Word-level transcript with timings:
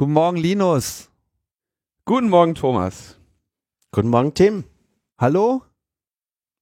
Guten 0.00 0.14
Morgen, 0.14 0.38
Linus. 0.38 1.10
Guten 2.06 2.30
Morgen, 2.30 2.54
Thomas. 2.54 3.18
Guten 3.92 4.08
Morgen, 4.08 4.32
Tim. 4.32 4.64
Hallo? 5.18 5.60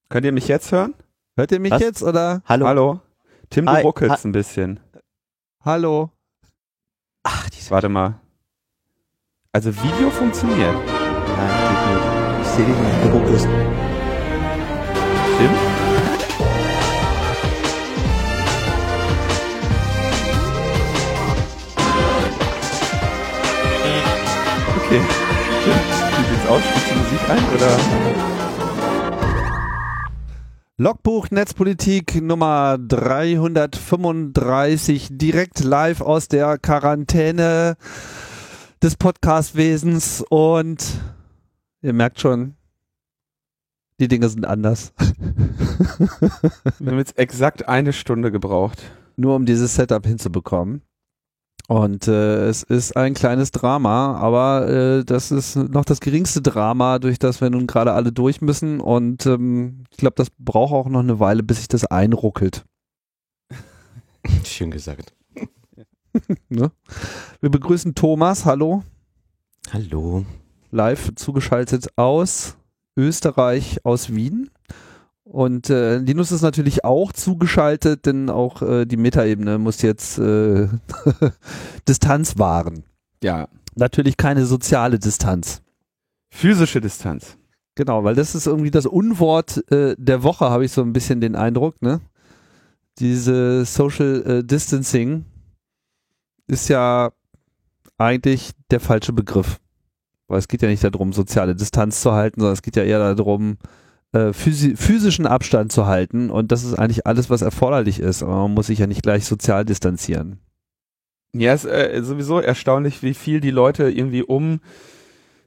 Könnt 0.08 0.26
ihr 0.26 0.33
mich 0.33 0.49
jetzt 0.49 0.72
hören? 0.72 0.93
Hört 1.37 1.53
ihr 1.53 1.61
mich 1.61 1.71
Was? 1.71 1.80
jetzt 1.80 2.03
oder? 2.03 2.43
Hallo. 2.46 2.66
Hallo? 2.66 3.01
Tim, 3.48 3.66
du 3.66 3.71
Hi. 3.71 3.82
ruckelst 3.82 4.24
Ha- 4.24 4.29
ein 4.29 4.32
bisschen. 4.32 4.80
Hallo? 5.64 6.11
Ach, 7.22 7.48
diese 7.51 7.71
Warte 7.71 7.88
mal. 7.88 8.21
Also 9.52 9.73
Video 9.84 10.11
funktioniert. 10.11 10.75
Nein, 10.75 11.61
geht 11.61 11.95
nicht. 11.95 12.43
Ich 12.43 12.48
sehe 12.48 12.66
dich 12.66 12.77
nicht. 12.77 13.05
Du 13.05 13.18
ruckelst. 13.18 13.45
Tim? 15.39 15.68
Okay. 24.88 25.05
Sieht's 26.30 26.47
aus? 26.48 26.62
Spielst 26.65 26.91
du 26.91 26.95
Musik 26.95 27.20
ein 27.28 27.45
oder? 27.55 27.78
Logbuch 30.78 31.30
Netzpolitik 31.30 32.23
Nummer 32.23 32.78
335 32.78 35.09
direkt 35.11 35.62
live 35.62 36.01
aus 36.01 36.28
der 36.28 36.56
Quarantäne 36.56 37.77
des 38.83 38.97
Podcastwesens 38.97 40.24
und 40.30 40.83
ihr 41.83 41.92
merkt 41.92 42.19
schon, 42.19 42.55
die 44.00 44.09
Dinge 44.09 44.30
sind 44.30 44.47
anders. 44.47 44.95
Wir 46.78 46.92
haben 46.92 46.98
jetzt 46.98 47.19
exakt 47.19 47.69
eine 47.69 47.92
Stunde 47.92 48.33
gebraucht. 48.33 48.80
Nur 49.16 49.36
um 49.36 49.45
dieses 49.45 49.75
Setup 49.75 50.06
hinzubekommen. 50.06 50.80
Und 51.68 52.08
äh, 52.08 52.48
es 52.48 52.62
ist 52.62 52.96
ein 52.96 53.12
kleines 53.12 53.50
Drama, 53.50 54.16
aber 54.16 54.66
äh, 54.68 55.04
das 55.04 55.30
ist 55.30 55.54
noch 55.54 55.84
das 55.84 56.00
geringste 56.00 56.41
Drama, 56.41 56.98
durch 56.98 57.19
das 57.19 57.42
wir 57.42 57.50
nun 57.50 57.66
gerade 57.66 57.92
alle 57.92 58.10
durch 58.10 58.41
müssen. 58.41 58.80
Und 58.80 59.27
ähm, 59.27 59.84
ich 59.91 59.98
glaube, 59.98 60.14
das 60.16 60.28
braucht 60.38 60.72
auch 60.72 60.88
noch 60.88 61.00
eine 61.00 61.20
Weile, 61.20 61.42
bis 61.42 61.58
sich 61.58 61.69
das 61.69 61.84
einruckelt. 61.84 62.64
Schön 64.44 64.70
gesagt. 64.70 65.14
Ne? 66.48 66.72
Wir 67.41 67.50
begrüßen 67.50 67.94
Thomas, 67.94 68.44
hallo, 68.44 68.82
Hallo. 69.70 70.25
live 70.72 71.14
zugeschaltet 71.14 71.86
aus 71.97 72.56
Österreich, 72.97 73.84
aus 73.84 74.12
Wien. 74.12 74.50
Und 75.29 75.69
äh, 75.69 75.98
Linus 75.98 76.33
ist 76.33 76.41
natürlich 76.41 76.84
auch 76.84 77.12
zugeschaltet, 77.12 78.07
denn 78.07 78.31
auch 78.31 78.62
äh, 78.62 78.87
die 78.87 78.97
Metaebene 78.97 79.59
muss 79.59 79.83
jetzt 79.83 80.19
äh, 80.19 80.69
Distanz 81.89 82.39
wahren. 82.39 82.84
Ja. 83.23 83.49
Natürlich 83.75 84.17
keine 84.17 84.47
soziale 84.47 84.99
Distanz. 84.99 85.61
Physische 86.31 86.81
Distanz. 86.81 87.37
Genau, 87.75 88.05
weil 88.05 88.15
das 88.15 88.34
ist 88.34 88.47
irgendwie 88.47 88.71
das 88.71 88.87
Unwort 88.87 89.71
äh, 89.71 89.95
der 89.99 90.23
Woche, 90.23 90.49
habe 90.49 90.65
ich 90.65 90.73
so 90.73 90.81
ein 90.81 90.95
bisschen 90.95 91.21
den 91.21 91.37
Eindruck, 91.37 91.83
ne? 91.83 92.01
Diese 92.99 93.67
Social 93.67 94.23
äh, 94.27 94.45
Distancing 94.45 95.27
ist 96.47 96.69
ja 96.69 97.12
eigentlich 97.99 98.53
der 98.71 98.81
falsche 98.81 99.12
Begriff. 99.12 99.61
Weil 100.27 100.39
es 100.39 100.49
geht 100.49 100.62
ja 100.62 100.69
nicht 100.69 100.83
darum, 100.83 101.12
soziale 101.12 101.55
Distanz 101.55 102.01
zu 102.01 102.12
halten, 102.12 102.41
sondern 102.41 102.55
es 102.55 102.62
geht 102.62 102.77
ja 102.77 102.83
eher 102.83 103.15
darum, 103.15 103.59
äh, 104.12 104.33
physi 104.33 104.77
physischen 104.77 105.27
Abstand 105.27 105.73
zu 105.73 105.87
halten. 105.87 106.31
Und 106.31 106.53
das 106.53 106.64
ist 106.64 106.75
eigentlich 106.75 107.06
alles, 107.06 107.31
was 107.31 107.42
erforderlich 107.42 108.01
ist. 108.01 108.23
Aber 108.23 108.34
man 108.42 108.55
muss 108.55 108.69
sich 108.69 108.78
ja 108.78 108.87
nicht 108.87 109.03
gleich 109.03 109.25
sozial 109.25 109.65
distanzieren. 109.65 110.39
Ja, 111.34 111.53
es 111.53 111.65
ist 111.65 111.70
äh, 111.70 112.03
sowieso 112.03 112.41
erstaunlich, 112.41 113.03
wie 113.03 113.15
viel 113.15 113.41
die 113.41 113.50
Leute 113.50 113.91
irgendwie 113.91 114.23
um. 114.23 114.61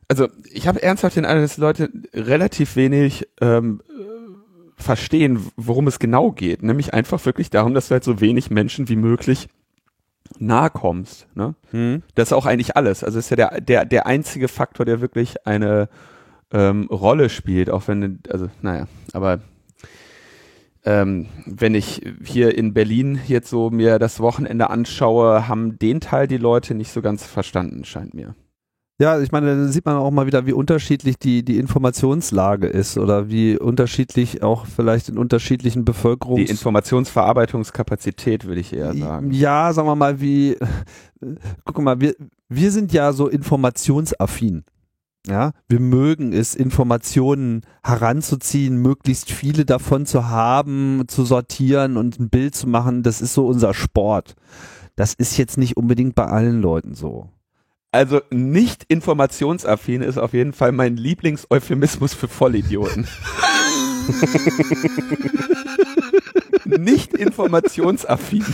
Also 0.07 0.27
ich 0.51 0.67
habe 0.67 0.83
ernsthaft 0.83 1.15
den 1.15 1.25
Eindruck, 1.25 1.45
dass 1.45 1.55
die 1.55 1.61
Leute 1.61 1.89
relativ 2.13 2.75
wenig 2.75 3.27
ähm, 3.39 3.81
äh, 3.89 4.81
verstehen, 4.81 5.45
worum 5.55 5.87
es 5.87 5.99
genau 5.99 6.31
geht. 6.31 6.63
Nämlich 6.63 6.93
einfach 6.93 7.25
wirklich 7.25 7.49
darum, 7.49 7.73
dass 7.73 7.87
du 7.87 7.93
halt 7.93 8.03
so 8.03 8.21
wenig 8.21 8.51
Menschen 8.51 8.89
wie 8.89 8.95
möglich 8.95 9.47
nahe 10.39 10.69
kommst. 10.69 11.27
Ne? 11.35 11.55
Das 12.15 12.29
ist 12.29 12.33
auch 12.33 12.45
eigentlich 12.45 12.75
alles. 12.77 13.03
Also 13.03 13.19
es 13.19 13.25
ist 13.25 13.29
ja 13.31 13.35
der, 13.37 13.61
der, 13.61 13.85
der 13.85 14.05
einzige 14.05 14.47
Faktor, 14.47 14.85
der 14.85 15.01
wirklich 15.01 15.45
eine 15.47 15.89
ähm, 16.51 16.87
Rolle 16.91 17.29
spielt, 17.29 17.69
auch 17.69 17.87
wenn, 17.87 18.19
also 18.29 18.47
naja, 18.61 18.87
aber 19.13 19.39
ähm, 20.83 21.27
wenn 21.45 21.75
ich 21.75 22.01
hier 22.23 22.57
in 22.57 22.73
Berlin 22.73 23.19
jetzt 23.27 23.49
so 23.49 23.69
mir 23.69 23.99
das 23.99 24.19
Wochenende 24.19 24.69
anschaue, 24.69 25.47
haben 25.47 25.77
den 25.77 25.99
Teil 25.99 26.27
die 26.27 26.37
Leute 26.37 26.73
nicht 26.73 26.91
so 26.91 27.01
ganz 27.01 27.25
verstanden, 27.25 27.83
scheint 27.85 28.13
mir. 28.13 28.35
Ja, 28.99 29.19
ich 29.19 29.31
meine, 29.31 29.55
da 29.55 29.67
sieht 29.67 29.85
man 29.85 29.95
auch 29.95 30.11
mal 30.11 30.27
wieder, 30.27 30.45
wie 30.45 30.53
unterschiedlich 30.53 31.17
die, 31.17 31.43
die 31.43 31.57
Informationslage 31.57 32.67
ist 32.67 32.99
oder 32.99 33.29
wie 33.29 33.57
unterschiedlich 33.57 34.43
auch 34.43 34.67
vielleicht 34.67 35.09
in 35.09 35.17
unterschiedlichen 35.17 35.85
Bevölkerungs... 35.85 36.45
Die 36.45 36.51
Informationsverarbeitungskapazität, 36.51 38.45
würde 38.45 38.61
ich 38.61 38.73
eher 38.73 38.93
sagen. 38.93 39.31
Ja, 39.31 39.73
sagen 39.73 39.87
wir 39.87 39.95
mal, 39.95 40.21
wie, 40.21 40.55
guck 41.65 41.81
mal, 41.81 41.99
wir, 41.99 42.13
wir 42.47 42.69
sind 42.69 42.93
ja 42.93 43.11
so 43.11 43.27
informationsaffin. 43.27 44.65
Ja, 45.27 45.51
wir 45.67 45.79
mögen 45.79 46.33
es, 46.33 46.55
Informationen 46.55 47.61
heranzuziehen, 47.83 48.77
möglichst 48.77 49.29
viele 49.31 49.65
davon 49.65 50.07
zu 50.07 50.29
haben, 50.29 51.03
zu 51.07 51.25
sortieren 51.25 51.95
und 51.97 52.19
ein 52.19 52.29
Bild 52.29 52.55
zu 52.55 52.67
machen. 52.67 53.03
Das 53.03 53.21
ist 53.21 53.35
so 53.35 53.45
unser 53.45 53.75
Sport. 53.75 54.35
Das 54.95 55.13
ist 55.13 55.37
jetzt 55.37 55.59
nicht 55.59 55.77
unbedingt 55.77 56.15
bei 56.15 56.25
allen 56.25 56.61
Leuten 56.61 56.95
so. 56.95 57.29
Also 57.91 58.21
nicht 58.31 58.85
informationsaffin 58.87 60.01
ist 60.01 60.17
auf 60.17 60.33
jeden 60.33 60.53
Fall 60.53 60.71
mein 60.71 60.97
Lieblingseuphemismus 60.97 62.13
für 62.13 62.27
Vollidioten. 62.27 63.07
nicht 66.65 67.13
informationsaffin. 67.13 68.45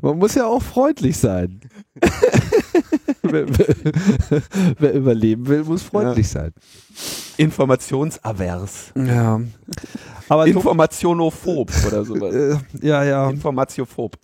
Man 0.00 0.18
muss 0.18 0.34
ja 0.34 0.46
auch 0.46 0.62
freundlich 0.62 1.16
sein. 1.16 1.60
wer, 3.22 3.46
wer, 4.78 4.94
überleben 4.94 5.46
will, 5.46 5.64
muss 5.64 5.82
freundlich 5.82 6.28
sein. 6.28 6.52
Informationsavers. 7.36 8.92
Ja. 8.96 9.40
Aber 10.28 10.46
Informationophob 10.46 11.70
oder 11.86 12.04
sowas. 12.04 12.34
äh, 12.34 12.86
ja, 12.86 13.04
ja. 13.04 13.30
Informatiophob. 13.30 14.16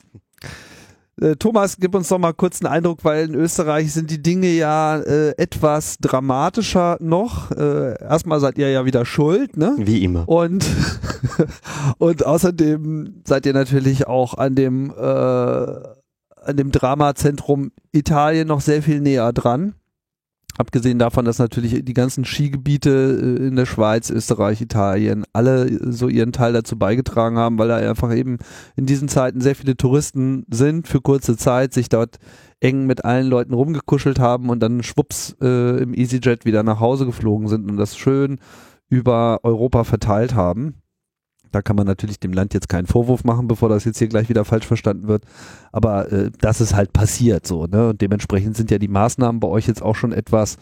Äh, 1.21 1.37
Thomas, 1.37 1.77
gib 1.79 1.95
uns 1.95 2.09
doch 2.09 2.19
mal 2.19 2.33
kurz 2.33 2.63
einen 2.63 2.73
Eindruck, 2.73 3.05
weil 3.05 3.29
in 3.29 3.35
Österreich 3.35 3.93
sind 3.93 4.11
die 4.11 4.23
Dinge 4.23 4.49
ja 4.49 4.99
äh, 4.99 5.31
etwas 5.37 5.99
dramatischer 5.99 6.97
noch. 7.01 7.51
Äh, 7.51 8.01
erstmal 8.01 8.41
seid 8.41 8.59
ihr 8.59 8.71
ja 8.71 8.85
wieder 8.85 9.05
schuld, 9.05 9.57
ne? 9.57 9.75
Wie 9.79 10.05
immer. 10.05 10.29
Und, 10.29 10.65
und 11.99 12.25
außerdem 12.25 13.23
seid 13.27 13.47
ihr 13.47 13.53
natürlich 13.53 14.07
auch 14.07 14.35
an 14.35 14.55
dem, 14.55 14.91
äh, 14.91 15.98
an 16.49 16.57
dem 16.57 16.73
Dramazentrum 16.73 17.71
Italien 17.93 18.49
noch 18.49 18.61
sehr 18.61 18.83
viel 18.83 19.01
näher 19.01 19.33
dran. 19.33 19.75
Abgesehen 20.57 20.99
davon, 20.99 21.25
dass 21.25 21.39
natürlich 21.39 21.85
die 21.85 21.95
ganzen 21.95 22.25
Skigebiete 22.25 23.39
äh, 23.41 23.47
in 23.47 23.55
der 23.55 23.67
Schweiz, 23.67 24.11
Österreich, 24.11 24.61
Italien 24.61 25.25
alle 25.33 25.93
so 25.93 26.09
ihren 26.09 26.33
Teil 26.33 26.53
dazu 26.53 26.77
beigetragen 26.77 27.39
haben, 27.39 27.59
weil 27.59 27.69
da 27.69 27.77
einfach 27.77 28.13
eben 28.13 28.39
in 28.75 28.85
diesen 28.85 29.07
Zeiten 29.07 29.41
sehr 29.41 29.55
viele 29.55 29.77
Touristen 29.77 30.45
sind 30.51 30.89
für 30.89 31.01
kurze 31.01 31.37
Zeit, 31.37 31.73
sich 31.73 31.89
dort 31.89 32.17
eng 32.59 32.87
mit 32.87 33.05
allen 33.05 33.29
Leuten 33.29 33.55
rumgekuschelt 33.55 34.19
haben 34.19 34.51
und 34.51 34.59
dann 34.61 34.83
schwupps 34.83 35.37
äh, 35.41 35.81
im 35.81 35.95
EasyJet 35.95 36.45
wieder 36.45 36.65
nach 36.65 36.81
Hause 36.81 37.07
geflogen 37.07 37.47
sind 37.47 37.71
und 37.71 37.77
das 37.77 37.97
schön 37.97 38.41
über 38.89 39.39
Europa 39.45 39.85
verteilt 39.85 40.35
haben. 40.35 40.83
Da 41.53 41.63
kann 41.63 41.77
man 41.77 41.87
natürlich 41.87 42.21
dem 42.21 42.33
Land 42.33 42.55
jetzt 42.55 42.69
keinen 42.69 42.87
Vorwurf 42.87 43.25
machen, 43.25 43.49
bevor 43.49 43.69
das 43.69 43.85
jetzt 43.85 43.99
hier 43.99 44.09
gleich 44.09 44.29
wieder 44.29 44.45
falsch 44.45 44.67
verstanden 44.67 45.09
wird. 45.09 45.25
Aber 45.73 46.11
äh, 46.13 46.31
das 46.41 46.61
ist 46.61 46.75
halt 46.75 46.93
passiert 46.93 47.47
so, 47.47 47.67
ne? 47.67 47.91
Und 47.91 48.01
dementsprechend 48.01 48.57
sind 48.57 48.71
ja 48.71 48.79
die 48.79 48.89
Maßnahmen 48.89 49.41
bei 49.41 49.49
euch 49.49 49.67
jetzt 49.67 49.83
auch 49.83 49.95
schon 49.95 50.13
etwas 50.13 50.59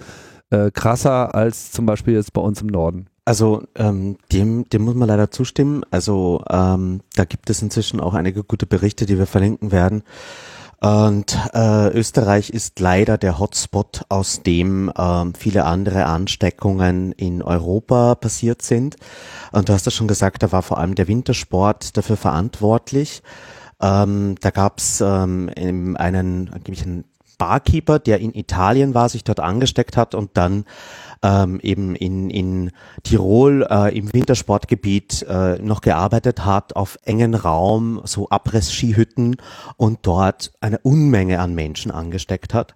äh, 0.51 0.71
krasser 0.71 1.35
als 1.35 1.73
zum 1.73 1.87
Beispiel 1.87 2.15
jetzt 2.15 2.33
bei 2.33 2.41
uns 2.41 2.61
im 2.63 2.69
Norden. 2.69 3.07
Also 3.25 3.65
ähm, 3.75 4.19
dem, 4.33 4.69
dem 4.69 4.83
muss 4.83 4.95
man 4.95 5.09
leider 5.09 5.33
zustimmen. 5.33 5.83
Also 5.91 6.45
ähm, 6.49 7.01
da 7.17 7.25
gibt 7.25 7.51
es 7.51 7.61
inzwischen 7.61 8.01
auch 8.01 8.15
einige 8.15 8.45
gute 8.45 8.67
Berichte, 8.67 9.05
die 9.05 9.19
wir 9.19 9.27
verlinken 9.27 9.73
werden. 9.73 10.05
Und 10.87 11.37
äh, 11.53 11.89
Österreich 11.89 12.51
ist 12.51 12.79
leider 12.79 13.19
der 13.19 13.41
Hotspot, 13.41 14.03
aus 14.09 14.45
dem 14.45 14.93
ähm, 14.97 15.35
viele 15.35 15.65
andere 15.65 16.07
Ansteckungen 16.07 17.11
in 17.11 17.43
Europa 17.43 18.15
passiert 18.15 18.63
sind. 18.63 18.95
Und 19.51 19.69
du 19.69 19.73
hast 19.73 19.87
ja 19.87 19.91
schon 19.91 20.07
gesagt, 20.07 20.45
da 20.45 20.53
war 20.53 20.63
vor 20.63 20.79
allem 20.79 20.95
der 20.95 21.09
Wintersport 21.09 21.97
dafür 21.97 22.17
verantwortlich. 22.17 23.25
Ähm, 23.83 24.37
da 24.41 24.51
gab 24.51 24.79
es 24.79 25.01
ähm, 25.01 25.49
in 25.57 25.97
einen, 25.97 26.51
einen 26.53 27.05
Barkeeper, 27.37 27.99
der 27.99 28.21
in 28.21 28.33
Italien 28.33 28.95
war, 28.95 29.09
sich 29.09 29.25
dort 29.25 29.41
angesteckt 29.41 29.97
hat 29.97 30.15
und 30.15 30.37
dann 30.37 30.67
ähm, 31.23 31.61
eben 31.63 31.95
in, 31.97 32.31
in 32.31 32.71
Tirol 33.03 33.67
äh, 33.69 33.97
im 33.97 34.13
Wintersportgebiet 34.13 35.27
äh, 35.29 35.59
noch 35.59 35.81
gearbeitet 35.81 36.45
hat, 36.45 36.77
auf 36.77 36.99
engen 37.05 37.35
Raum, 37.35 38.01
so 38.05 38.29
Abriss-Skihütten 38.29 39.37
und 39.77 40.01
dort 40.03 40.53
eine 40.61 40.79
Unmenge 40.79 41.41
an 41.41 41.55
Menschen 41.55 41.91
angesteckt 41.91 42.55
hat. 42.55 42.75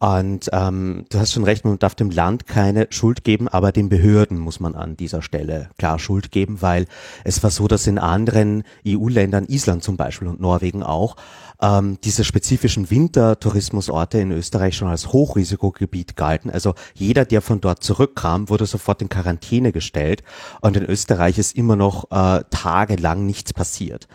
Und 0.00 0.48
ähm, 0.52 1.06
du 1.10 1.18
hast 1.18 1.32
schon 1.32 1.42
recht, 1.42 1.64
man 1.64 1.78
darf 1.80 1.96
dem 1.96 2.10
Land 2.10 2.46
keine 2.46 2.86
Schuld 2.90 3.24
geben, 3.24 3.48
aber 3.48 3.72
den 3.72 3.88
Behörden 3.88 4.38
muss 4.38 4.60
man 4.60 4.76
an 4.76 4.96
dieser 4.96 5.22
Stelle 5.22 5.70
klar 5.76 5.98
Schuld 5.98 6.30
geben, 6.30 6.62
weil 6.62 6.86
es 7.24 7.42
war 7.42 7.50
so, 7.50 7.66
dass 7.66 7.88
in 7.88 7.98
anderen 7.98 8.62
EU-Ländern, 8.86 9.46
Island 9.46 9.82
zum 9.82 9.96
Beispiel 9.96 10.28
und 10.28 10.40
Norwegen 10.40 10.84
auch, 10.84 11.16
ähm, 11.60 11.98
diese 12.04 12.22
spezifischen 12.22 12.90
Wintertourismusorte 12.90 14.18
in 14.18 14.30
Österreich 14.30 14.76
schon 14.76 14.86
als 14.86 15.12
Hochrisikogebiet 15.12 16.14
galten. 16.14 16.50
Also 16.50 16.74
jeder, 16.94 17.24
der 17.24 17.42
von 17.42 17.60
dort 17.60 17.82
zurückkam, 17.82 18.48
wurde 18.48 18.66
sofort 18.66 19.02
in 19.02 19.08
Quarantäne 19.08 19.72
gestellt. 19.72 20.22
Und 20.60 20.76
in 20.76 20.84
Österreich 20.84 21.38
ist 21.38 21.56
immer 21.56 21.74
noch 21.74 22.10
äh, 22.12 22.44
tagelang 22.50 23.26
nichts 23.26 23.52
passiert. 23.52 24.06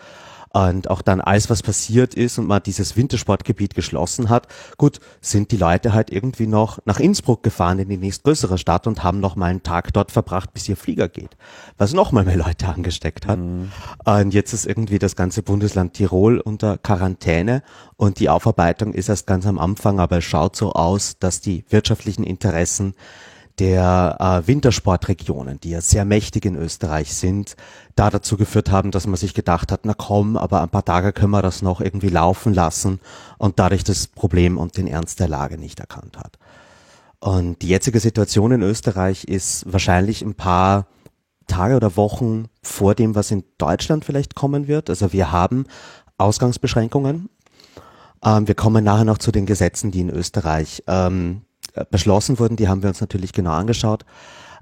Und 0.54 0.88
auch 0.88 1.02
dann 1.02 1.20
alles, 1.20 1.50
was 1.50 1.64
passiert 1.64 2.14
ist 2.14 2.38
und 2.38 2.46
man 2.46 2.62
dieses 2.62 2.96
Wintersportgebiet 2.96 3.74
geschlossen 3.74 4.28
hat, 4.28 4.46
gut, 4.78 5.00
sind 5.20 5.50
die 5.50 5.56
Leute 5.56 5.92
halt 5.92 6.12
irgendwie 6.12 6.46
noch 6.46 6.78
nach 6.84 7.00
Innsbruck 7.00 7.42
gefahren 7.42 7.80
in 7.80 7.88
die 7.88 7.96
nächstgrößere 7.96 8.56
Stadt 8.56 8.86
und 8.86 9.02
haben 9.02 9.18
noch 9.18 9.34
mal 9.34 9.46
einen 9.46 9.64
Tag 9.64 9.92
dort 9.92 10.12
verbracht, 10.12 10.54
bis 10.54 10.68
ihr 10.68 10.76
Flieger 10.76 11.08
geht. 11.08 11.36
Was 11.76 11.92
noch 11.92 12.12
mal 12.12 12.24
mehr 12.24 12.36
Leute 12.36 12.68
angesteckt 12.68 13.26
hat. 13.26 13.40
Mhm. 13.40 13.72
Und 14.04 14.32
jetzt 14.32 14.52
ist 14.52 14.64
irgendwie 14.64 15.00
das 15.00 15.16
ganze 15.16 15.42
Bundesland 15.42 15.94
Tirol 15.94 16.38
unter 16.38 16.78
Quarantäne 16.78 17.64
und 17.96 18.20
die 18.20 18.28
Aufarbeitung 18.28 18.94
ist 18.94 19.08
erst 19.08 19.26
ganz 19.26 19.46
am 19.46 19.58
Anfang, 19.58 19.98
aber 19.98 20.18
es 20.18 20.24
schaut 20.24 20.54
so 20.54 20.72
aus, 20.72 21.18
dass 21.18 21.40
die 21.40 21.64
wirtschaftlichen 21.68 22.22
Interessen 22.22 22.94
der 23.58 24.16
äh, 24.18 24.46
Wintersportregionen, 24.48 25.60
die 25.60 25.70
ja 25.70 25.80
sehr 25.80 26.04
mächtig 26.04 26.44
in 26.44 26.56
Österreich 26.56 27.14
sind, 27.14 27.56
da 27.94 28.10
dazu 28.10 28.36
geführt 28.36 28.70
haben, 28.70 28.90
dass 28.90 29.06
man 29.06 29.16
sich 29.16 29.34
gedacht 29.34 29.70
hat, 29.70 29.80
na 29.84 29.94
komm, 29.94 30.36
aber 30.36 30.62
ein 30.62 30.70
paar 30.70 30.84
Tage 30.84 31.12
können 31.12 31.30
wir 31.30 31.42
das 31.42 31.62
noch 31.62 31.80
irgendwie 31.80 32.08
laufen 32.08 32.52
lassen 32.52 33.00
und 33.38 33.58
dadurch 33.58 33.84
das 33.84 34.08
Problem 34.08 34.58
und 34.58 34.76
den 34.76 34.88
Ernst 34.88 35.20
der 35.20 35.28
Lage 35.28 35.58
nicht 35.58 35.78
erkannt 35.78 36.18
hat. 36.18 36.38
Und 37.20 37.62
die 37.62 37.68
jetzige 37.68 38.00
Situation 38.00 38.52
in 38.52 38.62
Österreich 38.62 39.24
ist 39.24 39.72
wahrscheinlich 39.72 40.22
ein 40.22 40.34
paar 40.34 40.86
Tage 41.46 41.76
oder 41.76 41.96
Wochen 41.96 42.46
vor 42.62 42.94
dem, 42.94 43.14
was 43.14 43.30
in 43.30 43.44
Deutschland 43.58 44.04
vielleicht 44.04 44.34
kommen 44.34 44.66
wird. 44.66 44.90
Also 44.90 45.12
wir 45.12 45.30
haben 45.30 45.66
Ausgangsbeschränkungen. 46.18 47.28
Ähm, 48.24 48.48
wir 48.48 48.54
kommen 48.54 48.84
nachher 48.84 49.04
noch 49.04 49.18
zu 49.18 49.30
den 49.30 49.46
Gesetzen, 49.46 49.90
die 49.90 50.00
in 50.00 50.10
Österreich 50.10 50.82
ähm, 50.86 51.42
äh, 51.42 51.53
beschlossen 51.90 52.38
wurden, 52.38 52.56
die 52.56 52.68
haben 52.68 52.82
wir 52.82 52.88
uns 52.88 53.00
natürlich 53.00 53.32
genau 53.32 53.52
angeschaut. 53.52 54.04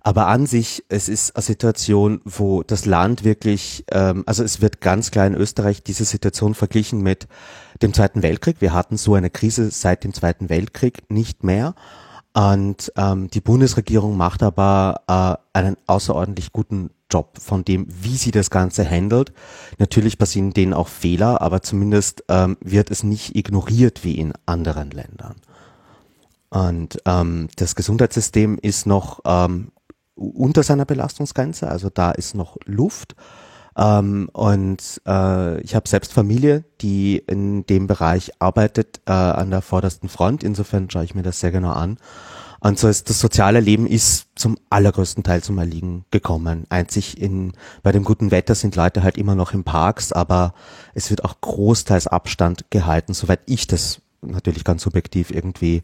Aber 0.05 0.27
an 0.27 0.47
sich, 0.47 0.85
es 0.89 1.09
ist 1.09 1.37
eine 1.37 1.43
Situation, 1.45 2.21
wo 2.25 2.65
das 2.65 2.87
Land 2.87 3.23
wirklich, 3.23 3.85
ähm, 3.93 4.25
also 4.27 4.43
es 4.43 4.61
wird 4.61 4.81
ganz 4.81 5.13
klar 5.13 5.27
in 5.27 5.35
Österreich 5.35 5.85
diese 5.85 6.05
Situation 6.05 6.55
verglichen 6.55 7.03
mit 7.03 7.29
dem 7.83 7.95
Zweiten 7.95 8.23
Weltkrieg. 8.23 8.61
Wir 8.61 8.73
hatten 8.73 8.97
so 8.97 9.15
eine 9.15 9.31
Krise 9.31 9.71
seit 9.71 10.03
dem 10.03 10.13
Zweiten 10.13 10.49
Weltkrieg 10.49 11.09
nicht 11.09 11.45
mehr. 11.45 11.75
Und 12.35 12.93
ähm, 12.97 13.29
die 13.29 13.41
Bundesregierung 13.41 14.17
macht 14.17 14.43
aber 14.43 15.03
äh, 15.07 15.59
einen 15.59 15.77
außerordentlich 15.87 16.53
guten 16.53 16.91
Job 17.11 17.39
von 17.39 17.65
dem, 17.65 17.87
wie 17.89 18.17
sie 18.17 18.31
das 18.31 18.51
Ganze 18.51 18.89
handelt. 18.89 19.33
Natürlich 19.79 20.19
passieren 20.19 20.53
denen 20.53 20.73
auch 20.73 20.89
Fehler, 20.89 21.43
aber 21.43 21.61
zumindest 21.61 22.25
ähm, 22.29 22.57
wird 22.61 22.91
es 22.91 23.03
nicht 23.05 23.37
ignoriert 23.37 24.03
wie 24.03 24.15
in 24.15 24.33
anderen 24.47 24.91
Ländern. 24.91 25.37
Und 26.53 26.99
ähm, 27.07 27.49
das 27.57 27.75
Gesundheitssystem 27.75 28.59
ist 28.61 28.85
noch 28.85 29.21
ähm, 29.25 29.73
unter 30.15 30.63
seiner 30.63 30.85
Belastungsgrenze, 30.85 31.67
also 31.67 31.89
da 31.89 32.11
ist 32.11 32.35
noch 32.35 32.59
Luft. 32.67 33.17
Ähm, 33.75 34.29
und 34.35 35.01
äh, 35.07 35.63
ich 35.63 35.75
habe 35.75 35.89
selbst 35.89 36.13
Familie, 36.13 36.65
die 36.83 37.17
in 37.17 37.65
dem 37.65 37.87
Bereich 37.87 38.33
arbeitet, 38.39 39.01
äh, 39.07 39.13
an 39.13 39.51
der 39.51 39.63
vordersten 39.63 40.11
Front. 40.11 40.45
Insofern 40.45 40.91
schaue 40.91 41.05
ich 41.05 41.15
mir 41.15 41.23
das 41.23 41.41
sehr 41.41 41.53
genau 41.53 41.73
an. 41.73 41.97
Und 42.61 42.79
so 42.79 42.87
ist 42.87 43.09
das 43.09 43.19
soziale 43.19 43.61
Leben 43.61 43.87
ist 43.87 44.29
zum 44.35 44.59
allergrößten 44.69 45.25
Teil 45.25 45.43
zum 45.43 45.57
Erliegen 45.57 46.05
gekommen. 46.11 46.67
Einzig 46.69 47.19
in, 47.19 47.55
bei 47.83 47.93
dem 47.93 48.05
guten 48.05 48.31
Wetter 48.31 48.55
sind 48.55 48.77
Leute 48.77 49.03
halt 49.03 49.17
immer 49.17 49.35
noch 49.35 49.55
im 49.55 49.65
Parks, 49.65 50.13
aber 50.13 50.53
es 50.93 51.09
wird 51.09 51.25
auch 51.25 51.41
großteils 51.41 52.09
Abstand 52.09 52.67
gehalten, 52.69 53.15
soweit 53.15 53.41
ich 53.47 53.67
das 53.69 54.03
natürlich 54.21 54.65
ganz 54.65 54.83
subjektiv 54.83 55.31
irgendwie 55.31 55.83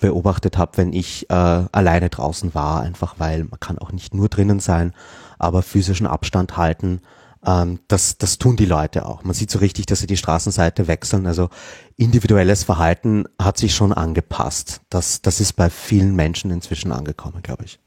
beobachtet 0.00 0.58
habe, 0.58 0.76
wenn 0.76 0.92
ich 0.92 1.30
äh, 1.30 1.34
alleine 1.34 2.10
draußen 2.10 2.54
war, 2.54 2.80
einfach 2.80 3.14
weil 3.18 3.44
man 3.44 3.60
kann 3.60 3.78
auch 3.78 3.92
nicht 3.92 4.14
nur 4.14 4.28
drinnen 4.28 4.60
sein, 4.60 4.92
aber 5.38 5.62
physischen 5.62 6.06
Abstand 6.06 6.56
halten, 6.56 7.00
ähm, 7.46 7.80
das, 7.88 8.18
das 8.18 8.38
tun 8.38 8.56
die 8.56 8.66
Leute 8.66 9.06
auch. 9.06 9.24
Man 9.24 9.34
sieht 9.34 9.50
so 9.50 9.58
richtig, 9.58 9.86
dass 9.86 10.00
sie 10.00 10.06
die 10.06 10.16
Straßenseite 10.16 10.88
wechseln. 10.88 11.26
Also 11.26 11.50
individuelles 11.96 12.64
Verhalten 12.64 13.24
hat 13.40 13.58
sich 13.58 13.74
schon 13.74 13.92
angepasst. 13.92 14.80
Das, 14.88 15.22
das 15.22 15.40
ist 15.40 15.54
bei 15.54 15.70
vielen 15.70 16.14
Menschen 16.14 16.50
inzwischen 16.50 16.92
angekommen, 16.92 17.42
glaube 17.42 17.64
ich. 17.64 17.78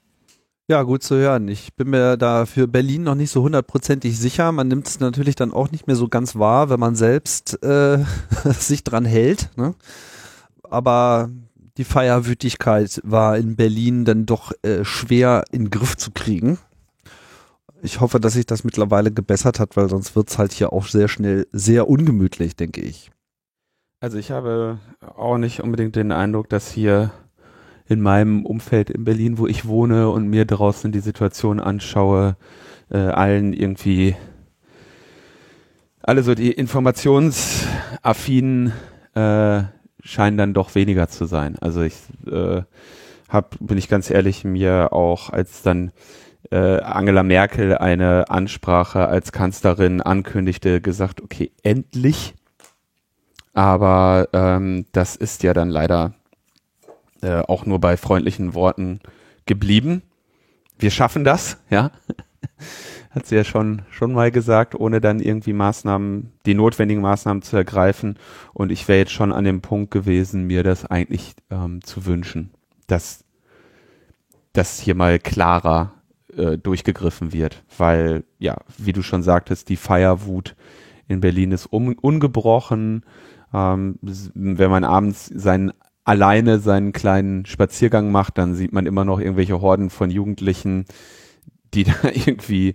Ja, 0.69 0.83
gut 0.83 1.01
zu 1.01 1.15
hören. 1.15 1.48
Ich 1.48 1.75
bin 1.75 1.89
mir 1.92 2.18
da 2.18 2.45
für 2.45 2.68
Berlin 2.68 3.03
noch 3.03 3.15
nicht 3.15 3.31
so 3.31 3.42
hundertprozentig 3.42 4.19
sicher. 4.19 4.51
Man 4.51 4.68
nimmt 4.68 4.88
es 4.88 5.00
natürlich 5.00 5.36
dann 5.36 5.53
auch 5.53 5.71
nicht 5.71 5.88
mehr 5.88 5.95
so 5.95 6.10
ganz 6.10 6.36
wahr, 6.36 6.69
wenn 6.69 6.80
man 6.80 6.95
selbst 6.95 7.63
äh, 7.63 8.03
sich 8.60 8.83
dran 8.83 9.06
hält. 9.06 9.50
Ne? 9.56 9.75
Aber 10.63 11.30
die 11.77 11.83
Feierwütigkeit 11.83 13.00
war 13.03 13.38
in 13.38 13.56
Berlin 13.56 14.03
dann 14.03 14.25
doch 14.25 14.51
äh, 14.63 14.83
schwer 14.83 15.44
in 15.51 15.65
den 15.65 15.69
Griff 15.69 15.95
zu 15.95 16.12
kriegen. 16.12 16.57
Ich 17.83 18.01
hoffe, 18.01 18.19
dass 18.19 18.33
sich 18.33 18.47
das 18.47 18.63
mittlerweile 18.63 19.12
gebessert 19.12 19.59
hat, 19.59 19.77
weil 19.77 19.88
sonst 19.88 20.15
wird 20.15 20.29
es 20.29 20.39
halt 20.39 20.51
hier 20.51 20.74
auch 20.74 20.88
sehr 20.88 21.07
schnell 21.07 21.47
sehr 21.51 21.88
ungemütlich, 21.88 22.56
denke 22.56 22.81
ich. 22.81 23.12
Also 24.00 24.18
ich 24.18 24.31
habe 24.31 24.79
auch 25.01 25.38
nicht 25.38 25.62
unbedingt 25.62 25.95
den 25.95 26.12
Eindruck, 26.12 26.50
dass 26.50 26.71
hier 26.71 27.12
in 27.88 28.01
meinem 28.01 28.44
Umfeld 28.45 28.89
in 28.89 29.03
Berlin, 29.03 29.38
wo 29.38 29.45
ich 29.47 29.65
wohne 29.65 30.09
und 30.09 30.27
mir 30.27 30.45
draußen 30.45 30.91
die 30.91 31.00
Situation 31.00 31.59
anschaue, 31.59 32.35
äh, 32.89 32.97
allen 32.97 33.53
irgendwie 33.53 34.15
alle 36.01 36.24
so 36.24 36.33
die 36.35 36.51
informationsaffinen 36.51 38.74
äh, 39.13 39.63
scheinen 40.07 40.38
dann 40.38 40.54
doch 40.54 40.74
weniger 40.74 41.09
zu 41.09 41.25
sein. 41.25 41.57
Also 41.59 41.81
ich 41.81 41.95
äh, 42.25 42.62
habe, 43.30 43.48
bin 43.59 43.77
ich 43.77 43.89
ganz 43.89 44.09
ehrlich, 44.09 44.44
mir 44.44 44.94
auch 44.94 45.30
als 45.30 45.62
dann 45.62 45.92
äh, 46.50 46.80
Angela 46.80 47.24
Merkel 47.24 47.77
eine 47.77 48.30
Ansprache 48.30 49.07
als 49.07 49.31
Kanzlerin 49.31 50.01
ankündigte, 50.01 50.81
gesagt, 50.81 51.21
okay, 51.21 51.51
endlich. 51.62 52.36
Aber 53.54 54.30
ähm, 54.33 54.86
das 54.94 55.15
ist 55.15 55.44
ja 55.44 55.54
dann 55.54 55.69
leider 55.69 56.13
äh, 57.22 57.41
auch 57.41 57.65
nur 57.65 57.79
bei 57.79 57.98
freundlichen 57.98 58.53
Worten 58.53 59.01
geblieben. 59.46 60.03
Wir 60.79 60.91
schaffen 60.91 61.24
das, 61.24 61.58
ja 61.70 61.91
hat 63.17 63.25
sie 63.25 63.36
ja 63.36 63.43
schon, 63.43 63.81
schon 63.89 64.13
mal 64.13 64.31
gesagt, 64.31 64.75
ohne 64.75 65.01
dann 65.01 65.19
irgendwie 65.19 65.53
Maßnahmen, 65.53 66.31
die 66.45 66.53
notwendigen 66.53 67.01
Maßnahmen 67.01 67.41
zu 67.41 67.57
ergreifen. 67.57 68.17
Und 68.53 68.71
ich 68.71 68.88
wäre 68.88 69.00
jetzt 69.00 69.12
schon 69.12 69.33
an 69.33 69.43
dem 69.43 69.62
Punkt 69.62 69.91
gewesen, 69.91 70.45
mir 70.45 70.63
das 70.63 70.86
eigentlich 70.86 71.36
ähm, 71.50 71.81
zu 71.83 72.05
wünschen, 72.05 72.51
dass 72.88 73.24
das 74.53 74.79
hier 74.79 74.95
mal 74.95 75.19
klarer 75.19 75.93
äh, 76.36 76.57
durchgegriffen 76.57 77.33
wird. 77.33 77.63
Weil, 77.77 78.24
ja, 78.39 78.57
wie 78.77 78.93
du 78.93 79.01
schon 79.01 79.24
sagtest, 79.24 79.69
die 79.69 79.75
Feierwut 79.75 80.55
in 81.07 81.19
Berlin 81.19 81.51
ist 81.51 81.65
um, 81.65 81.93
ungebrochen. 81.93 83.03
Ähm, 83.53 84.00
wenn 84.01 84.71
man 84.71 84.83
abends 84.83 85.25
seinen 85.25 85.74
alleine 86.03 86.59
seinen 86.59 86.93
kleinen 86.93 87.45
Spaziergang 87.45 88.12
macht, 88.12 88.38
dann 88.38 88.55
sieht 88.55 88.71
man 88.71 88.86
immer 88.86 89.03
noch 89.03 89.19
irgendwelche 89.19 89.59
Horden 89.59 89.89
von 89.89 90.09
Jugendlichen, 90.09 90.86
die 91.77 91.84
da 91.84 91.93
irgendwie, 92.03 92.74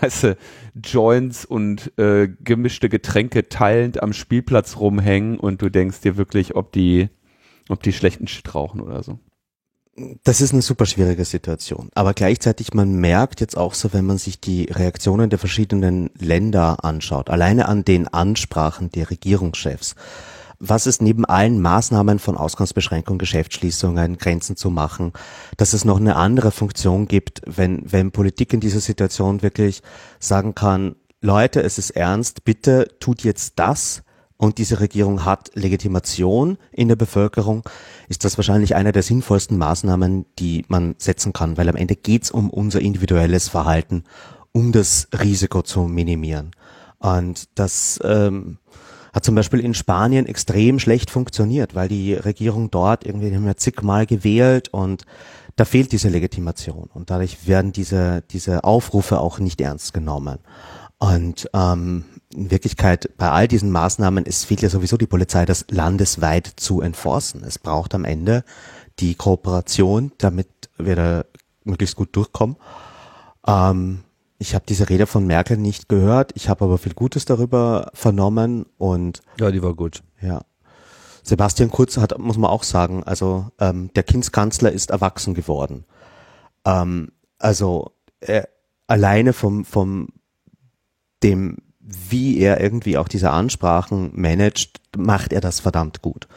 weißt 0.00 0.24
du, 0.24 0.36
Joints 0.74 1.44
und 1.44 1.98
äh, 1.98 2.28
gemischte 2.28 2.88
Getränke 2.88 3.48
teilend 3.48 4.02
am 4.02 4.12
Spielplatz 4.12 4.76
rumhängen 4.76 5.38
und 5.38 5.62
du 5.62 5.70
denkst 5.70 6.00
dir 6.02 6.16
wirklich, 6.16 6.54
ob 6.54 6.72
die, 6.72 7.08
ob 7.68 7.82
die 7.82 7.92
schlechten 7.92 8.28
Shit 8.28 8.54
rauchen 8.54 8.80
oder 8.80 9.02
so. 9.02 9.18
Das 10.24 10.42
ist 10.42 10.52
eine 10.52 10.60
super 10.60 10.84
schwierige 10.84 11.24
Situation. 11.24 11.88
Aber 11.94 12.12
gleichzeitig, 12.12 12.74
man 12.74 12.96
merkt 12.96 13.40
jetzt 13.40 13.56
auch 13.56 13.72
so, 13.72 13.94
wenn 13.94 14.04
man 14.04 14.18
sich 14.18 14.38
die 14.38 14.64
Reaktionen 14.64 15.30
der 15.30 15.38
verschiedenen 15.38 16.10
Länder 16.18 16.84
anschaut, 16.84 17.30
alleine 17.30 17.66
an 17.66 17.82
den 17.82 18.06
Ansprachen 18.06 18.90
der 18.90 19.08
Regierungschefs, 19.08 19.94
was 20.58 20.86
es 20.86 21.00
neben 21.00 21.24
allen 21.24 21.60
Maßnahmen 21.60 22.18
von 22.18 22.36
Ausgangsbeschränkung, 22.36 23.18
Geschäftsschließungen, 23.18 24.18
Grenzen 24.18 24.56
zu 24.56 24.70
machen, 24.70 25.12
dass 25.56 25.72
es 25.72 25.84
noch 25.84 25.98
eine 25.98 26.16
andere 26.16 26.50
Funktion 26.50 27.08
gibt, 27.08 27.42
wenn, 27.46 27.90
wenn 27.90 28.12
Politik 28.12 28.52
in 28.52 28.60
dieser 28.60 28.80
Situation 28.80 29.42
wirklich 29.42 29.82
sagen 30.18 30.54
kann, 30.54 30.96
Leute, 31.20 31.62
es 31.62 31.78
ist 31.78 31.90
ernst, 31.90 32.44
bitte 32.44 32.88
tut 33.00 33.22
jetzt 33.22 33.54
das, 33.56 34.02
und 34.38 34.58
diese 34.58 34.80
Regierung 34.80 35.24
hat 35.24 35.50
Legitimation 35.54 36.58
in 36.70 36.88
der 36.88 36.96
Bevölkerung, 36.96 37.62
ist 38.08 38.24
das 38.24 38.36
wahrscheinlich 38.36 38.74
eine 38.74 38.92
der 38.92 39.02
sinnvollsten 39.02 39.56
Maßnahmen, 39.56 40.26
die 40.38 40.64
man 40.68 40.94
setzen 40.98 41.32
kann, 41.32 41.56
weil 41.56 41.68
am 41.68 41.76
Ende 41.76 41.96
geht's 41.96 42.30
um 42.30 42.50
unser 42.50 42.80
individuelles 42.80 43.48
Verhalten, 43.48 44.04
um 44.52 44.72
das 44.72 45.08
Risiko 45.18 45.62
zu 45.62 45.82
minimieren. 45.82 46.50
Und 46.98 47.48
das 47.54 47.98
ähm, 48.04 48.58
hat 49.16 49.24
zum 49.24 49.34
Beispiel 49.34 49.60
in 49.60 49.72
Spanien 49.72 50.26
extrem 50.26 50.78
schlecht 50.78 51.10
funktioniert, 51.10 51.74
weil 51.74 51.88
die 51.88 52.12
Regierung 52.12 52.70
dort 52.70 53.06
irgendwie 53.06 53.34
haben 53.34 53.46
wir 53.46 53.56
zigmal 53.56 54.04
gewählt 54.04 54.68
und 54.68 55.06
da 55.56 55.64
fehlt 55.64 55.92
diese 55.92 56.10
Legitimation 56.10 56.90
und 56.92 57.08
dadurch 57.08 57.46
werden 57.46 57.72
diese, 57.72 58.22
diese 58.30 58.62
Aufrufe 58.62 59.18
auch 59.18 59.38
nicht 59.38 59.58
ernst 59.62 59.94
genommen. 59.94 60.40
Und 60.98 61.48
ähm, 61.54 62.04
in 62.34 62.50
Wirklichkeit 62.50 63.10
bei 63.16 63.30
all 63.30 63.48
diesen 63.48 63.70
Maßnahmen, 63.70 64.26
es 64.26 64.44
fehlt 64.44 64.60
ja 64.60 64.68
sowieso 64.68 64.98
die 64.98 65.06
Polizei, 65.06 65.46
das 65.46 65.64
landesweit 65.70 66.52
zu 66.56 66.82
enforcen. 66.82 67.42
Es 67.42 67.58
braucht 67.58 67.94
am 67.94 68.04
Ende 68.04 68.44
die 68.98 69.14
Kooperation, 69.14 70.12
damit 70.18 70.48
wir 70.76 70.94
da 70.94 71.24
möglichst 71.64 71.96
gut 71.96 72.14
durchkommen. 72.14 72.56
Ähm, 73.46 74.00
ich 74.38 74.54
habe 74.54 74.64
diese 74.68 74.88
Rede 74.88 75.06
von 75.06 75.26
Merkel 75.26 75.56
nicht 75.56 75.88
gehört, 75.88 76.32
ich 76.34 76.48
habe 76.48 76.64
aber 76.64 76.78
viel 76.78 76.94
Gutes 76.94 77.24
darüber 77.24 77.90
vernommen 77.94 78.66
und 78.78 79.20
ja, 79.38 79.50
die 79.50 79.62
war 79.62 79.74
gut. 79.74 80.02
Ja. 80.20 80.42
Sebastian 81.22 81.70
Kurz 81.70 81.96
hat, 81.96 82.18
muss 82.18 82.38
man 82.38 82.50
auch 82.50 82.62
sagen, 82.62 83.02
also 83.02 83.50
ähm, 83.58 83.90
der 83.94 84.04
Kindskanzler 84.04 84.70
ist 84.70 84.90
erwachsen 84.90 85.34
geworden. 85.34 85.84
Ähm, 86.64 87.12
also 87.38 87.92
er, 88.20 88.48
alleine 88.86 89.32
vom, 89.32 89.64
vom 89.64 90.08
dem, 91.22 91.56
wie 91.80 92.38
er 92.38 92.60
irgendwie 92.60 92.98
auch 92.98 93.08
diese 93.08 93.30
Ansprachen 93.30 94.10
managt, 94.14 94.80
macht 94.96 95.32
er 95.32 95.40
das 95.40 95.60
verdammt 95.60 96.02
gut. 96.02 96.28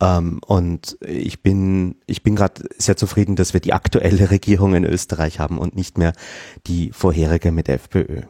Ähm, 0.00 0.40
und 0.46 0.96
ich 1.06 1.42
bin, 1.42 1.96
ich 2.06 2.22
bin 2.22 2.36
gerade 2.36 2.64
sehr 2.78 2.96
zufrieden, 2.96 3.36
dass 3.36 3.52
wir 3.52 3.60
die 3.60 3.72
aktuelle 3.72 4.30
Regierung 4.30 4.74
in 4.74 4.84
Österreich 4.84 5.38
haben 5.38 5.58
und 5.58 5.76
nicht 5.76 5.98
mehr 5.98 6.12
die 6.66 6.90
vorherige 6.92 7.52
mit 7.52 7.68
FPÖ. 7.68 8.22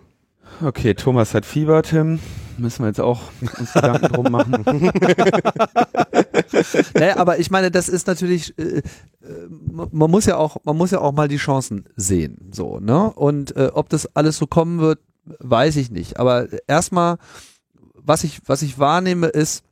Okay, 0.62 0.94
Thomas 0.94 1.32
hat 1.32 1.46
Fieber, 1.46 1.82
Tim. 1.82 2.18
Müssen 2.58 2.82
wir 2.82 2.88
jetzt 2.88 3.00
auch 3.00 3.22
uns 3.58 3.72
Gedanken 3.72 4.08
drum 4.08 4.30
machen. 4.30 4.62
naja, 6.94 7.16
aber 7.16 7.38
ich 7.38 7.50
meine, 7.50 7.70
das 7.70 7.88
ist 7.88 8.06
natürlich, 8.06 8.58
äh, 8.58 8.78
äh 8.78 8.82
man 9.70 10.10
muss 10.10 10.26
ja 10.26 10.36
auch, 10.36 10.58
man 10.64 10.76
muss 10.76 10.90
ja 10.90 11.00
auch 11.00 11.12
mal 11.12 11.28
die 11.28 11.38
Chancen 11.38 11.86
sehen, 11.96 12.50
so, 12.52 12.78
ne? 12.78 13.10
Und 13.10 13.56
äh, 13.56 13.70
ob 13.72 13.88
das 13.88 14.14
alles 14.14 14.36
so 14.36 14.46
kommen 14.46 14.80
wird, 14.80 14.98
weiß 15.38 15.76
ich 15.76 15.90
nicht. 15.90 16.18
Aber 16.18 16.48
erstmal, 16.66 17.16
was 17.94 18.24
ich, 18.24 18.40
was 18.44 18.60
ich 18.60 18.78
wahrnehme, 18.78 19.28
ist, 19.28 19.64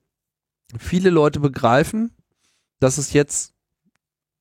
viele 0.77 1.11
Leute 1.11 1.41
begreifen, 1.41 2.11
dass 2.81 2.99
es 2.99 3.13
jetzt 3.13 3.55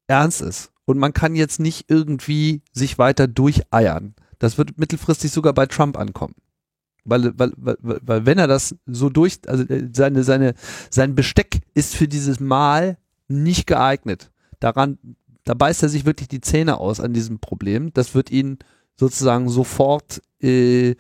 ernst 0.08 0.42
ist. 0.42 0.72
Und 0.86 0.98
man 0.98 1.14
kann 1.14 1.36
jetzt 1.36 1.60
nicht 1.60 1.90
irgendwie 1.90 2.62
sich 2.72 2.98
weiter 2.98 3.28
durcheiern. 3.28 4.16
Das 4.40 4.58
wird 4.58 4.78
mittelfristig 4.78 5.32
sogar 5.32 5.54
bei 5.54 5.66
Trump 5.66 5.98
ankommen. 5.98 6.36
Weil, 7.04 7.38
weil, 7.38 7.52
weil, 7.58 7.78
weil 7.82 8.26
wenn 8.26 8.38
er 8.38 8.48
das 8.48 8.76
so 8.86 9.10
durch, 9.10 9.40
also 9.48 9.64
äh, 9.64 9.90
seine, 9.94 10.24
seine, 10.24 10.54
sein 10.90 11.16
Besteck 11.16 11.62
ist 11.74 11.96
für 11.96 12.08
dieses 12.08 12.40
Mal 12.40 12.98
nicht 13.28 13.68
geeignet. 13.68 14.32
Daran, 14.60 14.98
da 15.44 15.54
beißt 15.54 15.84
er 15.84 15.90
sich 15.90 16.06
wirklich 16.06 16.28
die 16.28 16.42
Zähne 16.42 16.80
aus 16.80 17.00
an 17.00 17.14
diesem 17.14 17.40
Problem. 17.40 17.94
Das 17.94 18.14
wird 18.14 18.30
ihn 18.30 18.58
sozusagen 18.96 19.48
sofort 19.48 20.22
äh, 20.42 20.96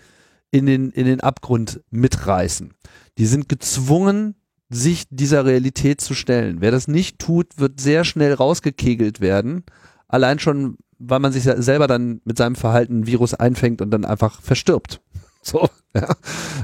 in, 0.51 0.65
den, 0.65 0.91
in 0.91 1.05
den 1.05 1.19
Abgrund 1.19 1.81
mitreißen. 1.89 2.73
Die 3.17 3.25
sind 3.25 3.49
gezwungen, 3.49 4.35
sich 4.69 5.05
dieser 5.09 5.45
Realität 5.45 6.01
zu 6.01 6.13
stellen. 6.13 6.57
Wer 6.59 6.71
das 6.71 6.87
nicht 6.87 7.19
tut, 7.19 7.57
wird 7.57 7.79
sehr 7.79 8.03
schnell 8.03 8.33
rausgekegelt 8.33 9.21
werden. 9.21 9.63
Allein 10.07 10.39
schon, 10.39 10.77
weil 10.99 11.19
man 11.19 11.31
sich 11.31 11.43
selber 11.43 11.87
dann 11.87 12.21
mit 12.25 12.37
seinem 12.37 12.55
Verhalten 12.55 12.99
ein 12.99 13.07
Virus 13.07 13.33
einfängt 13.33 13.81
und 13.81 13.91
dann 13.91 14.05
einfach 14.05 14.41
verstirbt. 14.41 15.01
So, 15.43 15.69
ja. 15.95 16.13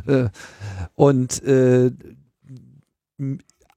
Äh, 0.07 0.29
und 0.95 1.41
äh, 1.43 1.91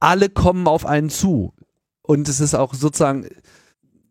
alle 0.00 0.28
kommen 0.30 0.66
auf 0.66 0.84
einen 0.84 1.10
zu. 1.10 1.54
Und 2.02 2.28
es 2.28 2.40
ist 2.40 2.54
auch 2.54 2.74
sozusagen 2.74 3.28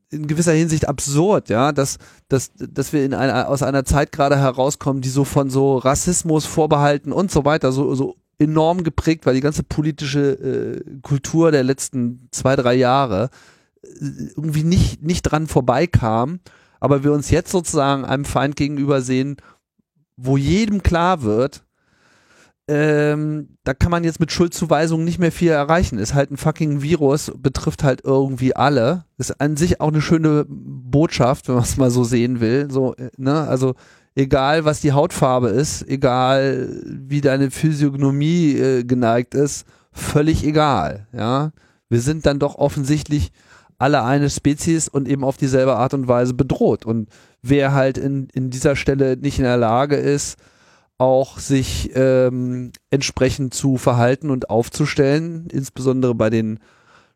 in 0.10 0.28
gewisser 0.28 0.54
Hinsicht 0.54 0.88
absurd, 0.88 1.50
ja, 1.50 1.74
dass, 1.74 1.98
dass, 2.30 2.52
dass 2.56 2.94
wir 2.94 3.04
in 3.04 3.14
einer, 3.14 3.50
aus 3.50 3.62
einer 3.62 3.84
Zeit 3.84 4.12
gerade 4.14 4.38
herauskommen, 4.38 5.02
die 5.02 5.10
so 5.10 5.26
von 5.26 5.50
so 5.50 5.78
Rassismus, 5.78 6.46
Vorbehalten 6.46 7.12
und 7.12 7.30
so 7.30 7.44
weiter 7.44 7.74
so, 7.74 7.94
so 7.96 8.16
enorm 8.40 8.84
geprägt 8.84 9.26
war, 9.26 9.34
die 9.34 9.42
ganze 9.42 9.64
politische 9.64 10.32
äh, 10.32 11.00
Kultur 11.02 11.52
der 11.52 11.64
letzten 11.64 12.28
zwei, 12.32 12.56
drei 12.56 12.76
Jahre 12.76 13.30
äh, 13.84 13.88
irgendwie 14.36 14.64
nicht, 14.64 15.04
nicht 15.04 15.24
dran 15.24 15.48
vorbeikam, 15.48 16.40
aber 16.80 17.04
wir 17.04 17.14
uns 17.14 17.30
jetzt 17.30 17.52
sozusagen 17.52 18.06
einem 18.06 18.26
Feind 18.26 18.56
gegenüber 18.56 19.02
sehen, 19.02 19.38
wo 20.18 20.38
jedem 20.38 20.84
klar 20.84 21.24
wird, 21.24 21.66
ähm, 22.68 23.58
da 23.64 23.76
kann 23.76 23.92
man 23.92 24.04
jetzt 24.04 24.20
mit 24.20 24.32
Schuldzuweisungen 24.32 25.06
nicht 25.06 25.20
mehr 25.20 25.32
viel 25.32 25.52
erreichen. 25.52 26.00
Ist 26.00 26.16
halt 26.16 26.32
ein 26.32 26.38
fucking 26.38 26.82
Virus, 26.82 27.32
betrifft 27.38 27.84
halt 27.84 28.02
irgendwie 28.04 28.56
alle. 28.56 29.06
Ist 29.18 29.40
an 29.40 29.56
sich 29.56 29.82
auch 29.82 29.90
eine 29.90 30.02
schöne 30.02 30.46
Botschaft, 30.48 31.48
wenn 31.48 31.56
man 31.56 31.64
es 31.64 31.78
mal 31.78 31.92
so 31.92 32.04
sehen 32.04 32.40
will. 32.40 32.72
So, 32.72 32.96
äh, 32.96 33.12
ne, 33.18 33.48
also 33.48 33.76
egal 34.16 34.66
was 34.66 34.82
die 34.82 34.94
Hautfarbe 34.94 35.50
ist, 35.50 35.88
egal 35.88 36.82
wie 36.86 37.22
deine 37.22 37.52
Physiognomie 37.52 38.54
äh, 38.54 38.84
geneigt 38.84 39.36
ist, 39.36 39.66
völlig 39.92 40.44
egal. 40.44 41.08
Ja, 41.14 41.52
wir 41.90 42.02
sind 42.02 42.26
dann 42.26 42.40
doch 42.40 42.56
offensichtlich 42.56 43.32
alle 43.78 44.04
eine 44.04 44.30
Spezies 44.30 44.88
und 44.88 45.08
eben 45.08 45.24
auf 45.24 45.38
dieselbe 45.38 45.76
Art 45.76 45.94
und 45.94 46.08
Weise 46.08 46.34
bedroht. 46.34 46.86
Und 46.86 47.10
wer 47.42 47.74
halt 47.74 47.98
in, 47.98 48.30
in 48.34 48.50
dieser 48.50 48.76
Stelle 48.76 49.18
nicht 49.18 49.38
in 49.38 49.44
der 49.44 49.58
Lage 49.58 49.98
ist, 49.98 50.38
auch 50.98 51.40
sich 51.40 51.92
ähm, 51.94 52.72
entsprechend 52.90 53.54
zu 53.54 53.78
verhalten 53.78 54.30
und 54.30 54.50
aufzustellen, 54.50 55.48
insbesondere 55.52 56.16
bei 56.16 56.30
den 56.30 56.60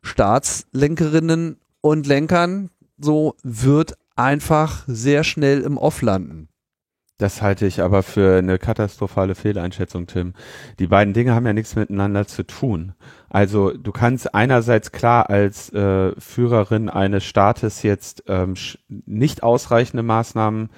Staatslenkerinnen 0.02 1.56
und 1.80 2.06
Lenkern, 2.06 2.68
so 2.98 3.36
wird 3.42 3.94
einfach 4.16 4.84
sehr 4.86 5.24
schnell 5.24 5.62
im 5.62 5.78
Off 5.78 6.02
landen. 6.02 6.49
Das 7.20 7.42
halte 7.42 7.66
ich 7.66 7.82
aber 7.82 8.02
für 8.02 8.38
eine 8.38 8.58
katastrophale 8.58 9.34
Fehleinschätzung, 9.34 10.06
Tim. 10.06 10.32
Die 10.78 10.86
beiden 10.86 11.12
Dinge 11.12 11.34
haben 11.34 11.44
ja 11.44 11.52
nichts 11.52 11.76
miteinander 11.76 12.26
zu 12.26 12.44
tun. 12.44 12.94
Also 13.28 13.72
du 13.76 13.92
kannst 13.92 14.34
einerseits 14.34 14.90
klar 14.90 15.28
als 15.28 15.70
äh, 15.74 16.18
Führerin 16.18 16.88
eines 16.88 17.24
Staates 17.24 17.82
jetzt 17.82 18.24
ähm, 18.26 18.54
nicht 18.88 19.42
ausreichende 19.42 20.02
Maßnahmen 20.02 20.70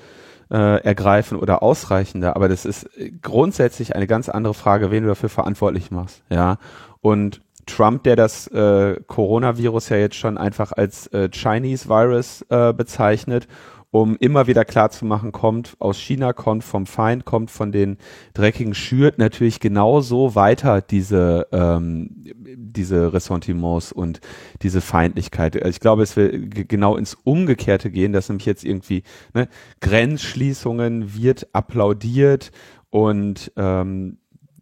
äh, 0.51 0.83
ergreifen 0.83 1.39
oder 1.39 1.63
ausreichende, 1.63 2.35
aber 2.35 2.49
das 2.49 2.65
ist 2.65 2.91
grundsätzlich 3.23 3.95
eine 3.95 4.09
ganz 4.09 4.29
andere 4.29 4.55
Frage, 4.55 4.91
wen 4.91 5.05
du 5.05 5.11
dafür 5.11 5.29
verantwortlich 5.29 5.93
machst, 5.93 6.25
ja. 6.29 6.59
Und 7.01 7.41
Trump, 7.67 8.03
der 8.03 8.17
das 8.17 8.49
äh, 8.49 8.97
Coronavirus 9.07 9.91
ja 9.91 9.97
jetzt 9.97 10.17
schon 10.17 10.37
einfach 10.39 10.73
als 10.73 11.07
äh, 11.09 11.29
Chinese 11.33 11.89
Virus 11.89 12.45
äh, 12.51 12.73
bezeichnet 12.73 13.47
um 13.93 14.17
immer 14.17 14.47
wieder 14.47 14.65
klarzumachen, 14.65 15.33
kommt 15.33 15.77
aus 15.79 15.99
China, 15.99 16.33
kommt 16.33 16.65
vom 16.65 16.87
Feind, 16.87 17.27
kommt 17.27 17.51
von 17.51 17.73
den 17.73 17.99
dreckigen 18.33 18.75
schürt 18.75 19.19
natürlich 19.19 19.61
genauso 19.61 20.35
weiter 20.35 20.81
diese, 20.81 21.47
ähm, 21.53 22.09
diese 22.57 23.13
Ressentiments 23.13 23.93
und 23.93 24.23
diese 24.63 24.81
Feindlichkeit. 24.81 25.57
Also 25.57 25.69
ich 25.69 25.81
glaube, 25.81 26.03
es 26.03 26.17
wird 26.17 26.69
genau 26.71 26.97
ins 26.97 27.19
Umgekehrte 27.23 27.91
gehen, 27.91 28.15
dass 28.15 28.31
nämlich 28.31 28.47
jetzt 28.47 28.65
irgendwie 28.65 29.03
ne, 29.35 29.47
Grenzschließungen 29.81 31.15
wird 31.15 31.55
applaudiert 31.55 32.51
und 32.89 33.53
ähm, 33.57 34.17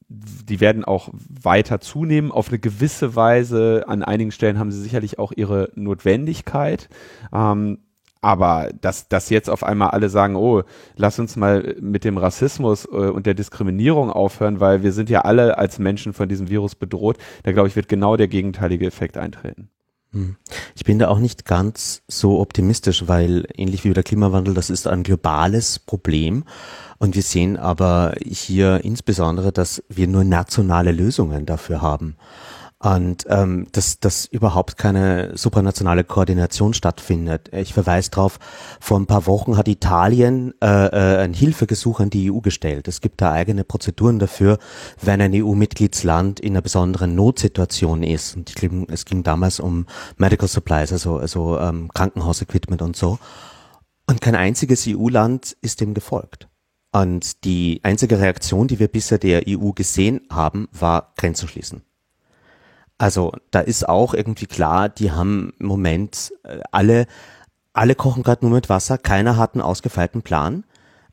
die 0.08 0.58
werden 0.58 0.84
auch 0.84 1.08
weiter 1.12 1.80
zunehmen. 1.80 2.32
Auf 2.32 2.48
eine 2.48 2.58
gewisse 2.58 3.14
Weise, 3.14 3.84
an 3.86 4.02
einigen 4.02 4.32
Stellen 4.32 4.58
haben 4.58 4.72
sie 4.72 4.82
sicherlich 4.82 5.20
auch 5.20 5.30
ihre 5.30 5.70
Notwendigkeit. 5.76 6.88
Ähm, 7.32 7.78
aber 8.20 8.70
dass, 8.80 9.08
dass 9.08 9.30
jetzt 9.30 9.48
auf 9.48 9.64
einmal 9.64 9.90
alle 9.90 10.08
sagen, 10.08 10.36
oh, 10.36 10.62
lass 10.96 11.18
uns 11.18 11.36
mal 11.36 11.76
mit 11.80 12.04
dem 12.04 12.18
Rassismus 12.18 12.84
äh, 12.86 12.88
und 12.88 13.26
der 13.26 13.34
Diskriminierung 13.34 14.10
aufhören, 14.10 14.60
weil 14.60 14.82
wir 14.82 14.92
sind 14.92 15.10
ja 15.10 15.22
alle 15.22 15.58
als 15.58 15.78
Menschen 15.78 16.12
von 16.12 16.28
diesem 16.28 16.48
Virus 16.48 16.74
bedroht, 16.74 17.16
da 17.44 17.52
glaube 17.52 17.68
ich, 17.68 17.76
wird 17.76 17.88
genau 17.88 18.16
der 18.16 18.28
gegenteilige 18.28 18.86
Effekt 18.86 19.16
eintreten. 19.16 19.70
Hm. 20.12 20.36
Ich 20.74 20.84
bin 20.84 20.98
da 20.98 21.08
auch 21.08 21.18
nicht 21.18 21.44
ganz 21.44 22.02
so 22.08 22.40
optimistisch, 22.40 23.06
weil 23.06 23.46
ähnlich 23.54 23.84
wie 23.84 23.92
der 23.92 24.02
Klimawandel, 24.02 24.54
das 24.54 24.68
ist 24.68 24.88
ein 24.88 25.04
globales 25.04 25.78
Problem. 25.78 26.44
Und 26.98 27.14
wir 27.14 27.22
sehen 27.22 27.56
aber 27.56 28.14
hier 28.26 28.84
insbesondere, 28.84 29.52
dass 29.52 29.82
wir 29.88 30.08
nur 30.08 30.24
nationale 30.24 30.92
Lösungen 30.92 31.46
dafür 31.46 31.80
haben. 31.80 32.16
Und 32.82 33.26
ähm, 33.28 33.66
dass, 33.72 34.00
dass 34.00 34.24
überhaupt 34.24 34.78
keine 34.78 35.36
supranationale 35.36 36.02
Koordination 36.02 36.72
stattfindet. 36.72 37.50
Ich 37.52 37.74
verweise 37.74 38.10
darauf, 38.10 38.38
vor 38.80 38.98
ein 38.98 39.04
paar 39.04 39.26
Wochen 39.26 39.58
hat 39.58 39.68
Italien 39.68 40.54
äh, 40.62 40.86
äh, 40.86 41.18
ein 41.18 41.34
Hilfegesuch 41.34 42.00
an 42.00 42.08
die 42.08 42.32
EU 42.32 42.40
gestellt. 42.40 42.88
Es 42.88 43.02
gibt 43.02 43.20
da 43.20 43.32
eigene 43.32 43.64
Prozeduren 43.64 44.18
dafür, 44.18 44.58
wenn 45.02 45.20
ein 45.20 45.34
EU-Mitgliedsland 45.34 46.40
in 46.40 46.54
einer 46.54 46.62
besonderen 46.62 47.14
Notsituation 47.14 48.02
ist. 48.02 48.34
Und 48.34 48.48
ich 48.48 48.56
glaube, 48.56 48.86
es 48.88 49.04
ging 49.04 49.22
damals 49.22 49.60
um 49.60 49.84
Medical 50.16 50.48
Supplies, 50.48 50.90
also, 50.90 51.18
also 51.18 51.58
ähm, 51.58 51.90
Krankenhausequipment 51.92 52.80
und 52.80 52.96
so. 52.96 53.18
Und 54.06 54.22
kein 54.22 54.34
einziges 54.34 54.86
EU-Land 54.88 55.54
ist 55.60 55.82
dem 55.82 55.92
gefolgt. 55.92 56.48
Und 56.92 57.44
die 57.44 57.80
einzige 57.82 58.18
Reaktion, 58.18 58.68
die 58.68 58.78
wir 58.78 58.88
bisher 58.88 59.18
der 59.18 59.42
EU 59.46 59.72
gesehen 59.72 60.22
haben, 60.30 60.66
war 60.72 61.12
Grenzen 61.18 61.46
schließen. 61.46 61.82
Also 63.00 63.32
da 63.50 63.60
ist 63.60 63.88
auch 63.88 64.12
irgendwie 64.12 64.44
klar, 64.44 64.90
die 64.90 65.10
haben 65.10 65.54
im 65.58 65.66
Moment 65.68 66.34
äh, 66.42 66.58
alle, 66.70 67.06
alle 67.72 67.94
kochen 67.94 68.22
gerade 68.22 68.44
nur 68.44 68.54
mit 68.54 68.68
Wasser, 68.68 68.98
keiner 68.98 69.38
hat 69.38 69.54
einen 69.54 69.62
ausgefeilten 69.62 70.20
Plan. 70.20 70.64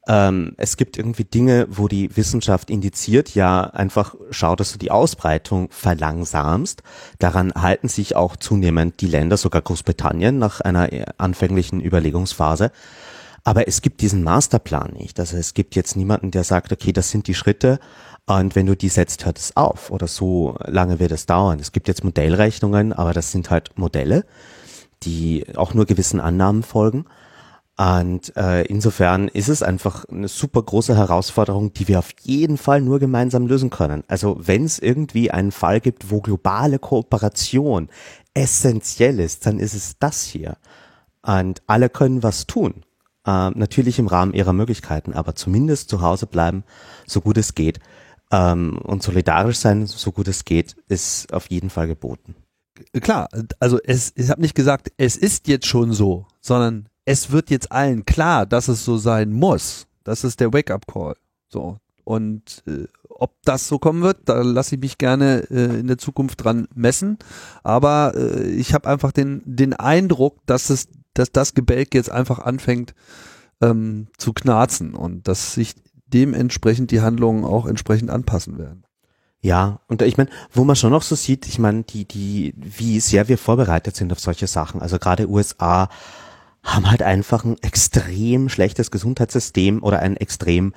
Ähm, 0.05 0.53
es 0.57 0.75
gibt 0.75 0.97
irgendwie 0.97 1.23
Dinge, 1.23 1.65
wo 1.69 1.87
die 1.87 2.13
Wissenschaft 2.17 2.69
indiziert, 2.69 3.35
ja 3.35 3.61
einfach 3.61 4.15
schau, 4.31 4.57
dass 4.57 4.73
du 4.73 4.77
die 4.77 4.91
Ausbreitung 4.91 5.69
verlangsamst. 5.71 6.83
Daran 7.19 7.53
halten 7.53 7.87
sich 7.87 8.17
auch 8.17 8.35
zunehmend 8.35 8.99
die 8.99 9.07
Länder, 9.07 9.37
sogar 9.37 9.61
Großbritannien 9.61 10.37
nach 10.37 10.59
einer 10.59 10.89
anfänglichen 11.17 11.79
Überlegungsphase. 11.79 12.73
Aber 13.45 13.69
es 13.69 13.81
gibt 13.81 14.01
diesen 14.01 14.23
Masterplan 14.23 14.91
nicht. 14.91 15.21
Also 15.21 15.37
es 15.37 15.53
gibt 15.53 15.73
jetzt 15.77 15.95
niemanden, 15.95 16.31
der 16.31 16.43
sagt, 16.43 16.73
okay, 16.73 16.91
das 16.91 17.11
sind 17.11 17.27
die 17.27 17.33
Schritte, 17.33 17.79
und 18.27 18.55
wenn 18.55 18.65
du 18.65 18.75
die 18.75 18.89
setzt, 18.89 19.25
hört 19.25 19.39
es 19.39 19.55
auf 19.55 19.89
oder 19.89 20.07
so 20.07 20.57
lange 20.65 20.99
wird 20.99 21.11
es 21.13 21.25
dauern. 21.25 21.59
Es 21.59 21.71
gibt 21.71 21.87
jetzt 21.87 22.03
Modellrechnungen, 22.03 22.91
aber 22.91 23.13
das 23.13 23.31
sind 23.31 23.49
halt 23.49 23.77
Modelle, 23.77 24.25
die 25.03 25.45
auch 25.55 25.73
nur 25.73 25.85
gewissen 25.85 26.19
Annahmen 26.19 26.61
folgen. 26.61 27.05
Und 27.77 28.35
äh, 28.35 28.63
insofern 28.63 29.29
ist 29.29 29.47
es 29.47 29.63
einfach 29.63 30.03
eine 30.05 30.27
super 30.27 30.61
große 30.61 30.97
Herausforderung, 30.97 31.71
die 31.73 31.87
wir 31.87 31.99
auf 31.99 32.09
jeden 32.21 32.57
Fall 32.57 32.81
nur 32.81 32.99
gemeinsam 32.99 33.47
lösen 33.47 33.69
können. 33.69 34.03
Also 34.07 34.35
wenn 34.39 34.65
es 34.65 34.79
irgendwie 34.79 35.31
einen 35.31 35.51
Fall 35.51 35.79
gibt, 35.79 36.11
wo 36.11 36.19
globale 36.19 36.79
Kooperation 36.79 37.87
essentiell 38.33 39.21
ist, 39.21 39.45
dann 39.45 39.59
ist 39.59 39.73
es 39.73 39.99
das 39.99 40.23
hier. 40.23 40.57
Und 41.21 41.61
alle 41.67 41.89
können 41.89 42.23
was 42.23 42.45
tun. 42.45 42.83
Äh, 43.25 43.51
natürlich 43.51 43.99
im 43.99 44.07
Rahmen 44.07 44.33
ihrer 44.33 44.53
Möglichkeiten, 44.53 45.13
aber 45.13 45.35
zumindest 45.35 45.89
zu 45.89 46.01
Hause 46.01 46.25
bleiben, 46.25 46.63
so 47.05 47.21
gut 47.21 47.37
es 47.37 47.55
geht. 47.55 47.79
Ähm, 48.31 48.77
und 48.83 49.03
solidarisch 49.03 49.57
sein, 49.57 49.85
so 49.85 50.11
gut 50.11 50.27
es 50.27 50.43
geht, 50.43 50.75
ist 50.87 51.31
auf 51.33 51.49
jeden 51.49 51.69
Fall 51.69 51.87
geboten. 51.87 52.35
Klar, 53.01 53.29
also 53.59 53.79
es, 53.83 54.11
ich 54.15 54.29
habe 54.29 54.41
nicht 54.41 54.55
gesagt, 54.55 54.91
es 54.97 55.15
ist 55.15 55.47
jetzt 55.47 55.65
schon 55.65 55.93
so, 55.93 56.27
sondern 56.41 56.89
es 57.05 57.31
wird 57.31 57.49
jetzt 57.49 57.71
allen 57.71 58.05
klar, 58.05 58.45
dass 58.45 58.67
es 58.67 58.83
so 58.83 58.97
sein 58.97 59.31
muss. 59.31 59.87
Das 60.03 60.23
ist 60.23 60.39
der 60.39 60.53
Wake-up-Call. 60.53 61.15
So. 61.47 61.77
Und 62.03 62.63
äh, 62.67 62.87
ob 63.09 63.33
das 63.43 63.67
so 63.67 63.79
kommen 63.79 64.01
wird, 64.01 64.19
da 64.25 64.41
lasse 64.41 64.75
ich 64.75 64.81
mich 64.81 64.97
gerne 64.97 65.47
äh, 65.49 65.79
in 65.79 65.87
der 65.87 65.97
Zukunft 65.97 66.43
dran 66.43 66.67
messen. 66.75 67.17
Aber 67.63 68.13
äh, 68.15 68.49
ich 68.49 68.73
habe 68.73 68.89
einfach 68.89 69.11
den, 69.11 69.41
den 69.45 69.73
Eindruck, 69.73 70.39
dass 70.45 70.69
es, 70.69 70.87
dass 71.13 71.31
das 71.31 71.53
Gebälk 71.53 71.93
jetzt 71.93 72.11
einfach 72.11 72.39
anfängt 72.39 72.93
ähm, 73.61 74.07
zu 74.17 74.33
knarzen 74.33 74.93
und 74.93 75.27
dass 75.27 75.53
sich 75.53 75.75
dementsprechend 76.07 76.91
die 76.91 77.01
Handlungen 77.01 77.45
auch 77.45 77.65
entsprechend 77.65 78.09
anpassen 78.09 78.57
werden. 78.57 78.83
Ja, 79.39 79.81
und 79.87 80.01
ich 80.01 80.17
meine, 80.17 80.29
wo 80.51 80.63
man 80.63 80.75
schon 80.75 80.91
noch 80.91 81.03
so 81.03 81.15
sieht, 81.15 81.47
ich 81.47 81.59
meine, 81.59 81.83
die, 81.83 82.05
die, 82.05 82.53
wie 82.57 82.99
sehr 82.99 83.27
wir 83.27 83.37
vorbereitet 83.37 83.95
sind 83.95 84.11
auf 84.11 84.19
solche 84.19 84.47
Sachen. 84.47 84.81
Also 84.81 84.97
gerade 84.97 85.29
USA 85.29 85.89
haben 86.63 86.89
halt 86.89 87.03
einfach 87.03 87.45
ein 87.45 87.55
extrem 87.61 88.49
schlechtes 88.49 88.91
Gesundheitssystem 88.91 89.83
oder 89.83 89.99
ein 89.99 90.17
extrem 90.17 90.73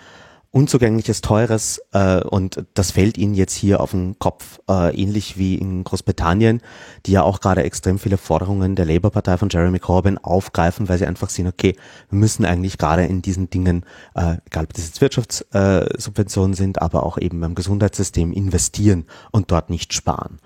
unzugängliches, 0.53 1.21
teures 1.21 1.81
äh, 1.93 2.21
und 2.23 2.65
das 2.75 2.91
fällt 2.91 3.17
ihnen 3.17 3.35
jetzt 3.35 3.55
hier 3.55 3.81
auf 3.81 3.93
den 3.93 4.19
Kopf, 4.19 4.61
äh, 4.69 4.95
ähnlich 5.01 5.39
wie 5.39 5.55
in 5.55 5.85
Großbritannien, 5.85 6.61
die 7.07 7.13
ja 7.13 7.23
auch 7.23 7.41
gerade 7.41 7.63
extrem 7.63 7.99
viele 7.99 8.17
Forderungen 8.17 8.75
der 8.75 8.87
Labour-Partei 8.87 9.39
von 9.39 9.49
Jeremy 9.49 9.79
Corbyn 9.79 10.19
aufgreifen, 10.19 10.89
weil 10.89 10.99
sie 10.99 11.07
einfach 11.07 11.31
sehen, 11.31 11.47
okay, 11.47 11.77
wir 12.09 12.19
müssen 12.19 12.45
eigentlich 12.45 12.79
gerade 12.79 13.05
in 13.05 13.23
diesen 13.23 13.49
Dingen, 13.51 13.85
äh, 14.15 14.39
egal 14.47 14.65
ob 14.65 14.73
das 14.73 14.87
jetzt 14.87 15.01
Wirtschaftssubventionen 15.01 16.55
äh, 16.55 16.57
sind, 16.57 16.83
aber 16.83 17.05
auch 17.05 17.19
eben 17.19 17.41
beim 17.41 17.55
Gesundheitssystem 17.55 18.33
investieren 18.33 19.07
und 19.31 19.53
dort 19.53 19.71
nicht 19.71 19.93
sparen. 19.93 20.41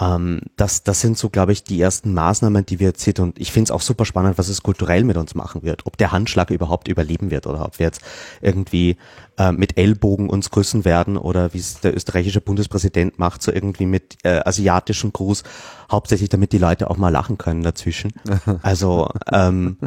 Ähm, 0.00 0.40
das, 0.56 0.82
das 0.82 1.00
sind 1.00 1.18
so, 1.18 1.28
glaube 1.28 1.52
ich, 1.52 1.62
die 1.62 1.80
ersten 1.80 2.14
Maßnahmen, 2.14 2.64
die 2.64 2.80
wir 2.80 2.88
jetzt 2.88 3.02
sehen. 3.02 3.18
Und 3.18 3.38
ich 3.38 3.52
finde 3.52 3.64
es 3.64 3.70
auch 3.70 3.82
super 3.82 4.04
spannend, 4.04 4.38
was 4.38 4.48
es 4.48 4.62
kulturell 4.62 5.04
mit 5.04 5.16
uns 5.16 5.34
machen 5.34 5.62
wird. 5.62 5.86
Ob 5.86 5.96
der 5.96 6.12
Handschlag 6.12 6.50
überhaupt 6.50 6.88
überleben 6.88 7.30
wird 7.30 7.46
oder 7.46 7.64
ob 7.64 7.78
wir 7.78 7.86
jetzt 7.86 8.00
irgendwie 8.40 8.96
äh, 9.36 9.52
mit 9.52 9.76
Ellbogen 9.76 10.28
uns 10.28 10.50
grüßen 10.50 10.84
werden 10.84 11.16
oder 11.16 11.52
wie 11.52 11.58
es 11.58 11.80
der 11.80 11.94
österreichische 11.94 12.40
Bundespräsident 12.40 13.18
macht, 13.18 13.42
so 13.42 13.52
irgendwie 13.52 13.86
mit 13.86 14.18
äh, 14.22 14.40
asiatischem 14.44 15.12
Gruß, 15.12 15.42
hauptsächlich 15.90 16.28
damit 16.28 16.52
die 16.52 16.58
Leute 16.58 16.90
auch 16.90 16.96
mal 16.96 17.10
lachen 17.10 17.38
können 17.38 17.62
dazwischen. 17.62 18.12
Also 18.62 19.08
ähm, 19.32 19.78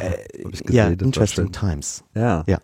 äh, 0.00 0.72
ja, 0.72 0.88
interesting 0.88 1.52
times. 1.52 2.04
Ja. 2.14 2.44
ja. 2.46 2.58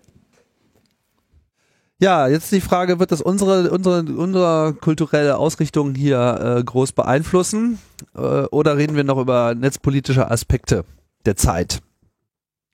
Ja, 1.98 2.28
jetzt 2.28 2.52
die 2.52 2.60
Frage, 2.60 2.98
wird 2.98 3.10
das 3.10 3.22
unsere, 3.22 3.70
unsere, 3.70 4.00
unsere 4.02 4.74
kulturelle 4.74 5.38
Ausrichtung 5.38 5.94
hier 5.94 6.58
äh, 6.58 6.62
groß 6.62 6.92
beeinflussen? 6.92 7.78
Äh, 8.14 8.18
oder 8.18 8.76
reden 8.76 8.96
wir 8.96 9.04
noch 9.04 9.18
über 9.18 9.54
netzpolitische 9.54 10.30
Aspekte 10.30 10.84
der 11.24 11.36
Zeit? 11.36 11.80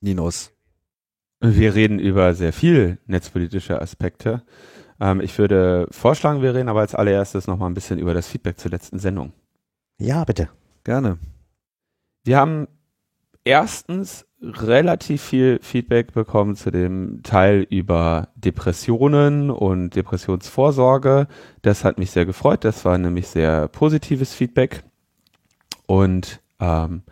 Ninos. 0.01 0.51
Wir 1.39 1.73
reden 1.73 1.99
über 1.99 2.33
sehr 2.33 2.51
viel 2.51 2.97
netzpolitische 3.05 3.81
Aspekte. 3.81 4.43
Ähm, 4.99 5.21
ich 5.21 5.37
würde 5.37 5.87
vorschlagen, 5.91 6.41
wir 6.41 6.53
reden 6.53 6.67
aber 6.67 6.81
als 6.81 6.93
allererstes 6.93 7.47
nochmal 7.47 7.69
ein 7.69 7.73
bisschen 7.73 7.99
über 7.99 8.13
das 8.13 8.27
Feedback 8.27 8.59
zur 8.59 8.71
letzten 8.71 8.99
Sendung. 8.99 9.31
Ja, 9.99 10.25
bitte. 10.25 10.49
Gerne. 10.83 11.17
Wir 12.25 12.37
haben 12.37 12.67
erstens 13.45 14.25
relativ 14.43 15.21
viel 15.21 15.59
Feedback 15.61 16.13
bekommen 16.13 16.55
zu 16.55 16.69
dem 16.71 17.21
Teil 17.23 17.65
über 17.69 18.29
Depressionen 18.35 19.49
und 19.49 19.95
Depressionsvorsorge. 19.95 21.27
Das 21.61 21.83
hat 21.83 21.97
mich 21.97 22.11
sehr 22.11 22.25
gefreut. 22.25 22.65
Das 22.65 22.83
war 22.85 22.97
nämlich 22.97 23.27
sehr 23.27 23.67
positives 23.69 24.33
Feedback. 24.33 24.83
Und 25.85 26.41
ähm, 26.59 27.03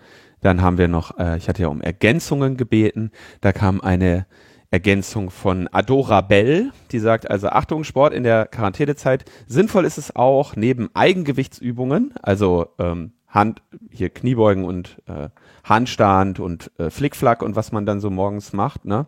dann 0.41 0.62
haben 0.62 0.78
wir 0.78 0.88
noch, 0.88 1.17
äh, 1.17 1.38
ich 1.38 1.48
hatte 1.48 1.62
ja 1.62 1.70
um 1.70 1.82
Ergänzungen 1.82 2.58
gebeten. 2.58 3.12
Da 3.39 3.54
kam 3.54 3.80
eine 3.80 4.26
Ergänzung 4.72 5.30
von 5.30 5.67
Adora 5.72 6.22
Bell, 6.22 6.72
die 6.91 7.00
sagt 7.00 7.30
also 7.30 7.50
Achtung, 7.50 7.84
Sport 7.84 8.13
in 8.13 8.24
der 8.24 8.46
Quarantänezeit. 8.46 9.26
Sinnvoll 9.46 9.86
ist 9.86 9.98
es 9.98 10.15
auch, 10.15 10.56
neben 10.56 10.89
Eigengewichtsübungen, 10.94 12.13
also 12.22 12.67
ähm, 12.80 13.12
Hand, 13.32 13.62
hier 13.89 14.10
Kniebeugen 14.10 14.65
und 14.65 15.02
äh, 15.08 15.30
Handstand 15.63 16.39
und 16.39 16.72
äh, 16.78 16.89
Flickflack 16.89 17.41
und 17.41 17.56
was 17.56 17.72
man 17.72 17.86
dann 17.86 18.00
so 18.00 18.10
morgens 18.10 18.54
macht, 18.54 18.86
ne? 18.86 19.08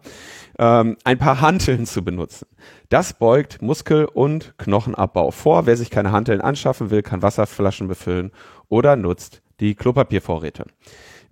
ähm, 0.58 0.98
ein 1.04 1.18
paar 1.18 1.42
Hanteln 1.42 1.86
zu 1.86 2.04
benutzen. 2.04 2.48
Das 2.90 3.14
beugt 3.14 3.62
Muskel- 3.62 4.06
und 4.06 4.58
Knochenabbau 4.58 5.32
vor. 5.32 5.66
Wer 5.66 5.78
sich 5.78 5.90
keine 5.90 6.12
Hanteln 6.12 6.42
anschaffen 6.42 6.90
will, 6.90 7.02
kann 7.02 7.22
Wasserflaschen 7.22 7.88
befüllen 7.88 8.32
oder 8.70 8.96
nutzt 8.96 9.42
die 9.60 9.76
Klopapiervorräte. 9.76 10.66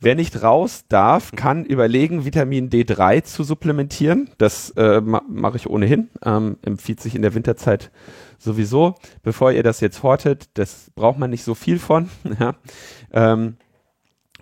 Wer 0.04 0.16
nicht 0.16 0.42
raus 0.42 0.86
darf, 0.90 1.32
kann 1.34 1.64
überlegen, 1.64 2.26
Vitamin 2.26 2.72
D3 2.72 3.24
zu 3.24 3.44
supplementieren. 3.44 4.32
Das 4.40 4.72
äh, 4.72 5.00
ma 5.00 5.22
mache 5.30 5.58
ich 5.58 5.70
ohnehin. 5.70 6.10
Ähm, 6.26 6.58
empfiehlt 6.64 7.00
sich 7.00 7.14
in 7.14 7.22
der 7.22 7.36
Winterzeit 7.36 7.92
sowieso. 8.40 8.96
Bevor 9.22 9.52
ihr 9.52 9.62
das 9.62 9.80
jetzt 9.80 10.02
hortet, 10.02 10.50
das 10.56 10.90
braucht 10.96 11.20
man 11.20 11.30
nicht 11.30 11.44
so 11.44 11.54
viel 11.54 11.78
von. 11.78 12.10
ja. 12.40 12.56
ähm, 13.14 13.58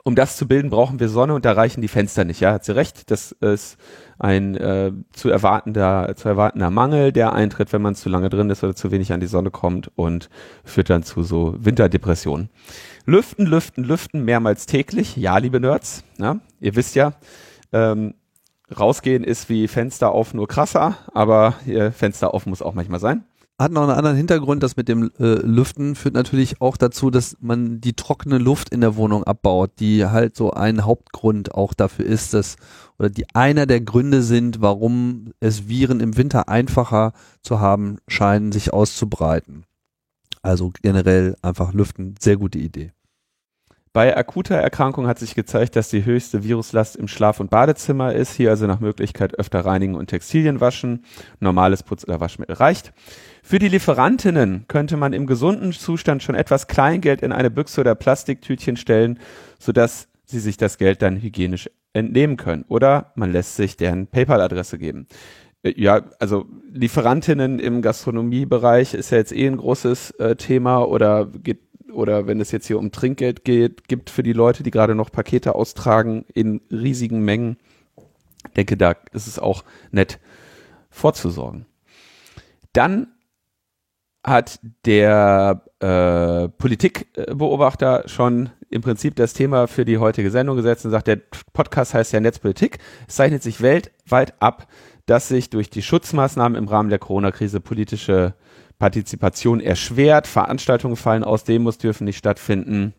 um 0.05 0.15
das 0.15 0.37
zu 0.37 0.47
bilden, 0.47 0.69
brauchen 0.69 1.01
wir 1.01 1.09
Sonne 1.09 1.33
und 1.33 1.43
da 1.43 1.51
reichen 1.51 1.81
die 1.81 1.89
Fenster 1.89 2.23
nicht. 2.23 2.39
Ja, 2.39 2.53
hat 2.53 2.63
sie 2.63 2.73
recht. 2.73 3.11
Das 3.11 3.33
ist 3.33 3.77
ein 4.19 4.55
äh, 4.55 4.91
zu 5.13 5.29
erwartender, 5.29 6.13
zu 6.15 6.27
erwartender 6.27 6.69
Mangel, 6.69 7.11
der 7.11 7.33
eintritt, 7.33 7.71
wenn 7.73 7.81
man 7.81 7.95
zu 7.95 8.09
lange 8.09 8.29
drin 8.29 8.49
ist 8.49 8.63
oder 8.63 8.75
zu 8.75 8.91
wenig 8.91 9.13
an 9.13 9.21
die 9.21 9.27
Sonne 9.27 9.49
kommt 9.49 9.89
und 9.95 10.29
führt 10.63 10.89
dann 10.89 11.03
zu 11.03 11.23
so 11.23 11.55
Winterdepressionen. 11.57 12.49
Lüften, 13.05 13.45
lüften, 13.45 13.83
lüften 13.83 14.25
mehrmals 14.25 14.65
täglich. 14.65 15.15
Ja, 15.15 15.37
liebe 15.37 15.59
Nerds, 15.59 16.03
ja, 16.17 16.39
ihr 16.59 16.75
wisst 16.75 16.95
ja, 16.95 17.13
ähm, 17.71 18.13
rausgehen 18.77 19.23
ist 19.23 19.49
wie 19.49 19.67
Fenster 19.67 20.11
auf 20.11 20.33
nur 20.33 20.47
krasser, 20.47 20.97
aber 21.13 21.55
äh, 21.65 21.91
Fenster 21.91 22.33
auf 22.33 22.45
muss 22.45 22.61
auch 22.61 22.73
manchmal 22.73 22.99
sein 22.99 23.23
hat 23.59 23.73
noch 23.73 23.83
einen 23.83 23.91
anderen 23.91 24.15
Hintergrund. 24.15 24.63
Das 24.63 24.77
mit 24.77 24.87
dem 24.87 25.11
äh, 25.19 25.35
Lüften 25.45 25.95
führt 25.95 26.13
natürlich 26.13 26.61
auch 26.61 26.77
dazu, 26.77 27.11
dass 27.11 27.35
man 27.41 27.81
die 27.81 27.93
trockene 27.93 28.37
Luft 28.37 28.69
in 28.69 28.81
der 28.81 28.95
Wohnung 28.95 29.25
abbaut, 29.25 29.71
die 29.79 30.05
halt 30.05 30.35
so 30.35 30.51
ein 30.51 30.85
Hauptgrund 30.85 31.53
auch 31.53 31.73
dafür 31.73 32.05
ist, 32.05 32.33
dass 32.33 32.55
oder 32.97 33.09
die 33.09 33.25
einer 33.33 33.65
der 33.65 33.81
Gründe 33.81 34.23
sind, 34.23 34.61
warum 34.61 35.33
es 35.39 35.67
Viren 35.67 35.99
im 35.99 36.17
Winter 36.17 36.49
einfacher 36.49 37.13
zu 37.41 37.59
haben 37.59 37.97
scheinen, 38.07 38.51
sich 38.51 38.73
auszubreiten. 38.73 39.65
Also 40.41 40.71
generell 40.81 41.35
einfach 41.41 41.73
lüften, 41.73 42.15
sehr 42.19 42.37
gute 42.37 42.59
Idee. 42.59 42.93
Bei 43.91 44.15
akuter 44.15 44.55
Erkrankung 44.55 45.07
hat 45.07 45.17
sich 45.17 45.33
gezeigt, 45.33 45.75
dass 45.75 45.89
die 45.89 46.05
höchste 46.05 46.43
Viruslast 46.43 46.95
im 46.95 47.07
Schlaf- 47.07 47.39
und 47.39 47.49
Badezimmer 47.49 48.13
ist. 48.13 48.33
Hier 48.33 48.51
also 48.51 48.67
nach 48.67 48.79
Möglichkeit 48.79 49.37
öfter 49.39 49.65
reinigen 49.65 49.95
und 49.95 50.07
Textilien 50.07 50.61
waschen. 50.61 51.03
Normales 51.39 51.83
Putz- 51.83 52.05
oder 52.05 52.19
Waschmittel 52.19 52.55
reicht. 52.55 52.93
Für 53.43 53.59
die 53.59 53.69
Lieferantinnen 53.69 54.65
könnte 54.67 54.97
man 54.97 55.13
im 55.13 55.25
gesunden 55.25 55.71
Zustand 55.71 56.23
schon 56.23 56.35
etwas 56.35 56.67
Kleingeld 56.67 57.21
in 57.21 57.31
eine 57.31 57.49
Büchse 57.49 57.81
oder 57.81 57.95
Plastiktütchen 57.95 58.77
stellen, 58.77 59.19
sodass 59.59 60.07
sie 60.25 60.39
sich 60.39 60.57
das 60.57 60.77
Geld 60.77 61.01
dann 61.01 61.17
hygienisch 61.21 61.69
entnehmen 61.93 62.37
können. 62.37 62.65
Oder 62.67 63.11
man 63.15 63.31
lässt 63.31 63.55
sich 63.55 63.77
deren 63.77 64.07
PayPal-Adresse 64.07 64.77
geben. 64.77 65.07
Äh, 65.63 65.73
Ja, 65.75 66.03
also 66.19 66.45
Lieferantinnen 66.71 67.59
im 67.59 67.81
Gastronomiebereich 67.81 68.93
ist 68.93 69.09
ja 69.11 69.17
jetzt 69.17 69.33
eh 69.33 69.47
ein 69.47 69.57
großes 69.57 70.11
äh, 70.11 70.35
Thema 70.35 70.83
oder 70.83 71.25
geht 71.25 71.59
oder 71.91 72.27
wenn 72.27 72.39
es 72.39 72.51
jetzt 72.51 72.67
hier 72.67 72.77
um 72.77 72.91
Trinkgeld 72.91 73.43
geht, 73.43 73.87
gibt 73.87 74.11
für 74.11 74.21
die 74.21 74.33
Leute, 74.33 74.61
die 74.61 74.69
gerade 74.71 74.93
noch 74.93 75.11
Pakete 75.11 75.55
austragen 75.55 76.23
in 76.33 76.61
riesigen 76.71 77.25
Mengen, 77.25 77.57
denke, 78.55 78.77
da 78.77 78.95
ist 79.11 79.27
es 79.27 79.39
auch 79.39 79.63
nett 79.91 80.19
vorzusorgen. 80.91 81.65
Dann 82.73 83.07
hat 84.23 84.59
der 84.85 85.63
äh, 85.79 86.49
Politikbeobachter 86.49 88.03
schon 88.07 88.49
im 88.69 88.81
Prinzip 88.81 89.15
das 89.15 89.33
Thema 89.33 89.67
für 89.67 89.85
die 89.85 89.97
heutige 89.97 90.29
Sendung 90.29 90.57
gesetzt 90.57 90.85
und 90.85 90.91
sagt, 90.91 91.07
der 91.07 91.19
Podcast 91.53 91.93
heißt 91.93 92.13
ja 92.13 92.19
Netzpolitik. 92.19 92.79
Es 93.07 93.15
zeichnet 93.15 93.41
sich 93.41 93.61
weltweit 93.61 94.33
ab, 94.41 94.67
dass 95.05 95.27
sich 95.27 95.49
durch 95.49 95.69
die 95.69 95.81
Schutzmaßnahmen 95.81 96.57
im 96.57 96.67
Rahmen 96.67 96.89
der 96.89 96.99
Corona-Krise 96.99 97.61
politische 97.61 98.35
Partizipation 98.77 99.59
erschwert, 99.59 100.27
Veranstaltungen 100.27 100.95
fallen 100.95 101.23
aus, 101.23 101.43
Demos 101.43 101.77
dürfen 101.77 102.05
nicht 102.05 102.17
stattfinden. 102.17 102.93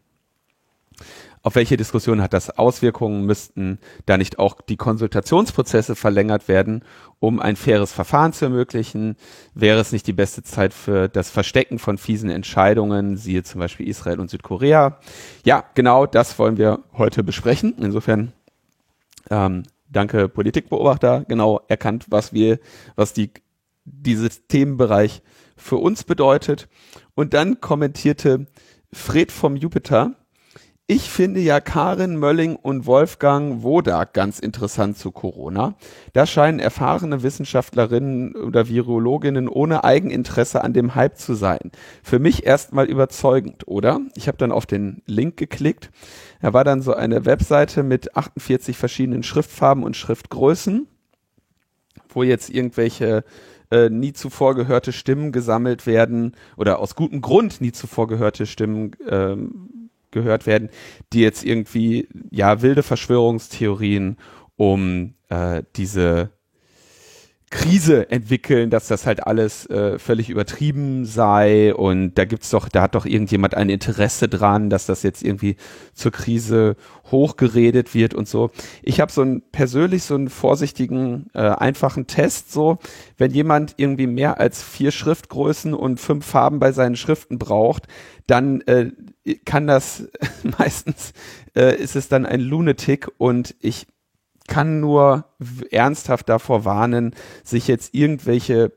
Auf 1.42 1.54
welche 1.54 1.78
Diskussion 1.78 2.20
hat 2.20 2.34
das 2.34 2.58
Auswirkungen? 2.58 3.24
Müssten 3.24 3.78
da 4.04 4.18
nicht 4.18 4.38
auch 4.38 4.60
die 4.60 4.76
Konsultationsprozesse 4.76 5.96
verlängert 5.96 6.48
werden, 6.48 6.84
um 7.18 7.40
ein 7.40 7.56
faires 7.56 7.92
Verfahren 7.92 8.34
zu 8.34 8.44
ermöglichen? 8.44 9.16
Wäre 9.54 9.80
es 9.80 9.90
nicht 9.90 10.06
die 10.06 10.12
beste 10.12 10.42
Zeit 10.42 10.74
für 10.74 11.08
das 11.08 11.30
Verstecken 11.30 11.78
von 11.78 11.96
fiesen 11.96 12.28
Entscheidungen, 12.28 13.16
siehe 13.16 13.42
zum 13.42 13.58
Beispiel 13.58 13.88
Israel 13.88 14.20
und 14.20 14.28
Südkorea? 14.28 14.98
Ja, 15.44 15.64
genau 15.74 16.04
das 16.04 16.38
wollen 16.38 16.58
wir 16.58 16.80
heute 16.92 17.24
besprechen. 17.24 17.74
Insofern 17.78 18.32
ähm, 19.30 19.62
danke 19.88 20.28
Politikbeobachter, 20.28 21.24
genau 21.26 21.62
erkannt, 21.68 22.06
was 22.10 22.34
wir, 22.34 22.58
was 22.96 23.14
die 23.14 23.30
dieses 23.84 24.46
Themenbereich 24.46 25.22
für 25.56 25.76
uns 25.76 26.04
bedeutet. 26.04 26.68
Und 27.14 27.32
dann 27.32 27.62
kommentierte 27.62 28.46
Fred 28.92 29.32
vom 29.32 29.56
Jupiter, 29.56 30.16
ich 30.90 31.08
finde 31.08 31.38
ja 31.38 31.60
Karin 31.60 32.16
Mölling 32.16 32.56
und 32.56 32.84
Wolfgang 32.84 33.62
Wodak 33.62 34.12
ganz 34.12 34.40
interessant 34.40 34.98
zu 34.98 35.12
Corona. 35.12 35.76
Da 36.14 36.26
scheinen 36.26 36.58
erfahrene 36.58 37.22
Wissenschaftlerinnen 37.22 38.34
oder 38.34 38.66
Virologinnen 38.66 39.48
ohne 39.48 39.84
Eigeninteresse 39.84 40.64
an 40.64 40.72
dem 40.72 40.96
Hype 40.96 41.16
zu 41.16 41.34
sein. 41.34 41.70
Für 42.02 42.18
mich 42.18 42.44
erstmal 42.44 42.86
überzeugend, 42.86 43.68
oder? 43.68 44.00
Ich 44.16 44.26
habe 44.26 44.38
dann 44.38 44.50
auf 44.50 44.66
den 44.66 45.02
Link 45.06 45.36
geklickt. 45.36 45.90
Da 46.42 46.54
war 46.54 46.64
dann 46.64 46.82
so 46.82 46.92
eine 46.92 47.24
Webseite 47.24 47.84
mit 47.84 48.16
48 48.16 48.76
verschiedenen 48.76 49.22
Schriftfarben 49.22 49.84
und 49.84 49.96
Schriftgrößen, 49.96 50.88
wo 52.08 52.24
jetzt 52.24 52.50
irgendwelche 52.50 53.22
äh, 53.70 53.90
nie 53.90 54.12
zuvor 54.12 54.56
gehörte 54.56 54.92
Stimmen 54.92 55.30
gesammelt 55.30 55.86
werden 55.86 56.34
oder 56.56 56.80
aus 56.80 56.96
gutem 56.96 57.20
Grund 57.20 57.60
nie 57.60 57.70
zuvor 57.70 58.08
gehörte 58.08 58.44
Stimmen 58.44 58.96
ähm, 59.08 59.79
gehört 60.10 60.46
werden, 60.46 60.70
die 61.12 61.20
jetzt 61.20 61.44
irgendwie 61.44 62.08
ja 62.30 62.62
wilde 62.62 62.82
Verschwörungstheorien 62.82 64.16
um 64.56 65.14
äh, 65.28 65.62
diese 65.76 66.30
Krise 67.50 68.08
entwickeln, 68.12 68.70
dass 68.70 68.86
das 68.86 69.06
halt 69.06 69.26
alles 69.26 69.66
äh, 69.66 69.98
völlig 69.98 70.30
übertrieben 70.30 71.04
sei 71.04 71.74
und 71.74 72.14
da 72.14 72.24
gibt's 72.24 72.50
doch, 72.50 72.68
da 72.68 72.82
hat 72.82 72.94
doch 72.94 73.06
irgendjemand 73.06 73.56
ein 73.56 73.70
Interesse 73.70 74.28
dran, 74.28 74.70
dass 74.70 74.86
das 74.86 75.02
jetzt 75.02 75.24
irgendwie 75.24 75.56
zur 75.92 76.12
Krise 76.12 76.76
hochgeredet 77.10 77.92
wird 77.92 78.14
und 78.14 78.28
so. 78.28 78.50
Ich 78.82 79.00
habe 79.00 79.10
so 79.10 79.22
einen 79.22 79.42
persönlich 79.50 80.04
so 80.04 80.14
einen 80.14 80.28
vorsichtigen, 80.28 81.26
äh, 81.34 81.40
einfachen 81.40 82.06
Test 82.06 82.52
so, 82.52 82.78
wenn 83.18 83.32
jemand 83.32 83.74
irgendwie 83.78 84.06
mehr 84.06 84.38
als 84.38 84.62
vier 84.62 84.92
Schriftgrößen 84.92 85.74
und 85.74 85.98
fünf 85.98 86.24
Farben 86.24 86.60
bei 86.60 86.70
seinen 86.70 86.94
Schriften 86.94 87.40
braucht, 87.40 87.88
dann 88.28 88.60
äh, 88.62 88.92
kann 89.38 89.66
das 89.66 90.08
meistens 90.58 91.12
äh, 91.54 91.76
ist 91.76 91.96
es 91.96 92.08
dann 92.08 92.26
ein 92.26 92.40
Lunatic 92.40 93.08
und 93.18 93.54
ich 93.60 93.86
kann 94.48 94.80
nur 94.80 95.26
ernsthaft 95.70 96.28
davor 96.28 96.64
warnen, 96.64 97.14
sich 97.44 97.68
jetzt 97.68 97.94
irgendwelche 97.94 98.72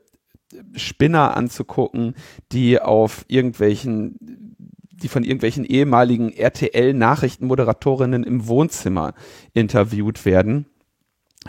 Spinner 0.76 1.36
anzugucken, 1.36 2.14
die 2.52 2.80
auf 2.80 3.24
irgendwelchen, 3.26 4.16
die 4.20 5.08
von 5.08 5.24
irgendwelchen 5.24 5.64
ehemaligen 5.64 6.32
RTL-Nachrichtenmoderatorinnen 6.32 8.22
im 8.22 8.46
Wohnzimmer 8.46 9.14
interviewt 9.52 10.24
werden. 10.24 10.66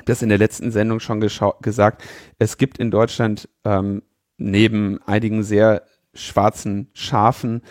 Das 0.06 0.22
in 0.22 0.30
der 0.30 0.40
letzten 0.40 0.72
Sendung 0.72 1.00
schon 1.00 1.22
gesagt. 1.22 2.04
Es 2.40 2.58
gibt 2.58 2.80
in 2.80 2.92
Deutschland 2.92 3.48
ähm, 3.64 4.02
neben 4.38 5.02
einigen 5.04 5.44
sehr 5.44 5.84
schwarzen 6.14 6.90
Schafen 6.94 7.62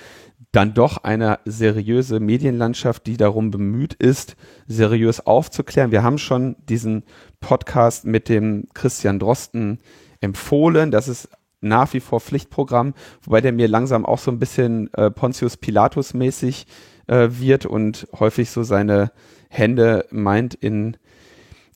dann 0.54 0.72
doch 0.72 0.98
eine 0.98 1.40
seriöse 1.44 2.20
Medienlandschaft, 2.20 3.06
die 3.06 3.16
darum 3.16 3.50
bemüht 3.50 3.94
ist, 3.94 4.36
seriös 4.66 5.26
aufzuklären. 5.26 5.90
Wir 5.90 6.02
haben 6.02 6.18
schon 6.18 6.56
diesen 6.68 7.02
Podcast 7.40 8.04
mit 8.04 8.28
dem 8.28 8.68
Christian 8.72 9.18
Drosten 9.18 9.80
empfohlen. 10.20 10.92
Das 10.92 11.08
ist 11.08 11.28
nach 11.60 11.92
wie 11.92 12.00
vor 12.00 12.20
Pflichtprogramm, 12.20 12.94
wobei 13.22 13.40
der 13.40 13.52
mir 13.52 13.66
langsam 13.66 14.06
auch 14.06 14.18
so 14.18 14.30
ein 14.30 14.38
bisschen 14.38 14.92
äh, 14.94 15.10
Pontius 15.10 15.56
Pilatus 15.56 16.14
mäßig 16.14 16.66
äh, 17.06 17.28
wird 17.30 17.66
und 17.66 18.06
häufig 18.18 18.50
so 18.50 18.62
seine 18.62 19.10
Hände 19.48 20.06
meint 20.10 20.54
in, 20.54 20.96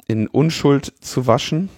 in 0.07 0.29
Unschuld 0.29 0.93
zu 1.01 1.27
waschen. 1.27 1.69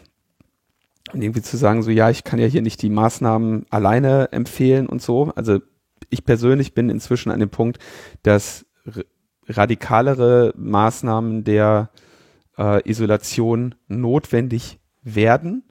Und 1.13 1.23
irgendwie 1.23 1.43
zu 1.43 1.57
sagen, 1.57 1.83
so 1.83 1.91
ja, 1.91 2.11
ich 2.11 2.25
kann 2.25 2.39
ja 2.39 2.47
hier 2.47 2.63
nicht 2.63 2.83
die 2.83 2.91
Maßnahmen 2.91 3.67
alleine 3.71 4.31
empfehlen 4.33 4.87
und 4.87 5.03
so. 5.03 5.33
Also 5.35 5.61
ich 6.09 6.25
persönlich 6.25 6.75
bin 6.75 6.91
inzwischen 6.91 7.31
an 7.31 7.41
dem 7.41 7.51
Punkt, 7.51 7.79
dass 8.23 8.67
radikalere 9.47 10.53
Maßnahmen 10.57 11.45
der 11.45 11.91
äh, 12.59 12.89
Isolation 12.89 13.75
notwendig 13.89 14.79
werden, 15.03 15.65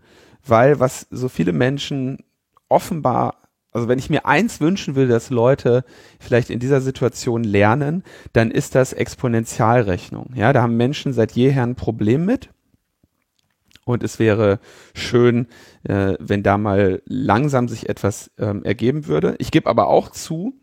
weil 0.46 0.80
was 0.80 1.08
so 1.10 1.30
viele 1.30 1.54
Menschen 1.54 2.24
offenbar, 2.68 3.36
also 3.72 3.88
wenn 3.88 4.00
ich 4.00 4.10
mir 4.10 4.26
eins 4.26 4.62
wünschen 4.62 4.96
will, 4.96 5.08
dass 5.08 5.30
Leute 5.30 5.84
vielleicht 6.20 6.50
in 6.50 6.60
dieser 6.60 6.82
Situation 6.82 7.44
lernen, 7.44 8.04
dann 8.34 8.52
ist 8.52 8.76
das 8.76 8.94
Exponentialrechnung. 8.94 10.34
Ja, 10.36 10.54
da 10.54 10.62
haben 10.62 10.78
Menschen 10.78 11.14
seit 11.14 11.34
jeher 11.34 11.64
ein 11.64 11.76
Problem 11.76 12.26
mit. 12.26 12.50
Und 13.86 14.04
es 14.04 14.20
wäre 14.20 14.60
schön, 14.94 15.48
äh, 15.84 16.16
wenn 16.20 16.44
da 16.44 16.58
mal 16.58 17.02
langsam 17.06 17.68
sich 17.68 17.90
etwas 17.90 18.32
ähm, 18.38 18.64
ergeben 18.64 19.08
würde. 19.08 19.36
Ich 19.40 19.52
gebe 19.52 19.70
aber 19.70 19.88
auch 19.88 20.10
zu, 20.10 20.60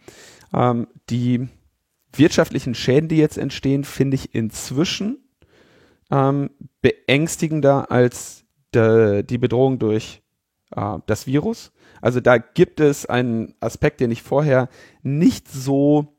ähm, 0.54 0.86
die 1.10 1.48
wirtschaftlichen 2.14 2.74
Schäden, 2.74 3.08
die 3.08 3.16
jetzt 3.16 3.38
entstehen, 3.38 3.84
finde 3.84 4.14
ich 4.14 4.34
inzwischen 4.34 5.28
ähm, 6.10 6.50
beängstigender 6.82 7.90
als 7.90 8.44
de, 8.74 9.22
die 9.22 9.38
Bedrohung 9.38 9.78
durch 9.78 10.22
äh, 10.74 10.98
das 11.06 11.26
Virus. 11.26 11.72
Also 12.00 12.20
da 12.20 12.38
gibt 12.38 12.80
es 12.80 13.06
einen 13.06 13.54
Aspekt, 13.60 14.00
den 14.00 14.10
ich 14.10 14.22
vorher 14.22 14.68
nicht 15.02 15.50
so 15.50 16.15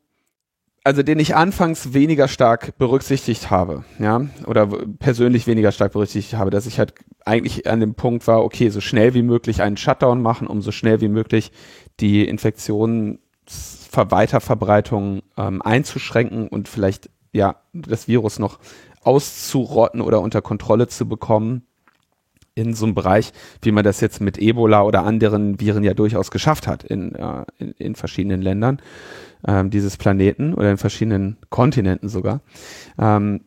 also 0.87 1.03
den 1.03 1.19
ich 1.19 1.35
anfangs 1.35 1.93
weniger 1.93 2.27
stark 2.29 2.77
berücksichtigt 2.77 3.51
habe, 3.51 3.83
ja, 3.99 4.21
oder 4.45 4.67
persönlich 4.99 5.45
weniger 5.45 5.73
stark 5.73 5.91
berücksichtigt 5.91 6.39
habe, 6.39 6.49
dass 6.49 6.65
ich 6.65 6.79
halt 6.79 6.93
eigentlich 7.25 7.69
an 7.69 7.81
dem 7.81 7.93
Punkt 7.93 8.25
war, 8.25 8.41
okay, 8.41 8.69
so 8.69 8.79
schnell 8.79 9.13
wie 9.13 9.21
möglich 9.21 9.61
einen 9.61 9.75
Shutdown 9.75 10.21
machen, 10.21 10.47
um 10.47 10.61
so 10.61 10.71
schnell 10.71 11.01
wie 11.01 11.09
möglich 11.09 11.51
die 11.99 12.25
Infektionsweiterverbreitung 12.25 15.23
ähm, 15.35 15.61
einzuschränken 15.61 16.47
und 16.47 16.69
vielleicht 16.69 17.09
ja 17.33 17.57
das 17.73 18.07
Virus 18.07 18.39
noch 18.39 18.59
auszurotten 19.01 19.99
oder 19.99 20.21
unter 20.21 20.41
Kontrolle 20.41 20.87
zu 20.87 21.05
bekommen 21.05 21.63
in 22.57 22.73
so 22.73 22.85
einem 22.85 22.95
Bereich, 22.95 23.31
wie 23.61 23.71
man 23.71 23.83
das 23.83 24.01
jetzt 24.01 24.19
mit 24.19 24.39
Ebola 24.39 24.81
oder 24.81 25.03
anderen 25.03 25.59
Viren 25.59 25.83
ja 25.83 25.93
durchaus 25.93 26.31
geschafft 26.31 26.67
hat 26.67 26.83
in, 26.83 27.13
äh, 27.13 27.45
in, 27.59 27.71
in 27.77 27.95
verschiedenen 27.95 28.41
Ländern 28.41 28.81
ähm, 29.47 29.69
dieses 29.69 29.97
Planeten 29.97 30.55
oder 30.55 30.71
in 30.71 30.77
verschiedenen 30.77 31.37
Kontinenten 31.49 32.09
sogar. 32.09 32.41
Ähm, 32.97 33.41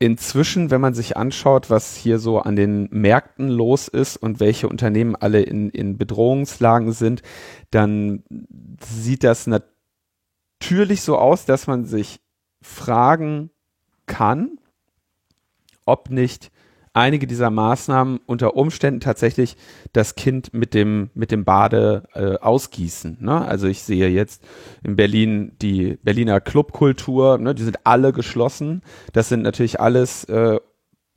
inzwischen, 0.00 0.72
wenn 0.72 0.80
man 0.80 0.94
sich 0.94 1.16
anschaut, 1.16 1.70
was 1.70 1.94
hier 1.94 2.18
so 2.18 2.40
an 2.40 2.56
den 2.56 2.88
Märkten 2.90 3.48
los 3.48 3.86
ist 3.86 4.16
und 4.16 4.40
welche 4.40 4.68
Unternehmen 4.68 5.14
alle 5.14 5.42
in, 5.42 5.70
in 5.70 5.96
Bedrohungslagen 5.96 6.90
sind, 6.90 7.22
dann 7.70 8.24
sieht 8.80 9.22
das 9.22 9.46
natürlich 9.46 11.02
so 11.02 11.16
aus, 11.16 11.44
dass 11.46 11.68
man 11.68 11.84
sich 11.84 12.20
fragen 12.60 13.50
kann, 14.06 14.58
ob 15.86 16.10
nicht 16.10 16.50
einige 16.94 17.26
dieser 17.26 17.50
Maßnahmen 17.50 18.20
unter 18.24 18.56
Umständen 18.56 19.00
tatsächlich 19.00 19.56
das 19.92 20.14
Kind 20.14 20.54
mit 20.54 20.72
dem, 20.72 21.10
mit 21.14 21.30
dem 21.30 21.44
Bade 21.44 22.04
äh, 22.14 22.36
ausgießen. 22.38 23.18
Ne? 23.20 23.44
Also 23.44 23.66
ich 23.66 23.82
sehe 23.82 24.08
jetzt 24.08 24.42
in 24.82 24.96
Berlin 24.96 25.52
die 25.60 25.98
Berliner 26.02 26.40
Clubkultur, 26.40 27.38
ne? 27.38 27.54
die 27.54 27.64
sind 27.64 27.84
alle 27.84 28.12
geschlossen. 28.12 28.82
Das 29.12 29.28
sind 29.28 29.42
natürlich 29.42 29.80
alles 29.80 30.24
äh, 30.24 30.60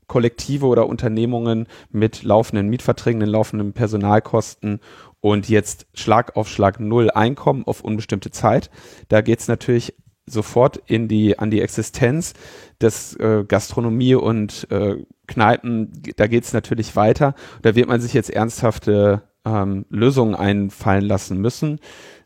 Kollektive 0.07 0.65
oder 0.65 0.87
Unternehmungen 0.87 1.67
mit 1.91 2.23
laufenden 2.23 2.69
Mietverträgen, 2.69 3.19
den 3.19 3.29
laufenden 3.29 3.73
Personalkosten 3.73 4.79
und 5.19 5.47
jetzt 5.49 5.87
Schlag 5.93 6.35
auf 6.35 6.47
Schlag 6.49 6.79
null 6.79 7.11
Einkommen 7.11 7.65
auf 7.67 7.81
unbestimmte 7.81 8.31
Zeit. 8.31 8.71
Da 9.09 9.21
geht's 9.21 9.47
natürlich 9.47 9.93
sofort 10.27 10.77
in 10.85 11.07
die 11.07 11.39
an 11.39 11.49
die 11.49 11.61
Existenz 11.61 12.33
des 12.81 13.15
äh, 13.15 13.45
Gastronomie 13.47 14.15
und 14.15 14.67
äh, 14.69 14.97
Kneipen, 15.25 15.91
da 16.15 16.27
geht's 16.27 16.53
natürlich 16.53 16.95
weiter. 16.95 17.33
Da 17.61 17.75
wird 17.75 17.87
man 17.87 18.01
sich 18.01 18.13
jetzt 18.13 18.29
ernsthafte 18.29 19.23
ähm, 19.45 19.85
Lösungen 19.89 20.35
einfallen 20.35 21.05
lassen 21.05 21.39
müssen. 21.39 21.79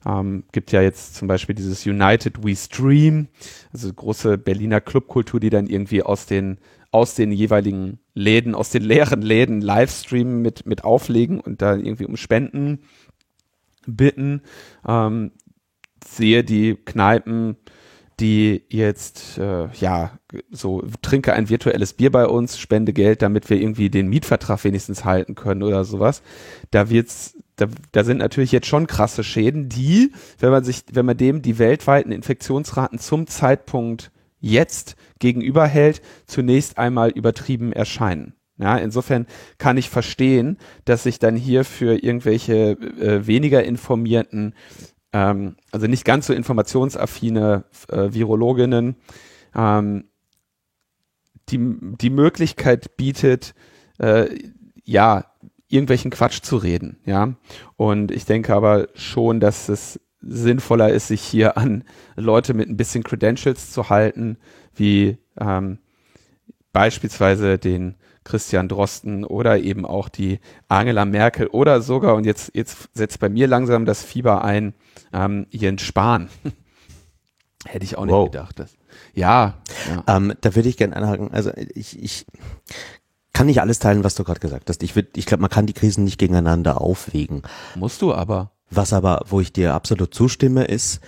Ähm, 0.05 0.43
gibt 0.51 0.71
ja 0.71 0.81
jetzt 0.81 1.15
zum 1.15 1.27
Beispiel 1.27 1.55
dieses 1.55 1.85
United 1.85 2.43
We 2.43 2.55
Stream, 2.55 3.27
also 3.71 3.91
große 3.93 4.37
Berliner 4.37 4.81
Clubkultur, 4.81 5.39
die 5.39 5.49
dann 5.49 5.67
irgendwie 5.67 6.03
aus 6.03 6.25
den 6.25 6.57
aus 6.93 7.15
den 7.15 7.31
jeweiligen 7.31 7.99
Läden, 8.13 8.53
aus 8.53 8.69
den 8.69 8.83
leeren 8.83 9.21
Läden 9.21 9.61
Livestreamen 9.61 10.41
mit 10.41 10.65
mit 10.65 10.83
auflegen 10.83 11.39
und 11.39 11.61
da 11.61 11.75
irgendwie 11.75 12.05
um 12.05 12.17
Spenden 12.17 12.79
bitten. 13.85 14.41
Ähm, 14.87 15.31
sehe 16.05 16.43
die 16.43 16.75
Kneipen 16.75 17.57
die 18.21 18.63
jetzt, 18.69 19.37
äh, 19.37 19.67
ja, 19.73 20.11
so 20.51 20.83
trinke 21.01 21.33
ein 21.33 21.49
virtuelles 21.49 21.93
Bier 21.93 22.11
bei 22.11 22.27
uns, 22.27 22.57
spende 22.57 22.93
Geld, 22.93 23.21
damit 23.21 23.49
wir 23.49 23.59
irgendwie 23.59 23.89
den 23.89 24.07
Mietvertrag 24.07 24.63
wenigstens 24.63 25.03
halten 25.03 25.35
können 25.35 25.63
oder 25.63 25.83
sowas. 25.83 26.21
Da 26.69 26.89
wird's, 26.89 27.35
da, 27.55 27.65
da 27.91 28.03
sind 28.03 28.17
natürlich 28.17 28.51
jetzt 28.51 28.67
schon 28.67 28.87
krasse 28.87 29.23
Schäden, 29.23 29.67
die, 29.67 30.11
wenn 30.39 30.51
man 30.51 30.63
sich, 30.63 30.83
wenn 30.93 31.05
man 31.05 31.17
dem 31.17 31.41
die 31.41 31.59
weltweiten 31.59 32.11
Infektionsraten 32.11 32.99
zum 32.99 33.27
Zeitpunkt 33.27 34.11
jetzt 34.39 34.95
gegenüberhält, 35.19 36.01
zunächst 36.27 36.77
einmal 36.77 37.09
übertrieben 37.09 37.73
erscheinen. 37.73 38.33
Ja, 38.57 38.77
insofern 38.77 39.25
kann 39.57 39.77
ich 39.77 39.89
verstehen, 39.89 40.59
dass 40.85 41.03
sich 41.03 41.17
dann 41.17 41.35
hier 41.35 41.65
für 41.65 42.03
irgendwelche 42.03 42.73
äh, 42.73 43.25
weniger 43.25 43.63
informierten 43.63 44.53
ähm, 45.13 45.55
also 45.71 45.87
nicht 45.87 46.05
ganz 46.05 46.27
so 46.27 46.33
informationsaffine 46.33 47.65
äh, 47.89 48.13
Virologinnen, 48.13 48.95
ähm, 49.55 50.05
die, 51.49 51.59
die 51.59 52.09
Möglichkeit 52.09 52.97
bietet, 52.97 53.53
äh, 53.99 54.29
ja, 54.83 55.25
irgendwelchen 55.67 56.11
Quatsch 56.11 56.41
zu 56.41 56.57
reden, 56.57 56.97
ja. 57.05 57.33
Und 57.77 58.11
ich 58.11 58.25
denke 58.25 58.53
aber 58.53 58.87
schon, 58.93 59.39
dass 59.39 59.69
es 59.69 59.99
sinnvoller 60.21 60.89
ist, 60.89 61.07
sich 61.07 61.21
hier 61.21 61.57
an 61.57 61.83
Leute 62.15 62.53
mit 62.53 62.69
ein 62.69 62.77
bisschen 62.77 63.03
Credentials 63.03 63.71
zu 63.71 63.89
halten, 63.89 64.37
wie 64.75 65.17
ähm, 65.39 65.79
beispielsweise 66.73 67.57
den 67.57 67.95
Christian 68.23 68.67
Drosten 68.67 69.23
oder 69.23 69.59
eben 69.59 69.85
auch 69.85 70.09
die 70.09 70.39
Angela 70.67 71.05
Merkel 71.05 71.47
oder 71.47 71.81
sogar, 71.81 72.15
und 72.15 72.25
jetzt, 72.25 72.51
jetzt 72.53 72.89
setzt 72.93 73.19
bei 73.19 73.29
mir 73.29 73.47
langsam 73.47 73.85
das 73.85 74.03
Fieber 74.03 74.43
ein, 74.43 74.73
ähm, 75.13 75.47
Jens 75.49 75.81
Spahn. 75.81 76.29
Hätte 77.65 77.85
ich 77.85 77.97
auch 77.97 78.05
nicht 78.05 78.13
wow. 78.13 78.29
gedacht. 78.29 78.59
Dass, 78.59 78.75
ja. 79.13 79.55
ja. 79.89 80.17
Ähm, 80.17 80.33
da 80.41 80.55
würde 80.55 80.69
ich 80.69 80.77
gerne 80.77 80.95
einhaken. 80.95 81.31
Also 81.31 81.51
ich, 81.55 82.01
ich 82.01 82.25
kann 83.33 83.47
nicht 83.47 83.61
alles 83.61 83.79
teilen, 83.79 84.03
was 84.03 84.15
du 84.15 84.23
gerade 84.23 84.39
gesagt 84.39 84.69
hast. 84.69 84.83
Ich, 84.83 84.95
ich 85.15 85.25
glaube, 85.25 85.41
man 85.41 85.49
kann 85.49 85.67
die 85.67 85.73
Krisen 85.73 86.03
nicht 86.03 86.17
gegeneinander 86.17 86.81
aufwägen. 86.81 87.43
Musst 87.75 88.01
du 88.01 88.13
aber. 88.13 88.51
Was 88.69 88.93
aber, 88.93 89.25
wo 89.27 89.41
ich 89.41 89.51
dir 89.51 89.73
absolut 89.73 90.13
zustimme, 90.13 90.63
ist, 90.63 91.01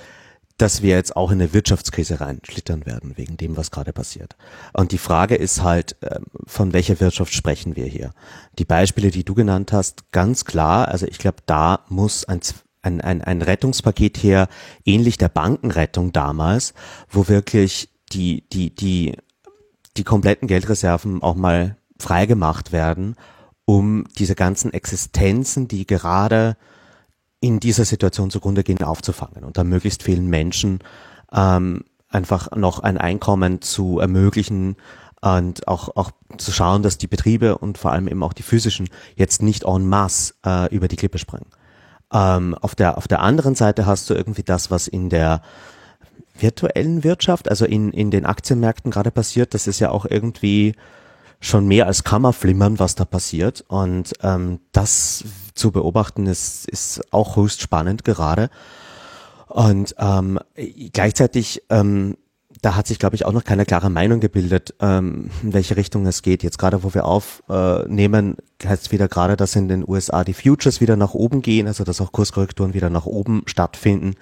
dass 0.57 0.81
wir 0.81 0.95
jetzt 0.95 1.15
auch 1.15 1.31
in 1.31 1.41
eine 1.41 1.53
Wirtschaftskrise 1.53 2.21
reinschlittern 2.21 2.85
werden, 2.85 3.17
wegen 3.17 3.37
dem, 3.37 3.57
was 3.57 3.71
gerade 3.71 3.91
passiert. 3.91 4.35
Und 4.73 4.91
die 4.91 4.97
Frage 4.97 5.35
ist 5.35 5.63
halt, 5.63 5.95
ähm, 6.01 6.25
von 6.45 6.73
welcher 6.73 6.99
Wirtschaft 6.99 7.33
sprechen 7.33 7.75
wir 7.75 7.85
hier? 7.85 8.11
Die 8.59 8.65
Beispiele, 8.65 9.09
die 9.09 9.23
du 9.23 9.33
genannt 9.33 9.73
hast, 9.73 10.11
ganz 10.11 10.45
klar, 10.45 10.87
also 10.89 11.07
ich 11.07 11.17
glaube, 11.17 11.37
da 11.45 11.79
muss 11.89 12.25
ein, 12.25 12.41
ein, 12.83 13.01
ein, 13.01 13.21
ein 13.21 13.41
Rettungspaket 13.41 14.21
her, 14.21 14.47
ähnlich 14.85 15.17
der 15.17 15.29
Bankenrettung 15.29 16.11
damals, 16.13 16.73
wo 17.09 17.27
wirklich 17.27 17.89
die, 18.11 18.47
die, 18.49 18.75
die, 18.75 19.17
die 19.97 20.03
kompletten 20.03 20.47
Geldreserven 20.47 21.23
auch 21.23 21.35
mal 21.35 21.77
freigemacht 21.99 22.71
werden, 22.71 23.15
um 23.65 24.05
diese 24.17 24.35
ganzen 24.35 24.71
Existenzen, 24.73 25.67
die 25.67 25.87
gerade 25.87 26.57
in 27.43 27.59
dieser 27.59 27.83
Situation 27.83 28.31
zugrunde 28.31 28.63
gehen, 28.63 28.81
aufzufangen 28.81 29.43
und 29.43 29.57
da 29.57 29.65
möglichst 29.65 30.01
vielen 30.01 30.27
Menschen 30.27 30.79
ähm, 31.33 31.83
einfach 32.07 32.51
noch 32.55 32.79
ein 32.79 32.97
Einkommen 32.97 33.61
zu 33.61 33.99
ermöglichen 33.99 34.77
und 35.19 35.67
auch, 35.67 35.95
auch 35.97 36.11
zu 36.37 36.53
schauen, 36.53 36.83
dass 36.83 36.97
die 36.97 37.07
Betriebe 37.07 37.57
und 37.57 37.77
vor 37.77 37.91
allem 37.91 38.07
eben 38.07 38.23
auch 38.23 38.31
die 38.31 38.43
physischen 38.43 38.87
jetzt 39.17 39.41
nicht 39.41 39.65
en 39.65 39.85
masse 39.89 40.35
äh, 40.45 40.73
über 40.73 40.87
die 40.87 40.95
Klippe 40.95 41.17
springen. 41.17 41.47
Ähm, 42.13 42.55
auf, 42.55 42.75
der, 42.75 42.97
auf 42.97 43.09
der 43.09 43.21
anderen 43.21 43.55
Seite 43.55 43.85
hast 43.85 44.09
du 44.09 44.13
irgendwie 44.13 44.43
das, 44.43 44.71
was 44.71 44.87
in 44.87 45.09
der 45.09 45.41
virtuellen 46.39 47.03
Wirtschaft, 47.03 47.49
also 47.49 47.65
in, 47.65 47.91
in 47.91 48.09
den 48.09 48.25
Aktienmärkten 48.25 48.89
gerade 48.89 49.11
passiert, 49.11 49.53
das 49.53 49.67
ist 49.67 49.81
ja 49.81 49.89
auch 49.89 50.05
irgendwie 50.05 50.75
schon 51.43 51.67
mehr 51.67 51.87
als 51.87 52.03
Kammerflimmern, 52.03 52.79
was 52.79 52.95
da 52.95 53.05
passiert. 53.05 53.65
Und 53.67 54.13
ähm, 54.21 54.59
das 54.71 55.25
zu 55.53 55.71
beobachten 55.71 56.25
ist, 56.25 56.67
ist 56.69 57.01
auch 57.11 57.35
höchst 57.35 57.61
spannend 57.61 58.03
gerade. 58.03 58.49
Und 59.47 59.93
ähm, 59.99 60.39
gleichzeitig, 60.93 61.61
ähm, 61.69 62.17
da 62.61 62.75
hat 62.75 62.87
sich, 62.87 62.97
glaube 62.97 63.15
ich, 63.15 63.25
auch 63.25 63.33
noch 63.33 63.43
keine 63.43 63.65
klare 63.65 63.89
Meinung 63.89 64.21
gebildet, 64.21 64.73
ähm, 64.79 65.29
in 65.43 65.53
welche 65.53 65.75
Richtung 65.75 66.05
es 66.07 66.21
geht. 66.21 66.43
Jetzt 66.43 66.57
gerade, 66.57 66.81
wo 66.83 66.93
wir 66.93 67.05
aufnehmen, 67.05 68.37
heißt 68.63 68.85
es 68.85 68.91
wieder 68.91 69.09
gerade, 69.09 69.35
dass 69.35 69.55
in 69.57 69.67
den 69.67 69.87
USA 69.87 70.23
die 70.23 70.33
Futures 70.33 70.79
wieder 70.79 70.95
nach 70.95 71.13
oben 71.13 71.41
gehen, 71.41 71.67
also 71.67 71.83
dass 71.83 71.99
auch 71.99 72.13
Kurskorrekturen 72.13 72.73
wieder 72.73 72.89
nach 72.89 73.05
oben 73.05 73.43
stattfinden. 73.47 74.15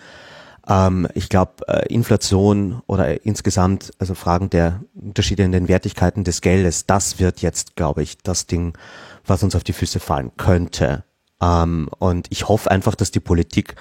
Ähm, 0.67 1.07
ich 1.13 1.29
glaube, 1.29 1.67
äh, 1.67 1.87
Inflation 1.93 2.81
oder 2.87 3.25
insgesamt, 3.25 3.91
also 3.99 4.13
Fragen 4.13 4.49
der 4.49 4.81
Unterschiede 4.93 5.43
in 5.43 5.51
den 5.51 5.67
Wertigkeiten 5.67 6.23
des 6.23 6.41
Geldes, 6.41 6.85
das 6.85 7.19
wird 7.19 7.41
jetzt, 7.41 7.75
glaube 7.75 8.03
ich, 8.03 8.17
das 8.19 8.47
Ding, 8.47 8.77
was 9.25 9.43
uns 9.43 9.55
auf 9.55 9.63
die 9.63 9.73
Füße 9.73 9.99
fallen 9.99 10.31
könnte. 10.37 11.03
Ähm, 11.41 11.89
und 11.99 12.27
ich 12.29 12.47
hoffe 12.47 12.69
einfach, 12.69 12.95
dass 12.95 13.11
die 13.11 13.19
Politik 13.19 13.75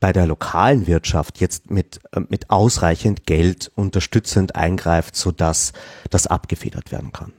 bei 0.00 0.12
der 0.12 0.26
lokalen 0.26 0.86
Wirtschaft 0.86 1.40
jetzt 1.40 1.70
mit, 1.70 2.00
äh, 2.12 2.20
mit 2.28 2.50
ausreichend 2.50 3.26
Geld 3.26 3.70
unterstützend 3.74 4.56
eingreift, 4.56 5.16
sodass 5.16 5.72
das 6.10 6.26
abgefedert 6.26 6.90
werden 6.90 7.12
kann. 7.12 7.32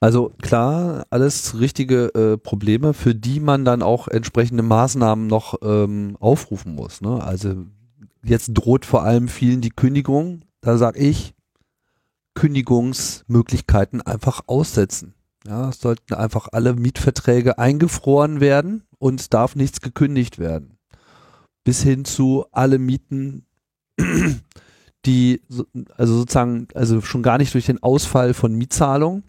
Also 0.00 0.32
klar, 0.42 1.06
alles 1.10 1.60
richtige 1.60 2.06
äh, 2.14 2.36
Probleme, 2.36 2.92
für 2.92 3.14
die 3.14 3.38
man 3.38 3.64
dann 3.64 3.82
auch 3.82 4.08
entsprechende 4.08 4.64
Maßnahmen 4.64 5.28
noch 5.28 5.54
ähm, 5.62 6.16
aufrufen 6.18 6.74
muss. 6.74 7.00
Ne? 7.00 7.22
Also 7.22 7.54
jetzt 8.24 8.50
droht 8.52 8.84
vor 8.84 9.02
allem 9.02 9.28
vielen 9.28 9.60
die 9.60 9.70
Kündigung. 9.70 10.42
Da 10.60 10.78
sage 10.78 10.98
ich, 10.98 11.34
Kündigungsmöglichkeiten 12.34 14.00
einfach 14.02 14.42
aussetzen. 14.46 15.14
Ja, 15.46 15.70
es 15.70 15.80
sollten 15.80 16.14
einfach 16.14 16.48
alle 16.52 16.74
Mietverträge 16.74 17.58
eingefroren 17.58 18.40
werden 18.40 18.84
und 18.98 19.34
darf 19.34 19.56
nichts 19.56 19.80
gekündigt 19.80 20.38
werden. 20.38 20.78
Bis 21.64 21.82
hin 21.82 22.04
zu 22.04 22.46
alle 22.52 22.78
Mieten, 22.78 23.46
die 25.04 25.42
also 25.96 26.18
sozusagen, 26.18 26.68
also 26.74 27.00
schon 27.00 27.22
gar 27.22 27.38
nicht 27.38 27.54
durch 27.54 27.66
den 27.66 27.82
Ausfall 27.82 28.34
von 28.34 28.54
Mietzahlungen, 28.54 29.24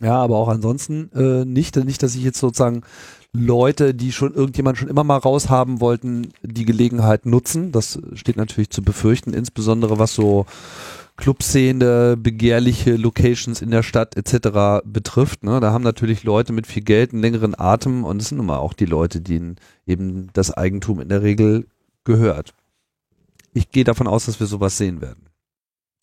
ja, 0.00 0.16
aber 0.20 0.36
auch 0.36 0.48
ansonsten 0.48 1.10
äh, 1.12 1.44
nicht, 1.44 1.76
nicht, 1.76 2.02
dass 2.02 2.14
ich 2.14 2.22
jetzt 2.22 2.38
sozusagen 2.38 2.82
Leute, 3.38 3.94
die 3.94 4.12
schon 4.12 4.34
irgendjemand 4.34 4.78
schon 4.78 4.88
immer 4.88 5.04
mal 5.04 5.18
raushaben 5.18 5.80
wollten, 5.80 6.32
die 6.42 6.64
Gelegenheit 6.64 7.26
nutzen. 7.26 7.72
Das 7.72 7.98
steht 8.14 8.36
natürlich 8.36 8.70
zu 8.70 8.82
befürchten, 8.82 9.34
insbesondere 9.34 9.98
was 9.98 10.14
so 10.14 10.46
Clubszene, 11.16 12.16
begehrliche 12.18 12.96
Locations 12.96 13.62
in 13.62 13.70
der 13.70 13.82
Stadt 13.82 14.16
etc. 14.16 14.84
betrifft. 14.84 15.44
Ne? 15.44 15.60
Da 15.60 15.72
haben 15.72 15.84
natürlich 15.84 16.24
Leute 16.24 16.52
mit 16.52 16.66
viel 16.66 16.82
Geld 16.82 17.12
einen 17.12 17.22
längeren 17.22 17.58
Atem 17.58 18.04
und 18.04 18.20
es 18.20 18.28
sind 18.28 18.38
nun 18.38 18.46
mal 18.46 18.58
auch 18.58 18.74
die 18.74 18.86
Leute, 18.86 19.20
denen 19.20 19.56
eben 19.86 20.28
das 20.34 20.52
Eigentum 20.52 21.00
in 21.00 21.08
der 21.08 21.22
Regel 21.22 21.66
gehört. 22.04 22.54
Ich 23.54 23.70
gehe 23.70 23.84
davon 23.84 24.06
aus, 24.06 24.26
dass 24.26 24.40
wir 24.40 24.46
sowas 24.46 24.76
sehen 24.76 25.00
werden. 25.00 25.25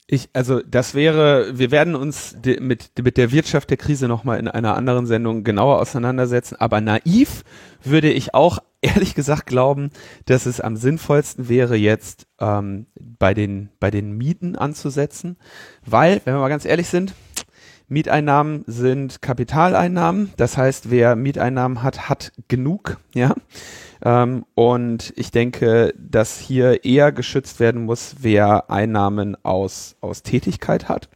Ich, 0.05 0.29
also 0.33 0.61
das 0.61 0.95
wäre, 0.95 1.57
wir 1.57 1.71
werden 1.71 1.95
uns 1.95 2.35
de, 2.37 2.59
mit, 2.59 2.91
mit 3.01 3.15
der 3.17 3.31
Wirtschaft 3.31 3.69
der 3.69 3.77
Krise 3.77 4.07
nochmal 4.07 4.37
in 4.37 4.49
einer 4.49 4.75
anderen 4.75 5.05
Sendung 5.05 5.43
genauer 5.43 5.79
auseinandersetzen, 5.79 6.55
aber 6.59 6.81
naiv 6.81 7.43
würde 7.83 8.11
ich 8.11 8.33
auch 8.33 8.59
ehrlich 8.81 9.15
gesagt 9.15 9.45
glauben, 9.45 9.91
dass 10.25 10.45
es 10.45 10.59
am 10.59 10.75
sinnvollsten 10.75 11.47
wäre, 11.47 11.75
jetzt 11.75 12.27
ähm, 12.39 12.87
bei, 12.99 13.33
den, 13.33 13.69
bei 13.79 13.91
den 13.91 14.17
Mieten 14.17 14.57
anzusetzen, 14.57 15.37
weil, 15.85 16.21
wenn 16.25 16.35
wir 16.35 16.41
mal 16.41 16.49
ganz 16.49 16.65
ehrlich 16.65 16.89
sind, 16.89 17.13
Mieteinnahmen 17.87 18.63
sind 18.67 19.21
Kapitaleinnahmen. 19.21 20.31
Das 20.37 20.57
heißt, 20.57 20.89
wer 20.89 21.15
Mieteinnahmen 21.15 21.83
hat, 21.83 22.09
hat 22.09 22.31
genug, 22.47 22.97
ja. 23.13 23.35
Ähm, 24.03 24.45
und 24.55 25.13
ich 25.15 25.31
denke, 25.31 25.93
dass 25.97 26.39
hier 26.39 26.83
eher 26.83 27.11
geschützt 27.11 27.59
werden 27.59 27.85
muss, 27.85 28.17
wer 28.19 28.69
Einnahmen 28.69 29.37
aus, 29.43 29.95
aus 30.01 30.23
Tätigkeit 30.23 30.89
hat. 30.89 31.09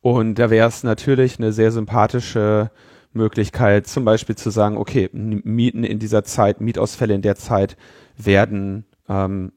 Und 0.00 0.36
da 0.38 0.50
wäre 0.50 0.68
es 0.68 0.84
natürlich 0.84 1.38
eine 1.38 1.52
sehr 1.52 1.72
sympathische 1.72 2.70
Möglichkeit, 3.12 3.86
zum 3.86 4.04
Beispiel 4.04 4.36
zu 4.36 4.50
sagen, 4.50 4.76
okay, 4.76 5.08
Mieten 5.12 5.84
in 5.84 5.98
dieser 5.98 6.24
Zeit, 6.24 6.60
Mietausfälle 6.60 7.14
in 7.14 7.22
der 7.22 7.36
Zeit 7.36 7.76
werden 8.16 8.84
ähm, 9.08 9.52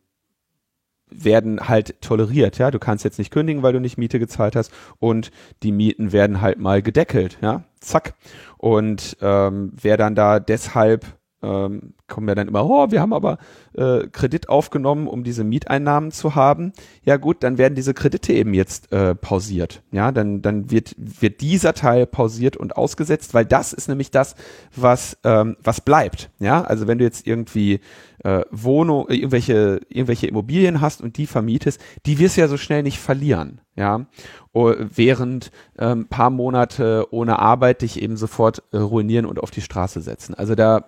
werden 1.12 1.68
halt 1.68 2.02
toleriert, 2.02 2.58
ja. 2.58 2.72
Du 2.72 2.80
kannst 2.80 3.04
jetzt 3.04 3.20
nicht 3.20 3.32
kündigen, 3.32 3.64
weil 3.64 3.74
du 3.74 3.80
nicht 3.80 3.98
Miete 3.98 4.20
gezahlt 4.20 4.56
hast 4.56 4.72
und 5.00 5.32
die 5.64 5.72
Mieten 5.72 6.12
werden 6.12 6.42
halt 6.42 6.60
mal 6.60 6.82
gedeckelt, 6.82 7.38
ja. 7.42 7.64
Zack. 7.80 8.14
Und 8.58 9.18
ähm, 9.22 9.74
wer 9.82 9.98
dann 9.98 10.16
da 10.16 10.40
deshalb 10.40 11.06
ähm, 11.44 11.94
kommen 12.08 12.28
ja 12.28 12.36
dann 12.36 12.48
immer, 12.48 12.66
oh, 12.66 12.92
wir 12.92 13.02
haben 13.02 13.14
aber 13.14 13.38
äh, 13.74 14.08
Kredit 14.08 14.50
aufgenommen, 14.50 15.08
um 15.08 15.24
diese 15.24 15.44
Mieteinnahmen 15.44 16.12
zu 16.12 16.36
haben. 16.36 16.74
Ja 17.04 17.18
gut, 17.18 17.44
dann 17.44 17.58
werden 17.58 17.76
diese 17.76 17.94
Kredite 17.94 18.34
eben 18.34 18.54
jetzt 18.54 18.92
äh, 18.92 19.16
pausiert. 19.16 19.82
Ja, 19.92 20.12
dann, 20.12 20.42
dann 20.42 20.72
wird, 20.72 20.96
wird 20.98 21.42
dieser 21.42 21.74
Teil 21.74 22.06
pausiert 22.06 22.58
und 22.58 22.76
ausgesetzt, 22.76 23.34
weil 23.34 23.46
das 23.46 23.74
ist 23.74 23.88
nämlich 23.88 24.12
das, 24.12 24.36
was, 24.76 25.18
ähm, 25.24 25.58
was 25.64 25.82
bleibt. 25.82 26.30
Ja, 26.40 26.62
also 26.62 26.88
wenn 26.88 26.98
du 26.98 27.04
jetzt 27.04 27.26
irgendwie 27.26 27.80
äh, 28.24 28.42
Wohnung, 28.52 29.08
äh, 29.10 29.16
irgendwelche, 29.16 29.82
irgendwelche 29.90 30.28
Immobilien 30.28 30.82
hast 30.82 31.02
und 31.02 31.18
die 31.18 31.28
vermietest, 31.28 31.82
die 32.06 32.20
wirst 32.20 32.38
du 32.38 32.42
ja 32.42 32.48
so 32.48 32.58
schnell 32.58 32.84
nicht 32.84 33.00
verlieren. 33.00 33.62
Ja, 33.76 34.06
während 34.54 35.50
ähm, 35.80 36.08
paar 36.08 36.30
Monate 36.30 37.08
ohne 37.12 37.40
Arbeit 37.40 37.82
dich 37.82 38.02
eben 38.02 38.18
sofort 38.18 38.64
äh, 38.74 38.78
ruinieren 38.78 39.26
und 39.26 39.40
auf 39.40 39.50
die 39.50 39.62
Straße 39.62 40.02
setzen. 40.02 40.36
Also 40.36 40.56
da 40.56 40.86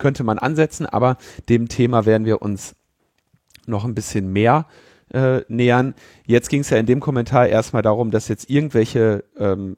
könnte 0.00 0.24
man 0.24 0.40
ansetzen, 0.40 0.86
aber 0.86 1.16
dem 1.48 1.68
Thema 1.68 2.06
werden 2.06 2.26
wir 2.26 2.42
uns 2.42 2.74
noch 3.66 3.84
ein 3.84 3.94
bisschen 3.94 4.32
mehr 4.32 4.66
äh, 5.12 5.42
nähern. 5.48 5.94
Jetzt 6.26 6.48
ging 6.48 6.62
es 6.62 6.70
ja 6.70 6.78
in 6.78 6.86
dem 6.86 6.98
Kommentar 6.98 7.46
erstmal 7.46 7.82
darum, 7.82 8.10
dass 8.10 8.26
jetzt 8.26 8.50
irgendwelche, 8.50 9.24
ähm, 9.38 9.76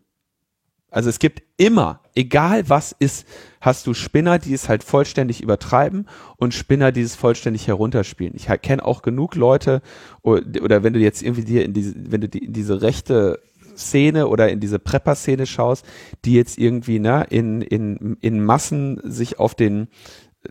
also 0.90 1.10
es 1.10 1.18
gibt 1.18 1.42
immer, 1.56 2.00
egal 2.14 2.68
was 2.68 2.92
ist, 2.92 3.26
hast 3.60 3.86
du 3.86 3.94
Spinner, 3.94 4.38
die 4.38 4.54
es 4.54 4.68
halt 4.68 4.84
vollständig 4.84 5.42
übertreiben 5.42 6.08
und 6.36 6.54
Spinner, 6.54 6.92
die 6.92 7.02
es 7.02 7.16
vollständig 7.16 7.66
herunterspielen. 7.66 8.34
Ich 8.36 8.46
kenne 8.62 8.84
auch 8.84 9.02
genug 9.02 9.34
Leute, 9.34 9.82
oder, 10.22 10.42
oder 10.62 10.82
wenn 10.82 10.92
du 10.92 11.00
jetzt 11.00 11.22
irgendwie 11.22 11.44
dir 11.44 11.64
in 11.64 11.72
diese, 11.72 11.94
wenn 11.96 12.20
du 12.20 12.28
die, 12.28 12.44
in 12.44 12.52
diese 12.52 12.82
rechte 12.82 13.40
Szene 13.76 14.28
oder 14.28 14.50
in 14.50 14.60
diese 14.60 14.78
Prepper-Szene 14.78 15.46
schaust, 15.46 15.84
die 16.24 16.34
jetzt 16.34 16.58
irgendwie 16.58 16.98
ne, 16.98 17.26
in, 17.30 17.62
in, 17.62 18.16
in 18.20 18.44
Massen 18.44 19.00
sich 19.04 19.38
auf 19.38 19.54
den 19.54 19.88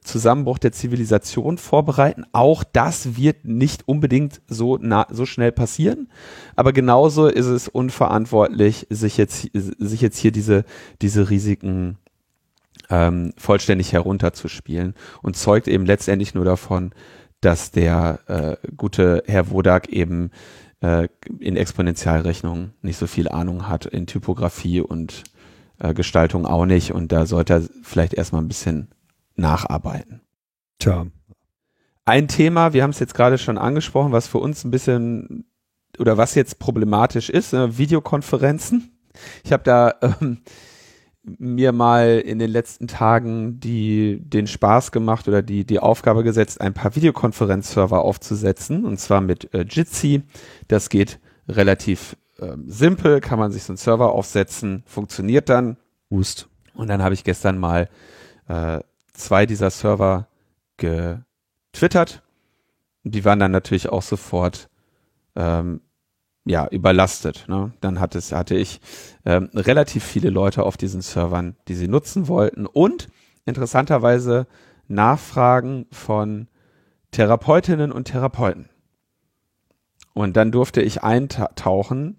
Zusammenbruch 0.02 0.58
der 0.58 0.72
Zivilisation 0.72 1.58
vorbereiten. 1.58 2.24
Auch 2.32 2.64
das 2.64 3.18
wird 3.18 3.44
nicht 3.44 3.88
unbedingt 3.88 4.42
so, 4.48 4.78
na, 4.82 5.06
so 5.10 5.26
schnell 5.26 5.52
passieren. 5.52 6.10
Aber 6.56 6.72
genauso 6.72 7.28
ist 7.28 7.48
es 7.48 7.68
unverantwortlich, 7.68 8.88
sich 8.90 9.18
jetzt, 9.18 9.50
sich 9.54 10.02
jetzt 10.02 10.18
hier 10.18 10.32
diese, 10.32 10.64
diese 11.02 11.30
Risiken 11.30 11.98
ähm, 12.90 13.34
vollständig 13.38 13.92
herunterzuspielen 13.92 14.96
und 15.22 15.36
zeugt 15.36 15.68
eben 15.68 15.86
letztendlich 15.86 16.34
nur 16.36 16.46
davon, 16.46 16.94
dass 17.42 17.72
der 17.72 18.20
äh, 18.28 18.68
gute 18.78 19.24
Herr 19.26 19.50
Wodak 19.50 19.90
eben 19.90 20.32
äh, 20.82 21.08
in 21.40 21.56
Exponentialrechnung 21.56 22.72
nicht 22.82 22.98
so 22.98 23.08
viel 23.08 23.30
Ahnung 23.30 23.68
hat, 23.68 23.86
in 23.86 24.08
Typografie 24.08 24.82
und 24.82 25.24
äh, 25.80 25.94
Gestaltung 25.94 26.46
auch 26.46 26.66
nicht. 26.66 26.92
Und 26.92 27.12
da 27.12 27.26
sollte 27.26 27.54
er 27.54 27.64
vielleicht 27.84 28.14
erstmal 28.14 28.42
ein 28.42 28.48
bisschen 28.48 28.90
nacharbeiten. 29.36 30.22
Tja. 30.80 31.08
Ein 32.06 32.28
Thema, 32.28 32.74
wir 32.74 32.84
haben 32.84 32.90
es 32.90 33.00
jetzt 33.00 33.14
gerade 33.14 33.38
schon 33.38 33.58
angesprochen, 33.58 34.12
was 34.12 34.28
für 34.28 34.40
uns 34.40 34.64
ein 34.64 34.72
bisschen 34.72 35.46
oder 36.00 36.18
was 36.18 36.36
jetzt 36.36 36.58
problematisch 36.60 37.30
ist, 37.30 37.54
äh, 37.54 37.78
Videokonferenzen. 37.78 38.98
Ich 39.44 39.52
habe 39.52 39.64
da 39.64 39.94
ähm, 40.02 40.42
mir 41.24 41.72
mal 41.72 42.20
in 42.20 42.40
den 42.40 42.50
letzten 42.50 42.88
Tagen 42.88 43.60
die, 43.60 44.20
den 44.22 44.48
Spaß 44.48 44.92
gemacht 44.92 45.28
oder 45.28 45.42
die, 45.42 45.66
die 45.66 45.80
Aufgabe 45.80 46.24
gesetzt, 46.24 46.62
ein 46.62 46.74
paar 46.74 46.96
Videokonferenzserver 46.96 48.02
aufzusetzen, 48.02 48.86
und 48.86 49.00
zwar 49.00 49.22
mit 49.22 49.54
äh, 49.54 49.66
Jitsi. 49.68 50.24
Das 50.68 50.90
geht 50.90 51.20
relativ 51.48 52.18
äh, 52.40 52.56
simpel, 52.66 53.22
kann 53.22 53.40
man 53.40 53.52
sich 53.52 53.64
so 53.64 53.74
einen 53.74 53.78
Server 53.78 54.12
aufsetzen, 54.12 54.84
funktioniert 54.86 55.50
dann. 55.50 55.78
Wust. 56.10 56.50
Und 56.74 56.90
dann 56.90 57.02
habe 57.04 57.14
ich 57.14 57.24
gestern 57.24 57.58
mal 57.58 57.88
äh, 58.48 58.80
zwei 59.14 59.46
dieser 59.46 59.70
Server 59.70 60.28
getwittert. 60.78 62.24
Die 63.04 63.24
waren 63.26 63.40
dann 63.40 63.52
natürlich 63.52 63.90
auch 63.90 64.02
sofort 64.02 64.70
ähm, 65.36 65.82
ja, 66.46 66.68
überlastet. 66.68 67.46
Ne? 67.48 67.72
Dann 67.82 68.00
hat 68.00 68.16
es, 68.16 68.32
hatte 68.32 68.56
ich 68.56 68.80
ähm, 69.26 69.50
relativ 69.54 70.04
viele 70.04 70.30
Leute 70.30 70.64
auf 70.64 70.78
diesen 70.78 71.02
Servern, 71.02 71.56
die 71.68 71.76
sie 71.76 71.88
nutzen 71.88 72.28
wollten 72.28 72.66
und 72.66 73.10
interessanterweise 73.46 74.48
Nachfragen 74.88 75.86
von 75.92 76.48
Therapeutinnen 77.12 77.92
und 77.92 78.06
Therapeuten. 78.06 78.70
Und 80.14 80.36
dann 80.36 80.52
durfte 80.52 80.82
ich 80.82 81.04
eintauchen 81.04 82.18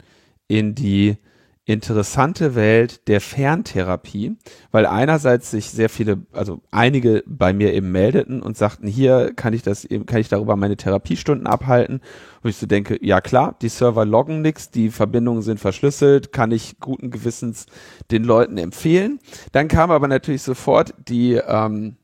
in 0.49 0.75
die 0.75 1.19
interessante 1.65 2.57
Welt 2.57 3.07
der 3.07 3.21
Ferntherapie, 3.21 4.37
weil 4.73 4.85
einerseits 4.85 5.53
sich 5.53 5.71
sehr 5.71 5.89
viele, 5.89 6.23
also 6.33 6.61
einige 6.73 7.23
bei 7.27 7.53
mir 7.53 7.73
eben 7.73 7.93
meldeten 7.93 8.43
und 8.43 8.57
sagten, 8.57 8.89
hier 8.89 9.33
kann 9.35 9.53
ich 9.53 9.63
das 9.63 9.85
eben, 9.85 10.05
kann 10.05 10.21
ich 10.21 10.29
darüber 10.29 10.57
meine 10.57 10.77
Therapiestunden 10.77 11.47
abhalten. 11.47 12.01
Und 12.43 12.51
ich 12.51 12.57
so 12.57 12.67
denke, 12.67 12.99
ja 13.01 13.21
klar, 13.21 13.57
die 13.63 13.69
Server 13.69 14.05
loggen 14.05 14.43
nichts, 14.43 14.71
die 14.71 14.91
Verbindungen 14.91 15.43
sind 15.43 15.61
verschlüsselt, 15.61 16.33
kann 16.33 16.51
ich 16.51 16.81
guten 16.81 17.11
Gewissens 17.11 17.67
den 18.11 18.25
Leuten 18.25 18.59
empfehlen. 18.59 19.21
Dann 19.53 19.69
kam 19.69 19.93
aber 19.93 20.09
natürlich 20.09 20.43
sofort 20.43 20.95
die, 21.07 21.35
ähm, 21.35 21.97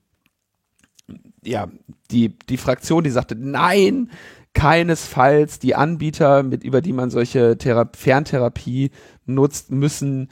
ja, 1.43 1.67
die, 2.13 2.39
die 2.49 2.59
Fraktion, 2.59 3.03
die 3.03 3.11
sagte, 3.11 3.35
nein, 3.35 4.11
keinesfalls 4.55 5.59
die 5.59 5.75
Anbieter, 5.75 6.43
mit 6.43 6.65
über 6.65 6.81
die 6.81 6.93
man 6.93 7.11
solche 7.11 7.59
Thera 7.59 7.89
Ferntherapie 7.95 8.91
nutzt, 9.29 9.71
müssen 9.71 10.31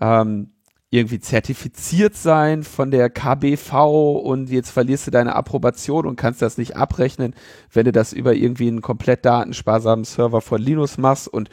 ähm, 0.00 0.52
irgendwie 0.90 1.20
zertifiziert 1.20 2.16
sein 2.16 2.62
von 2.62 2.90
der 2.90 3.10
KBV 3.10 4.20
und 4.22 4.48
jetzt 4.48 4.70
verlierst 4.70 5.06
du 5.06 5.10
deine 5.10 5.34
Approbation 5.34 6.06
und 6.06 6.16
kannst 6.16 6.40
das 6.40 6.56
nicht 6.56 6.76
abrechnen, 6.76 7.34
wenn 7.70 7.84
du 7.84 7.92
das 7.92 8.14
über 8.14 8.34
irgendwie 8.34 8.68
einen 8.68 8.80
komplett 8.80 9.24
datensparsamen 9.26 10.04
Server 10.04 10.40
von 10.40 10.62
Linux 10.62 10.96
machst. 10.96 11.28
Und 11.28 11.50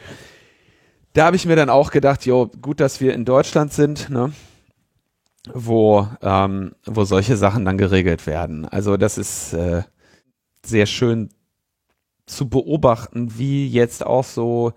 da 1.12 1.26
habe 1.26 1.36
ich 1.36 1.44
mir 1.44 1.56
dann 1.56 1.68
auch 1.68 1.90
gedacht, 1.90 2.24
jo, 2.24 2.50
gut, 2.62 2.80
dass 2.80 3.00
wir 3.00 3.12
in 3.12 3.26
Deutschland 3.26 3.74
sind, 3.74 4.08
ne? 4.08 4.32
wo, 5.52 6.08
ähm, 6.22 6.72
wo 6.86 7.04
solche 7.04 7.36
Sachen 7.36 7.64
dann 7.64 7.78
geregelt 7.78 8.26
werden. 8.26 8.64
Also 8.66 8.96
das 8.96 9.18
ist 9.18 9.52
äh, 9.52 9.82
sehr 10.64 10.86
schön 10.86 11.28
zu 12.26 12.48
beobachten, 12.48 13.38
wie 13.38 13.68
jetzt 13.68 14.04
auch 14.04 14.24
so 14.24 14.72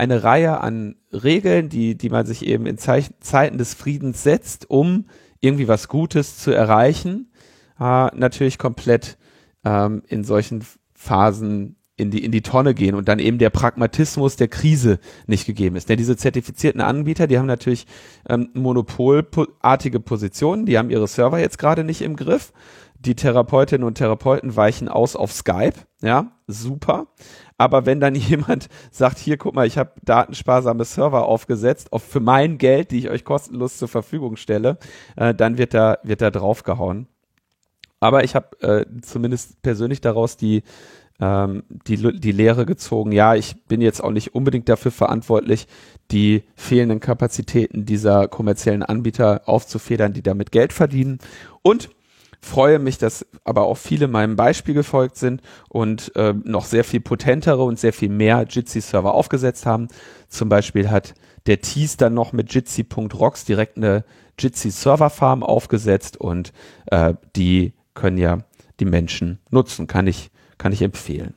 eine 0.00 0.24
Reihe 0.24 0.60
an 0.60 0.96
Regeln, 1.12 1.68
die, 1.68 1.96
die 1.96 2.08
man 2.08 2.24
sich 2.24 2.46
eben 2.46 2.64
in 2.64 2.78
Zeichen, 2.78 3.14
Zeiten 3.20 3.58
des 3.58 3.74
Friedens 3.74 4.22
setzt, 4.22 4.68
um 4.70 5.04
irgendwie 5.40 5.68
was 5.68 5.88
Gutes 5.88 6.38
zu 6.38 6.52
erreichen, 6.52 7.30
äh, 7.78 8.06
natürlich 8.16 8.56
komplett 8.58 9.18
ähm, 9.62 10.02
in 10.08 10.24
solchen 10.24 10.64
Phasen 10.94 11.76
in 12.00 12.10
die, 12.10 12.24
in 12.24 12.32
die 12.32 12.40
Tonne 12.40 12.72
gehen 12.72 12.94
und 12.94 13.08
dann 13.08 13.18
eben 13.18 13.36
der 13.36 13.50
Pragmatismus 13.50 14.36
der 14.36 14.48
Krise 14.48 14.98
nicht 15.26 15.44
gegeben 15.44 15.76
ist. 15.76 15.90
Denn 15.90 15.98
diese 15.98 16.16
zertifizierten 16.16 16.80
Anbieter, 16.80 17.26
die 17.26 17.38
haben 17.38 17.46
natürlich 17.46 17.86
ähm, 18.26 18.48
monopolartige 18.54 20.00
Positionen, 20.00 20.64
die 20.64 20.78
haben 20.78 20.88
ihre 20.88 21.06
Server 21.06 21.38
jetzt 21.38 21.58
gerade 21.58 21.84
nicht 21.84 22.00
im 22.00 22.16
Griff. 22.16 22.54
Die 22.98 23.14
Therapeutinnen 23.14 23.86
und 23.86 23.94
Therapeuten 23.94 24.56
weichen 24.56 24.88
aus 24.88 25.16
auf 25.16 25.32
Skype, 25.32 25.74
ja, 26.02 26.32
super. 26.46 27.06
Aber 27.60 27.84
wenn 27.84 28.00
dann 28.00 28.14
jemand 28.14 28.70
sagt, 28.90 29.18
hier, 29.18 29.36
guck 29.36 29.54
mal, 29.54 29.66
ich 29.66 29.76
habe 29.76 29.92
datensparsame 30.02 30.86
Server 30.86 31.26
aufgesetzt, 31.26 31.92
auf, 31.92 32.02
für 32.02 32.20
mein 32.20 32.56
Geld, 32.56 32.90
die 32.90 33.00
ich 33.00 33.10
euch 33.10 33.22
kostenlos 33.22 33.76
zur 33.76 33.88
Verfügung 33.88 34.36
stelle, 34.36 34.78
äh, 35.16 35.34
dann 35.34 35.58
wird 35.58 35.74
da, 35.74 35.98
wird 36.02 36.22
da 36.22 36.30
draufgehauen. 36.30 37.06
Aber 38.00 38.24
ich 38.24 38.34
habe 38.34 38.58
äh, 38.62 38.86
zumindest 39.02 39.60
persönlich 39.60 40.00
daraus 40.00 40.38
die 40.38 40.62
ähm, 41.20 41.64
die, 41.86 42.18
die 42.18 42.32
Lehre 42.32 42.64
gezogen, 42.64 43.12
ja, 43.12 43.34
ich 43.34 43.62
bin 43.64 43.82
jetzt 43.82 44.02
auch 44.02 44.10
nicht 44.10 44.34
unbedingt 44.34 44.70
dafür 44.70 44.90
verantwortlich, 44.90 45.66
die 46.10 46.44
fehlenden 46.54 47.00
Kapazitäten 47.00 47.84
dieser 47.84 48.26
kommerziellen 48.26 48.82
Anbieter 48.82 49.42
aufzufedern, 49.44 50.14
die 50.14 50.22
damit 50.22 50.50
Geld 50.50 50.72
verdienen. 50.72 51.18
Und 51.60 51.90
freue 52.40 52.78
mich, 52.78 52.98
dass 52.98 53.26
aber 53.44 53.64
auch 53.64 53.76
viele 53.76 54.08
meinem 54.08 54.36
Beispiel 54.36 54.74
gefolgt 54.74 55.16
sind 55.16 55.42
und 55.68 56.14
äh, 56.16 56.32
noch 56.44 56.64
sehr 56.64 56.84
viel 56.84 57.00
potentere 57.00 57.62
und 57.62 57.78
sehr 57.78 57.92
viel 57.92 58.08
mehr 58.08 58.46
Jitsi-Server 58.48 59.14
aufgesetzt 59.14 59.66
haben. 59.66 59.88
Zum 60.28 60.48
Beispiel 60.48 60.90
hat 60.90 61.14
der 61.46 61.60
Tease 61.60 61.96
dann 61.96 62.14
noch 62.14 62.32
mit 62.32 62.52
Jitsi.rocks 62.52 63.44
direkt 63.44 63.76
eine 63.76 64.04
Jitsi-Server-Farm 64.38 65.42
aufgesetzt 65.42 66.16
und 66.16 66.52
äh, 66.86 67.14
die 67.36 67.74
können 67.94 68.18
ja 68.18 68.38
die 68.78 68.84
Menschen 68.84 69.38
nutzen. 69.50 69.86
Kann 69.86 70.06
ich, 70.06 70.30
kann 70.58 70.72
ich 70.72 70.82
empfehlen. 70.82 71.34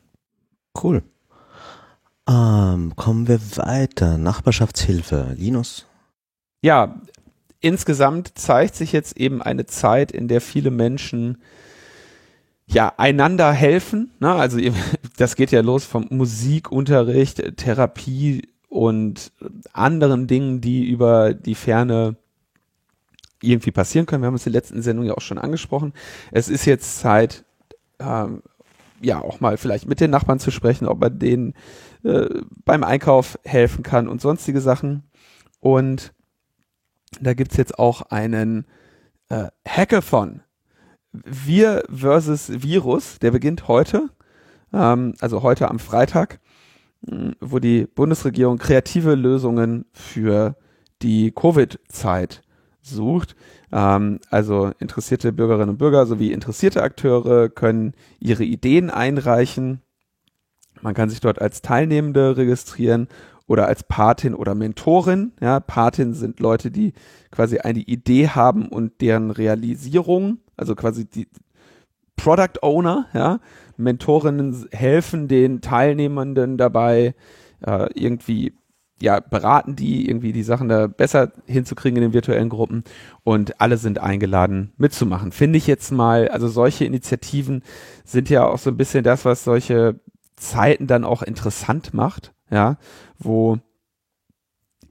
Cool. 0.81 1.03
Ähm, 2.27 2.95
kommen 2.95 3.27
wir 3.27 3.39
weiter. 3.57 4.17
Nachbarschaftshilfe. 4.17 5.35
Linus? 5.37 5.85
Ja, 6.61 7.01
insgesamt 7.63 8.37
zeigt 8.37 8.75
sich 8.75 8.91
jetzt 8.91 9.17
eben 9.17 9.41
eine 9.41 9.65
Zeit, 9.65 10.11
in 10.11 10.27
der 10.27 10.41
viele 10.41 10.69
Menschen 10.69 11.37
ja 12.67 12.93
einander 12.97 13.51
helfen. 13.51 14.11
Ne? 14.19 14.33
Also 14.33 14.59
das 15.17 15.35
geht 15.35 15.51
ja 15.51 15.61
los 15.61 15.85
vom 15.85 16.07
Musikunterricht, 16.09 17.57
Therapie 17.57 18.49
und 18.67 19.31
anderen 19.71 20.27
Dingen, 20.27 20.59
die 20.59 20.85
über 20.85 21.33
die 21.33 21.55
Ferne 21.55 22.17
irgendwie 23.41 23.71
passieren 23.71 24.05
können. 24.05 24.23
Wir 24.23 24.27
haben 24.27 24.33
uns 24.33 24.45
in 24.45 24.51
der 24.51 24.61
letzten 24.61 24.81
Sendung 24.81 25.05
ja 25.05 25.13
auch 25.13 25.21
schon 25.21 25.37
angesprochen. 25.37 25.93
Es 26.31 26.49
ist 26.49 26.65
jetzt 26.65 26.99
Zeit, 26.99 27.45
ähm, 27.99 28.41
ja, 29.01 29.21
auch 29.21 29.39
mal 29.39 29.57
vielleicht 29.57 29.87
mit 29.87 30.01
den 30.01 30.11
Nachbarn 30.11 30.39
zu 30.39 30.51
sprechen, 30.51 30.87
ob 30.87 30.99
man 30.99 31.17
denen 31.17 31.53
äh, 32.03 32.27
beim 32.65 32.83
Einkauf 32.83 33.39
helfen 33.43 33.83
kann 33.83 34.09
und 34.09 34.21
sonstige 34.21 34.59
Sachen. 34.59 35.03
Und 35.59 36.13
da 37.21 37.33
gibt's 37.33 37.57
jetzt 37.57 37.79
auch 37.79 38.03
einen 38.03 38.65
äh, 39.29 39.47
Hackathon. 39.67 40.41
Wir 41.11 41.83
versus 41.93 42.51
Virus, 42.63 43.19
der 43.19 43.31
beginnt 43.31 43.67
heute, 43.67 44.09
ähm, 44.73 45.13
also 45.19 45.43
heute 45.43 45.69
am 45.69 45.79
Freitag, 45.79 46.39
mh, 47.01 47.33
wo 47.39 47.59
die 47.59 47.85
Bundesregierung 47.85 48.57
kreative 48.57 49.15
Lösungen 49.15 49.85
für 49.93 50.55
die 51.01 51.31
Covid-Zeit 51.31 52.41
sucht. 52.81 53.35
Ähm, 53.71 54.19
also 54.29 54.71
interessierte 54.79 55.31
Bürgerinnen 55.31 55.71
und 55.71 55.77
Bürger 55.77 56.05
sowie 56.05 56.31
interessierte 56.31 56.83
Akteure 56.83 57.49
können 57.49 57.93
ihre 58.19 58.43
Ideen 58.43 58.89
einreichen. 58.89 59.81
Man 60.81 60.93
kann 60.93 61.09
sich 61.09 61.21
dort 61.21 61.41
als 61.41 61.61
Teilnehmende 61.61 62.35
registrieren 62.37 63.07
oder 63.47 63.67
als 63.67 63.83
Patin 63.83 64.33
oder 64.33 64.55
Mentorin. 64.55 65.33
Ja, 65.41 65.59
Patin 65.59 66.13
sind 66.13 66.39
Leute, 66.39 66.71
die 66.71 66.93
quasi 67.31 67.59
eine 67.59 67.79
Idee 67.79 68.29
haben 68.29 68.67
und 68.67 69.01
deren 69.01 69.31
Realisierung, 69.31 70.39
also 70.55 70.75
quasi 70.75 71.05
die 71.05 71.27
Product 72.15 72.61
Owner, 72.61 73.07
ja, 73.13 73.39
Mentorinnen 73.75 74.67
helfen 74.71 75.27
den 75.27 75.61
Teilnehmenden 75.61 76.57
dabei, 76.57 77.15
äh, 77.65 77.89
irgendwie 77.95 78.53
ja, 79.03 79.19
beraten 79.19 79.75
die 79.75 80.07
irgendwie 80.07 80.31
die 80.31 80.43
Sachen 80.43 80.69
da 80.69 80.87
besser 80.87 81.33
hinzukriegen 81.45 81.97
in 81.97 82.03
den 82.03 82.13
virtuellen 82.13 82.47
Gruppen 82.47 82.85
und 83.25 83.59
alle 83.59 83.75
sind 83.75 83.99
eingeladen 83.99 84.71
mitzumachen. 84.77 85.33
Finde 85.33 85.57
ich 85.57 85.67
jetzt 85.67 85.91
mal, 85.91 86.29
also 86.29 86.47
solche 86.47 86.85
Initiativen 86.85 87.63
sind 88.05 88.29
ja 88.29 88.47
auch 88.47 88.59
so 88.59 88.69
ein 88.69 88.77
bisschen 88.77 89.03
das, 89.03 89.25
was 89.25 89.43
solche 89.43 89.99
Zeiten 90.37 90.87
dann 90.87 91.03
auch 91.03 91.21
interessant 91.21 91.93
macht, 91.93 92.33
ja, 92.49 92.77
wo 93.23 93.59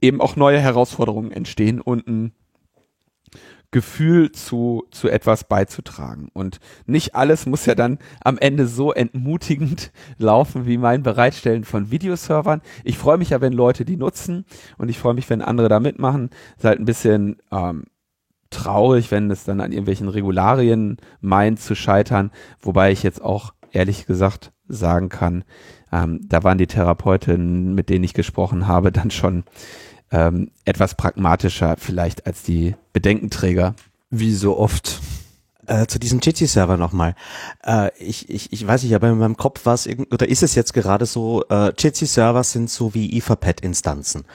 eben 0.01 0.21
auch 0.21 0.35
neue 0.35 0.59
Herausforderungen 0.59 1.31
entstehen 1.31 1.79
und 1.81 2.07
ein 2.07 2.33
Gefühl 3.73 4.31
zu, 4.31 4.85
zu 4.91 5.09
etwas 5.09 5.45
beizutragen. 5.45 6.29
Und 6.31 6.59
nicht 6.85 7.15
alles 7.15 7.45
muss 7.45 7.65
ja 7.65 7.73
dann 7.73 7.97
am 8.23 8.37
Ende 8.37 8.67
so 8.67 8.93
entmutigend 8.93 9.91
laufen 10.17 10.65
wie 10.65 10.77
mein 10.77 11.03
Bereitstellen 11.03 11.65
von 11.65 11.91
Videoservern. 11.91 12.61
Ich 12.85 12.97
freue 12.97 13.17
mich 13.17 13.31
ja, 13.31 13.41
wenn 13.41 13.51
Leute 13.51 13.83
die 13.83 13.97
nutzen 13.97 14.45
und 14.77 14.89
ich 14.89 14.99
freue 14.99 15.15
mich, 15.15 15.29
wenn 15.29 15.41
andere 15.41 15.67
da 15.67 15.79
mitmachen. 15.79 16.29
Ist 16.55 16.65
halt 16.65 16.79
ein 16.79 16.85
bisschen 16.85 17.37
ähm, 17.51 17.85
traurig, 18.51 19.09
wenn 19.09 19.31
es 19.31 19.43
dann 19.43 19.59
an 19.59 19.71
irgendwelchen 19.71 20.07
Regularien 20.07 20.97
meint 21.19 21.59
zu 21.59 21.75
scheitern, 21.75 22.31
wobei 22.61 22.91
ich 22.91 23.01
jetzt 23.03 23.21
auch 23.23 23.53
ehrlich 23.71 24.05
gesagt 24.05 24.53
sagen 24.67 25.09
kann, 25.09 25.43
ähm, 25.93 26.21
da 26.27 26.43
waren 26.43 26.57
die 26.57 26.67
Therapeutinnen, 26.67 27.75
mit 27.75 27.89
denen 27.89 28.03
ich 28.03 28.15
gesprochen 28.15 28.67
habe, 28.67 28.91
dann 28.91 29.11
schon 29.11 29.43
ähm, 30.11 30.49
etwas 30.65 30.95
pragmatischer 30.95 31.75
vielleicht 31.77 32.25
als 32.25 32.41
die 32.41 32.75
Bedenkenträger. 32.93 33.75
Wie 34.09 34.33
so 34.33 34.57
oft. 34.57 35.01
Äh, 35.65 35.85
zu 35.85 35.97
diesem 35.97 36.19
Jitsi-Server 36.19 36.77
nochmal. 36.77 37.15
Äh, 37.65 37.91
ich, 37.97 38.29
ich, 38.29 38.51
ich 38.51 38.67
weiß 38.67 38.83
nicht, 38.83 38.95
aber 38.95 39.09
in 39.09 39.17
meinem 39.17 39.37
Kopf 39.37 39.65
war 39.65 39.75
es, 39.75 39.87
oder 39.87 40.27
ist 40.27 40.43
es 40.43 40.55
jetzt 40.55 40.73
gerade 40.73 41.05
so, 41.05 41.45
äh, 41.49 41.71
Jitsi-Server 41.77 42.43
sind 42.43 42.69
so 42.69 42.93
wie 42.93 43.17
Etherpad-Instanzen. 43.17 44.25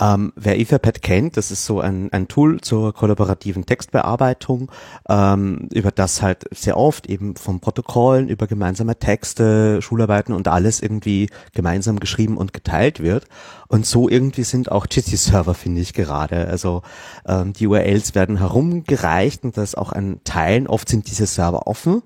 Ähm, 0.00 0.32
wer 0.36 0.58
Etherpad 0.58 1.02
kennt, 1.02 1.36
das 1.36 1.50
ist 1.50 1.64
so 1.64 1.80
ein, 1.80 2.12
ein 2.12 2.26
Tool 2.28 2.60
zur 2.60 2.92
kollaborativen 2.92 3.64
Textbearbeitung, 3.64 4.70
ähm, 5.08 5.68
über 5.72 5.92
das 5.92 6.20
halt 6.20 6.44
sehr 6.50 6.76
oft 6.76 7.06
eben 7.06 7.36
von 7.36 7.60
Protokollen 7.60 8.28
über 8.28 8.46
gemeinsame 8.46 8.98
Texte, 8.98 9.80
Schularbeiten 9.82 10.34
und 10.34 10.48
alles 10.48 10.80
irgendwie 10.80 11.30
gemeinsam 11.52 12.00
geschrieben 12.00 12.36
und 12.36 12.52
geteilt 12.52 13.00
wird. 13.00 13.26
Und 13.68 13.86
so 13.86 14.08
irgendwie 14.08 14.44
sind 14.44 14.70
auch 14.70 14.86
Jitsi-Server, 14.90 15.54
finde 15.54 15.80
ich 15.80 15.92
gerade. 15.92 16.48
Also 16.48 16.82
ähm, 17.26 17.52
die 17.52 17.66
URLs 17.66 18.14
werden 18.14 18.38
herumgereicht 18.38 19.44
und 19.44 19.56
das 19.56 19.74
auch 19.74 19.92
ein 19.92 20.20
Teilen. 20.24 20.66
Oft 20.66 20.88
sind 20.88 21.08
diese 21.08 21.26
Server 21.26 21.66
offen 21.66 22.02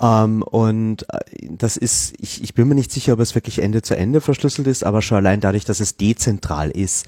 ähm, 0.00 0.42
und 0.42 1.06
äh, 1.12 1.18
das 1.50 1.76
ist, 1.76 2.14
ich, 2.18 2.42
ich 2.42 2.54
bin 2.54 2.68
mir 2.68 2.74
nicht 2.74 2.92
sicher, 2.92 3.14
ob 3.14 3.20
es 3.20 3.34
wirklich 3.34 3.60
Ende 3.60 3.82
zu 3.82 3.96
Ende 3.96 4.20
verschlüsselt 4.20 4.66
ist, 4.66 4.84
aber 4.84 5.02
schon 5.02 5.18
allein 5.18 5.40
dadurch, 5.40 5.64
dass 5.64 5.80
es 5.80 5.96
dezentral 5.96 6.70
ist, 6.70 7.06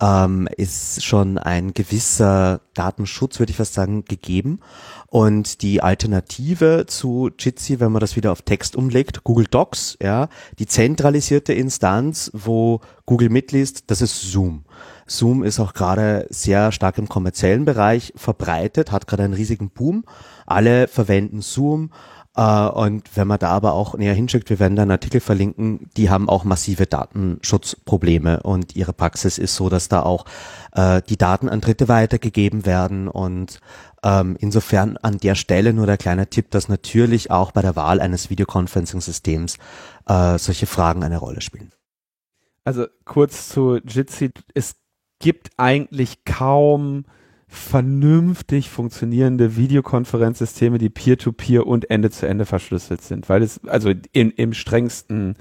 ähm, 0.00 0.48
ist 0.56 1.04
schon 1.04 1.38
ein 1.38 1.72
gewisser 1.72 2.60
Datenschutz, 2.74 3.38
würde 3.38 3.50
ich 3.50 3.56
fast 3.56 3.74
sagen, 3.74 4.04
gegeben. 4.04 4.60
Und 5.08 5.62
die 5.62 5.82
Alternative 5.82 6.84
zu 6.86 7.30
Jitsi, 7.38 7.80
wenn 7.80 7.92
man 7.92 8.00
das 8.00 8.16
wieder 8.16 8.32
auf 8.32 8.42
Text 8.42 8.76
umlegt, 8.76 9.24
Google 9.24 9.46
Docs, 9.46 9.96
ja, 10.02 10.28
die 10.58 10.66
zentralisierte 10.66 11.54
Instanz, 11.54 12.30
wo 12.34 12.80
Google 13.06 13.30
mitliest, 13.30 13.84
das 13.86 14.02
ist 14.02 14.20
Zoom. 14.20 14.64
Zoom 15.06 15.44
ist 15.44 15.60
auch 15.60 15.72
gerade 15.72 16.26
sehr 16.28 16.72
stark 16.72 16.98
im 16.98 17.08
kommerziellen 17.08 17.64
Bereich 17.64 18.12
verbreitet, 18.16 18.92
hat 18.92 19.06
gerade 19.06 19.22
einen 19.22 19.34
riesigen 19.34 19.70
Boom. 19.70 20.04
Alle 20.44 20.88
verwenden 20.88 21.40
Zoom 21.40 21.90
Uh, 22.38 22.68
und 22.68 23.16
wenn 23.16 23.26
man 23.26 23.38
da 23.38 23.48
aber 23.48 23.72
auch 23.72 23.96
näher 23.96 24.12
hinschickt, 24.12 24.50
wir 24.50 24.58
werden 24.58 24.76
da 24.76 24.82
einen 24.82 24.90
Artikel 24.90 25.20
verlinken, 25.20 25.88
die 25.96 26.10
haben 26.10 26.28
auch 26.28 26.44
massive 26.44 26.86
Datenschutzprobleme 26.86 28.42
und 28.42 28.76
ihre 28.76 28.92
Praxis 28.92 29.38
ist 29.38 29.56
so, 29.56 29.70
dass 29.70 29.88
da 29.88 30.02
auch 30.02 30.26
uh, 30.76 31.00
die 31.08 31.16
Daten 31.16 31.48
an 31.48 31.62
Dritte 31.62 31.88
weitergegeben 31.88 32.66
werden 32.66 33.08
und 33.08 33.60
um, 34.04 34.36
insofern 34.38 34.98
an 34.98 35.16
der 35.16 35.34
Stelle 35.34 35.72
nur 35.72 35.86
der 35.86 35.96
kleine 35.96 36.28
Tipp, 36.28 36.50
dass 36.50 36.68
natürlich 36.68 37.30
auch 37.30 37.52
bei 37.52 37.62
der 37.62 37.74
Wahl 37.74 38.00
eines 38.00 38.28
Videoconferencing-Systems 38.28 39.56
uh, 40.08 40.36
solche 40.36 40.66
Fragen 40.66 41.02
eine 41.02 41.16
Rolle 41.16 41.40
spielen. 41.40 41.72
Also 42.64 42.86
kurz 43.04 43.48
zu 43.48 43.78
Jitsi, 43.78 44.30
es 44.52 44.76
gibt 45.18 45.50
eigentlich 45.56 46.24
kaum 46.24 47.06
vernünftig 47.48 48.70
funktionierende 48.70 49.56
Videokonferenzsysteme, 49.56 50.78
die 50.78 50.90
Peer-to-Peer 50.90 51.62
-Peer 51.62 51.64
und 51.64 51.90
Ende-zu-Ende 51.90 52.44
-Ende 52.44 52.48
verschlüsselt 52.48 53.02
sind, 53.02 53.28
weil 53.28 53.42
es, 53.42 53.60
also 53.66 53.92
in, 54.12 54.30
im 54.30 54.52
strengsten 54.52 55.36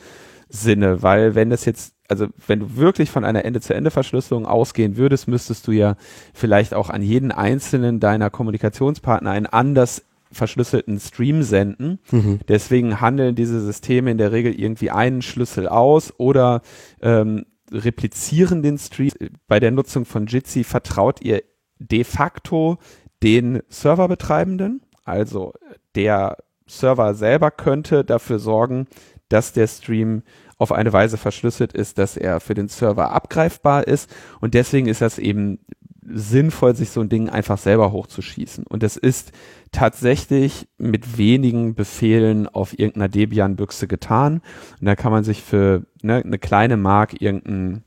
Sinne, 0.50 1.02
weil 1.02 1.36
wenn 1.36 1.50
das 1.50 1.66
jetzt, 1.66 1.96
also 2.08 2.28
wenn 2.46 2.60
du 2.60 2.76
wirklich 2.76 3.10
von 3.10 3.26
einer 3.26 3.46
Ende-zu-Ende-Verschlüsselung 3.46 4.46
ausgehen 4.46 4.98
würdest, 4.98 5.28
müsstest 5.28 5.68
du 5.68 5.72
ja 5.72 5.96
vielleicht 6.34 6.74
auch 6.76 6.90
an 6.90 7.02
jeden 7.02 7.32
einzelnen 7.32 8.00
deiner 8.00 8.30
Kommunikationspartner 8.30 9.32
einen 9.32 9.48
anders 9.48 10.04
verschlüsselten 10.32 11.00
Stream 11.00 11.42
senden. 11.44 12.00
Mhm. 12.12 12.40
Deswegen 12.48 13.02
handeln 13.02 13.36
diese 13.36 13.62
Systeme 13.62 14.12
in 14.12 14.18
der 14.18 14.32
Regel 14.32 14.54
irgendwie 14.54 14.92
einen 14.92 15.22
Schlüssel 15.22 15.68
aus 15.68 16.14
oder 16.18 16.62
ähm, 17.02 17.46
replizieren 17.72 18.62
den 18.62 18.78
Stream. 18.78 19.12
Bei 19.48 19.60
der 19.60 19.72
Nutzung 19.72 20.06
von 20.06 20.28
Jitsi 20.28 20.64
vertraut 20.64 21.22
ihr 21.22 21.42
de 21.80 22.04
facto 22.04 22.78
den 23.24 23.62
Serverbetreibenden. 23.70 24.82
Also 25.04 25.54
der 25.96 26.38
Server 26.68 27.14
selber 27.14 27.52
könnte 27.52 28.04
dafür 28.04 28.40
sorgen, 28.40 28.88
dass 29.30 29.54
der 29.54 29.68
Stream 29.68 30.24
auf 30.58 30.72
eine 30.72 30.94
Weise 30.94 31.18
verschlüsselt 31.18 31.74
ist, 31.74 31.98
dass 31.98 32.18
er 32.18 32.40
für 32.40 32.54
den 32.54 32.68
Server 32.68 33.12
abgreifbar 33.12 33.88
ist. 33.88 34.14
Und 34.40 34.54
deswegen 34.54 34.88
ist 34.88 35.02
das 35.02 35.20
eben 35.20 35.60
sinnvoll, 36.08 36.76
sich 36.76 36.92
so 36.92 37.02
ein 37.02 37.10
Ding 37.10 37.30
einfach 37.30 37.58
selber 37.58 37.92
hochzuschießen. 37.92 38.66
Und 38.68 38.84
das 38.84 38.96
ist 38.96 39.32
tatsächlich 39.72 40.68
mit 40.78 41.18
wenigen 41.18 41.76
Befehlen 41.76 42.48
auf 42.48 42.78
irgendeiner 42.78 43.10
Debian-Büchse 43.10 43.88
getan. 43.88 44.42
Und 44.80 44.86
da 44.86 44.96
kann 44.96 45.12
man 45.12 45.24
sich 45.24 45.42
für 45.42 45.84
ne, 46.04 46.22
eine 46.24 46.38
kleine 46.38 46.78
Mark 46.78 47.22
irgendeinen 47.22 47.84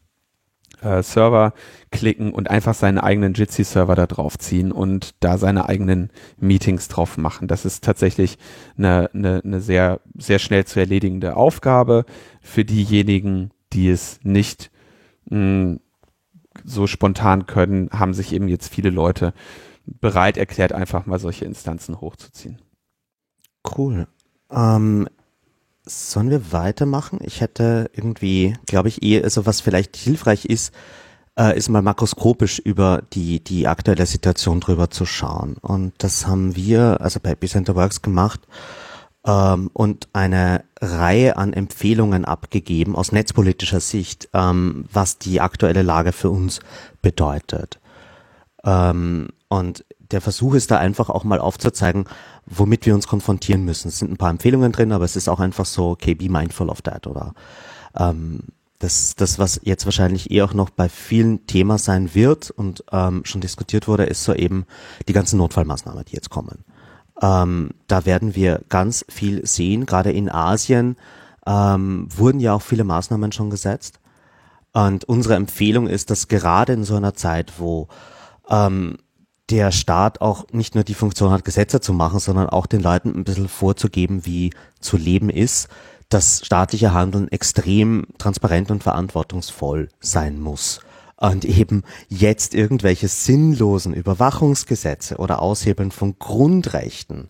äh, 0.82 1.02
Server 1.02 1.52
klicken 1.90 2.32
und 2.32 2.50
einfach 2.50 2.74
seinen 2.74 2.98
eigenen 2.98 3.34
Jitsi-Server 3.34 3.94
da 3.94 4.06
drauf 4.06 4.38
ziehen 4.38 4.72
und 4.72 5.14
da 5.20 5.38
seine 5.38 5.68
eigenen 5.68 6.10
Meetings 6.38 6.88
drauf 6.88 7.16
machen. 7.16 7.48
Das 7.48 7.64
ist 7.64 7.84
tatsächlich 7.84 8.38
eine, 8.76 9.10
eine, 9.14 9.42
eine 9.44 9.60
sehr, 9.60 10.00
sehr 10.16 10.38
schnell 10.38 10.64
zu 10.64 10.80
erledigende 10.80 11.36
Aufgabe 11.36 12.04
für 12.40 12.64
diejenigen, 12.64 13.50
die 13.72 13.88
es 13.88 14.20
nicht 14.22 14.70
hm, 15.28 15.80
so 16.64 16.86
spontan 16.86 17.46
können, 17.46 17.90
haben 17.92 18.14
sich 18.14 18.32
eben 18.32 18.48
jetzt 18.48 18.72
viele 18.72 18.90
Leute 18.90 19.32
bereit 19.86 20.36
erklärt, 20.36 20.72
einfach 20.72 21.06
mal 21.06 21.18
solche 21.18 21.44
Instanzen 21.44 22.00
hochzuziehen. 22.00 22.58
Cool. 23.76 24.06
Ähm, 24.50 25.08
sollen 25.88 26.30
wir 26.30 26.52
weitermachen? 26.52 27.18
Ich 27.22 27.40
hätte 27.40 27.90
irgendwie, 27.92 28.56
glaube 28.66 28.88
ich, 28.88 29.02
eh, 29.02 29.22
also 29.22 29.46
was 29.46 29.60
vielleicht 29.60 29.96
hilfreich 29.96 30.44
ist, 30.44 30.72
äh, 31.38 31.56
ist 31.56 31.68
mal 31.68 31.82
makroskopisch 31.82 32.58
über 32.58 33.02
die, 33.12 33.42
die 33.42 33.66
aktuelle 33.66 34.06
Situation 34.06 34.60
drüber 34.60 34.90
zu 34.90 35.06
schauen. 35.06 35.56
Und 35.60 35.94
das 35.98 36.26
haben 36.26 36.56
wir, 36.56 37.00
also 37.00 37.20
bei 37.20 37.30
Epicenter 37.30 37.74
Works 37.76 38.02
gemacht 38.02 38.40
ähm, 39.26 39.70
und 39.72 40.08
eine 40.12 40.64
Reihe 40.80 41.36
an 41.36 41.52
Empfehlungen 41.52 42.24
abgegeben 42.24 42.96
aus 42.96 43.12
netzpolitischer 43.12 43.80
Sicht, 43.80 44.28
ähm, 44.34 44.84
was 44.92 45.18
die 45.18 45.40
aktuelle 45.40 45.82
Lage 45.82 46.12
für 46.12 46.30
uns 46.30 46.60
bedeutet. 47.02 47.78
Ähm, 48.64 49.28
und 49.48 49.84
der 50.10 50.20
Versuch 50.20 50.54
ist 50.54 50.70
da 50.70 50.78
einfach 50.78 51.10
auch 51.10 51.24
mal 51.24 51.38
aufzuzeigen, 51.38 52.04
womit 52.46 52.86
wir 52.86 52.94
uns 52.94 53.06
konfrontieren 53.06 53.64
müssen. 53.64 53.88
Es 53.88 53.98
sind 53.98 54.10
ein 54.10 54.16
paar 54.16 54.30
Empfehlungen 54.30 54.72
drin, 54.72 54.92
aber 54.92 55.04
es 55.04 55.16
ist 55.16 55.28
auch 55.28 55.40
einfach 55.40 55.66
so, 55.66 55.90
okay, 55.90 56.14
be 56.14 56.28
mindful 56.28 56.70
of 56.70 56.82
that 56.82 57.06
oder 57.06 57.34
ähm, 57.96 58.40
das, 58.78 59.16
das, 59.16 59.38
was 59.38 59.60
jetzt 59.64 59.84
wahrscheinlich 59.86 60.30
eh 60.30 60.42
auch 60.42 60.54
noch 60.54 60.70
bei 60.70 60.88
vielen 60.88 61.46
Thema 61.46 61.78
sein 61.78 62.14
wird 62.14 62.50
und 62.50 62.84
ähm, 62.92 63.22
schon 63.24 63.40
diskutiert 63.40 63.88
wurde, 63.88 64.04
ist 64.04 64.22
so 64.22 64.32
eben 64.34 64.66
die 65.08 65.12
ganzen 65.12 65.38
Notfallmaßnahmen, 65.38 66.04
die 66.04 66.14
jetzt 66.14 66.30
kommen. 66.30 66.64
Ähm, 67.20 67.70
da 67.88 68.06
werden 68.06 68.36
wir 68.36 68.60
ganz 68.68 69.04
viel 69.08 69.44
sehen. 69.44 69.84
Gerade 69.84 70.12
in 70.12 70.30
Asien 70.30 70.96
ähm, 71.44 72.06
wurden 72.14 72.38
ja 72.38 72.54
auch 72.54 72.62
viele 72.62 72.84
Maßnahmen 72.84 73.32
schon 73.32 73.50
gesetzt. 73.50 73.98
Und 74.72 75.04
unsere 75.06 75.34
Empfehlung 75.34 75.88
ist, 75.88 76.10
dass 76.10 76.28
gerade 76.28 76.74
in 76.74 76.84
so 76.84 76.94
einer 76.94 77.14
Zeit, 77.14 77.54
wo 77.58 77.88
ähm, 78.48 78.98
der 79.50 79.72
Staat 79.72 80.20
auch 80.20 80.46
nicht 80.52 80.74
nur 80.74 80.84
die 80.84 80.94
Funktion 80.94 81.30
hat, 81.30 81.44
Gesetze 81.44 81.80
zu 81.80 81.92
machen, 81.92 82.18
sondern 82.18 82.48
auch 82.48 82.66
den 82.66 82.80
Leuten 82.80 83.14
ein 83.14 83.24
bisschen 83.24 83.48
vorzugeben, 83.48 84.26
wie 84.26 84.52
zu 84.80 84.96
leben 84.96 85.30
ist, 85.30 85.68
dass 86.08 86.44
staatliche 86.44 86.92
Handeln 86.92 87.28
extrem 87.28 88.06
transparent 88.18 88.70
und 88.70 88.82
verantwortungsvoll 88.82 89.88
sein 90.00 90.40
muss. 90.40 90.80
Und 91.16 91.44
eben 91.44 91.82
jetzt 92.08 92.54
irgendwelche 92.54 93.08
sinnlosen 93.08 93.92
Überwachungsgesetze 93.92 95.16
oder 95.16 95.42
Aushebeln 95.42 95.90
von 95.90 96.16
Grundrechten 96.18 97.28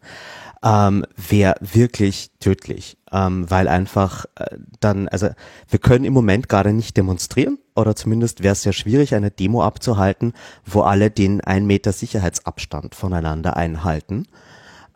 ähm, 0.63 1.07
wäre 1.17 1.55
wirklich 1.61 2.31
tödlich, 2.41 2.99
ähm, 3.11 3.51
weil 3.51 3.67
einfach 3.67 4.27
äh, 4.35 4.59
dann, 4.81 5.09
also 5.09 5.31
wir 5.69 5.79
können 5.79 6.05
im 6.05 6.13
Moment 6.13 6.49
gerade 6.49 6.73
nicht 6.73 6.97
demonstrieren 6.97 7.59
oder 7.79 7.97
zumindest 7.97 8.43
wäre 8.43 8.53
es 8.53 8.63
sehr 8.63 8.73
schwierig, 8.73 9.15
eine 9.15 9.31
Demo 9.31 9.63
abzuhalten, 9.63 10.33
wo 10.65 10.83
alle 10.83 11.11
den 11.11 11.41
ein 11.41 11.67
Meter 11.67 11.93
Sicherheitsabstand 11.93 12.95
voneinander 12.95 13.57
einhalten. 13.57 14.27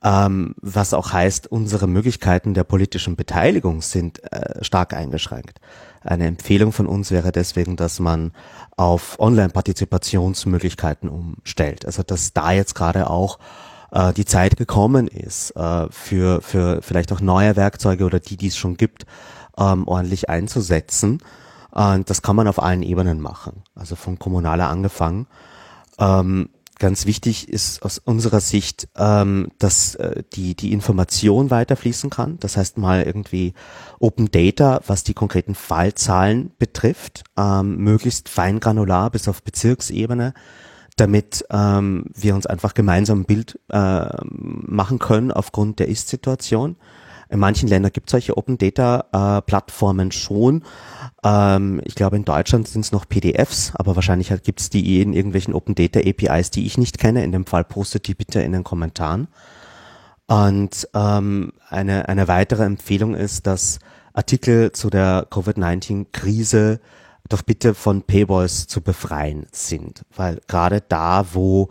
Ähm, 0.04 0.56
was 0.60 0.94
auch 0.94 1.12
heißt, 1.12 1.46
unsere 1.46 1.86
Möglichkeiten 1.86 2.54
der 2.54 2.64
politischen 2.64 3.14
Beteiligung 3.14 3.82
sind 3.82 4.20
äh, 4.32 4.64
stark 4.64 4.94
eingeschränkt. 4.94 5.60
Eine 6.02 6.26
Empfehlung 6.26 6.72
von 6.72 6.88
uns 6.88 7.12
wäre 7.12 7.30
deswegen, 7.30 7.76
dass 7.76 8.00
man 8.00 8.32
auf 8.76 9.20
Online-Partizipationsmöglichkeiten 9.20 11.08
umstellt. 11.08 11.86
Also 11.86 12.02
dass 12.02 12.32
da 12.32 12.50
jetzt 12.50 12.74
gerade 12.74 13.08
auch 13.08 13.38
äh, 13.92 14.12
die 14.12 14.24
Zeit 14.24 14.56
gekommen 14.56 15.06
ist, 15.06 15.52
äh, 15.52 15.86
für, 15.90 16.40
für 16.40 16.82
vielleicht 16.82 17.12
auch 17.12 17.20
neue 17.20 17.54
Werkzeuge 17.54 18.04
oder 18.04 18.18
die, 18.18 18.36
die 18.36 18.48
es 18.48 18.56
schon 18.56 18.76
gibt, 18.76 19.06
ähm, 19.56 19.86
ordentlich 19.86 20.28
einzusetzen. 20.28 21.18
Und 21.72 22.10
das 22.10 22.22
kann 22.22 22.36
man 22.36 22.48
auf 22.48 22.62
allen 22.62 22.82
Ebenen 22.82 23.20
machen, 23.20 23.62
also 23.74 23.96
von 23.96 24.18
kommunaler 24.18 24.68
angefangen. 24.68 25.26
Ähm, 25.98 26.50
ganz 26.78 27.06
wichtig 27.06 27.48
ist 27.48 27.82
aus 27.82 27.98
unserer 27.98 28.40
Sicht, 28.40 28.88
ähm, 28.96 29.48
dass 29.58 29.94
äh, 29.94 30.22
die, 30.34 30.54
die 30.54 30.72
Information 30.72 31.50
weiterfließen 31.50 32.10
kann. 32.10 32.38
Das 32.40 32.56
heißt 32.56 32.76
mal 32.76 33.02
irgendwie 33.02 33.54
Open 34.00 34.30
Data, 34.30 34.80
was 34.86 35.02
die 35.02 35.14
konkreten 35.14 35.54
Fallzahlen 35.54 36.52
betrifft, 36.58 37.24
ähm, 37.38 37.78
möglichst 37.78 38.28
feingranular 38.28 39.10
bis 39.10 39.28
auf 39.28 39.42
Bezirksebene 39.42 40.34
damit 40.96 41.44
ähm, 41.50 42.04
wir 42.14 42.34
uns 42.34 42.46
einfach 42.46 42.74
gemeinsam 42.74 43.20
ein 43.20 43.24
Bild 43.24 43.58
äh, 43.70 44.06
machen 44.22 44.98
können 44.98 45.32
aufgrund 45.32 45.78
der 45.78 45.88
Ist-Situation. 45.88 46.76
In 47.32 47.38
manchen 47.38 47.66
Ländern 47.66 47.92
gibt 47.92 48.08
es 48.08 48.10
solche 48.10 48.36
Open 48.36 48.58
Data 48.58 49.38
äh, 49.38 49.40
Plattformen 49.40 50.12
schon. 50.12 50.64
Ähm, 51.24 51.80
ich 51.82 51.94
glaube, 51.94 52.16
in 52.16 52.26
Deutschland 52.26 52.68
sind 52.68 52.82
es 52.82 52.92
noch 52.92 53.08
PDFs, 53.08 53.72
aber 53.74 53.96
wahrscheinlich 53.96 54.30
halt 54.30 54.44
gibt 54.44 54.60
es 54.60 54.68
die 54.68 55.00
in 55.00 55.14
irgendwelchen 55.14 55.54
Open 55.54 55.74
Data 55.74 55.98
APIs, 55.98 56.50
die 56.50 56.66
ich 56.66 56.76
nicht 56.76 56.98
kenne. 56.98 57.24
In 57.24 57.32
dem 57.32 57.46
Fall 57.46 57.64
postet 57.64 58.06
die 58.06 58.14
bitte 58.14 58.42
in 58.42 58.52
den 58.52 58.64
Kommentaren. 58.64 59.28
Und 60.26 60.86
ähm, 60.92 61.54
eine, 61.70 62.06
eine 62.10 62.28
weitere 62.28 62.64
Empfehlung 62.64 63.14
ist, 63.14 63.46
dass 63.46 63.78
Artikel 64.12 64.72
zu 64.72 64.90
der 64.90 65.26
Covid-19-Krise 65.30 66.80
doch 67.30 67.40
bitte 67.40 67.72
von 67.72 68.02
Paywalls 68.02 68.66
zu 68.66 68.82
befreien 68.82 69.46
sind. 69.52 70.04
Weil 70.14 70.38
gerade 70.48 70.82
da, 70.86 71.24
wo 71.32 71.70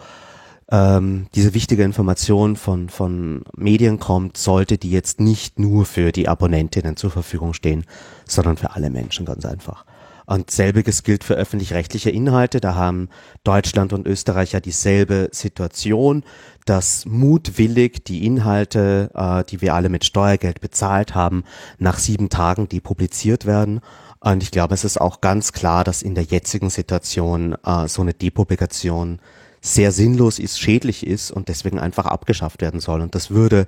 ähm, 0.72 1.28
diese 1.36 1.53
wichtige 1.53 1.84
Information 1.84 2.55
von, 2.55 2.89
von 2.89 3.43
Medien 3.55 3.99
kommt, 3.99 4.38
sollte 4.38 4.78
die 4.78 4.89
jetzt 4.89 5.19
nicht 5.19 5.59
nur 5.59 5.86
für 5.86 6.11
die 6.11 6.30
Abonnentinnen 6.30 6.95
zur 6.95 7.11
Verfügung 7.11 7.53
stehen, 7.53 7.86
sondern 8.26 8.57
für 8.57 8.72
alle 8.72 8.89
Menschen 8.89 9.26
ganz 9.26 9.45
einfach. 9.45 9.86
Und 10.26 10.49
selbiges 10.49 11.03
gilt 11.03 11.26
für 11.26 11.34
öffentlich-rechtliche 11.34 12.09
Inhalte. 12.09 12.61
Da 12.61 12.76
haben 12.76 13.09
Deutschland 13.43 13.91
und 13.91 14.07
Österreich 14.07 14.53
ja 14.53 14.61
dieselbe 14.61 15.28
Situation, 15.34 16.24
dass 16.65 17.05
mutwillig 17.05 18.05
die 18.05 18.26
Inhalte, 18.26 19.11
äh, 19.13 19.43
die 19.43 19.59
wir 19.59 19.74
alle 19.76 19.89
mit 19.89 20.05
Steuergeld 20.05 20.61
bezahlt 20.61 21.15
haben, 21.15 21.43
nach 21.80 21.99
sieben 21.99 22.30
Tagen 22.30 22.69
die 22.69 22.80
publiziert 22.80 23.45
werden. 23.45 23.82
Und 24.22 24.41
ich 24.41 24.51
glaube, 24.51 24.74
es 24.74 24.86
ist 24.86 25.01
auch 25.01 25.19
ganz 25.19 25.51
klar, 25.51 25.84
dass 25.84 26.01
in 26.01 26.15
der 26.15 26.24
jetzigen 26.24 26.69
Situation 26.69 27.57
äh, 27.65 27.89
so 27.89 28.01
eine 28.01 28.13
Depublikation 28.13 29.19
sehr 29.62 29.91
sinnlos 29.91 30.39
ist, 30.39 30.59
schädlich 30.59 31.05
ist 31.05 31.32
und 31.32 31.47
deswegen 31.47 31.80
einfach 31.80 32.05
abgeschafft 32.05 32.62
werden 32.62 32.80
soll. 32.80 33.01
Und 33.01 33.16
das 33.16 33.30
würde 33.30 33.68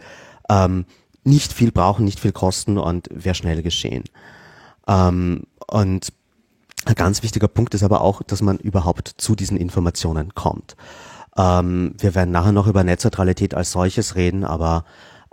ähm, 0.50 0.86
nicht 1.24 1.54
viel 1.54 1.72
brauchen, 1.72 2.04
nicht 2.04 2.20
viel 2.20 2.32
kosten 2.32 2.78
und 2.78 3.08
wäre 3.12 3.36
schnell 3.36 3.62
geschehen. 3.62 4.04
Ähm, 4.88 5.44
und 5.68 6.12
ein 6.86 6.96
ganz 6.96 7.24
wichtiger 7.24 7.48
Punkt 7.48 7.74
ist 7.76 7.84
aber 7.84 8.02
auch, 8.02 8.24
dass 8.24 8.42
man 8.42 8.58
überhaupt 8.58 9.14
zu 9.18 9.36
diesen 9.36 9.56
Informationen 9.56 10.34
kommt. 10.34 10.76
Ähm, 11.38 11.96
wir 11.98 12.16
werden 12.16 12.32
nachher 12.32 12.52
noch 12.52 12.68
über 12.68 12.84
Netzneutralität 12.84 13.54
als 13.54 13.72
solches 13.72 14.16
reden, 14.16 14.44
aber 14.44 14.86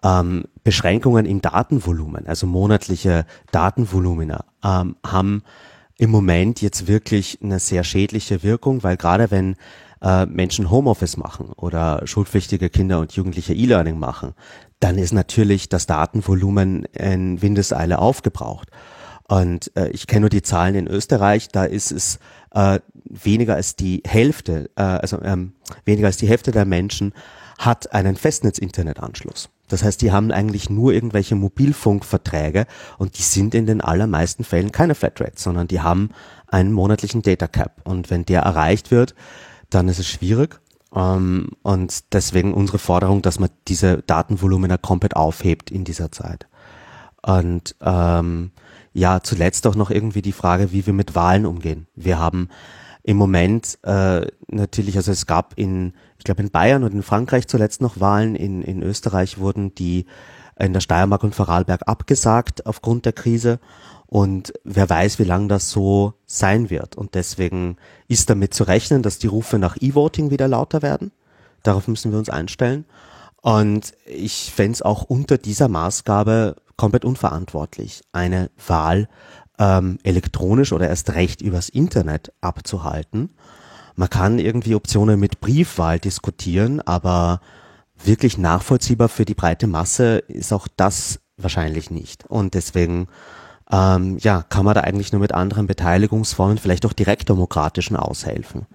ähm, 0.02 0.44
Beschränkungen 0.62 1.26
im 1.26 1.42
Datenvolumen, 1.42 2.26
also 2.26 2.46
monatliche 2.46 3.26
Datenvolumina, 3.50 4.44
ähm, 4.64 4.96
haben 5.04 5.42
im 5.98 6.10
Moment 6.10 6.62
jetzt 6.62 6.86
wirklich 6.86 7.38
eine 7.42 7.58
sehr 7.58 7.84
schädliche 7.84 8.42
Wirkung, 8.42 8.82
weil 8.82 8.96
gerade 8.96 9.30
wenn 9.30 9.56
äh, 10.02 10.26
Menschen 10.26 10.70
Homeoffice 10.70 11.16
machen 11.16 11.52
oder 11.56 12.02
schulpflichtige 12.06 12.70
Kinder 12.70 13.00
und 13.00 13.12
Jugendliche 13.12 13.54
E-Learning 13.54 13.98
machen, 13.98 14.34
dann 14.80 14.98
ist 14.98 15.12
natürlich 15.12 15.68
das 15.68 15.86
Datenvolumen 15.86 16.84
in 16.86 17.42
Windeseile 17.42 17.98
aufgebraucht. 17.98 18.68
Und 19.28 19.70
äh, 19.76 19.90
ich 19.90 20.06
kenne 20.06 20.22
nur 20.22 20.30
die 20.30 20.42
Zahlen 20.42 20.74
in 20.74 20.88
Österreich, 20.88 21.48
da 21.48 21.64
ist 21.64 21.92
es 21.92 22.18
äh, 22.52 22.80
weniger 23.04 23.54
als 23.54 23.76
die 23.76 24.02
Hälfte, 24.04 24.70
äh, 24.74 24.82
also 24.82 25.20
ähm, 25.22 25.52
weniger 25.84 26.08
als 26.08 26.16
die 26.16 26.26
Hälfte 26.26 26.50
der 26.50 26.64
Menschen 26.64 27.12
hat 27.58 27.92
einen 27.92 28.16
Festnetz-Internetanschluss. 28.16 29.50
Das 29.68 29.84
heißt, 29.84 30.02
die 30.02 30.10
haben 30.10 30.32
eigentlich 30.32 30.68
nur 30.68 30.92
irgendwelche 30.92 31.36
Mobilfunkverträge 31.36 32.66
und 32.98 33.18
die 33.18 33.22
sind 33.22 33.54
in 33.54 33.66
den 33.66 33.80
allermeisten 33.80 34.42
Fällen 34.42 34.72
keine 34.72 34.96
Flatrates, 34.96 35.44
sondern 35.44 35.68
die 35.68 35.80
haben 35.80 36.10
einen 36.48 36.72
monatlichen 36.72 37.22
Data 37.22 37.46
Cap. 37.46 37.82
Und 37.84 38.10
wenn 38.10 38.24
der 38.24 38.42
erreicht 38.42 38.90
wird, 38.90 39.14
dann 39.70 39.88
ist 39.88 39.98
es 39.98 40.08
schwierig. 40.08 40.60
Ähm, 40.94 41.50
und 41.62 42.12
deswegen 42.12 42.54
unsere 42.54 42.78
Forderung, 42.78 43.22
dass 43.22 43.38
man 43.38 43.50
diese 43.68 44.02
Datenvolumina 44.02 44.76
komplett 44.76 45.16
aufhebt 45.16 45.70
in 45.70 45.84
dieser 45.84 46.12
Zeit. 46.12 46.46
Und 47.22 47.76
ähm, 47.80 48.50
ja, 48.92 49.22
zuletzt 49.22 49.66
auch 49.66 49.76
noch 49.76 49.90
irgendwie 49.90 50.22
die 50.22 50.32
Frage, 50.32 50.72
wie 50.72 50.86
wir 50.86 50.92
mit 50.92 51.14
Wahlen 51.14 51.46
umgehen. 51.46 51.86
Wir 51.94 52.18
haben 52.18 52.48
im 53.02 53.16
Moment 53.16 53.78
äh, 53.82 54.26
natürlich, 54.48 54.96
also 54.96 55.12
es 55.12 55.26
gab 55.26 55.54
in, 55.56 55.94
ich 56.18 56.24
glaube 56.24 56.42
in 56.42 56.50
Bayern 56.50 56.84
und 56.84 56.92
in 56.92 57.02
Frankreich 57.02 57.46
zuletzt 57.46 57.80
noch 57.80 58.00
Wahlen, 58.00 58.34
in, 58.34 58.62
in 58.62 58.82
Österreich 58.82 59.38
wurden 59.38 59.74
die 59.74 60.06
in 60.58 60.72
der 60.72 60.80
Steiermark 60.80 61.22
und 61.24 61.34
Vorarlberg 61.34 61.82
abgesagt 61.86 62.66
aufgrund 62.66 63.06
der 63.06 63.12
Krise. 63.12 63.60
Und 64.10 64.52
wer 64.64 64.90
weiß, 64.90 65.20
wie 65.20 65.24
lange 65.24 65.46
das 65.46 65.70
so 65.70 66.14
sein 66.26 66.68
wird. 66.68 66.96
Und 66.96 67.14
deswegen 67.14 67.76
ist 68.08 68.28
damit 68.28 68.52
zu 68.52 68.64
rechnen, 68.64 69.04
dass 69.04 69.20
die 69.20 69.28
Rufe 69.28 69.56
nach 69.56 69.76
E-Voting 69.78 70.32
wieder 70.32 70.48
lauter 70.48 70.82
werden. 70.82 71.12
Darauf 71.62 71.86
müssen 71.86 72.10
wir 72.10 72.18
uns 72.18 72.28
einstellen. 72.28 72.86
Und 73.40 73.94
ich 74.04 74.52
fände 74.52 74.72
es 74.72 74.82
auch 74.82 75.04
unter 75.04 75.38
dieser 75.38 75.68
Maßgabe 75.68 76.56
komplett 76.76 77.04
unverantwortlich, 77.04 78.02
eine 78.10 78.50
Wahl 78.66 79.08
ähm, 79.60 80.00
elektronisch 80.02 80.72
oder 80.72 80.88
erst 80.88 81.14
recht 81.14 81.40
übers 81.40 81.68
Internet 81.68 82.32
abzuhalten. 82.40 83.30
Man 83.94 84.10
kann 84.10 84.40
irgendwie 84.40 84.74
Optionen 84.74 85.20
mit 85.20 85.40
Briefwahl 85.40 86.00
diskutieren, 86.00 86.80
aber 86.80 87.40
wirklich 88.02 88.38
nachvollziehbar 88.38 89.08
für 89.08 89.24
die 89.24 89.34
breite 89.34 89.68
Masse 89.68 90.18
ist 90.26 90.52
auch 90.52 90.66
das 90.76 91.20
wahrscheinlich 91.36 91.92
nicht. 91.92 92.24
Und 92.28 92.54
deswegen 92.54 93.06
ähm, 93.72 94.18
ja, 94.18 94.44
kann 94.48 94.64
man 94.64 94.74
da 94.74 94.80
eigentlich 94.82 95.12
nur 95.12 95.20
mit 95.20 95.32
anderen 95.32 95.66
Beteiligungsformen, 95.66 96.58
vielleicht 96.58 96.86
auch 96.86 96.92
direktdemokratischen 96.92 97.96
aushelfen. 97.96 98.66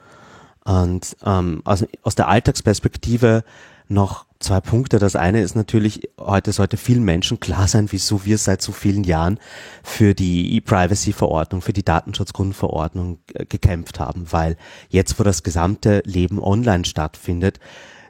Und 0.64 1.16
ähm, 1.26 1.62
also 1.66 1.86
aus 2.04 2.16
der 2.16 2.28
Alltagsperspektive 2.28 3.44
noch 3.88 4.26
zwei 4.40 4.62
Punkte. 4.62 5.00
Das 5.00 5.16
eine 5.16 5.42
ist 5.42 5.56
natürlich, 5.56 6.10
heute 6.20 6.52
sollte 6.52 6.78
vielen 6.78 7.04
Menschen 7.04 7.40
klar 7.40 7.68
sein, 7.68 7.88
wieso 7.92 8.26
wir 8.26 8.38
seit 8.38 8.62
so 8.62 8.72
vielen 8.72 9.04
Jahren 9.04 9.40
für 9.84 10.14
die 10.14 10.56
E-Privacy-Verordnung, 10.56 11.62
für 11.62 11.74
die 11.74 11.86
Datenschutzgrundverordnung 11.86 13.20
äh, 13.34 13.46
gekämpft 13.46 14.00
haben, 14.00 14.32
weil 14.32 14.58
jetzt, 14.90 15.20
wo 15.20 15.24
das 15.24 15.44
gesamte 15.44 16.02
Leben 16.06 16.42
online 16.42 16.86
stattfindet, 16.86 17.60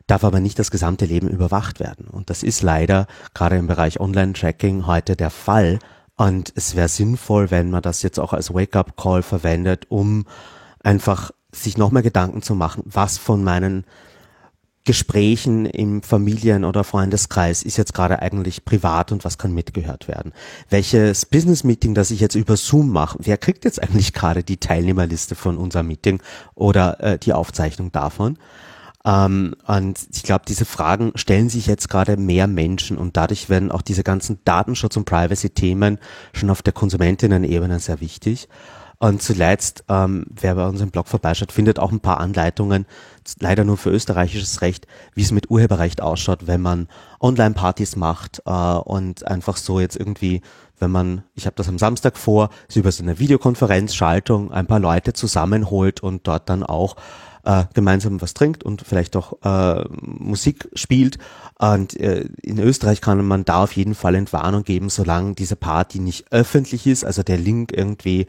darf 0.08 0.24
aber 0.24 0.40
nicht 0.40 0.60
das 0.60 0.72
gesamte 0.72 1.06
Leben 1.06 1.28
überwacht 1.28 1.80
werden. 1.80 2.08
Und 2.08 2.30
das 2.30 2.44
ist 2.44 2.62
leider 2.62 3.08
gerade 3.34 3.58
im 3.58 3.68
Bereich 3.68 4.00
Online-Tracking 4.00 4.86
heute 4.86 5.16
der 5.16 5.32
Fall. 5.32 5.80
Und 6.18 6.54
es 6.56 6.76
wäre 6.76 6.88
sinnvoll, 6.88 7.52
wenn 7.52 7.70
man 7.70 7.82
das 7.82 8.02
jetzt 8.02 8.20
auch 8.20 8.34
als 8.34 8.54
Wake-up-Call 8.54 9.22
verwendet, 9.22 9.86
um 9.90 10.26
einfach 10.82 11.32
sich 11.52 11.78
nochmal 11.78 12.04
Gedanken 12.04 12.42
zu 12.42 12.56
machen, 12.56 12.84
was 12.86 13.18
von 13.18 13.44
meinen 13.44 13.86
Gesprächen 14.86 15.66
im 15.66 16.04
Familien- 16.04 16.64
oder 16.64 16.84
Freundeskreis 16.84 17.64
ist 17.64 17.76
jetzt 17.78 17.96
gerade 17.96 18.22
eigentlich 18.22 18.66
privat 18.66 19.12
und 19.12 19.26
was 19.26 19.40
kann 19.40 19.52
mitgehört 19.52 20.08
werden? 20.08 20.32
Welches 20.70 21.26
Business-Meeting, 21.26 21.96
das 21.96 22.12
ich 22.12 22.20
jetzt 22.20 22.36
über 22.36 22.56
Zoom 22.56 22.92
mache, 22.92 23.18
wer 23.22 23.38
kriegt 23.38 23.66
jetzt 23.66 23.82
eigentlich 23.82 24.14
gerade 24.14 24.44
die 24.44 24.58
Teilnehmerliste 24.58 25.34
von 25.34 25.58
unserem 25.58 25.88
Meeting 25.88 26.22
oder 26.54 27.00
äh, 27.00 27.18
die 27.18 27.34
Aufzeichnung 27.34 27.92
davon? 27.92 28.38
Ähm, 29.06 29.56
und 29.68 30.00
ich 30.14 30.24
glaube, 30.24 30.46
diese 30.48 30.66
Fragen 30.66 31.12
stellen 31.16 31.50
sich 31.50 31.68
jetzt 31.68 31.90
gerade 31.90 32.18
mehr 32.18 32.48
Menschen 32.48 32.98
und 32.98 33.16
dadurch 33.16 33.50
werden 33.50 33.72
auch 33.72 33.84
diese 33.84 34.04
ganzen 34.04 34.40
Datenschutz- 34.46 34.98
und 34.98 35.06
Privacy-Themen 35.06 36.00
schon 36.34 36.50
auf 36.50 36.64
der 36.64 36.74
Konsumentinnen-Ebene 36.74 37.80
sehr 37.80 38.02
wichtig. 38.02 38.50
Und 38.98 39.22
zuletzt, 39.22 39.84
ähm, 39.90 40.26
wer 40.30 40.56
bei 40.56 40.66
uns 40.66 40.82
im 40.82 40.90
Blog 40.90 41.08
vorbeischaut, 41.08 41.52
findet 41.52 41.80
auch 41.80 41.92
ein 41.92 42.00
paar 42.00 42.20
Anleitungen, 42.20 42.86
leider 43.40 43.64
nur 43.64 43.78
für 43.78 43.90
österreichisches 43.90 44.62
Recht, 44.62 44.88
wie 45.14 45.22
es 45.22 45.32
mit 45.32 45.52
Urheberrecht 45.52 46.02
ausschaut, 46.02 46.48
wenn 46.48 46.62
man 46.62 46.88
Online-Partys 47.20 47.98
macht 47.98 48.42
äh, 48.46 48.52
und 48.52 49.28
einfach 49.28 49.58
so 49.58 49.80
jetzt 49.80 49.98
irgendwie, 49.98 50.42
wenn 50.80 50.92
man, 50.92 51.24
ich 51.36 51.46
habe 51.46 51.58
das 51.58 51.68
am 51.68 51.78
Samstag 51.78 52.18
vor, 52.18 52.50
so 52.70 52.80
über 52.80 52.92
so 52.92 53.04
eine 53.04 53.20
Videokonferenzschaltung 53.20 54.52
ein 54.52 54.66
paar 54.66 54.80
Leute 54.80 55.14
zusammenholt 55.14 56.02
und 56.02 56.26
dort 56.26 56.50
dann 56.50 56.64
auch 56.64 56.96
äh, 57.46 57.66
gemeinsam 57.74 58.22
was 58.22 58.34
trinkt 58.34 58.64
und 58.64 58.82
vielleicht 58.82 59.16
auch 59.16 59.34
äh, 59.44 59.86
Musik 60.02 60.70
spielt. 60.74 61.18
Und 61.58 61.98
äh, 62.00 62.28
in 62.42 62.60
Österreich 62.60 63.02
kann 63.02 63.24
man 63.26 63.46
da 63.46 63.64
auf 63.64 63.74
jeden 63.74 63.96
Fall 63.96 64.16
Entwarnung 64.16 64.64
geben, 64.64 64.90
solange 64.90 65.36
diese 65.36 65.56
Party 65.56 66.00
nicht 66.00 66.32
öffentlich 66.32 66.86
ist, 66.88 67.06
also 67.06 67.24
der 67.24 67.38
Link 67.38 67.72
irgendwie 67.72 68.28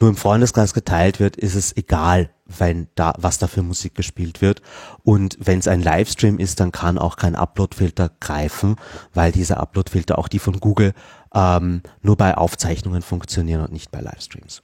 nur 0.00 0.10
im 0.10 0.16
Freundeskreis 0.16 0.74
geteilt 0.74 1.20
wird, 1.20 1.36
ist 1.36 1.54
es 1.54 1.76
egal, 1.76 2.30
wenn 2.46 2.88
da, 2.94 3.14
was 3.16 3.38
da 3.38 3.46
für 3.46 3.62
Musik 3.62 3.94
gespielt 3.94 4.40
wird. 4.40 4.60
Und 5.04 5.36
wenn 5.40 5.60
es 5.60 5.68
ein 5.68 5.82
Livestream 5.82 6.38
ist, 6.38 6.58
dann 6.58 6.72
kann 6.72 6.98
auch 6.98 7.16
kein 7.16 7.36
Uploadfilter 7.36 8.10
greifen, 8.20 8.76
weil 9.12 9.30
diese 9.30 9.58
Uploadfilter, 9.58 10.18
auch 10.18 10.28
die 10.28 10.40
von 10.40 10.58
Google, 10.58 10.94
ähm, 11.32 11.82
nur 12.02 12.16
bei 12.16 12.36
Aufzeichnungen 12.36 13.02
funktionieren 13.02 13.62
und 13.62 13.72
nicht 13.72 13.90
bei 13.92 14.00
Livestreams. 14.00 14.62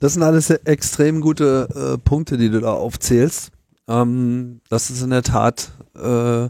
Das 0.00 0.12
sind 0.12 0.22
alles 0.22 0.50
extrem 0.50 1.20
gute 1.20 1.68
äh, 1.74 1.98
Punkte, 1.98 2.36
die 2.36 2.50
du 2.50 2.60
da 2.60 2.72
aufzählst. 2.72 3.50
Ähm, 3.88 4.60
das 4.68 4.90
ist 4.90 5.02
in 5.02 5.10
der 5.10 5.22
Tat 5.22 5.70
äh, 5.94 6.48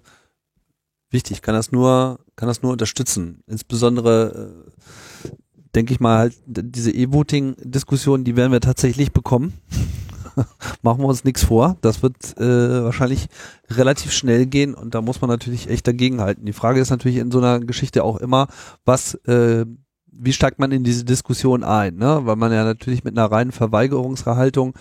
wichtig. 1.11 1.43
Kann 1.43 1.55
das 1.55 1.71
nur, 1.71 2.19
kann 2.35 2.49
das 2.49 2.63
nur 2.63 2.73
unterstützen. 2.73 3.43
Insbesondere 3.47 4.55
äh, 5.25 5.31
denke 5.75 5.93
ich 5.93 6.01
mal 6.01 6.19
halt 6.19 6.35
diese 6.47 6.91
E-Voting-Diskussion, 6.91 8.25
die 8.25 8.37
werden 8.37 8.53
wir 8.53 8.61
tatsächlich 8.61 9.13
bekommen. 9.13 9.53
Machen 10.83 11.01
wir 11.01 11.07
uns 11.07 11.25
nichts 11.25 11.45
vor. 11.45 11.77
Das 11.83 12.03
wird 12.03 12.37
äh, 12.39 12.85
wahrscheinlich 12.85 13.29
relativ 13.71 14.13
schnell 14.13 14.47
gehen 14.47 14.75
und 14.75 14.95
da 14.95 15.03
muss 15.03 15.21
man 15.21 15.31
natürlich 15.31 15.69
echt 15.69 15.87
dagegenhalten. 15.87 16.47
Die 16.47 16.53
Frage 16.53 16.81
ist 16.81 16.91
natürlich 16.91 17.19
in 17.19 17.31
so 17.31 17.39
einer 17.39 17.61
Geschichte 17.61 18.03
auch 18.05 18.17
immer, 18.17 18.49
was 18.85 19.15
äh, 19.27 19.67
wie 20.19 20.33
steigt 20.33 20.59
man 20.59 20.73
in 20.73 20.85
diese 20.85 21.05
Diskussion 21.05 21.65
ein, 21.65 21.97
ne? 21.97 22.21
Weil 22.25 22.37
man 22.37 22.53
ja 22.53 22.65
natürlich 22.65 23.05
mit 23.05 23.17
einer 23.17 23.31
reinen 23.31 23.53
Verweigerungshaltung 23.53 24.75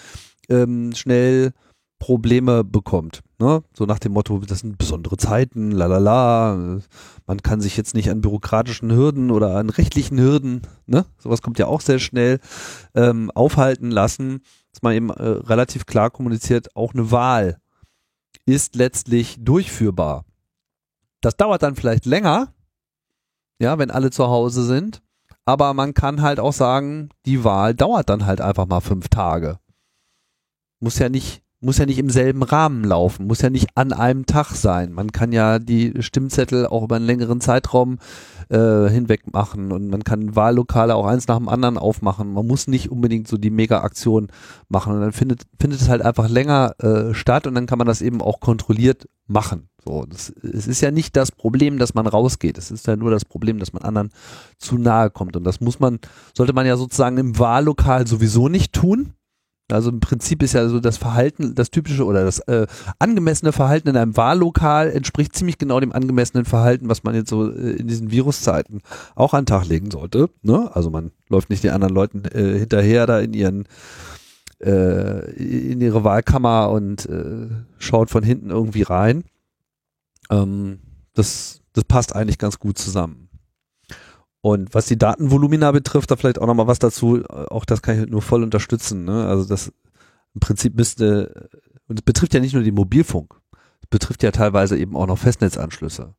ähm, 0.49 0.93
schnell 0.93 1.53
Probleme 1.99 2.63
bekommt. 2.63 3.21
Ne? 3.39 3.63
So 3.73 3.85
nach 3.85 3.99
dem 3.99 4.13
Motto, 4.13 4.39
das 4.39 4.59
sind 4.59 4.77
besondere 4.77 5.17
Zeiten, 5.17 5.71
lalala, 5.71 6.79
man 7.25 7.41
kann 7.41 7.61
sich 7.61 7.77
jetzt 7.77 7.95
nicht 7.95 8.09
an 8.09 8.21
bürokratischen 8.21 8.91
Hürden 8.91 9.31
oder 9.31 9.55
an 9.55 9.69
rechtlichen 9.69 10.19
Hürden, 10.19 10.61
ne? 10.85 11.05
sowas 11.17 11.41
kommt 11.41 11.57
ja 11.57 11.67
auch 11.67 11.81
sehr 11.81 11.99
schnell, 11.99 12.39
ähm, 12.93 13.31
aufhalten 13.31 13.91
lassen, 13.91 14.41
dass 14.71 14.81
man 14.81 14.93
eben 14.93 15.09
äh, 15.09 15.23
relativ 15.23 15.85
klar 15.85 16.09
kommuniziert, 16.09 16.75
auch 16.75 16.93
eine 16.93 17.11
Wahl 17.11 17.57
ist 18.45 18.75
letztlich 18.75 19.37
durchführbar. 19.39 20.25
Das 21.21 21.37
dauert 21.37 21.63
dann 21.63 21.75
vielleicht 21.75 22.05
länger, 22.05 22.53
ja, 23.59 23.79
wenn 23.79 23.89
alle 23.89 24.11
zu 24.11 24.27
Hause 24.27 24.63
sind, 24.63 25.01
aber 25.45 25.73
man 25.73 25.93
kann 25.93 26.21
halt 26.21 26.39
auch 26.39 26.53
sagen, 26.53 27.09
die 27.25 27.43
Wahl 27.43 27.75
dauert 27.75 28.09
dann 28.09 28.25
halt 28.25 28.41
einfach 28.41 28.65
mal 28.65 28.81
fünf 28.81 29.09
Tage. 29.09 29.59
Muss 30.79 30.99
ja 30.99 31.09
nicht, 31.09 31.43
muss 31.65 31.77
ja 31.79 31.85
nicht 31.85 31.99
im 31.99 32.09
selben 32.09 32.43
Rahmen 32.43 32.83
laufen, 32.83 33.27
muss 33.27 33.41
ja 33.41 33.49
nicht 33.49 33.69
an 33.75 33.91
einem 33.91 34.25
Tag 34.25 34.51
sein. 34.51 34.93
Man 34.93 35.11
kann 35.11 35.31
ja 35.31 35.59
die 35.59 35.93
Stimmzettel 35.99 36.67
auch 36.67 36.83
über 36.83 36.95
einen 36.95 37.05
längeren 37.05 37.41
Zeitraum 37.41 37.97
äh, 38.49 38.87
hinweg 38.89 39.33
machen 39.33 39.71
und 39.71 39.89
man 39.89 40.03
kann 40.03 40.35
Wahllokale 40.35 40.95
auch 40.95 41.05
eins 41.05 41.27
nach 41.27 41.37
dem 41.37 41.49
anderen 41.49 41.77
aufmachen. 41.77 42.31
Man 42.33 42.45
muss 42.45 42.67
nicht 42.67 42.91
unbedingt 42.91 43.27
so 43.27 43.37
die 43.37 43.49
Mega-Aktion 43.49 44.27
machen 44.69 44.93
und 44.93 45.01
dann 45.01 45.11
findet, 45.11 45.41
findet 45.59 45.81
es 45.81 45.89
halt 45.89 46.01
einfach 46.01 46.29
länger 46.29 46.75
äh, 46.79 47.13
statt 47.13 47.47
und 47.47 47.55
dann 47.55 47.65
kann 47.65 47.79
man 47.79 47.87
das 47.87 48.01
eben 48.01 48.21
auch 48.21 48.39
kontrolliert 48.39 49.09
machen. 49.27 49.67
So, 49.83 50.05
das, 50.05 50.29
es 50.41 50.67
ist 50.67 50.81
ja 50.81 50.91
nicht 50.91 51.15
das 51.15 51.31
Problem, 51.31 51.77
dass 51.77 51.93
man 51.93 52.07
rausgeht. 52.07 52.57
Es 52.57 52.71
ist 52.71 52.87
ja 52.87 52.95
nur 52.95 53.11
das 53.11 53.25
Problem, 53.25 53.59
dass 53.59 53.73
man 53.73 53.83
anderen 53.83 54.11
zu 54.57 54.77
nahe 54.77 55.11
kommt. 55.11 55.35
Und 55.35 55.43
das 55.43 55.61
muss 55.61 55.79
man, 55.79 55.99
sollte 56.35 56.53
man 56.53 56.65
ja 56.65 56.75
sozusagen 56.75 57.17
im 57.17 57.37
Wahllokal 57.37 58.07
sowieso 58.07 58.49
nicht 58.49 58.73
tun. 58.73 59.13
Also 59.71 59.89
im 59.89 59.99
Prinzip 59.99 60.43
ist 60.43 60.53
ja 60.53 60.67
so 60.67 60.79
das 60.79 60.97
Verhalten, 60.97 61.55
das 61.55 61.71
typische 61.71 62.05
oder 62.05 62.23
das 62.23 62.39
äh, 62.39 62.67
angemessene 62.99 63.51
Verhalten 63.51 63.89
in 63.89 63.97
einem 63.97 64.15
Wahllokal 64.15 64.91
entspricht 64.91 65.35
ziemlich 65.35 65.57
genau 65.57 65.79
dem 65.79 65.91
angemessenen 65.91 66.45
Verhalten, 66.45 66.87
was 66.87 67.03
man 67.03 67.15
jetzt 67.15 67.29
so 67.29 67.51
äh, 67.51 67.71
in 67.71 67.87
diesen 67.87 68.11
Viruszeiten 68.11 68.81
auch 69.15 69.33
an 69.33 69.41
den 69.41 69.47
Tag 69.47 69.67
legen 69.67 69.89
sollte. 69.89 70.29
Ne? 70.43 70.69
Also 70.75 70.91
man 70.91 71.11
läuft 71.29 71.49
nicht 71.49 71.63
den 71.63 71.71
anderen 71.71 71.95
Leuten 71.95 72.25
äh, 72.25 72.59
hinterher 72.59 73.07
da 73.07 73.19
in 73.19 73.33
ihren 73.33 73.67
äh, 74.61 75.31
in 75.31 75.81
ihre 75.81 76.03
Wahlkammer 76.03 76.69
und 76.69 77.07
äh, 77.07 77.47
schaut 77.79 78.11
von 78.11 78.23
hinten 78.23 78.51
irgendwie 78.51 78.83
rein. 78.83 79.23
Ähm, 80.29 80.79
das, 81.13 81.61
das 81.73 81.85
passt 81.85 82.15
eigentlich 82.15 82.37
ganz 82.37 82.59
gut 82.59 82.77
zusammen. 82.77 83.24
Und 84.45 84.75
was 84.75 84.85
die 84.85 84.95
Datenvolumina 84.95 85.71
betrifft, 85.71 86.11
da 86.11 86.17
vielleicht 86.17 86.39
auch 86.39 86.45
nochmal 86.45 86.67
was 86.67 86.77
dazu, 86.77 87.23
auch 87.25 87.65
das 87.65 87.81
kann 87.81 87.99
ich 87.99 88.07
nur 88.11 88.21
voll 88.21 88.43
unterstützen. 88.43 89.03
Ne? 89.03 89.25
Also 89.25 89.43
das 89.43 89.73
im 90.35 90.39
Prinzip 90.39 90.75
müsste, 90.75 91.49
und 91.87 91.97
es 91.97 92.03
betrifft 92.03 92.35
ja 92.35 92.39
nicht 92.39 92.53
nur 92.53 92.61
den 92.61 92.75
Mobilfunk, 92.75 93.33
es 93.81 93.87
betrifft 93.89 94.21
ja 94.21 94.29
teilweise 94.29 94.77
eben 94.77 94.95
auch 94.95 95.07
noch 95.07 95.17
Festnetzanschlüsse. 95.17 96.13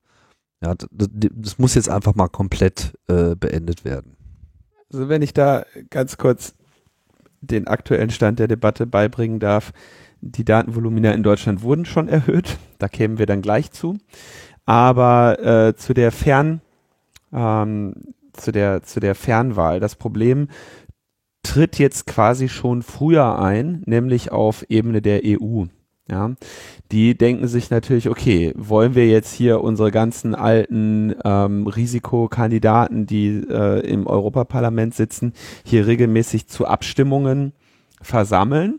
Ja, 0.60 0.74
das, 0.74 1.08
das 1.12 1.58
muss 1.60 1.76
jetzt 1.76 1.88
einfach 1.88 2.16
mal 2.16 2.26
komplett 2.26 2.98
äh, 3.06 3.36
beendet 3.36 3.84
werden. 3.84 4.16
Also 4.92 5.08
wenn 5.08 5.22
ich 5.22 5.32
da 5.32 5.64
ganz 5.90 6.16
kurz 6.16 6.56
den 7.42 7.68
aktuellen 7.68 8.10
Stand 8.10 8.40
der 8.40 8.48
Debatte 8.48 8.88
beibringen 8.88 9.38
darf, 9.38 9.72
die 10.20 10.44
Datenvolumina 10.44 11.12
in 11.12 11.22
Deutschland 11.22 11.62
wurden 11.62 11.84
schon 11.84 12.08
erhöht. 12.08 12.58
Da 12.80 12.88
kämen 12.88 13.18
wir 13.18 13.26
dann 13.26 13.40
gleich 13.40 13.70
zu. 13.70 13.98
Aber 14.64 15.38
äh, 15.38 15.76
zu 15.76 15.94
der 15.94 16.10
Fern, 16.10 16.60
ähm, 17.32 17.94
zu 18.36 18.52
der 18.52 18.82
zu 18.82 19.00
der 19.00 19.14
Fernwahl. 19.14 19.80
Das 19.80 19.96
Problem 19.96 20.48
tritt 21.42 21.78
jetzt 21.78 22.06
quasi 22.06 22.48
schon 22.48 22.82
früher 22.82 23.38
ein, 23.38 23.82
nämlich 23.86 24.32
auf 24.32 24.64
Ebene 24.68 25.00
der 25.00 25.22
EU. 25.24 25.64
Ja, 26.08 26.34
die 26.92 27.18
denken 27.18 27.48
sich 27.48 27.70
natürlich, 27.70 28.08
okay, 28.08 28.52
wollen 28.56 28.94
wir 28.94 29.08
jetzt 29.08 29.32
hier 29.32 29.60
unsere 29.60 29.90
ganzen 29.90 30.36
alten 30.36 31.16
ähm, 31.24 31.66
Risikokandidaten, 31.66 33.06
die 33.06 33.44
äh, 33.48 33.80
im 33.80 34.06
Europaparlament 34.06 34.94
sitzen, 34.94 35.32
hier 35.64 35.88
regelmäßig 35.88 36.46
zu 36.46 36.64
Abstimmungen 36.64 37.54
versammeln? 38.00 38.78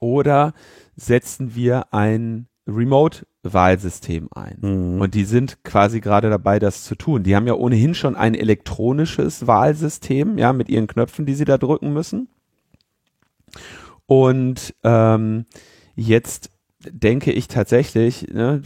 Oder 0.00 0.52
setzen 0.96 1.54
wir 1.54 1.94
ein 1.94 2.47
Remote-Wahlsystem 2.68 4.28
ein? 4.32 4.58
Mhm. 4.60 5.00
Und 5.00 5.14
die 5.14 5.24
sind 5.24 5.64
quasi 5.64 6.00
gerade 6.00 6.30
dabei, 6.30 6.58
das 6.58 6.84
zu 6.84 6.94
tun. 6.94 7.22
Die 7.22 7.34
haben 7.34 7.46
ja 7.46 7.54
ohnehin 7.54 7.94
schon 7.94 8.14
ein 8.14 8.34
elektronisches 8.34 9.46
Wahlsystem, 9.46 10.38
ja, 10.38 10.52
mit 10.52 10.68
ihren 10.68 10.86
Knöpfen, 10.86 11.26
die 11.26 11.34
sie 11.34 11.44
da 11.44 11.58
drücken 11.58 11.92
müssen. 11.92 12.28
Und 14.06 14.74
ähm, 14.84 15.46
jetzt 15.94 16.50
denke 16.84 17.32
ich 17.32 17.48
tatsächlich, 17.48 18.28
ne, 18.28 18.62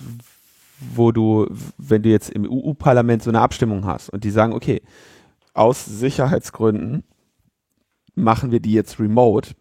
wo 0.94 1.12
du, 1.12 1.46
wenn 1.78 2.02
du 2.02 2.10
jetzt 2.10 2.30
im 2.30 2.44
EU-Parlament 2.44 3.22
so 3.22 3.30
eine 3.30 3.40
Abstimmung 3.40 3.86
hast 3.86 4.10
und 4.10 4.24
die 4.24 4.30
sagen, 4.30 4.52
okay, 4.52 4.82
aus 5.54 5.84
Sicherheitsgründen 5.84 7.04
machen 8.14 8.50
wir 8.50 8.60
die 8.60 8.72
jetzt 8.72 8.98
remote, 8.98 9.54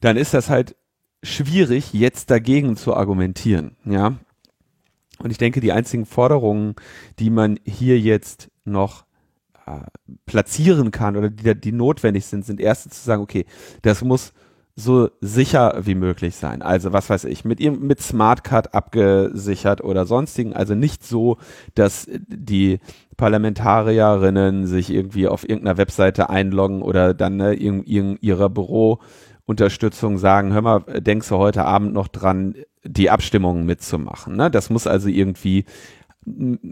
dann 0.00 0.16
ist 0.16 0.34
das 0.34 0.50
halt 0.50 0.76
schwierig, 1.22 1.92
jetzt 1.92 2.30
dagegen 2.30 2.76
zu 2.76 2.94
argumentieren, 2.94 3.76
ja. 3.84 4.18
Und 5.20 5.30
ich 5.30 5.38
denke, 5.38 5.60
die 5.60 5.72
einzigen 5.72 6.06
Forderungen, 6.06 6.76
die 7.18 7.30
man 7.30 7.58
hier 7.64 7.98
jetzt 7.98 8.50
noch 8.64 9.04
äh, 9.66 9.80
platzieren 10.26 10.92
kann 10.92 11.16
oder 11.16 11.28
die, 11.28 11.60
die 11.60 11.72
notwendig 11.72 12.26
sind, 12.26 12.44
sind 12.46 12.60
erste 12.60 12.90
zu 12.90 13.00
sagen, 13.02 13.22
okay, 13.22 13.44
das 13.82 14.02
muss 14.02 14.32
so 14.78 15.10
sicher 15.20 15.80
wie 15.82 15.96
möglich 15.96 16.36
sein. 16.36 16.62
Also 16.62 16.92
was 16.92 17.10
weiß 17.10 17.24
ich, 17.24 17.44
mit 17.44 17.58
mit 17.60 18.00
Smartcard 18.00 18.74
abgesichert 18.74 19.82
oder 19.82 20.06
sonstigen. 20.06 20.52
Also 20.52 20.76
nicht 20.76 21.04
so, 21.04 21.38
dass 21.74 22.06
die 22.28 22.78
Parlamentarierinnen 23.16 24.68
sich 24.68 24.90
irgendwie 24.90 25.26
auf 25.26 25.42
irgendeiner 25.42 25.78
Webseite 25.78 26.30
einloggen 26.30 26.82
oder 26.82 27.12
dann 27.12 27.36
ne, 27.36 27.54
in, 27.54 27.82
in 27.82 28.18
ihrer 28.20 28.48
Bürounterstützung 29.48 30.18
sagen, 30.18 30.52
hör 30.52 30.60
mal, 30.60 30.80
denkst 30.80 31.30
du 31.30 31.38
heute 31.38 31.64
Abend 31.64 31.94
noch 31.94 32.08
dran, 32.08 32.54
die 32.84 33.08
Abstimmungen 33.08 33.64
mitzumachen. 33.64 34.36
Ne? 34.36 34.50
Das 34.50 34.68
muss 34.68 34.86
also 34.86 35.08
irgendwie 35.08 35.64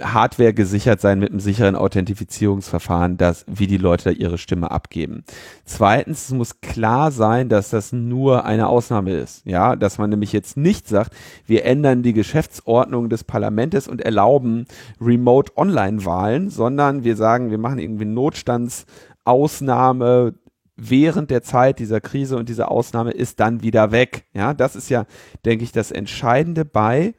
Hardware 0.03 0.53
gesichert 0.53 1.01
sein 1.01 1.19
mit 1.19 1.31
einem 1.31 1.41
sicheren 1.41 1.75
Authentifizierungsverfahren, 1.75 3.17
dass, 3.17 3.47
wie 3.49 3.67
die 3.67 3.79
Leute 3.79 4.11
ihre 4.11 4.37
Stimme 4.37 4.71
abgeben. 4.71 5.25
Zweitens, 5.65 6.27
es 6.27 6.35
muss 6.35 6.61
klar 6.61 7.11
sein, 7.11 7.49
dass 7.49 7.71
das 7.71 7.95
nur 7.95 8.45
eine 8.45 8.69
Ausnahme 8.69 9.15
ist. 9.15 9.47
Ja, 9.47 9.75
dass 9.75 9.97
man 9.97 10.11
nämlich 10.11 10.35
jetzt 10.35 10.59
nicht 10.59 10.87
sagt, 10.87 11.15
wir 11.47 11.65
ändern 11.65 12.03
die 12.03 12.13
Geschäftsordnung 12.13 13.09
des 13.09 13.25
Parlaments 13.25 13.89
und 13.89 14.03
erlauben 14.03 14.67
Remote 15.01 15.57
Online-Wahlen, 15.57 16.51
sondern 16.51 17.05
wir 17.05 17.17
sagen, 17.17 17.51
wir 17.51 17.57
machen 17.57 17.79
irgendwie 17.79 18.05
Notstandsausnahme, 18.05 20.35
während 20.77 21.31
der 21.31 21.43
Zeit 21.43 21.79
dieser 21.79 22.01
Krise 22.01 22.37
und 22.37 22.49
diese 22.49 22.69
Ausnahme 22.69 23.11
ist 23.13 23.41
dann 23.41 23.63
wieder 23.63 23.93
weg. 23.93 24.25
Ja, 24.35 24.55
das 24.55 24.77
ist 24.77 24.91
ja, 24.91 25.07
denke 25.45 25.65
ich, 25.65 25.73
das 25.73 25.91
Entscheidende 25.91 26.65
bei 26.65 27.15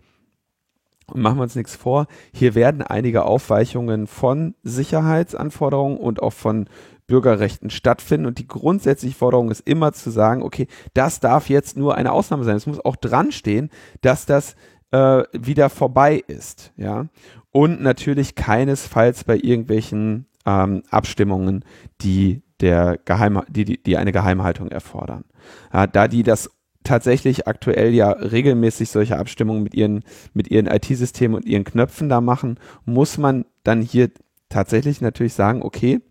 und 1.14 1.22
machen 1.22 1.38
wir 1.38 1.44
uns 1.44 1.56
nichts 1.56 1.76
vor, 1.76 2.08
hier 2.34 2.54
werden 2.54 2.82
einige 2.82 3.24
Aufweichungen 3.24 4.08
von 4.08 4.56
Sicherheitsanforderungen 4.64 5.98
und 5.98 6.22
auch 6.22 6.34
von 6.34 6.68
Bürgerrechten 7.08 7.70
stattfinden. 7.70 8.26
Und 8.28 8.40
die 8.40 8.48
grundsätzliche 8.48 9.16
Forderung 9.16 9.50
ist 9.50 9.66
immer 9.66 9.94
zu 9.94 10.10
sagen, 10.10 10.44
okay, 10.44 10.68
das 10.94 11.22
darf 11.22 11.50
jetzt 11.50 11.78
nur 11.78 11.96
eine 11.96 12.12
Ausnahme 12.12 12.44
sein. 12.44 12.58
Es 12.58 12.68
muss 12.68 12.84
auch 12.84 12.98
dran 12.98 13.32
stehen, 13.32 13.70
dass 14.02 14.26
das 14.26 14.56
äh, 14.92 15.24
wieder 15.32 15.70
vorbei 15.70 16.22
ist. 16.28 16.74
Ja. 16.76 17.08
Und 17.52 17.82
natürlich 17.82 18.36
keinesfalls 18.36 19.24
bei 19.24 19.38
irgendwelchen 19.38 20.28
ähm, 20.46 20.84
Abstimmungen, 20.90 21.64
die 22.02 22.44
der 22.62 23.00
Geheim, 23.06 23.42
die, 23.48 23.66
die, 23.66 23.82
die 23.82 23.98
eine 23.98 24.12
Geheimhaltung 24.12 24.70
erfordern. 24.70 25.26
Ja, 25.74 25.88
da 25.88 26.08
die 26.08 26.24
das 26.24 26.50
tatsächlich 26.84 27.48
aktuell 27.48 27.94
ja 27.94 28.12
regelmäßig 28.12 28.90
solche 28.90 29.18
Abstimmungen 29.18 29.62
mit 29.62 29.74
ihren, 29.76 30.04
mit 30.34 30.50
ihren 30.50 30.68
IT-Systemen 30.68 31.36
und 31.36 31.46
ihren 31.46 31.66
Knöpfen 31.66 32.10
da 32.10 32.22
machen, 32.22 32.60
muss 32.86 33.18
man 33.18 33.46
dann 33.64 33.82
hier 33.82 34.10
tatsächlich 34.50 35.02
natürlich 35.02 35.34
sagen, 35.34 35.62
okay, 35.62 36.02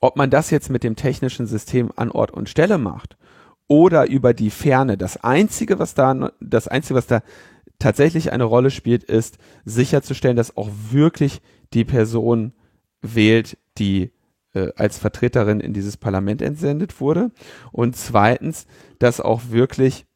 ob 0.00 0.16
man 0.16 0.30
das 0.30 0.50
jetzt 0.50 0.70
mit 0.70 0.84
dem 0.84 0.96
technischen 0.96 1.46
System 1.46 1.90
an 1.96 2.10
Ort 2.10 2.30
und 2.30 2.48
Stelle 2.48 2.78
macht 2.78 3.16
oder 3.66 4.06
über 4.08 4.34
die 4.34 4.50
Ferne, 4.50 4.96
das 4.96 5.16
einzige, 5.16 5.78
was 5.78 5.94
da, 5.94 6.30
das 6.40 6.68
einzige, 6.68 6.94
was 6.94 7.06
da 7.06 7.22
tatsächlich 7.78 8.32
eine 8.32 8.44
Rolle 8.44 8.70
spielt, 8.70 9.02
ist 9.02 9.38
sicherzustellen, 9.64 10.36
dass 10.36 10.56
auch 10.56 10.68
wirklich 10.90 11.40
die 11.72 11.84
Person 11.84 12.52
wählt, 13.02 13.58
die 13.78 14.12
äh, 14.54 14.68
als 14.76 14.98
Vertreterin 14.98 15.60
in 15.60 15.72
dieses 15.72 15.96
Parlament 15.96 16.42
entsendet 16.42 17.00
wurde. 17.00 17.30
Und 17.72 17.96
zweitens, 17.96 18.66
dass 18.98 19.20
auch 19.20 19.42
wirklich 19.50 20.06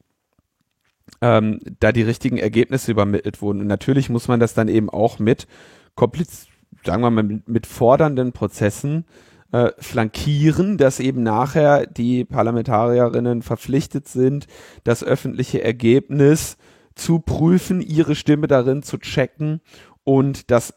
ähm, 1.20 1.60
da 1.80 1.92
die 1.92 2.02
richtigen 2.02 2.38
Ergebnisse 2.38 2.90
übermittelt 2.90 3.42
wurden. 3.42 3.60
Und 3.60 3.66
natürlich 3.66 4.08
muss 4.08 4.28
man 4.28 4.40
das 4.40 4.54
dann 4.54 4.68
eben 4.68 4.90
auch 4.90 5.18
mit 5.18 5.46
kompliz 5.94 6.48
sagen 6.84 7.02
wir 7.02 7.10
mal, 7.10 7.22
mit, 7.22 7.48
mit 7.48 7.66
fordernden 7.66 8.32
Prozessen 8.32 9.04
äh, 9.52 9.70
flankieren, 9.78 10.76
dass 10.78 11.00
eben 11.00 11.22
nachher 11.22 11.86
die 11.86 12.24
Parlamentarierinnen 12.24 13.42
verpflichtet 13.42 14.08
sind, 14.08 14.46
das 14.84 15.02
öffentliche 15.02 15.62
Ergebnis 15.62 16.56
zu 16.94 17.20
prüfen, 17.20 17.80
ihre 17.80 18.14
Stimme 18.14 18.46
darin 18.46 18.82
zu 18.82 18.98
checken 18.98 19.60
und 20.04 20.50
das 20.50 20.74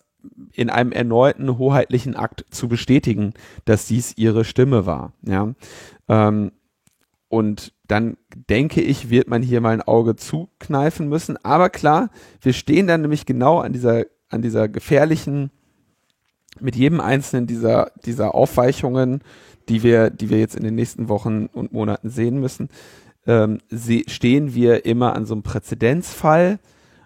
in 0.53 0.69
einem 0.69 0.91
erneuten 0.91 1.57
hoheitlichen 1.57 2.15
Akt 2.15 2.45
zu 2.49 2.67
bestätigen, 2.67 3.33
dass 3.65 3.87
dies 3.87 4.17
ihre 4.17 4.45
Stimme 4.45 4.85
war. 4.85 5.13
Ja. 5.23 5.53
Ähm, 6.07 6.51
und 7.29 7.73
dann 7.87 8.17
denke 8.49 8.81
ich, 8.81 9.09
wird 9.09 9.29
man 9.29 9.41
hier 9.41 9.61
mal 9.61 9.73
ein 9.73 9.81
Auge 9.81 10.15
zukneifen 10.15 11.07
müssen. 11.07 11.37
Aber 11.43 11.69
klar, 11.69 12.09
wir 12.41 12.53
stehen 12.53 12.87
dann 12.87 13.01
nämlich 13.01 13.25
genau 13.25 13.59
an 13.59 13.73
dieser, 13.73 14.03
an 14.29 14.41
dieser 14.41 14.67
gefährlichen, 14.67 15.51
mit 16.59 16.75
jedem 16.75 16.99
einzelnen 16.99 17.47
dieser, 17.47 17.91
dieser 18.05 18.35
Aufweichungen, 18.35 19.21
die 19.69 19.83
wir, 19.83 20.09
die 20.09 20.29
wir 20.29 20.39
jetzt 20.39 20.55
in 20.55 20.63
den 20.63 20.75
nächsten 20.75 21.07
Wochen 21.07 21.45
und 21.45 21.71
Monaten 21.71 22.09
sehen 22.09 22.39
müssen, 22.39 22.69
ähm, 23.25 23.59
stehen 24.07 24.53
wir 24.53 24.85
immer 24.85 25.15
an 25.15 25.25
so 25.25 25.33
einem 25.33 25.43
Präzedenzfall, 25.43 26.59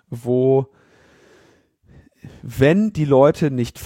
wo 0.10 0.68
wenn 2.42 2.94
die 2.94 3.06
Leute 3.06 3.52
nicht 3.52 3.80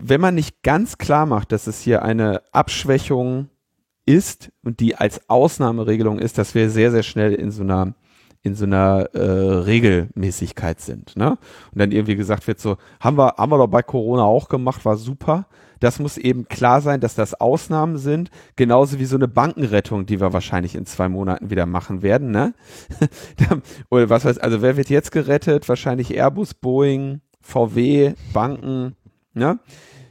wenn 0.00 0.20
man 0.20 0.34
nicht 0.34 0.62
ganz 0.62 0.96
klar 0.98 1.26
macht, 1.26 1.52
dass 1.52 1.66
es 1.66 1.80
hier 1.80 2.02
eine 2.02 2.42
Abschwächung 2.52 3.48
ist 4.06 4.52
und 4.62 4.80
die 4.80 4.94
als 4.96 5.28
Ausnahmeregelung 5.28 6.18
ist, 6.18 6.38
dass 6.38 6.54
wir 6.54 6.70
sehr, 6.70 6.90
sehr 6.90 7.02
schnell 7.02 7.34
in 7.34 7.50
so 7.50 7.62
einer 7.62 7.94
in 8.42 8.54
so 8.54 8.64
einer 8.64 9.10
äh, 9.14 9.20
Regelmäßigkeit 9.20 10.80
sind. 10.80 11.16
Ne? 11.16 11.30
Und 11.72 11.78
dann 11.78 11.90
irgendwie 11.90 12.14
gesagt 12.14 12.46
wird 12.46 12.60
so, 12.60 12.76
haben 13.00 13.18
wir, 13.18 13.34
haben 13.36 13.50
wir 13.50 13.58
doch 13.58 13.66
bei 13.66 13.82
Corona 13.82 14.22
auch 14.22 14.48
gemacht, 14.48 14.84
war 14.84 14.96
super. 14.96 15.46
Das 15.80 15.98
muss 15.98 16.16
eben 16.18 16.46
klar 16.48 16.80
sein, 16.80 17.00
dass 17.00 17.14
das 17.14 17.34
Ausnahmen 17.34 17.98
sind, 17.98 18.30
genauso 18.56 18.98
wie 18.98 19.04
so 19.04 19.16
eine 19.16 19.28
Bankenrettung, 19.28 20.06
die 20.06 20.20
wir 20.20 20.32
wahrscheinlich 20.32 20.74
in 20.76 20.86
zwei 20.86 21.08
Monaten 21.08 21.50
wieder 21.50 21.66
machen 21.66 22.02
werden. 22.02 22.30
Ne? 22.30 22.54
Oder 23.90 24.08
was 24.08 24.24
weiß, 24.24 24.38
also 24.38 24.62
wer 24.62 24.76
wird 24.76 24.88
jetzt 24.88 25.12
gerettet? 25.12 25.68
Wahrscheinlich 25.68 26.14
Airbus, 26.14 26.54
Boeing, 26.54 27.20
VW, 27.48 28.14
Banken, 28.32 28.94
ne? 29.32 29.58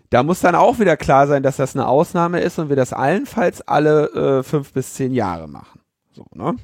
Da 0.09 0.23
muss 0.23 0.39
dann 0.39 0.55
auch 0.55 0.79
wieder 0.79 0.95
klar 0.95 1.27
sein, 1.27 1.43
dass 1.43 1.57
das 1.57 1.75
eine 1.75 1.85
Ausnahme 1.85 2.39
ist 2.39 2.57
und 2.59 2.69
wir 2.69 2.77
das 2.77 2.93
allenfalls 2.93 3.61
alle 3.67 4.39
äh, 4.39 4.43
fünf 4.43 4.71
bis 4.71 4.93
zehn 4.93 5.13
Jahre 5.13 5.49
machen. 5.49 5.81
So, 6.13 6.25
ne? 6.33 6.55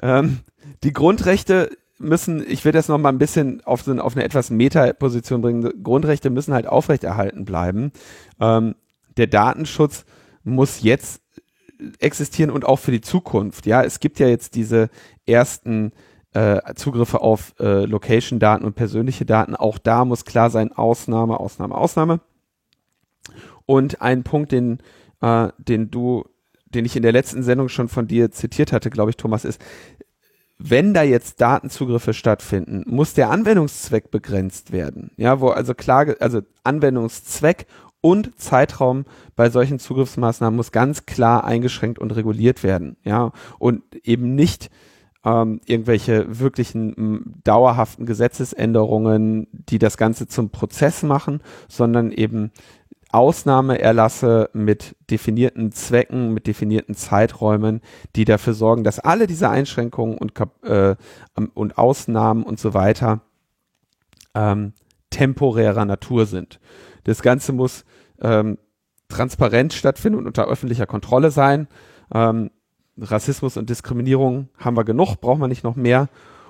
ähm, 0.00 0.38
die 0.84 0.92
Grundrechte 0.92 1.76
müssen, 1.98 2.44
ich 2.48 2.64
will 2.64 2.72
das 2.72 2.88
noch 2.88 2.98
mal 2.98 3.08
ein 3.08 3.18
bisschen 3.18 3.60
auf, 3.64 3.82
so, 3.82 3.92
auf 3.98 4.14
eine 4.14 4.24
etwas 4.24 4.50
Meta-Position 4.50 5.42
bringen, 5.42 5.82
Grundrechte 5.82 6.30
müssen 6.30 6.54
halt 6.54 6.66
aufrechterhalten 6.66 7.44
bleiben. 7.44 7.92
Ähm, 8.40 8.76
der 9.16 9.26
Datenschutz 9.26 10.04
muss 10.44 10.82
jetzt 10.82 11.20
existieren 11.98 12.50
und 12.50 12.64
auch 12.64 12.78
für 12.78 12.92
die 12.92 13.00
Zukunft. 13.00 13.66
Ja, 13.66 13.82
es 13.82 13.98
gibt 13.98 14.20
ja 14.20 14.28
jetzt 14.28 14.54
diese 14.54 14.90
ersten 15.26 15.92
äh, 16.32 16.74
Zugriffe 16.74 17.20
auf 17.20 17.54
äh, 17.58 17.84
Location-Daten 17.84 18.64
und 18.64 18.74
persönliche 18.74 19.24
Daten. 19.24 19.56
Auch 19.56 19.78
da 19.78 20.04
muss 20.04 20.24
klar 20.24 20.50
sein, 20.50 20.72
Ausnahme, 20.72 21.40
Ausnahme, 21.40 21.74
Ausnahme. 21.74 22.20
Und 23.66 24.00
ein 24.00 24.22
Punkt, 24.22 24.52
den, 24.52 24.78
äh, 25.20 25.48
den 25.58 25.90
du, 25.90 26.24
den 26.66 26.84
ich 26.84 26.96
in 26.96 27.02
der 27.02 27.12
letzten 27.12 27.42
Sendung 27.42 27.68
schon 27.68 27.88
von 27.88 28.06
dir 28.06 28.30
zitiert 28.30 28.72
hatte, 28.72 28.90
glaube 28.90 29.10
ich, 29.10 29.16
Thomas, 29.16 29.44
ist, 29.44 29.60
wenn 30.58 30.92
da 30.92 31.02
jetzt 31.02 31.40
Datenzugriffe 31.40 32.12
stattfinden, 32.12 32.84
muss 32.86 33.14
der 33.14 33.30
Anwendungszweck 33.30 34.10
begrenzt 34.10 34.72
werden. 34.72 35.10
Ja, 35.16 35.40
wo 35.40 35.48
also 35.48 35.74
Klage, 35.74 36.16
also 36.20 36.42
Anwendungszweck 36.64 37.66
und 38.02 38.38
Zeitraum 38.38 39.04
bei 39.36 39.50
solchen 39.50 39.78
Zugriffsmaßnahmen 39.78 40.56
muss 40.56 40.70
ganz 40.70 41.06
klar 41.06 41.44
eingeschränkt 41.44 41.98
und 41.98 42.14
reguliert 42.14 42.62
werden, 42.62 42.96
ja, 43.04 43.32
und 43.58 43.82
eben 44.04 44.34
nicht 44.34 44.70
ähm, 45.24 45.60
irgendwelche 45.66 46.40
wirklichen 46.40 47.40
dauerhaften 47.44 48.06
Gesetzesänderungen, 48.06 49.48
die 49.52 49.78
das 49.78 49.96
Ganze 49.96 50.26
zum 50.26 50.50
Prozess 50.50 51.02
machen, 51.02 51.40
sondern 51.68 52.10
eben 52.10 52.52
Ausnahmeerlasse 53.12 54.50
mit 54.52 54.96
definierten 55.10 55.72
Zwecken, 55.72 56.32
mit 56.32 56.46
definierten 56.46 56.94
Zeiträumen, 56.94 57.80
die 58.14 58.24
dafür 58.24 58.54
sorgen, 58.54 58.84
dass 58.84 59.00
alle 59.00 59.26
diese 59.26 59.50
Einschränkungen 59.50 60.16
und, 60.16 60.32
äh, 60.62 60.94
und 61.54 61.76
Ausnahmen 61.76 62.44
und 62.44 62.60
so 62.60 62.72
weiter 62.72 63.20
ähm, 64.34 64.74
temporärer 65.10 65.84
Natur 65.84 66.26
sind. 66.26 66.60
Das 67.04 67.20
Ganze 67.20 67.52
muss 67.52 67.84
ähm, 68.20 68.58
transparent 69.08 69.72
stattfinden 69.72 70.18
und 70.18 70.26
unter 70.26 70.46
öffentlicher 70.46 70.86
Kontrolle 70.86 71.32
sein. 71.32 71.66
Ähm, 72.14 72.50
Rassismus 73.00 73.56
und 73.56 73.70
Diskriminierung 73.70 74.48
haben 74.58 74.76
wir 74.76 74.84
genug, 74.84 75.16
brauchen 75.20 75.40
wir 75.40 75.48
nicht 75.48 75.64
noch 75.64 75.76
mehr. 75.76 76.08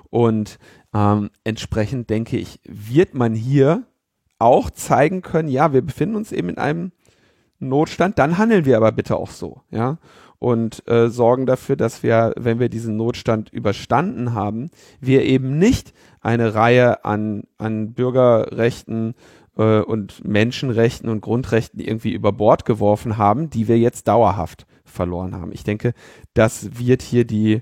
Und 0.09 0.59
ähm, 0.93 1.29
entsprechend 1.43 2.09
denke 2.09 2.37
ich, 2.37 2.59
wird 2.65 3.13
man 3.13 3.33
hier 3.33 3.83
auch 4.39 4.69
zeigen 4.69 5.21
können, 5.21 5.47
ja, 5.47 5.71
wir 5.71 5.81
befinden 5.81 6.15
uns 6.15 6.31
eben 6.31 6.49
in 6.49 6.57
einem 6.57 6.91
Notstand, 7.59 8.17
dann 8.17 8.37
handeln 8.37 8.65
wir 8.65 8.75
aber 8.75 8.91
bitte 8.91 9.15
auch 9.15 9.29
so, 9.29 9.61
ja, 9.69 9.99
und 10.39 10.87
äh, 10.89 11.09
sorgen 11.09 11.45
dafür, 11.45 11.75
dass 11.75 12.01
wir, 12.01 12.33
wenn 12.35 12.59
wir 12.59 12.67
diesen 12.67 12.97
Notstand 12.97 13.53
überstanden 13.53 14.33
haben, 14.33 14.71
wir 14.99 15.23
eben 15.23 15.59
nicht 15.59 15.93
eine 16.19 16.55
Reihe 16.55 17.05
an, 17.05 17.43
an 17.59 17.93
Bürgerrechten 17.93 19.13
äh, 19.55 19.81
und 19.81 20.25
Menschenrechten 20.27 21.09
und 21.09 21.21
Grundrechten 21.21 21.79
irgendwie 21.79 22.11
über 22.11 22.31
Bord 22.31 22.65
geworfen 22.65 23.17
haben, 23.17 23.51
die 23.51 23.67
wir 23.67 23.77
jetzt 23.77 24.07
dauerhaft 24.07 24.65
verloren 24.91 25.35
haben. 25.35 25.51
Ich 25.51 25.63
denke, 25.63 25.93
das 26.33 26.77
wird 26.77 27.01
hier 27.01 27.25
die, 27.25 27.61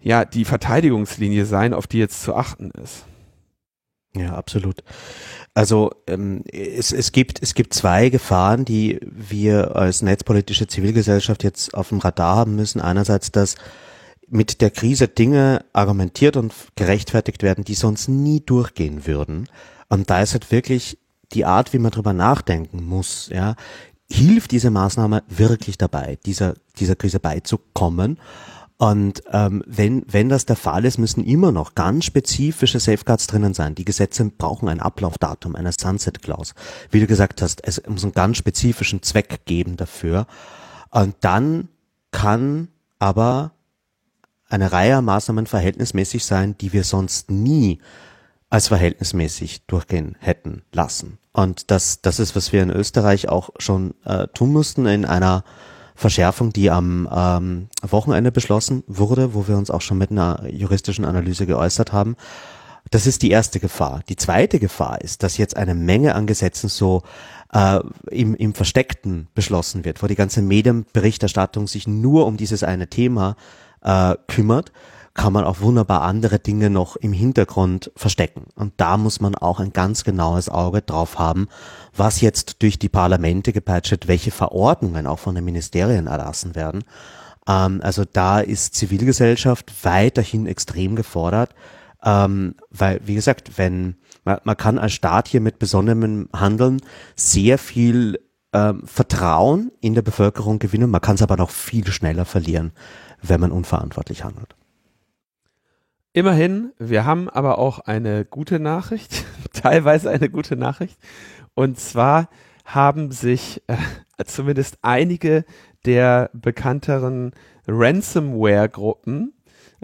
ja, 0.00 0.24
die 0.24 0.44
Verteidigungslinie 0.44 1.46
sein, 1.46 1.74
auf 1.74 1.86
die 1.86 1.98
jetzt 1.98 2.22
zu 2.22 2.34
achten 2.34 2.70
ist. 2.82 3.04
Ja, 4.14 4.34
absolut. 4.34 4.82
Also 5.54 5.90
ähm, 6.06 6.44
es, 6.52 6.92
es, 6.92 7.12
gibt, 7.12 7.42
es 7.42 7.54
gibt 7.54 7.74
zwei 7.74 8.08
Gefahren, 8.08 8.64
die 8.64 9.00
wir 9.02 9.76
als 9.76 10.02
netzpolitische 10.02 10.66
Zivilgesellschaft 10.66 11.44
jetzt 11.44 11.74
auf 11.74 11.90
dem 11.90 11.98
Radar 11.98 12.36
haben 12.36 12.56
müssen. 12.56 12.80
Einerseits, 12.80 13.32
dass 13.32 13.56
mit 14.28 14.60
der 14.60 14.70
Krise 14.70 15.08
Dinge 15.08 15.64
argumentiert 15.72 16.36
und 16.36 16.54
gerechtfertigt 16.76 17.42
werden, 17.42 17.64
die 17.64 17.74
sonst 17.74 18.08
nie 18.08 18.40
durchgehen 18.40 19.06
würden. 19.06 19.48
Und 19.88 20.10
da 20.10 20.20
ist 20.20 20.32
halt 20.34 20.50
wirklich 20.50 20.98
die 21.32 21.44
Art, 21.44 21.72
wie 21.72 21.78
man 21.78 21.90
drüber 21.90 22.12
nachdenken 22.12 22.84
muss, 22.84 23.28
ja, 23.32 23.54
hilft 24.10 24.52
diese 24.52 24.70
Maßnahme 24.70 25.22
wirklich 25.28 25.78
dabei, 25.78 26.18
dieser, 26.24 26.54
dieser 26.78 26.96
Krise 26.96 27.20
beizukommen. 27.20 28.18
Und 28.78 29.22
ähm, 29.32 29.64
wenn, 29.66 30.04
wenn 30.08 30.28
das 30.28 30.46
der 30.46 30.54
Fall 30.54 30.84
ist, 30.84 30.98
müssen 30.98 31.24
immer 31.24 31.50
noch 31.50 31.74
ganz 31.74 32.04
spezifische 32.04 32.78
Safeguards 32.78 33.26
drinnen 33.26 33.52
sein. 33.52 33.74
Die 33.74 33.84
Gesetze 33.84 34.24
brauchen 34.26 34.68
ein 34.68 34.80
Ablaufdatum, 34.80 35.56
eine 35.56 35.72
Sunset 35.72 36.22
Clause. 36.22 36.54
Wie 36.90 37.00
du 37.00 37.08
gesagt 37.08 37.42
hast, 37.42 37.66
es 37.66 37.82
muss 37.88 38.04
einen 38.04 38.12
ganz 38.12 38.36
spezifischen 38.36 39.02
Zweck 39.02 39.40
geben 39.46 39.76
dafür. 39.76 40.26
Und 40.90 41.16
dann 41.20 41.68
kann 42.12 42.68
aber 43.00 43.50
eine 44.48 44.70
Reihe 44.70 45.02
Maßnahmen 45.02 45.46
verhältnismäßig 45.46 46.24
sein, 46.24 46.56
die 46.58 46.72
wir 46.72 46.84
sonst 46.84 47.30
nie 47.30 47.80
als 48.50 48.68
verhältnismäßig 48.68 49.66
durchgehen 49.66 50.16
hätten 50.20 50.62
lassen. 50.72 51.18
Und 51.32 51.70
das, 51.70 52.00
das 52.00 52.18
ist, 52.18 52.34
was 52.34 52.52
wir 52.52 52.62
in 52.62 52.70
Österreich 52.70 53.28
auch 53.28 53.50
schon 53.58 53.94
äh, 54.04 54.26
tun 54.28 54.52
mussten 54.52 54.86
in 54.86 55.04
einer 55.04 55.44
Verschärfung, 55.94 56.52
die 56.52 56.70
am 56.70 57.08
ähm, 57.12 57.68
Wochenende 57.82 58.32
beschlossen 58.32 58.84
wurde, 58.86 59.34
wo 59.34 59.48
wir 59.48 59.56
uns 59.56 59.70
auch 59.70 59.80
schon 59.80 59.98
mit 59.98 60.10
einer 60.10 60.48
juristischen 60.48 61.04
Analyse 61.04 61.46
geäußert 61.46 61.92
haben. 61.92 62.16
Das 62.90 63.06
ist 63.06 63.22
die 63.22 63.30
erste 63.30 63.60
Gefahr. 63.60 64.00
Die 64.08 64.16
zweite 64.16 64.58
Gefahr 64.58 65.00
ist, 65.00 65.22
dass 65.22 65.36
jetzt 65.36 65.56
eine 65.56 65.74
Menge 65.74 66.14
an 66.14 66.26
Gesetzen 66.26 66.68
so 66.68 67.02
äh, 67.52 67.80
im, 68.10 68.34
im 68.34 68.54
Versteckten 68.54 69.28
beschlossen 69.34 69.84
wird, 69.84 70.02
wo 70.02 70.06
die 70.06 70.14
ganze 70.14 70.40
Medienberichterstattung 70.40 71.66
sich 71.66 71.86
nur 71.86 72.26
um 72.26 72.36
dieses 72.36 72.62
eine 72.62 72.88
Thema 72.88 73.36
äh, 73.82 74.14
kümmert 74.26 74.72
kann 75.18 75.32
man 75.32 75.44
auch 75.44 75.60
wunderbar 75.60 76.02
andere 76.02 76.38
Dinge 76.38 76.70
noch 76.70 76.94
im 76.94 77.12
Hintergrund 77.12 77.90
verstecken. 77.96 78.44
Und 78.54 78.74
da 78.76 78.96
muss 78.96 79.20
man 79.20 79.34
auch 79.34 79.58
ein 79.58 79.72
ganz 79.72 80.04
genaues 80.04 80.48
Auge 80.48 80.80
drauf 80.80 81.18
haben, 81.18 81.48
was 81.92 82.20
jetzt 82.20 82.62
durch 82.62 82.78
die 82.78 82.88
Parlamente 82.88 83.52
gepeitscht 83.52 84.06
welche 84.06 84.30
Verordnungen 84.30 85.08
auch 85.08 85.18
von 85.18 85.34
den 85.34 85.44
Ministerien 85.44 86.06
erlassen 86.06 86.54
werden. 86.54 86.84
Ähm, 87.48 87.80
also 87.82 88.04
da 88.04 88.38
ist 88.38 88.76
Zivilgesellschaft 88.76 89.84
weiterhin 89.84 90.46
extrem 90.46 90.94
gefordert, 90.94 91.52
ähm, 92.04 92.54
weil, 92.70 93.00
wie 93.04 93.16
gesagt, 93.16 93.58
wenn 93.58 93.96
man, 94.24 94.38
man 94.44 94.56
kann 94.56 94.78
als 94.78 94.92
Staat 94.92 95.26
hier 95.26 95.40
mit 95.40 95.58
besonderem 95.58 96.28
Handeln 96.32 96.80
sehr 97.16 97.58
viel 97.58 98.20
ähm, 98.52 98.82
Vertrauen 98.84 99.72
in 99.80 99.94
der 99.94 100.02
Bevölkerung 100.02 100.60
gewinnen, 100.60 100.90
man 100.90 101.00
kann 101.00 101.16
es 101.16 101.22
aber 101.22 101.36
noch 101.36 101.50
viel 101.50 101.88
schneller 101.88 102.24
verlieren, 102.24 102.70
wenn 103.20 103.40
man 103.40 103.50
unverantwortlich 103.50 104.22
handelt. 104.22 104.54
Immerhin, 106.18 106.72
wir 106.80 107.04
haben 107.04 107.28
aber 107.28 107.58
auch 107.58 107.78
eine 107.78 108.24
gute 108.24 108.58
Nachricht, 108.58 109.24
teilweise 109.52 110.10
eine 110.10 110.28
gute 110.28 110.56
Nachricht. 110.56 110.98
Und 111.54 111.78
zwar 111.78 112.28
haben 112.64 113.12
sich 113.12 113.62
äh, 113.68 113.76
zumindest 114.24 114.78
einige 114.82 115.44
der 115.86 116.30
bekannteren 116.32 117.30
Ransomware-Gruppen 117.68 119.32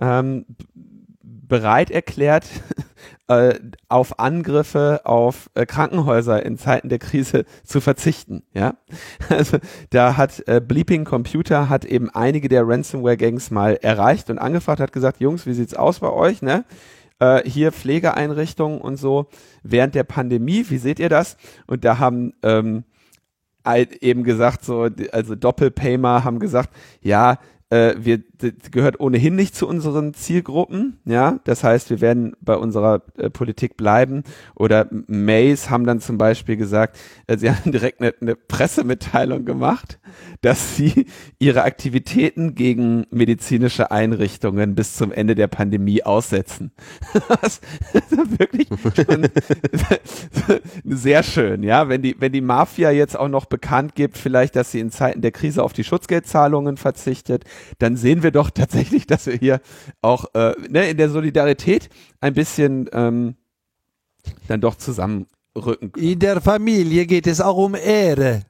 ähm, 0.00 0.44
bereit 1.48 1.90
erklärt, 1.90 2.46
äh, 3.28 3.54
auf 3.88 4.18
Angriffe 4.18 5.02
auf 5.04 5.50
äh, 5.54 5.66
Krankenhäuser 5.66 6.44
in 6.44 6.58
Zeiten 6.58 6.88
der 6.88 6.98
Krise 6.98 7.44
zu 7.64 7.80
verzichten. 7.80 8.42
Ja, 8.52 8.74
also 9.28 9.58
da 9.90 10.16
hat 10.16 10.46
äh, 10.48 10.60
Bleeping 10.60 11.04
Computer 11.04 11.68
hat 11.68 11.84
eben 11.84 12.10
einige 12.10 12.48
der 12.48 12.66
Ransomware-Gangs 12.66 13.50
mal 13.50 13.78
erreicht 13.80 14.30
und 14.30 14.38
angefragt, 14.38 14.80
hat 14.80 14.92
gesagt, 14.92 15.20
Jungs, 15.20 15.46
wie 15.46 15.54
sieht's 15.54 15.74
aus 15.74 16.00
bei 16.00 16.10
euch? 16.10 16.42
Ne? 16.42 16.64
Äh, 17.18 17.48
hier 17.48 17.72
Pflegeeinrichtungen 17.72 18.80
und 18.80 18.96
so 18.96 19.28
während 19.62 19.94
der 19.94 20.04
Pandemie. 20.04 20.64
Wie 20.68 20.78
seht 20.78 20.98
ihr 20.98 21.08
das? 21.08 21.36
Und 21.66 21.84
da 21.84 21.98
haben 21.98 22.32
ähm, 22.42 22.84
eben 24.00 24.24
gesagt, 24.24 24.64
so, 24.64 24.88
also 25.12 25.34
Doppelpaymer 25.34 26.24
haben 26.24 26.38
gesagt, 26.38 26.70
ja, 27.00 27.38
äh, 27.74 27.96
wir 27.98 28.22
gehört 28.70 29.00
ohnehin 29.00 29.34
nicht 29.34 29.56
zu 29.56 29.66
unseren 29.66 30.14
Zielgruppen, 30.14 30.98
ja. 31.04 31.40
Das 31.44 31.64
heißt, 31.64 31.90
wir 31.90 32.00
werden 32.00 32.36
bei 32.40 32.56
unserer 32.56 33.02
äh, 33.16 33.30
Politik 33.30 33.76
bleiben. 33.76 34.22
Oder 34.54 34.88
Mays 34.90 35.70
haben 35.70 35.84
dann 35.84 36.00
zum 36.00 36.16
Beispiel 36.16 36.56
gesagt, 36.56 36.98
äh, 37.26 37.36
sie 37.36 37.50
haben 37.54 37.72
direkt 37.72 38.00
eine, 38.00 38.14
eine 38.20 38.36
Pressemitteilung 38.36 39.44
gemacht, 39.44 39.98
dass 40.40 40.76
sie 40.76 41.06
ihre 41.38 41.64
Aktivitäten 41.64 42.54
gegen 42.54 43.06
medizinische 43.10 43.90
Einrichtungen 43.90 44.74
bis 44.76 44.94
zum 44.94 45.10
Ende 45.10 45.34
der 45.34 45.48
Pandemie 45.48 46.04
aussetzen. 46.04 46.70
das 47.42 47.60
ist 47.92 48.38
wirklich 48.38 48.68
schon 48.94 49.28
sehr 50.84 51.22
schön, 51.24 51.62
ja. 51.64 51.88
Wenn 51.88 52.02
die, 52.02 52.14
wenn 52.20 52.32
die 52.32 52.40
Mafia 52.40 52.90
jetzt 52.92 53.18
auch 53.18 53.28
noch 53.28 53.46
bekannt 53.46 53.96
gibt, 53.96 54.16
vielleicht, 54.16 54.54
dass 54.54 54.70
sie 54.70 54.80
in 54.80 54.92
Zeiten 54.92 55.22
der 55.22 55.32
Krise 55.32 55.62
auf 55.62 55.72
die 55.72 55.84
Schutzgeldzahlungen 55.84 56.76
verzichtet, 56.76 57.44
dann 57.78 57.96
sehen 57.96 58.22
wir 58.22 58.30
doch 58.30 58.50
tatsächlich, 58.54 59.06
dass 59.06 59.26
wir 59.26 59.34
hier 59.34 59.60
auch 60.02 60.26
äh, 60.34 60.54
ne, 60.68 60.90
in 60.90 60.96
der 60.96 61.10
Solidarität 61.10 61.88
ein 62.20 62.34
bisschen 62.34 62.88
ähm, 62.92 63.36
dann 64.48 64.60
doch 64.60 64.76
zusammenrücken. 64.76 65.92
Können. 65.92 66.06
In 66.06 66.18
der 66.18 66.40
Familie 66.40 67.06
geht 67.06 67.26
es 67.26 67.40
auch 67.40 67.56
um 67.56 67.74
Ehre. 67.74 68.42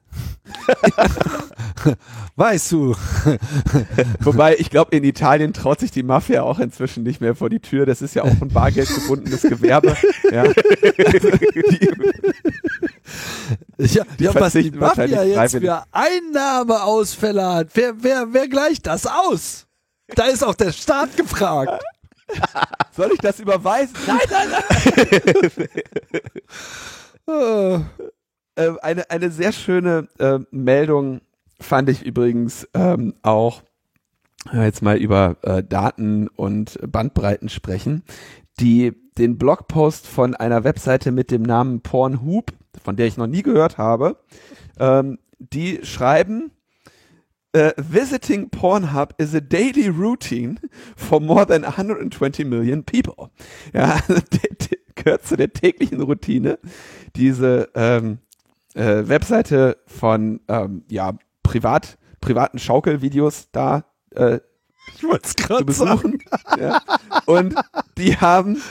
weißt 2.35 2.71
du. 2.71 2.95
Wobei, 4.19 4.55
ich 4.57 4.69
glaube, 4.69 4.95
in 4.95 5.03
Italien 5.03 5.53
traut 5.53 5.79
sich 5.79 5.91
die 5.91 6.03
Mafia 6.03 6.43
auch 6.43 6.59
inzwischen 6.59 7.03
nicht 7.03 7.21
mehr 7.21 7.35
vor 7.35 7.49
die 7.49 7.59
Tür. 7.59 7.85
Das 7.85 8.01
ist 8.01 8.15
ja 8.15 8.23
auch 8.23 8.41
ein 8.41 8.49
bargeldgebundenes 8.49 9.43
Gewerbe. 9.43 9.95
Ja. 10.31 10.43
ja, 13.77 14.03
ja 14.19 14.35
was 14.35 14.53
die 14.53 14.71
Mafia 14.71 15.23
jetzt 15.23 15.57
für 15.57 15.83
Einnahmeausfälle 15.91 17.45
hat, 17.45 17.67
wer, 17.73 17.93
wer, 18.01 18.27
wer 18.31 18.47
gleicht 18.47 18.87
das 18.87 19.05
aus? 19.05 19.67
Da 20.07 20.25
ist 20.25 20.43
auch 20.43 20.55
der 20.55 20.71
Staat 20.71 21.17
gefragt. 21.17 21.83
Soll 22.95 23.11
ich 23.13 23.19
das 23.19 23.39
überweisen? 23.39 23.95
Nein, 24.07 24.19
nein, 24.29 24.47
nein. 27.27 27.89
Äh, 28.55 28.71
eine, 28.81 29.09
eine 29.09 29.31
sehr 29.31 29.51
schöne 29.51 30.07
äh, 30.19 30.39
Meldung 30.51 31.21
fand 31.59 31.89
ich 31.89 32.03
übrigens 32.05 32.67
ähm, 32.73 33.13
auch, 33.21 33.63
jetzt 34.53 34.81
mal 34.81 34.97
über 34.97 35.37
äh, 35.41 35.63
Daten 35.63 36.27
und 36.27 36.77
Bandbreiten 36.85 37.49
sprechen, 37.49 38.03
die 38.59 38.93
den 39.17 39.37
Blogpost 39.37 40.07
von 40.07 40.35
einer 40.35 40.63
Webseite 40.63 41.11
mit 41.11 41.31
dem 41.31 41.43
Namen 41.43 41.81
Pornhub 41.81 42.51
von 42.83 42.95
der 42.95 43.07
ich 43.07 43.17
noch 43.17 43.27
nie 43.27 43.41
gehört 43.41 43.77
habe, 43.77 44.17
ähm, 44.79 45.19
die 45.39 45.79
schreiben, 45.83 46.51
Uh, 47.57 47.71
visiting 47.77 48.49
Pornhub 48.49 49.13
is 49.17 49.33
a 49.33 49.39
daily 49.39 49.87
routine 49.87 50.59
for 50.97 51.21
more 51.21 51.45
than 51.45 51.63
120 51.63 52.43
million 52.43 52.83
people. 52.83 53.29
Ja, 53.73 54.01
gehört 54.95 55.25
zu 55.25 55.37
der 55.37 55.53
täglichen 55.53 56.01
Routine, 56.01 56.59
diese 57.15 57.69
ähm, 57.73 58.17
äh, 58.75 59.07
Webseite 59.07 59.77
von 59.87 60.41
ähm, 60.47 60.83
ja, 60.89 61.17
privat, 61.43 61.97
privaten 62.21 62.59
Schaukelvideos 62.59 63.49
da 63.51 63.85
äh, 64.11 64.39
zu 64.99 65.65
besuchen. 65.65 66.19
ja. 66.59 66.81
Und 67.25 67.55
die 67.97 68.17
haben, 68.17 68.61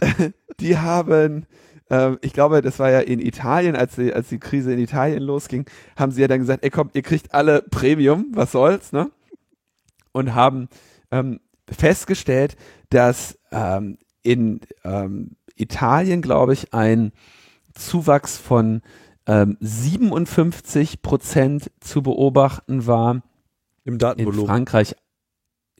die 0.60 0.78
haben 0.78 1.46
ähm, 1.90 2.18
ich 2.22 2.32
glaube, 2.32 2.62
das 2.62 2.78
war 2.78 2.90
ja 2.90 3.00
in 3.00 3.18
Italien, 3.18 3.76
als 3.76 3.96
die, 3.96 4.14
als 4.14 4.28
die 4.28 4.38
Krise 4.38 4.72
in 4.72 4.78
Italien 4.78 5.22
losging, 5.22 5.66
haben 5.96 6.12
sie 6.12 6.22
ja 6.22 6.28
dann 6.28 6.38
gesagt, 6.38 6.62
ey 6.62 6.70
komm, 6.70 6.90
ihr 6.94 7.02
kriegt 7.02 7.34
alle 7.34 7.62
Premium, 7.62 8.26
was 8.32 8.52
soll's, 8.52 8.92
ne? 8.92 9.10
Und 10.12 10.34
haben 10.34 10.68
ähm, 11.10 11.40
festgestellt, 11.68 12.56
dass 12.90 13.38
ähm, 13.50 13.98
in 14.22 14.60
ähm, 14.84 15.36
Italien, 15.56 16.22
glaube 16.22 16.52
ich, 16.52 16.72
ein 16.72 17.12
Zuwachs 17.74 18.38
von 18.38 18.82
ähm, 19.30 19.56
57 19.60 21.02
Prozent 21.02 21.70
zu 21.78 22.02
beobachten 22.02 22.86
war. 22.86 23.22
Im 23.84 23.98
Datenvolumen. 23.98 24.40
In 24.40 24.46
Frankreich. 24.46 24.96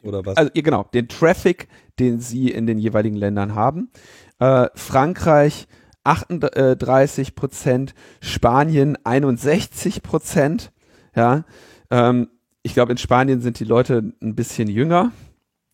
Oder 0.03 0.24
was? 0.24 0.36
Also 0.36 0.53
genau, 0.55 0.84
den 0.94 1.09
Traffic, 1.09 1.66
den 1.98 2.20
sie 2.20 2.51
in 2.51 2.66
den 2.66 2.78
jeweiligen 2.78 3.16
Ländern 3.16 3.57
haben. 3.57 3.90
Äh, 4.38 4.68
Frankreich 4.76 5.66
38 6.05 7.34
Prozent, 7.34 7.94
Spanien 8.20 8.96
61 9.05 10.03
Prozent. 10.03 10.72
Ja, 11.16 11.44
ähm, 11.90 12.28
ich 12.62 12.74
glaube, 12.74 12.92
in 12.92 12.98
Spanien 12.98 13.40
sind 13.40 13.59
die 13.59 13.64
Leute 13.64 14.12
ein 14.22 14.36
bisschen 14.36 14.68
jünger. 14.68 15.11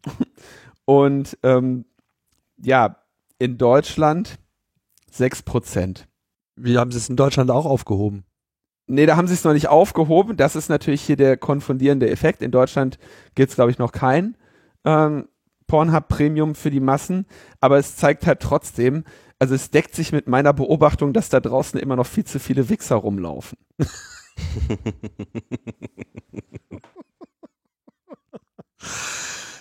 Und 0.87 1.37
ähm, 1.43 1.85
ja, 2.57 2.97
in 3.39 3.59
Deutschland 3.59 4.39
6 5.11 5.43
Prozent. 5.43 6.06
Wie 6.57 6.79
haben 6.79 6.91
sie 6.91 6.99
es 6.99 7.09
in 7.09 7.17
Deutschland 7.17 7.51
auch 7.51 7.67
aufgehoben? 7.67 8.25
Nee, 8.89 9.07
da 9.07 9.17
haben 9.17 9.27
sie 9.29 9.35
es 9.35 9.45
noch 9.45 9.53
nicht 9.53 9.69
aufgehoben. 9.69 10.37
Das 10.37 10.57
ist 10.57 10.69
natürlich 10.69 11.03
hier 11.03 11.17
der 11.17 11.37
konfundierende 11.37 12.09
Effekt. 12.09 12.41
In 12.41 12.53
Deutschland 12.53 12.99
gibt 13.35 13.51
es, 13.51 13.57
glaube 13.57 13.71
ich, 13.71 13.79
noch 13.79 13.93
kein 13.93 14.37
ähm, 14.85 15.29
Pornhub 15.67 16.09
Premium 16.09 16.55
für 16.55 16.71
die 16.71 16.81
Massen. 16.81 17.27
Aber 17.61 17.79
es 17.79 17.97
zeigt 17.97 18.27
halt 18.27 18.41
trotzdem, 18.41 19.05
also 19.39 19.55
es 19.55 19.71
deckt 19.71 19.95
sich 19.95 20.13
mit 20.13 20.29
meiner 20.29 20.53
Beobachtung, 20.53 21.13
dass 21.13 21.29
da 21.29 21.41
draußen 21.41 21.79
immer 21.81 21.97
noch 21.97 22.07
viel 22.07 22.25
zu 22.25 22.39
viele 22.39 22.69
Wichser 22.69 22.97
rumlaufen. 22.97 23.59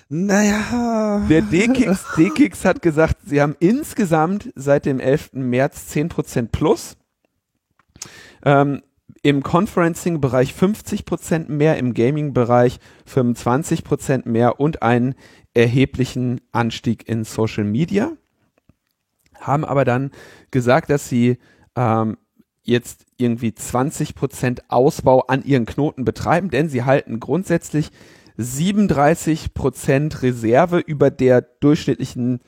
naja. 0.10 1.26
Der 1.30 1.42
D-Kicks, 2.18 2.66
hat 2.66 2.82
gesagt, 2.82 3.18
sie 3.26 3.42
haben 3.42 3.56
insgesamt 3.60 4.52
seit 4.56 4.86
dem 4.86 5.00
11. 5.00 5.34
März 5.34 5.92
10% 5.94 6.50
plus. 6.52 6.98
Ähm, 8.44 8.82
Im 9.24 9.42
Conferencing-Bereich 9.42 10.54
50% 10.54 11.50
mehr, 11.50 11.78
im 11.78 11.94
Gaming-Bereich 11.94 12.80
25% 13.12 14.30
mehr 14.30 14.60
und 14.60 14.84
einen 14.84 15.16
erheblichen 15.54 16.42
Anstieg 16.52 17.08
in 17.08 17.24
Social 17.24 17.64
Media 17.64 18.12
haben 19.48 19.66
aber 19.66 19.86
dann 19.86 20.12
gesagt, 20.52 20.90
dass 20.90 21.10
sie 21.10 21.38
ähm, 21.76 22.18
jetzt 22.64 23.06
irgendwie 23.18 23.54
20 23.54 24.16
Prozent 24.16 24.64
Ausbau 24.70 25.22
an 25.28 25.44
ihren 25.44 25.66
Knoten 25.66 26.06
betreiben, 26.06 26.50
denn 26.50 26.70
sie 26.70 26.84
halten 26.84 27.20
grundsätzlich 27.20 27.92
37 28.38 29.54
Prozent 29.54 30.22
Reserve 30.22 30.80
über 30.80 31.12
der 31.12 31.42
durchschnittlichen 31.42 32.40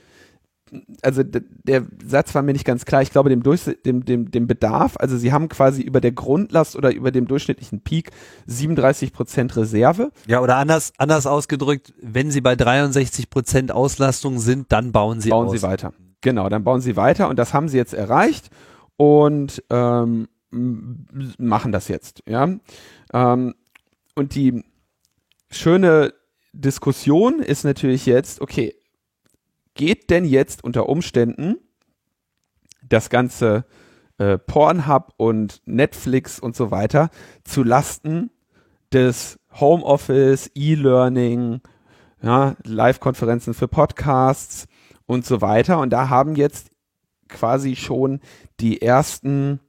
also 1.02 1.24
der 1.24 1.86
Satz 2.06 2.36
war 2.36 2.42
mir 2.42 2.54
nicht 2.54 2.66
ganz 2.66 2.86
klar. 2.86 3.02
Ich 3.02 3.12
glaube, 3.12 3.30
dem, 3.30 3.44
Durch 3.44 3.62
dem, 3.86 4.06
dem, 4.06 4.32
dem 4.32 4.48
Bedarf, 4.48 4.98
also 4.98 5.18
sie 5.18 5.32
haben 5.32 5.50
quasi 5.50 5.82
über 5.82 6.02
der 6.02 6.12
Grundlast 6.12 6.76
oder 6.76 6.94
über 6.94 7.12
dem 7.12 7.28
durchschnittlichen 7.28 7.82
Peak 7.82 8.12
37 8.48 9.14
Prozent 9.14 9.56
Reserve. 9.56 10.12
Ja, 10.28 10.42
oder 10.42 10.58
anders, 10.58 10.94
anders 10.98 11.26
ausgedrückt, 11.28 11.94
wenn 12.02 12.32
sie 12.32 12.42
bei 12.42 12.56
63 12.56 13.30
Prozent 13.30 13.72
Auslastung 13.72 14.40
sind, 14.40 14.72
dann 14.72 14.92
bauen 14.92 15.22
sie 15.22 15.30
bauen 15.30 15.48
aus. 15.48 15.54
sie 15.54 15.62
weiter. 15.62 15.94
Genau, 16.22 16.50
dann 16.50 16.64
bauen 16.64 16.82
sie 16.82 16.96
weiter 16.96 17.30
und 17.30 17.38
das 17.38 17.54
haben 17.54 17.70
sie 17.70 17.78
jetzt 17.78 17.94
erreicht 17.94 18.50
und 18.98 19.64
ähm, 19.70 20.28
machen 20.52 21.72
das 21.72 21.88
jetzt. 21.88 22.24
Ja, 22.28 22.50
ähm, 23.14 23.56
und 24.16 24.36
die 24.36 24.64
schöne 25.50 26.14
Diskussion 26.54 27.40
ist 27.40 27.64
natürlich 27.64 28.06
jetzt, 28.06 28.42
okay, 28.42 28.76
geht 29.74 30.10
denn 30.10 30.26
jetzt 30.26 30.64
unter 30.64 30.90
Umständen 30.90 31.58
das 32.84 33.10
ganze 33.10 33.66
äh, 34.18 34.38
Pornhub 34.38 35.14
und 35.18 35.62
Netflix 35.66 36.40
und 36.40 36.56
so 36.56 36.72
weiter 36.72 37.10
zu 37.44 37.64
Lasten 37.64 38.32
des 38.92 39.40
Homeoffice, 39.60 40.50
E-Learning, 40.56 41.62
ja, 42.22 42.56
Live-Konferenzen 42.64 43.54
für 43.54 43.68
Podcasts, 43.68 44.68
und 45.08 45.26
so 45.26 45.42
weiter. 45.42 45.80
Und 45.80 45.90
da 45.90 46.10
haben 46.10 46.36
jetzt 46.36 46.70
quasi 47.28 47.76
schon 47.76 48.20
die 48.60 48.82
ersten 48.82 49.60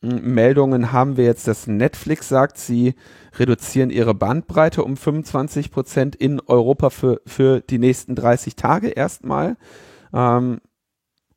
Meldungen 0.00 0.92
haben 0.92 1.16
wir 1.16 1.24
jetzt, 1.24 1.48
dass 1.48 1.66
Netflix 1.66 2.28
sagt, 2.28 2.58
sie 2.58 2.94
reduzieren 3.36 3.90
ihre 3.90 4.14
Bandbreite 4.14 4.84
um 4.84 4.96
25 4.96 5.70
Prozent 5.70 6.14
in 6.14 6.40
Europa 6.40 6.90
für, 6.90 7.20
für 7.26 7.60
die 7.60 7.78
nächsten 7.78 8.14
30 8.14 8.54
Tage 8.54 8.88
erstmal. 8.88 9.56
Ähm, 10.12 10.60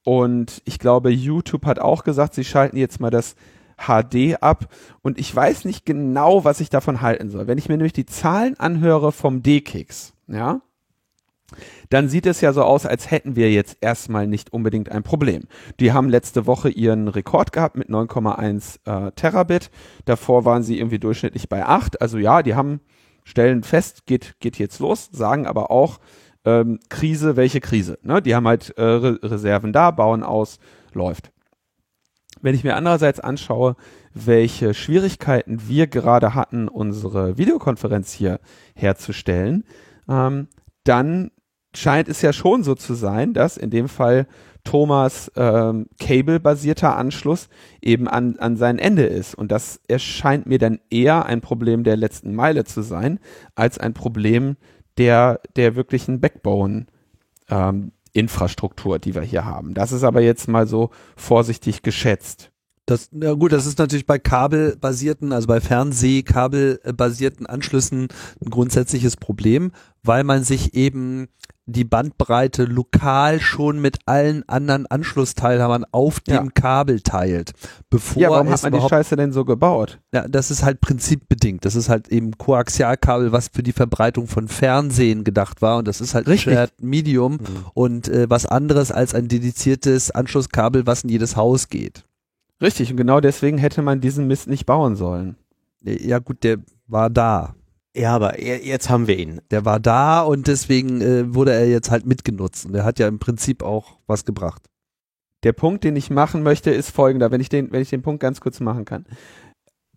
und 0.04 0.62
ich 0.66 0.80
glaube, 0.80 1.10
YouTube 1.12 1.66
hat 1.66 1.80
auch 1.80 2.04
gesagt, 2.04 2.34
sie 2.34 2.44
schalten 2.44 2.78
jetzt 2.78 3.00
mal 3.00 3.12
das 3.12 3.36
HD 3.78 4.42
ab. 4.42 4.68
Und 5.02 5.20
ich 5.20 5.36
weiß 5.36 5.66
nicht 5.66 5.86
genau, 5.86 6.44
was 6.44 6.60
ich 6.60 6.70
davon 6.70 7.02
halten 7.02 7.30
soll. 7.30 7.48
Wenn 7.48 7.58
ich 7.58 7.68
mir 7.68 7.78
nämlich 7.78 7.94
die 7.94 8.06
Zahlen 8.06 8.60
anhöre 8.60 9.12
vom 9.12 9.42
D-Kicks, 9.42 10.14
ja, 10.28 10.62
dann 11.90 12.10
sieht 12.10 12.26
es 12.26 12.42
ja 12.42 12.54
so 12.54 12.64
aus, 12.64 12.86
als 12.86 13.12
hätten 13.12 13.36
wir 13.36 13.52
jetzt 13.52 13.78
erstmal 13.82 14.28
nicht 14.28 14.54
unbedingt 14.54 14.90
ein 14.90 15.04
Problem. 15.04 15.44
Die 15.80 15.92
haben 15.92 16.10
letzte 16.10 16.46
Woche 16.46 16.70
ihren 16.70 17.08
Rekord 17.08 17.52
gehabt 17.52 17.78
mit 17.78 17.90
9,1 17.90 19.08
äh, 19.08 19.12
Terabit. 19.12 19.70
Davor 20.06 20.46
waren 20.46 20.64
sie 20.64 20.80
irgendwie 20.80 21.00
durchschnittlich 21.00 21.50
bei 21.50 21.66
8. 21.66 22.02
Also 22.02 22.18
ja, 22.18 22.44
die 22.44 22.56
haben 22.56 22.82
stellen 23.24 23.64
fest, 23.64 24.06
geht, 24.06 24.36
geht 24.40 24.58
jetzt 24.58 24.80
los, 24.80 25.10
sagen 25.12 25.46
aber 25.46 25.72
auch, 25.72 26.00
ähm, 26.46 26.80
Krise, 26.90 27.36
welche 27.36 27.62
Krise? 27.62 28.00
Ne? 28.04 28.22
Die 28.22 28.36
haben 28.36 28.48
halt 28.48 28.72
äh, 28.78 28.82
Re 28.82 29.20
Reserven 29.22 29.74
da, 29.74 29.92
bauen 29.92 30.24
aus, 30.24 30.60
läuft. 30.94 31.32
Wenn 32.42 32.56
ich 32.56 32.64
mir 32.64 32.76
andererseits 32.76 33.20
anschaue, 33.20 33.76
welche 34.14 34.74
Schwierigkeiten 34.74 35.68
wir 35.68 35.88
gerade 35.88 36.34
hatten, 36.34 36.68
unsere 36.68 37.38
Videokonferenz 37.38 38.12
hier 38.12 38.40
herzustellen, 38.76 39.64
ähm, 40.10 40.48
dann 40.84 41.32
scheint 41.74 42.10
es 42.10 42.22
ja 42.22 42.34
schon 42.34 42.64
so 42.64 42.76
zu 42.76 42.94
sein, 42.94 43.34
dass 43.34 43.58
in 43.58 43.70
dem 43.70 43.88
Fall 43.88 44.28
Thomas 44.64 45.32
ähm, 45.36 45.88
Cable-basierter 46.00 46.96
Anschluss 46.96 47.50
eben 47.82 48.08
an, 48.08 48.38
an 48.38 48.58
sein 48.58 48.78
Ende 48.78 49.04
ist. 49.04 49.34
Und 49.34 49.52
das 49.52 49.80
erscheint 49.88 50.46
mir 50.46 50.60
dann 50.60 50.80
eher 50.90 51.26
ein 51.26 51.42
Problem 51.42 51.84
der 51.84 51.98
letzten 51.98 52.36
Meile 52.36 52.64
zu 52.64 52.82
sein, 52.82 53.20
als 53.56 53.78
ein 53.78 53.94
Problem 53.94 54.58
der, 54.98 55.42
der 55.56 55.76
wirklichen 55.76 56.20
Backbone. 56.20 56.86
Ähm, 57.50 57.92
Infrastruktur, 58.14 59.00
die 59.00 59.16
wir 59.16 59.22
hier 59.22 59.46
haben. 59.46 59.74
Das 59.74 59.92
ist 59.92 60.04
aber 60.04 60.22
jetzt 60.22 60.48
mal 60.48 60.68
so 60.68 60.90
vorsichtig 61.16 61.82
geschätzt. 61.82 62.52
Das, 62.86 63.10
na 63.12 63.34
gut, 63.34 63.54
das 63.54 63.68
ist 63.68 63.80
natürlich 63.80 64.06
bei 64.06 64.20
kabelbasierten, 64.20 65.32
also 65.32 65.48
bei 65.48 65.62
Fernsehkabelbasierten 65.62 67.46
Anschlüssen 67.46 68.10
ein 68.44 68.50
grundsätzliches 68.50 69.16
Problem, 69.16 69.72
weil 70.04 70.24
man 70.24 70.44
sich 70.44 70.74
eben 70.74 71.30
die 71.66 71.84
Bandbreite 71.84 72.66
lokal 72.66 73.40
schon 73.40 73.80
mit 73.80 74.00
allen 74.06 74.48
anderen 74.50 74.88
Anschlussteilhabern 74.88 75.86
auf 75.92 76.20
dem 76.20 76.34
ja. 76.34 76.52
Kabel 76.54 77.02
teilt. 77.02 77.54
Bevor 77.90 78.22
ja, 78.22 78.30
warum 78.30 78.50
hat 78.50 78.64
man 78.64 78.74
die 78.74 78.82
Scheiße 78.82 79.16
denn 79.16 79.32
so 79.32 79.46
gebaut? 79.46 80.00
Ja, 80.14 80.28
das 80.28 80.52
ist 80.52 80.64
halt 80.64 80.82
prinzipbedingt. 80.82 81.64
Das 81.64 81.76
ist 81.76 81.88
halt 81.88 82.10
eben 82.10 82.38
Koaxialkabel, 82.38 83.32
was 83.32 83.50
für 83.54 83.64
die 83.64 83.74
Verbreitung 83.74 84.28
von 84.28 84.48
Fernsehen 84.48 85.24
gedacht 85.24 85.62
war 85.62 85.78
und 85.78 85.88
das 85.88 86.02
ist 86.02 86.16
halt 86.16 86.28
Richtig. 86.28 86.54
Shared 86.54 86.74
Medium 86.82 87.34
mhm. 87.34 87.66
und 87.74 88.08
äh, 88.08 88.30
was 88.30 88.46
anderes 88.46 88.92
als 88.92 89.14
ein 89.14 89.28
dediziertes 89.28 90.12
Anschlusskabel, 90.12 90.88
was 90.88 91.04
in 91.04 91.10
jedes 91.10 91.36
Haus 91.36 91.70
geht. 91.70 92.04
Richtig, 92.62 92.92
und 92.92 92.98
genau 92.98 93.20
deswegen 93.20 93.58
hätte 93.58 93.82
man 93.82 94.02
diesen 94.02 94.28
Mist 94.28 94.48
nicht 94.48 94.66
bauen 94.66 94.96
sollen. 94.96 95.36
Ja 95.82 96.20
gut, 96.20 96.44
der 96.44 96.58
war 96.88 97.10
da. 97.10 97.56
Ja, 97.96 98.16
aber 98.16 98.42
jetzt 98.42 98.90
haben 98.90 99.08
wir 99.08 99.18
ihn. 99.18 99.42
Der 99.52 99.66
war 99.66 99.80
da 99.80 100.22
und 100.22 100.48
deswegen 100.48 101.02
äh, 101.02 101.34
wurde 101.34 101.52
er 101.52 101.68
jetzt 101.68 101.92
halt 101.92 102.06
mitgenutzt. 102.06 102.66
Und 102.66 102.76
er 102.76 102.86
hat 102.86 103.00
ja 103.00 103.08
im 103.08 103.20
Prinzip 103.20 103.64
auch 103.64 103.98
was 104.08 104.24
gebracht. 104.24 104.64
der 105.44 105.54
Punkt, 105.54 105.84
den 105.84 105.96
ich 105.96 106.10
machen 106.10 106.44
möchte, 106.44 106.72
ist 106.72 106.92
folgender, 106.92 107.32
wenn 107.32 107.42
ich 107.42 107.50
den, 107.50 107.72
wenn 107.72 107.82
ich 107.82 107.90
den 107.90 108.04
Punkt 108.04 108.22
ganz 108.22 108.40
kurz 108.40 108.60
machen 108.60 108.86
kann. 108.86 109.06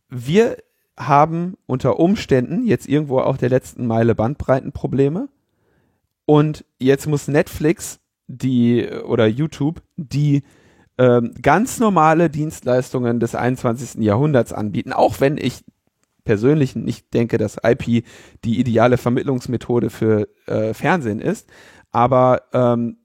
Wir 0.08 0.56
haben 0.96 1.56
unter 1.66 1.98
Umständen 1.98 2.64
jetzt 2.64 2.88
irgendwo 2.88 3.20
auch 3.20 3.36
der 3.36 3.50
letzten 3.50 3.86
Meile 3.86 4.14
Bandbreitenprobleme 4.14 5.28
und 6.24 6.64
jetzt 6.78 7.06
muss 7.06 7.28
Netflix 7.28 8.00
die 8.26 8.88
oder 8.88 9.26
YouTube 9.26 9.82
die 9.96 10.42
ähm, 10.96 11.34
ganz 11.42 11.80
normale 11.80 12.30
Dienstleistungen 12.30 13.20
des 13.20 13.34
21. 13.34 14.02
Jahrhunderts 14.02 14.52
anbieten, 14.52 14.92
auch 14.92 15.20
wenn 15.20 15.36
ich 15.36 15.64
persönlich 16.24 16.74
nicht 16.76 17.12
denke, 17.14 17.38
dass 17.38 17.58
IP 17.62 18.04
die 18.44 18.58
ideale 18.60 18.96
Vermittlungsmethode 18.96 19.90
für 19.90 20.28
äh, 20.46 20.74
Fernsehen 20.74 21.20
ist, 21.20 21.48
aber 21.92 22.42
ähm, 22.52 22.98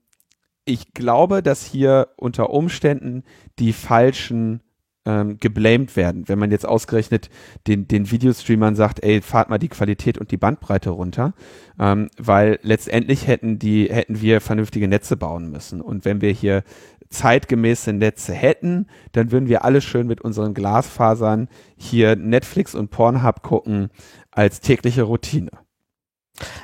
ich 0.64 0.94
glaube, 0.94 1.42
dass 1.42 1.64
hier 1.64 2.08
unter 2.16 2.50
Umständen 2.50 3.24
die 3.58 3.72
falschen 3.72 4.60
ähm, 5.06 5.38
geblamed 5.40 5.96
werden, 5.96 6.28
wenn 6.28 6.38
man 6.38 6.50
jetzt 6.50 6.66
ausgerechnet 6.66 7.30
den, 7.66 7.88
den 7.88 8.10
Videostreamern 8.10 8.76
sagt, 8.76 9.02
ey, 9.02 9.22
fahrt 9.22 9.48
mal 9.48 9.58
die 9.58 9.68
Qualität 9.68 10.18
und 10.18 10.30
die 10.30 10.36
Bandbreite 10.36 10.90
runter, 10.90 11.32
ähm, 11.78 12.10
weil 12.18 12.58
letztendlich 12.62 13.26
hätten 13.26 13.58
die, 13.58 13.88
hätten 13.90 14.20
wir 14.20 14.40
vernünftige 14.40 14.88
Netze 14.88 15.16
bauen 15.16 15.50
müssen. 15.50 15.80
Und 15.80 16.04
wenn 16.04 16.20
wir 16.20 16.30
hier 16.30 16.62
zeitgemäße 17.10 17.92
Netze 17.92 18.32
hätten, 18.32 18.86
dann 19.12 19.32
würden 19.32 19.48
wir 19.48 19.64
alle 19.64 19.80
schön 19.80 20.06
mit 20.06 20.20
unseren 20.20 20.54
Glasfasern 20.54 21.48
hier 21.76 22.16
Netflix 22.16 22.74
und 22.74 22.90
Pornhub 22.90 23.42
gucken 23.42 23.90
als 24.30 24.60
tägliche 24.60 25.02
Routine. 25.02 25.50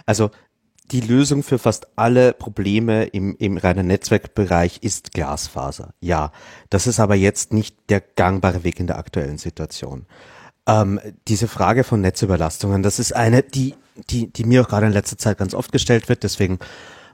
Also 0.06 0.30
die 0.92 1.00
Lösung 1.00 1.42
für 1.42 1.58
fast 1.58 1.88
alle 1.96 2.32
Probleme 2.32 3.06
im, 3.06 3.36
im 3.38 3.56
reinen 3.56 3.88
Netzwerkbereich 3.88 4.78
ist 4.82 5.12
Glasfaser. 5.12 5.94
Ja, 6.00 6.30
das 6.70 6.86
ist 6.86 7.00
aber 7.00 7.16
jetzt 7.16 7.52
nicht 7.52 7.76
der 7.88 8.00
gangbare 8.00 8.62
Weg 8.62 8.78
in 8.78 8.86
der 8.86 8.98
aktuellen 8.98 9.38
Situation. 9.38 10.06
Ähm, 10.68 11.00
diese 11.26 11.48
Frage 11.48 11.82
von 11.82 12.00
Netzüberlastungen, 12.00 12.84
das 12.84 13.00
ist 13.00 13.14
eine, 13.14 13.42
die, 13.42 13.74
die, 14.10 14.32
die 14.32 14.44
mir 14.44 14.62
auch 14.62 14.68
gerade 14.68 14.86
in 14.86 14.92
letzter 14.92 15.18
Zeit 15.18 15.38
ganz 15.38 15.54
oft 15.54 15.72
gestellt 15.72 16.08
wird. 16.08 16.22
Deswegen 16.22 16.60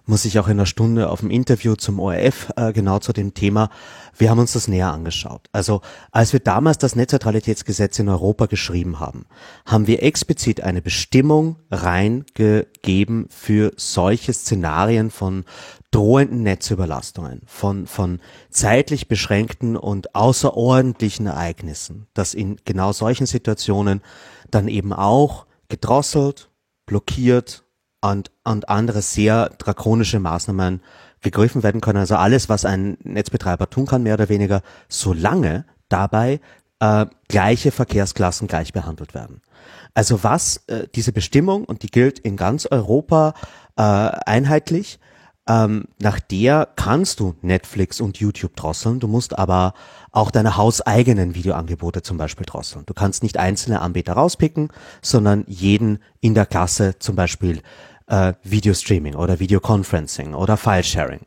muss 0.06 0.24
ich 0.24 0.38
auch 0.38 0.46
in 0.46 0.52
einer 0.52 0.66
Stunde 0.66 1.10
auf 1.10 1.20
dem 1.20 1.30
Interview 1.30 1.74
zum 1.74 2.00
ORF 2.00 2.52
äh, 2.56 2.72
genau 2.72 2.98
zu 2.98 3.12
dem 3.12 3.34
Thema. 3.34 3.70
Wir 4.16 4.30
haben 4.30 4.40
uns 4.40 4.52
das 4.52 4.68
näher 4.68 4.92
angeschaut. 4.92 5.48
Also 5.52 5.80
als 6.10 6.32
wir 6.32 6.40
damals 6.40 6.78
das 6.78 6.96
Netzneutralitätsgesetz 6.96 7.98
in 7.98 8.08
Europa 8.08 8.46
geschrieben 8.46 9.00
haben, 9.00 9.26
haben 9.64 9.86
wir 9.86 10.02
explizit 10.02 10.60
eine 10.62 10.82
Bestimmung 10.82 11.56
reingegeben 11.70 13.26
für 13.30 13.72
solche 13.76 14.32
Szenarien 14.32 15.10
von 15.10 15.44
drohenden 15.92 16.42
Netzüberlastungen, 16.42 17.42
von, 17.46 17.86
von 17.86 18.20
zeitlich 18.50 19.08
beschränkten 19.08 19.76
und 19.76 20.14
außerordentlichen 20.14 21.26
Ereignissen, 21.26 22.06
dass 22.14 22.34
in 22.34 22.56
genau 22.64 22.92
solchen 22.92 23.26
Situationen 23.26 24.02
dann 24.50 24.68
eben 24.68 24.92
auch 24.92 25.46
gedrosselt, 25.68 26.50
blockiert 26.86 27.64
und, 28.02 28.30
und 28.44 28.68
andere 28.68 29.00
sehr 29.00 29.48
drakonische 29.58 30.20
Maßnahmen 30.20 30.82
gegriffen 31.22 31.62
werden 31.62 31.80
können. 31.80 31.98
Also 31.98 32.16
alles, 32.16 32.48
was 32.48 32.64
ein 32.64 32.98
Netzbetreiber 33.02 33.70
tun 33.70 33.86
kann, 33.86 34.02
mehr 34.02 34.14
oder 34.14 34.28
weniger, 34.28 34.60
solange 34.88 35.64
dabei 35.88 36.40
äh, 36.80 37.06
gleiche 37.28 37.70
Verkehrsklassen 37.70 38.48
gleich 38.48 38.72
behandelt 38.72 39.14
werden. 39.14 39.40
Also 39.94 40.24
was 40.24 40.58
äh, 40.66 40.88
diese 40.94 41.12
Bestimmung, 41.12 41.64
und 41.64 41.82
die 41.82 41.90
gilt 41.90 42.18
in 42.18 42.36
ganz 42.36 42.66
Europa 42.66 43.34
äh, 43.76 43.82
einheitlich, 43.82 44.98
ähm, 45.48 45.86
nach 46.00 46.20
der 46.20 46.68
kannst 46.76 47.18
du 47.18 47.34
Netflix 47.42 48.00
und 48.00 48.18
YouTube 48.18 48.54
drosseln. 48.54 49.00
Du 49.00 49.08
musst 49.08 49.38
aber 49.38 49.74
auch 50.12 50.30
deine 50.30 50.56
hauseigenen 50.56 51.34
Videoangebote 51.34 52.02
zum 52.02 52.16
Beispiel 52.16 52.46
drosseln. 52.46 52.86
Du 52.86 52.94
kannst 52.94 53.22
nicht 53.22 53.38
einzelne 53.38 53.80
Anbieter 53.80 54.12
rauspicken, 54.12 54.68
sondern 55.02 55.44
jeden 55.48 55.98
in 56.20 56.34
der 56.34 56.46
Klasse 56.46 56.98
zum 57.00 57.16
Beispiel 57.16 57.60
äh, 58.12 58.34
Videostreaming 58.44 59.14
oder 59.14 59.40
Videoconferencing 59.40 60.34
oder 60.34 60.56
Filesharing. 60.56 61.20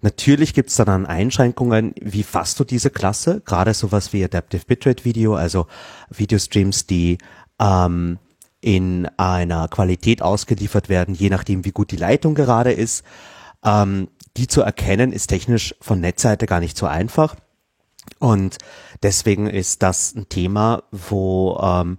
Natürlich 0.00 0.54
gibt's 0.54 0.76
dann 0.76 0.88
an 0.88 1.06
Einschränkungen, 1.06 1.94
wie 2.00 2.22
fasst 2.22 2.58
du 2.58 2.64
diese 2.64 2.88
Klasse, 2.88 3.42
gerade 3.44 3.74
sowas 3.74 4.14
wie 4.14 4.24
Adaptive 4.24 4.64
Bitrate 4.66 5.04
Video, 5.04 5.34
also 5.34 5.66
Videostreams, 6.08 6.86
die 6.86 7.18
ähm, 7.60 8.18
in 8.62 9.06
einer 9.18 9.68
Qualität 9.68 10.22
ausgeliefert 10.22 10.88
werden, 10.88 11.14
je 11.14 11.28
nachdem, 11.28 11.66
wie 11.66 11.72
gut 11.72 11.90
die 11.90 11.96
Leitung 11.96 12.34
gerade 12.34 12.72
ist. 12.72 13.04
Ähm, 13.62 14.08
die 14.38 14.46
zu 14.46 14.62
erkennen, 14.62 15.12
ist 15.12 15.26
technisch 15.26 15.74
von 15.82 16.00
Netzseite 16.00 16.46
gar 16.46 16.60
nicht 16.60 16.78
so 16.78 16.86
einfach. 16.86 17.36
Und 18.18 18.56
deswegen 19.02 19.46
ist 19.46 19.82
das 19.82 20.14
ein 20.14 20.30
Thema, 20.30 20.84
wo 20.92 21.58
ähm, 21.62 21.98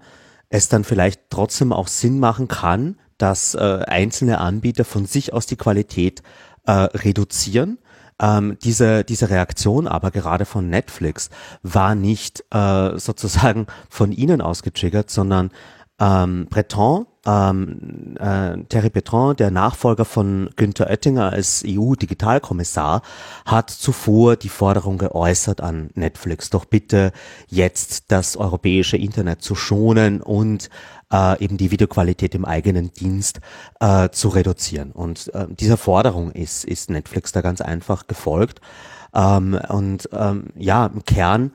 es 0.50 0.70
dann 0.70 0.84
vielleicht 0.84 1.30
trotzdem 1.30 1.72
auch 1.72 1.88
Sinn 1.88 2.20
machen 2.20 2.48
kann, 2.48 2.98
dass 3.22 3.54
äh, 3.54 3.60
einzelne 3.88 4.40
Anbieter 4.40 4.86
von 4.86 5.06
sich 5.06 5.34
aus 5.34 5.46
die 5.46 5.56
Qualität 5.56 6.24
äh, 6.66 6.72
reduzieren. 6.72 7.78
Ähm, 8.20 8.58
diese, 8.64 9.04
diese 9.04 9.30
Reaktion 9.30 9.88
aber 9.88 10.12
gerade 10.12 10.46
von 10.46 10.70
Netflix 10.70 11.30
war 11.64 11.96
nicht 11.96 12.44
äh, 12.52 12.98
sozusagen 12.98 13.68
von 13.90 14.12
ihnen 14.12 14.42
ausgetriggert, 14.42 15.10
sondern 15.10 15.52
ähm, 16.02 16.48
Breton, 16.50 17.06
ähm, 17.28 18.16
äh, 18.20 18.58
Thierry 18.70 18.90
Breton, 18.90 19.36
der 19.36 19.52
Nachfolger 19.52 20.04
von 20.04 20.50
Günther 20.56 20.90
Oettinger 20.90 21.32
als 21.32 21.64
EU-Digitalkommissar, 21.66 23.04
hat 23.46 23.70
zuvor 23.70 24.36
die 24.36 24.50
Forderung 24.50 24.98
geäußert 24.98 25.62
an 25.62 25.92
Netflix, 25.94 26.50
doch 26.50 26.66
bitte 26.66 27.12
jetzt 27.48 28.12
das 28.12 28.36
europäische 28.36 28.98
Internet 28.98 29.44
zu 29.44 29.54
schonen 29.54 30.22
und 30.22 30.70
äh, 31.14 31.44
eben 31.44 31.58
die 31.58 31.70
Videoqualität 31.70 32.34
im 32.34 32.46
eigenen 32.46 32.92
Dienst 32.92 33.40
äh, 33.80 34.10
zu 34.10 34.30
reduzieren. 34.30 34.92
Und 34.92 35.32
äh, 35.36 35.46
dieser 35.50 35.78
Forderung 35.78 36.32
ist, 36.32 36.66
ist 36.66 36.90
Netflix 36.90 37.32
da 37.32 37.42
ganz 37.42 37.62
einfach 37.62 38.08
gefolgt. 38.08 38.60
Ähm, 39.14 39.60
und 39.70 40.10
ähm, 40.14 40.46
ja, 40.56 40.88
im 40.88 41.06
Kern, 41.06 41.52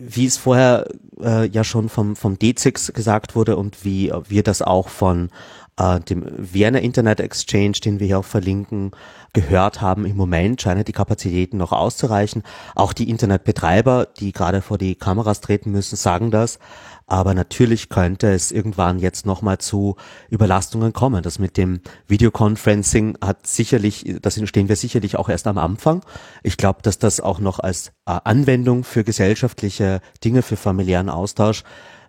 wie 0.00 0.26
es 0.26 0.36
vorher 0.36 0.86
äh, 1.20 1.46
ja 1.48 1.62
schon 1.62 1.88
vom, 1.88 2.16
vom 2.16 2.34
D6 2.34 2.92
gesagt 2.92 3.36
wurde 3.36 3.56
und 3.56 3.84
wie 3.84 4.12
wir 4.28 4.42
das 4.42 4.62
auch 4.62 4.88
von 4.88 5.30
äh, 5.76 6.00
dem 6.00 6.24
Vienna 6.36 6.78
Internet 6.78 7.20
Exchange, 7.20 7.78
den 7.84 8.00
wir 8.00 8.06
hier 8.06 8.18
auch 8.18 8.24
verlinken, 8.24 8.92
gehört 9.32 9.80
haben, 9.80 10.06
im 10.06 10.16
Moment 10.16 10.62
scheinen 10.62 10.84
die 10.84 10.92
Kapazitäten 10.92 11.56
noch 11.56 11.72
auszureichen. 11.72 12.42
Auch 12.74 12.92
die 12.92 13.10
Internetbetreiber, 13.10 14.06
die 14.18 14.32
gerade 14.32 14.62
vor 14.62 14.78
die 14.78 14.94
Kameras 14.94 15.40
treten 15.40 15.72
müssen, 15.72 15.96
sagen 15.96 16.30
das. 16.30 16.58
Aber 17.06 17.34
natürlich 17.34 17.90
könnte 17.90 18.32
es 18.32 18.50
irgendwann 18.50 18.98
jetzt 18.98 19.26
nochmal 19.26 19.58
zu 19.58 19.96
Überlastungen 20.30 20.92
kommen. 20.92 21.22
Das 21.22 21.38
mit 21.38 21.56
dem 21.56 21.80
Videoconferencing 22.06 23.18
hat 23.20 23.46
sicherlich, 23.46 24.16
das 24.22 24.40
stehen 24.48 24.68
wir 24.68 24.76
sicherlich 24.76 25.16
auch 25.16 25.28
erst 25.28 25.46
am 25.46 25.58
Anfang. 25.58 26.02
Ich 26.42 26.56
glaube, 26.56 26.80
dass 26.82 26.98
das 26.98 27.20
auch 27.20 27.40
noch 27.40 27.58
als 27.58 27.88
äh, 28.06 28.18
Anwendung 28.24 28.84
für 28.84 29.04
gesellschaftliche 29.04 30.00
Dinge, 30.24 30.42
für 30.42 30.56
familiären 30.56 31.10
Austausch 31.10 31.64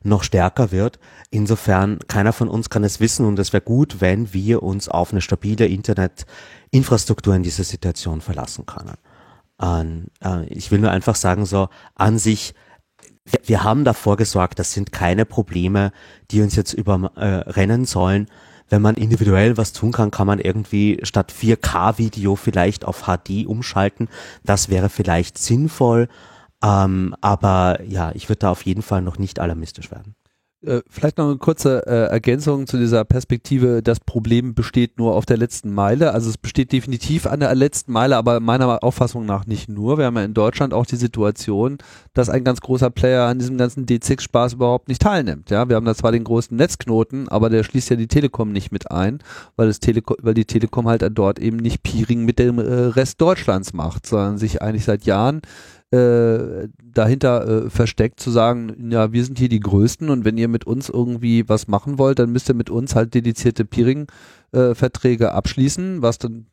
noch 0.06 0.24
stärker 0.24 0.72
wird. 0.72 1.00
Insofern, 1.30 2.00
keiner 2.08 2.34
von 2.34 2.48
uns 2.48 2.70
kann 2.70 2.84
es 2.84 3.00
wissen 3.00 3.26
und 3.26 3.40
es 3.40 3.54
wäre 3.54 3.62
gut, 3.62 4.02
wenn 4.02 4.34
wir 4.34 4.64
uns 4.64 4.88
auf 4.90 5.12
eine 5.12 5.22
stabile 5.22 5.68
Internetinfrastruktur 5.68 7.36
in 7.36 7.44
dieser 7.44 7.64
Situation 7.64 8.22
verlassen 8.22 8.66
können. 8.66 8.96
Ähm, 9.62 10.06
äh, 10.24 10.46
ich 10.46 10.72
will 10.72 10.80
nur 10.80 10.92
einfach 10.92 11.16
sagen, 11.16 11.46
so 11.46 11.70
an 11.96 12.18
sich 12.18 12.54
wir 13.44 13.64
haben 13.64 13.84
davor 13.84 14.18
gesorgt, 14.18 14.60
das 14.60 14.72
sind 14.72 14.92
keine 14.92 15.26
Probleme, 15.26 15.92
die 16.32 16.42
uns 16.42 16.56
jetzt 16.56 16.74
überrennen 16.74 17.84
äh, 17.84 17.88
sollen. 17.88 18.28
Wenn 18.70 18.82
man 18.82 18.96
individuell 18.96 19.58
was 19.58 19.74
tun 19.74 19.92
kann, 19.92 20.12
kann 20.12 20.28
man 20.28 20.40
irgendwie 20.40 21.00
statt 21.04 21.32
4K-Video 21.32 22.36
vielleicht 22.36 22.86
auf 22.86 23.04
HD 23.04 23.46
umschalten. 23.46 24.10
Das 24.44 24.70
wäre 24.70 24.90
vielleicht 24.90 25.38
sinnvoll. 25.38 26.08
Ähm, 26.64 27.16
aber 27.22 27.82
ja, 27.84 28.12
ich 28.14 28.30
würde 28.30 28.40
da 28.40 28.52
auf 28.52 28.66
jeden 28.66 28.82
Fall 28.82 29.02
noch 29.02 29.18
nicht 29.18 29.40
alarmistisch 29.40 29.92
werden. 29.92 30.16
Äh, 30.66 30.82
vielleicht 30.90 31.18
noch 31.18 31.26
eine 31.26 31.38
kurze 31.38 31.86
äh, 31.86 32.12
Ergänzung 32.12 32.66
zu 32.66 32.78
dieser 32.78 33.06
Perspektive, 33.06 33.84
das 33.84 34.00
Problem 34.00 34.56
besteht 34.56 34.98
nur 34.98 35.14
auf 35.14 35.26
der 35.26 35.38
letzten 35.38 35.74
Meile. 35.74 36.12
Also 36.14 36.30
es 36.30 36.38
besteht 36.38 36.72
definitiv 36.72 37.28
an 37.28 37.40
der 37.40 37.54
letzten 37.54 37.92
Meile, 37.92 38.18
aber 38.18 38.40
meiner 38.40 38.84
Auffassung 38.84 39.26
nach 39.26 39.46
nicht 39.46 39.70
nur. 39.70 39.98
Wir 39.98 40.06
haben 40.06 40.16
ja 40.16 40.24
in 40.24 40.34
Deutschland 40.34 40.74
auch 40.74 40.86
die 40.86 40.96
Situation, 40.96 41.78
dass 42.14 42.30
ein 42.30 42.44
ganz 42.44 42.62
großer 42.62 42.90
Player 42.90 43.28
an 43.28 43.38
diesem 43.38 43.58
ganzen 43.58 43.86
D6-Spaß 43.86 44.54
überhaupt 44.54 44.88
nicht 44.88 45.02
teilnimmt. 45.02 45.52
Ja, 45.52 45.70
wir 45.70 45.76
haben 45.76 45.86
da 45.86 45.94
zwar 45.94 46.12
den 46.12 46.24
großen 46.24 46.58
Netzknoten, 46.58 47.30
aber 47.30 47.50
der 47.50 47.64
schließt 47.64 47.92
ja 47.92 47.96
die 47.96 48.08
Telekom 48.08 48.52
nicht 48.52 48.72
mit 48.72 48.90
ein, 48.90 49.20
weil, 49.56 49.68
das 49.68 49.80
Telekom, 49.80 50.18
weil 50.22 50.34
die 50.34 50.46
Telekom 50.46 50.88
halt 50.88 51.06
dort 51.14 51.38
eben 51.38 51.58
nicht 51.58 51.84
Peering 51.84 52.26
mit 52.26 52.40
dem 52.40 52.58
äh, 52.58 52.62
Rest 52.62 53.22
Deutschlands 53.22 53.74
macht, 53.74 54.08
sondern 54.08 54.38
sich 54.38 54.62
eigentlich 54.62 54.86
seit 54.86 55.04
Jahren 55.06 55.42
äh, 55.96 56.68
dahinter 56.94 57.66
äh, 57.66 57.70
versteckt, 57.70 58.20
zu 58.20 58.32
sagen, 58.32 58.90
ja, 58.92 59.12
wir 59.14 59.24
sind 59.24 59.38
hier 59.38 59.50
die 59.50 59.60
Größten 59.60 60.10
und 60.10 60.26
wenn 60.26 60.38
ihr 60.38 60.48
mit 60.48 60.66
uns 60.66 60.90
irgendwie 60.90 61.48
was 61.48 61.68
machen 61.68 61.98
wollt, 61.98 62.20
dann 62.20 62.32
müsst 62.32 62.50
ihr 62.50 62.56
mit 62.56 62.70
uns 62.70 62.96
halt 62.96 63.14
dedizierte 63.14 63.66
Peering-Verträge 63.66 65.26
äh, 65.26 65.30
abschließen, 65.30 66.02
was 66.02 66.18
dann 66.18 66.48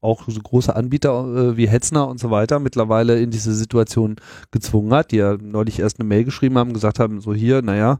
auch 0.00 0.24
so 0.28 0.40
große 0.40 0.74
Anbieter 0.74 1.52
äh, 1.52 1.56
wie 1.56 1.68
Hetzner 1.68 2.08
und 2.08 2.20
so 2.20 2.30
weiter 2.30 2.58
mittlerweile 2.60 3.20
in 3.20 3.30
diese 3.30 3.54
Situation 3.54 4.16
gezwungen 4.50 4.92
hat, 4.92 5.12
die 5.12 5.16
ja 5.16 5.36
neulich 5.40 5.78
erst 5.80 5.98
eine 5.98 6.08
Mail 6.08 6.24
geschrieben 6.24 6.58
haben, 6.58 6.74
gesagt 6.74 6.98
haben, 7.00 7.20
so 7.20 7.32
hier, 7.32 7.62
naja, 7.62 7.98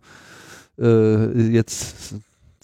äh, 0.78 1.40
jetzt 1.50 2.14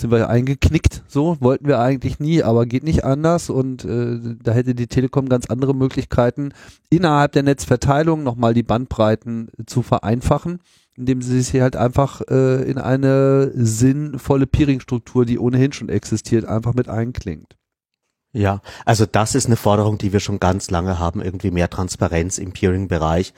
sind 0.01 0.11
wir 0.11 0.29
eingeknickt, 0.29 1.03
so 1.07 1.37
wollten 1.41 1.67
wir 1.67 1.79
eigentlich 1.79 2.19
nie, 2.19 2.43
aber 2.43 2.67
geht 2.67 2.85
nicht 2.85 3.05
anders 3.05 3.51
und 3.51 3.85
äh, 3.85 4.19
da 4.43 4.53
hätte 4.53 4.75
die 4.75 4.87
Telekom 4.87 5.29
ganz 5.29 5.47
andere 5.47 5.75
Möglichkeiten, 5.75 6.53
innerhalb 6.89 7.33
der 7.33 7.43
Netzverteilung 7.43 8.23
nochmal 8.23 8.55
die 8.55 8.63
Bandbreiten 8.63 9.51
zu 9.67 9.83
vereinfachen, 9.83 10.61
indem 10.97 11.23
sie 11.23 11.41
sich 11.41 11.61
halt 11.61 11.77
einfach 11.77 12.23
äh, 12.29 12.63
in 12.63 12.79
eine 12.79 13.53
sinnvolle 13.55 14.47
Peering-Struktur, 14.47 15.25
die 15.25 15.39
ohnehin 15.39 15.73
schon 15.73 15.89
existiert, 15.89 16.45
einfach 16.45 16.75
mit 16.75 16.89
einklingt. 16.89 17.57
Ja, 18.33 18.61
also 18.85 19.07
das 19.07 19.35
ist 19.35 19.47
eine 19.47 19.57
Forderung, 19.57 19.99
die 19.99 20.13
wir 20.13 20.21
schon 20.21 20.39
ganz 20.39 20.71
lange 20.71 21.01
haben, 21.01 21.21
irgendwie 21.21 21.51
mehr 21.51 21.69
Transparenz 21.69 22.39
im 22.39 22.53
Peering-Bereich. 22.53 23.35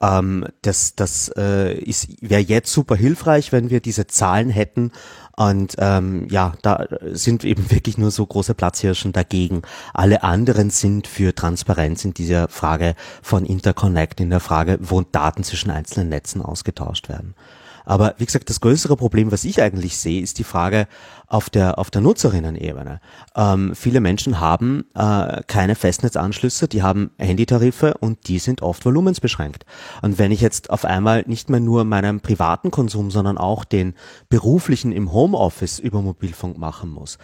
Ähm, 0.00 0.46
das 0.62 0.94
das 0.94 1.30
äh, 1.36 1.74
ist 1.74 2.22
wäre 2.22 2.40
jetzt 2.40 2.72
super 2.72 2.96
hilfreich, 2.96 3.52
wenn 3.52 3.68
wir 3.68 3.80
diese 3.80 4.06
Zahlen 4.06 4.48
hätten. 4.48 4.92
Und 5.40 5.76
ähm, 5.78 6.28
ja, 6.28 6.52
da 6.60 6.84
sind 7.12 7.44
eben 7.44 7.70
wirklich 7.70 7.96
nur 7.96 8.10
so 8.10 8.26
große 8.26 8.52
Platzhirschen 8.52 9.12
dagegen. 9.12 9.62
Alle 9.94 10.22
anderen 10.22 10.68
sind 10.68 11.06
für 11.06 11.34
Transparenz 11.34 12.04
in 12.04 12.12
dieser 12.12 12.48
Frage 12.48 12.94
von 13.22 13.46
Interconnect, 13.46 14.20
in 14.20 14.28
der 14.28 14.40
Frage, 14.40 14.76
wo 14.82 15.00
Daten 15.00 15.42
zwischen 15.42 15.70
einzelnen 15.70 16.10
Netzen 16.10 16.42
ausgetauscht 16.42 17.08
werden. 17.08 17.34
Aber 17.84 18.14
wie 18.18 18.26
gesagt, 18.26 18.50
das 18.50 18.60
größere 18.60 18.96
Problem, 18.96 19.32
was 19.32 19.44
ich 19.44 19.62
eigentlich 19.62 19.96
sehe, 19.98 20.22
ist 20.22 20.38
die 20.38 20.44
Frage 20.44 20.86
auf 21.26 21.48
der, 21.48 21.78
auf 21.78 21.90
der 21.90 22.00
Nutzerinnen-Ebene. 22.00 23.00
Ähm, 23.36 23.72
viele 23.74 24.00
Menschen 24.00 24.40
haben 24.40 24.84
äh, 24.94 25.42
keine 25.46 25.74
Festnetzanschlüsse, 25.74 26.68
die 26.68 26.82
haben 26.82 27.10
Handytarife 27.18 27.94
und 28.00 28.28
die 28.28 28.38
sind 28.38 28.62
oft 28.62 28.84
volumensbeschränkt. 28.84 29.64
Und 30.02 30.18
wenn 30.18 30.32
ich 30.32 30.40
jetzt 30.40 30.70
auf 30.70 30.84
einmal 30.84 31.24
nicht 31.26 31.48
mehr 31.48 31.60
nur 31.60 31.84
meinen 31.84 32.20
privaten 32.20 32.70
Konsum, 32.70 33.10
sondern 33.10 33.38
auch 33.38 33.64
den 33.64 33.94
beruflichen 34.28 34.92
im 34.92 35.12
Homeoffice 35.12 35.78
über 35.78 36.02
Mobilfunk 36.02 36.58
machen 36.58 36.90
muss. 36.90 37.18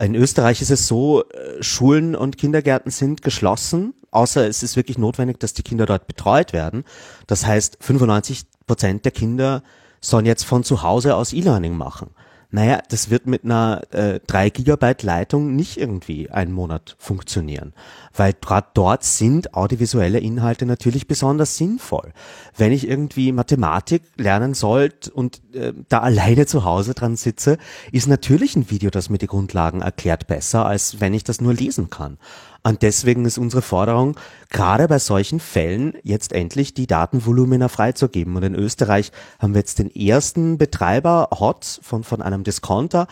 In 0.00 0.14
Österreich 0.14 0.60
ist 0.60 0.70
es 0.70 0.88
so, 0.88 1.22
äh, 1.22 1.62
Schulen 1.62 2.16
und 2.16 2.38
Kindergärten 2.38 2.90
sind 2.90 3.22
geschlossen, 3.22 3.94
außer 4.10 4.46
es 4.48 4.62
ist 4.62 4.76
wirklich 4.76 4.98
notwendig, 4.98 5.38
dass 5.38 5.54
die 5.54 5.62
Kinder 5.62 5.86
dort 5.86 6.06
betreut 6.06 6.52
werden. 6.52 6.84
Das 7.26 7.46
heißt, 7.46 7.78
95 7.80 8.44
Prozent 8.66 9.04
der 9.04 9.12
Kinder 9.12 9.62
sollen 10.02 10.26
jetzt 10.26 10.44
von 10.44 10.64
zu 10.64 10.82
Hause 10.82 11.16
aus 11.16 11.32
E-Learning 11.32 11.74
machen. 11.76 12.10
Naja, 12.54 12.82
das 12.90 13.08
wird 13.08 13.26
mit 13.26 13.44
einer 13.44 13.80
äh, 13.92 14.20
3 14.26 14.50
Gigabyte 14.50 15.02
Leitung 15.04 15.56
nicht 15.56 15.78
irgendwie 15.78 16.30
einen 16.30 16.52
Monat 16.52 16.96
funktionieren, 16.98 17.72
weil 18.14 18.34
gerade 18.34 18.66
dort 18.74 19.04
sind 19.04 19.54
audiovisuelle 19.54 20.18
Inhalte 20.18 20.66
natürlich 20.66 21.06
besonders 21.06 21.56
sinnvoll. 21.56 22.12
Wenn 22.54 22.72
ich 22.72 22.86
irgendwie 22.86 23.32
Mathematik 23.32 24.02
lernen 24.18 24.52
sollte 24.52 25.10
und 25.12 25.40
äh, 25.54 25.72
da 25.88 26.00
alleine 26.00 26.44
zu 26.44 26.66
Hause 26.66 26.92
dran 26.92 27.16
sitze, 27.16 27.56
ist 27.90 28.06
natürlich 28.06 28.54
ein 28.54 28.70
Video, 28.70 28.90
das 28.90 29.08
mir 29.08 29.16
die 29.16 29.28
Grundlagen 29.28 29.80
erklärt, 29.80 30.26
besser, 30.26 30.66
als 30.66 31.00
wenn 31.00 31.14
ich 31.14 31.24
das 31.24 31.40
nur 31.40 31.54
lesen 31.54 31.88
kann. 31.88 32.18
Und 32.64 32.82
deswegen 32.82 33.24
ist 33.24 33.38
unsere 33.38 33.62
Forderung, 33.62 34.16
gerade 34.48 34.86
bei 34.86 34.98
solchen 34.98 35.40
Fällen 35.40 35.94
jetzt 36.04 36.32
endlich 36.32 36.74
die 36.74 36.86
Datenvolumina 36.86 37.68
freizugeben. 37.68 38.36
Und 38.36 38.44
in 38.44 38.54
Österreich 38.54 39.10
haben 39.40 39.54
wir 39.54 39.60
jetzt 39.60 39.80
den 39.80 39.92
ersten 39.94 40.58
Betreiber 40.58 41.28
HOT 41.32 41.80
von, 41.82 42.04
von 42.04 42.22
einem 42.22 42.44
Discounter, 42.44 43.08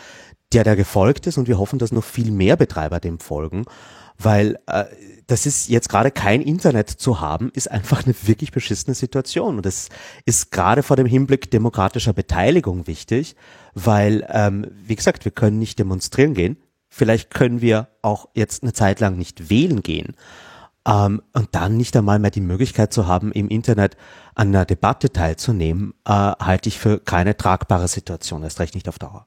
der 0.53 0.65
da 0.65 0.75
gefolgt 0.75 1.27
ist 1.27 1.39
und 1.39 1.49
wir 1.49 1.59
hoffen, 1.59 1.79
dass 1.79 1.93
noch 1.93 2.05
viel 2.05 2.31
mehr 2.31 2.57
Betreiber 2.57 3.01
dem 3.01 3.19
folgen, 3.19 3.65
weil 4.19 4.59
äh, 4.67 4.85
das 5.27 5.47
ist 5.47 5.69
jetzt 5.69 5.89
gerade 5.89 6.11
kein 6.11 6.43
Internet 6.43 6.91
zu 6.91 7.21
haben, 7.21 7.51
ist 7.55 7.71
einfach 7.71 8.05
eine 8.05 8.15
wirklich 8.23 8.51
beschissene 8.51 8.95
Situation. 8.95 9.57
Und 9.57 9.67
das 9.67 9.89
ist 10.27 10.51
gerade 10.51 10.83
vor 10.83 10.97
dem 10.97 11.07
Hinblick 11.07 11.51
demokratischer 11.51 12.13
Beteiligung 12.13 12.87
wichtig, 12.87 13.37
weil, 13.75 14.27
ähm, 14.29 14.67
wie 14.85 14.97
gesagt, 14.97 15.25
wir 15.25 15.33
können 15.33 15.59
nicht 15.59 15.79
demonstrieren 15.79 16.35
gehen, 16.35 16.57
Vielleicht 16.91 17.33
können 17.33 17.61
wir 17.61 17.89
auch 18.03 18.29
jetzt 18.35 18.62
eine 18.62 18.73
Zeit 18.73 19.01
lang 19.01 19.17
nicht 19.17 19.49
wählen 19.49 19.83
gehen. 19.83 20.17
Ähm, 20.87 21.23
und 21.33 21.49
dann 21.53 21.77
nicht 21.77 21.97
einmal 21.97 22.19
mehr 22.19 22.31
die 22.31 22.41
Möglichkeit 22.41 22.93
zu 22.93 23.07
haben, 23.07 23.33
im 23.33 23.49
Internet 23.49 23.97
an 24.35 24.49
einer 24.49 24.65
Debatte 24.65 25.12
teilzunehmen, 25.12 25.95
äh, 26.05 26.11
halte 26.12 26.69
ich 26.69 26.79
für 26.79 26.99
keine 26.99 27.37
tragbare 27.37 27.89
Situation, 27.89 28.43
erst 28.43 28.61
recht 28.61 28.75
nicht 28.75 28.89
auf 28.89 28.99
Dauer. 28.99 29.27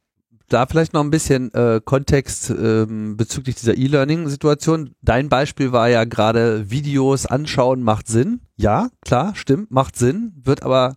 Da 0.49 0.65
vielleicht 0.65 0.94
noch 0.94 1.02
ein 1.03 1.10
bisschen 1.10 1.53
äh, 1.53 1.80
Kontext 1.84 2.49
ähm, 2.49 3.18
bezüglich 3.18 3.56
dieser 3.56 3.77
E-Learning-Situation. 3.77 4.94
Dein 5.02 5.30
Beispiel 5.30 5.72
war 5.72 5.90
ja 5.90 6.03
gerade 6.03 6.69
Videos 6.69 7.26
anschauen 7.26 7.81
macht 7.81 8.07
Sinn. 8.07 8.41
Ja, 8.57 8.90
klar, 9.02 9.34
stimmt, 9.35 9.72
macht 9.72 9.95
Sinn, 9.95 10.34
wird 10.44 10.64
aber 10.64 10.95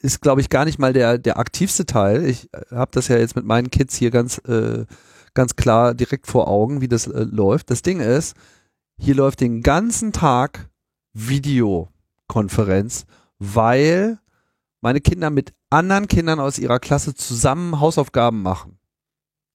ist 0.00 0.20
glaube 0.20 0.40
ich 0.40 0.50
gar 0.50 0.64
nicht 0.64 0.78
mal 0.78 0.92
der 0.92 1.18
der 1.18 1.38
aktivste 1.38 1.86
Teil. 1.86 2.24
Ich 2.24 2.52
äh, 2.52 2.76
habe 2.76 2.90
das 2.92 3.08
ja 3.08 3.16
jetzt 3.16 3.34
mit 3.34 3.44
meinen 3.44 3.70
Kids 3.70 3.96
hier 3.96 4.10
ganz 4.10 4.38
äh, 4.46 4.84
ganz 5.34 5.56
klar 5.56 5.94
direkt 5.94 6.26
vor 6.26 6.48
Augen, 6.48 6.80
wie 6.80 6.88
das 6.88 7.06
äh, 7.06 7.24
läuft. 7.24 7.70
Das 7.70 7.82
Ding 7.82 8.00
ist, 8.00 8.36
hier 8.98 9.14
läuft 9.14 9.40
den 9.40 9.62
ganzen 9.62 10.12
Tag 10.12 10.70
Videokonferenz, 11.12 13.06
weil 13.38 14.18
meine 14.80 15.00
Kinder 15.00 15.30
mit 15.30 15.54
anderen 15.70 16.08
Kindern 16.08 16.40
aus 16.40 16.58
ihrer 16.58 16.78
Klasse 16.78 17.14
zusammen 17.14 17.80
Hausaufgaben 17.80 18.42
machen. 18.42 18.78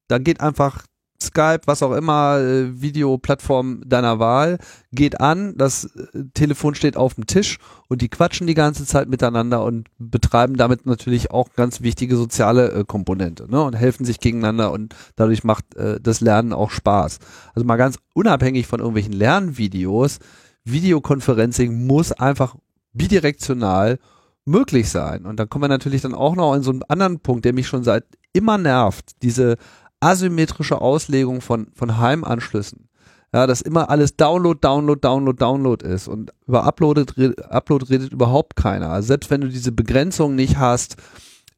Dann 0.07 0.23
geht 0.23 0.41
einfach 0.41 0.85
Skype, 1.21 1.61
was 1.65 1.83
auch 1.83 1.93
immer, 1.93 2.39
äh, 2.39 2.81
Videoplattform 2.81 3.81
deiner 3.85 4.19
Wahl, 4.19 4.59
geht 4.91 5.19
an, 5.19 5.55
das 5.57 5.85
äh, 5.85 6.23
Telefon 6.33 6.75
steht 6.75 6.97
auf 6.97 7.15
dem 7.15 7.25
Tisch 7.25 7.57
und 7.87 8.01
die 8.01 8.09
quatschen 8.09 8.47
die 8.47 8.53
ganze 8.53 8.85
Zeit 8.85 9.09
miteinander 9.09 9.63
und 9.63 9.87
betreiben 9.97 10.57
damit 10.57 10.85
natürlich 10.85 11.31
auch 11.31 11.53
ganz 11.53 11.81
wichtige 11.81 12.15
soziale 12.15 12.71
äh, 12.71 12.83
Komponente 12.85 13.49
ne, 13.49 13.61
und 13.61 13.73
helfen 13.73 14.05
sich 14.05 14.19
gegeneinander 14.19 14.71
und 14.71 14.95
dadurch 15.15 15.43
macht 15.43 15.75
äh, 15.75 15.99
das 16.01 16.21
Lernen 16.21 16.53
auch 16.53 16.69
Spaß. 16.69 17.19
Also 17.55 17.65
mal 17.65 17.77
ganz 17.77 17.97
unabhängig 18.13 18.67
von 18.67 18.79
irgendwelchen 18.79 19.13
Lernvideos, 19.13 20.19
Videokonferencing 20.65 21.87
muss 21.87 22.11
einfach 22.11 22.55
bidirektional 22.93 23.99
möglich 24.45 24.89
sein. 24.89 25.25
Und 25.25 25.39
dann 25.39 25.49
kommen 25.49 25.63
wir 25.63 25.69
natürlich 25.69 26.01
dann 26.01 26.13
auch 26.13 26.35
noch 26.35 26.55
in 26.55 26.63
so 26.63 26.71
einen 26.71 26.83
anderen 26.83 27.19
Punkt, 27.19 27.45
der 27.45 27.53
mich 27.53 27.67
schon 27.67 27.83
seit 27.83 28.05
immer 28.33 28.57
nervt, 28.57 29.11
diese 29.21 29.57
asymmetrische 29.99 30.81
Auslegung 30.81 31.41
von, 31.41 31.67
von 31.73 31.97
Heimanschlüssen. 31.97 32.89
Ja, 33.33 33.45
dass 33.45 33.61
immer 33.61 33.89
alles 33.89 34.15
Download, 34.15 34.57
Download, 34.61 34.99
Download, 35.01 35.37
Download 35.37 35.85
ist 35.85 36.07
und 36.07 36.31
über 36.47 36.63
Upload, 36.63 37.03
Upload 37.49 37.85
redet 37.89 38.13
überhaupt 38.13 38.55
keiner. 38.55 38.89
Also 38.89 39.07
selbst 39.07 39.29
wenn 39.29 39.41
du 39.41 39.49
diese 39.49 39.73
Begrenzung 39.73 40.35
nicht 40.35 40.57
hast, 40.57 40.95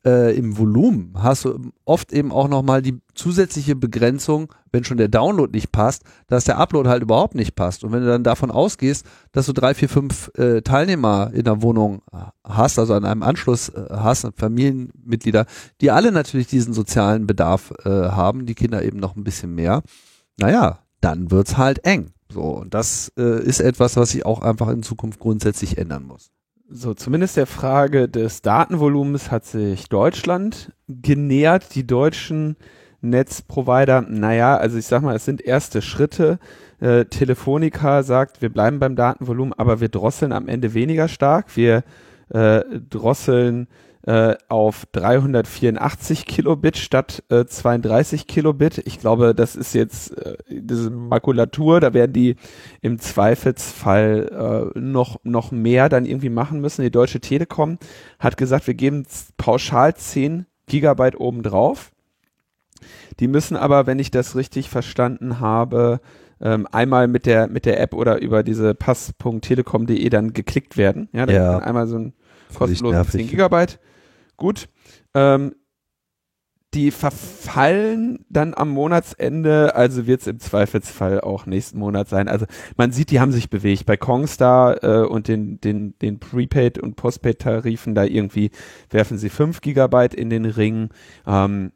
äh, 0.06 0.36
im 0.36 0.58
Volumen 0.58 1.14
hast 1.16 1.46
du 1.46 1.72
oft 1.86 2.14
eben 2.14 2.32
auch 2.32 2.48
nochmal 2.48 2.82
die 2.82 3.00
zusätzliche 3.14 3.76
Begrenzung, 3.76 4.54
wenn 4.72 4.84
schon 4.84 4.98
der 4.98 5.08
Download 5.08 5.52
nicht 5.52 5.72
passt, 5.72 6.04
dass 6.28 6.46
der 6.46 6.58
Upload 6.58 6.88
halt 6.88 7.04
überhaupt 7.04 7.36
nicht 7.36 7.56
passt. 7.56 7.84
Und 7.84 7.92
wenn 7.92 8.02
du 8.02 8.08
dann 8.08 8.24
davon 8.24 8.52
ausgehst, 8.52 9.06
dass 9.32 9.46
du 9.46 9.54
drei, 9.54 9.74
vier, 9.74 9.90
fünf 9.90 10.32
äh, 10.38 10.62
Teilnehmer 10.62 11.32
in 11.34 11.44
der 11.44 11.62
Wohnung 11.62 12.02
hast, 12.44 12.80
also 12.80 12.94
an 12.94 13.06
einem 13.06 13.24
Anschluss 13.24 13.70
äh, 13.70 13.88
hast, 13.90 14.28
Familienmitglieder, 14.36 15.46
die 15.82 15.92
alle 15.92 16.12
natürlich 16.12 16.48
diesen 16.48 16.74
sozialen 16.74 17.28
Bedarf 17.28 17.74
äh, 17.84 17.90
haben, 17.90 18.46
die 18.46 18.56
Kinder 18.56 18.84
eben 18.84 19.00
noch 19.00 19.16
ein 19.16 19.24
bisschen 19.24 19.54
mehr, 19.54 19.82
naja, 20.38 20.80
dann 21.02 21.32
wird's 21.32 21.58
halt 21.58 21.86
eng. 21.86 22.12
So, 22.32 22.42
und 22.42 22.74
das 22.74 23.12
äh, 23.18 23.44
ist 23.44 23.60
etwas, 23.60 23.98
was 23.98 24.12
sich 24.12 24.26
auch 24.26 24.42
einfach 24.42 24.70
in 24.70 24.84
Zukunft 24.84 25.20
grundsätzlich 25.20 25.78
ändern 25.78 26.04
muss. 26.04 26.32
So, 26.72 26.94
zumindest 26.94 27.36
der 27.36 27.48
Frage 27.48 28.08
des 28.08 28.44
Datenvolumens 28.44 29.32
hat 29.32 29.44
sich 29.44 29.90
Deutschland 29.90 30.72
genähert. 30.88 31.74
Die 31.74 31.88
deutschen 31.88 32.58
Netzprovider, 33.02 34.02
naja, 34.02 34.56
also 34.56 34.78
ich 34.78 34.86
sag 34.86 35.02
mal, 35.02 35.16
es 35.16 35.26
sind 35.26 35.42
erste 35.42 35.82
Schritte. 35.82 36.38
Äh, 36.80 37.06
Telefonica 37.06 38.04
sagt, 38.04 38.44
wir 38.44 38.50
bleiben 38.50 38.78
beim 38.78 38.96
Datenvolumen, 38.96 39.54
aber 39.58 39.82
wir 39.82 39.90
drosseln 39.90 40.32
am 40.32 40.48
Ende 40.48 40.76
weniger 40.76 41.08
stark. 41.08 41.58
Wir 41.58 41.84
äh, 42.30 42.62
drosseln 42.88 43.68
äh, 44.06 44.36
auf 44.48 44.86
384 44.94 46.26
Kilobit 46.26 46.78
statt 46.78 47.24
äh, 47.30 47.46
32 47.46 48.28
Kilobit. 48.28 48.82
Ich 48.86 49.00
glaube, 49.00 49.36
das 49.36 49.56
ist 49.56 49.74
jetzt 49.74 50.18
äh, 50.18 50.38
diese 50.50 50.90
Makulatur, 50.90 51.80
da 51.82 51.94
werden 51.94 52.14
die 52.14 52.38
im 52.82 53.00
Zweifelsfall 53.00 54.72
äh, 54.76 54.80
noch, 54.80 55.20
noch 55.24 55.52
mehr 55.52 55.90
dann 55.90 56.06
irgendwie 56.06 56.30
machen 56.30 56.62
müssen. 56.62 56.82
Die 56.82 56.92
Deutsche 56.92 57.20
Telekom 57.20 57.78
hat 58.20 58.38
gesagt, 58.38 58.68
wir 58.68 58.74
geben 58.74 59.06
pauschal 59.38 59.96
10 59.96 60.46
Gigabyte 60.68 61.20
obendrauf. 61.20 61.92
Die 63.20 63.28
müssen 63.28 63.58
aber, 63.58 63.86
wenn 63.86 64.00
ich 64.00 64.12
das 64.12 64.38
richtig 64.38 64.70
verstanden 64.70 65.42
habe, 65.42 66.00
ähm, 66.42 66.68
einmal 66.72 67.10
mit 67.10 67.26
der 67.26 67.48
mit 67.50 67.66
der 67.66 67.82
App 67.82 67.94
oder 67.94 68.22
über 68.22 68.44
diese 68.44 68.74
pass.telekom.de 68.74 70.10
dann 70.10 70.32
geklickt 70.32 70.78
werden. 70.78 71.10
Ja, 71.12 71.26
da 71.26 71.34
ja. 71.34 71.58
einmal 71.60 71.88
so 71.88 71.98
ein 71.98 72.14
kostenloses 72.54 73.10
10 73.10 73.28
Gigabyte 73.28 73.78
Gut. 74.40 74.70
Ähm, 75.14 75.54
die 76.74 76.92
verfallen 76.92 78.26
dann 78.30 78.54
am 78.54 78.70
Monatsende, 78.70 79.76
also 79.76 80.06
wird 80.06 80.22
es 80.22 80.28
im 80.28 80.40
Zweifelsfall 80.40 81.20
auch 81.20 81.48
nächsten 81.48 81.80
Monat 81.80 82.08
sein. 82.10 82.28
Also 82.28 82.46
man 82.78 82.92
sieht, 82.92 83.10
die 83.10 83.20
haben 83.20 83.32
sich 83.32 83.50
bewegt. 83.50 83.88
Bei 83.88 83.98
Kongstar 83.98 84.84
äh, 84.84 85.08
und 85.08 85.28
den, 85.28 85.60
den, 85.62 85.98
den 85.98 86.20
Prepaid- 86.20 86.78
und 86.78 86.96
Postpaid-Tarifen, 86.96 87.96
da 87.96 88.04
irgendwie 88.04 88.52
werfen 88.92 89.18
sie 89.18 89.30
fünf 89.30 89.62
Gigabyte 89.62 90.14
in 90.14 90.30
den 90.30 90.46
Ring. 90.46 90.90
Ähm, 91.26 91.72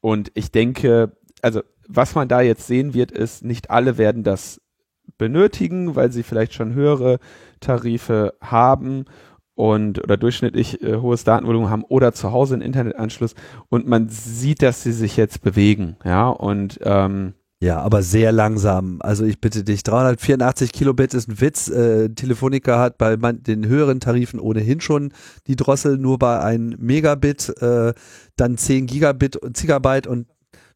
und 0.00 0.30
ich 0.34 0.50
denke, 0.50 1.12
also 1.42 1.60
was 1.86 2.14
man 2.14 2.28
da 2.28 2.40
jetzt 2.40 2.66
sehen 2.66 2.94
wird, 2.94 3.12
ist, 3.12 3.44
nicht 3.44 3.70
alle 3.70 3.98
werden 3.98 4.22
das 4.22 4.62
benötigen, 5.18 5.94
weil 5.94 6.10
sie 6.10 6.22
vielleicht 6.22 6.54
schon 6.54 6.72
höhere 6.74 7.18
Tarife 7.60 8.34
haben 8.40 9.04
und 9.58 10.02
oder 10.04 10.16
durchschnittlich 10.16 10.82
äh, 10.82 10.96
hohes 10.96 11.24
Datenvolumen 11.24 11.68
haben 11.68 11.82
oder 11.82 12.12
zu 12.12 12.30
Hause 12.30 12.54
einen 12.54 12.62
Internetanschluss 12.62 13.34
und 13.68 13.88
man 13.88 14.08
sieht, 14.08 14.62
dass 14.62 14.84
sie 14.84 14.92
sich 14.92 15.16
jetzt 15.16 15.42
bewegen, 15.42 15.96
ja 16.04 16.28
und 16.28 16.78
ähm, 16.84 17.34
ja, 17.60 17.80
aber 17.80 18.02
sehr 18.02 18.30
langsam. 18.30 18.98
Also 19.00 19.24
ich 19.24 19.40
bitte 19.40 19.64
dich, 19.64 19.82
384 19.82 20.70
Kilobit 20.70 21.12
ist 21.12 21.28
ein 21.28 21.40
Witz. 21.40 21.68
Äh, 21.68 22.10
Telefonica 22.10 22.78
hat 22.78 22.98
bei 22.98 23.16
man, 23.16 23.42
den 23.42 23.66
höheren 23.66 23.98
Tarifen 23.98 24.38
ohnehin 24.38 24.80
schon 24.80 25.12
die 25.48 25.56
Drossel 25.56 25.98
nur 25.98 26.20
bei 26.20 26.38
ein 26.38 26.76
Megabit, 26.78 27.60
äh, 27.60 27.94
dann 28.36 28.58
10 28.58 28.86
Gigabit, 28.86 29.40
Gigabyte 29.54 30.06
und 30.06 30.28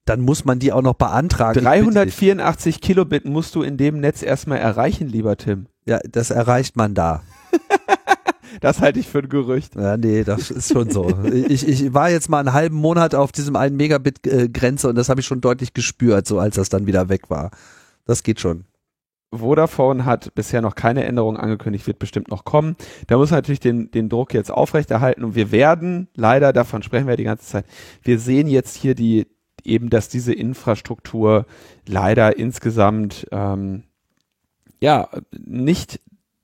dann 0.06 0.22
muss 0.22 0.44
man 0.44 0.58
die 0.58 0.72
auch 0.72 0.82
noch 0.82 0.94
beantragen. 0.94 1.62
384 1.62 2.80
Kilobit 2.80 3.26
musst 3.26 3.54
du 3.54 3.62
in 3.62 3.76
dem 3.76 4.00
Netz 4.00 4.24
erstmal 4.24 4.58
erreichen, 4.58 5.06
lieber 5.06 5.36
Tim. 5.36 5.68
Ja, 5.86 6.00
das 6.10 6.32
erreicht 6.32 6.76
man 6.76 6.94
da. 6.94 7.22
Das 8.60 8.80
halte 8.80 9.00
ich 9.00 9.08
für 9.08 9.20
ein 9.20 9.28
Gerücht. 9.28 9.74
Ja, 9.76 9.96
nee, 9.96 10.24
das 10.24 10.50
ist 10.50 10.72
schon 10.72 10.90
so. 10.90 11.08
ich, 11.32 11.66
ich 11.66 11.94
war 11.94 12.10
jetzt 12.10 12.28
mal 12.28 12.40
einen 12.40 12.52
halben 12.52 12.76
Monat 12.76 13.14
auf 13.14 13.32
diesem 13.32 13.56
einen 13.56 13.76
Megabit-Grenze 13.76 14.88
und 14.88 14.96
das 14.96 15.08
habe 15.08 15.20
ich 15.20 15.26
schon 15.26 15.40
deutlich 15.40 15.74
gespürt, 15.74 16.26
so 16.26 16.38
als 16.38 16.56
das 16.56 16.68
dann 16.68 16.86
wieder 16.86 17.08
weg 17.08 17.30
war. 17.30 17.50
Das 18.04 18.22
geht 18.22 18.40
schon. 18.40 18.64
Vodafone 19.34 20.04
hat 20.04 20.34
bisher 20.34 20.60
noch 20.60 20.74
keine 20.74 21.04
Änderung 21.04 21.36
angekündigt, 21.36 21.86
wird 21.86 21.98
bestimmt 21.98 22.28
noch 22.28 22.44
kommen. 22.44 22.76
Da 23.06 23.16
muss 23.16 23.30
man 23.30 23.38
natürlich 23.38 23.60
den, 23.60 23.90
den 23.90 24.08
Druck 24.08 24.34
jetzt 24.34 24.50
aufrechterhalten 24.50 25.24
und 25.24 25.34
wir 25.34 25.50
werden, 25.50 26.08
leider, 26.14 26.52
davon 26.52 26.82
sprechen 26.82 27.08
wir 27.08 27.16
die 27.16 27.24
ganze 27.24 27.46
Zeit, 27.46 27.64
wir 28.02 28.18
sehen 28.18 28.46
jetzt 28.46 28.76
hier 28.76 28.94
die, 28.94 29.26
eben, 29.64 29.88
dass 29.88 30.08
diese 30.08 30.34
Infrastruktur 30.34 31.46
leider 31.86 32.36
insgesamt 32.36 33.26
ähm, 33.32 33.84
ja 34.80 35.08
nicht 35.32 36.00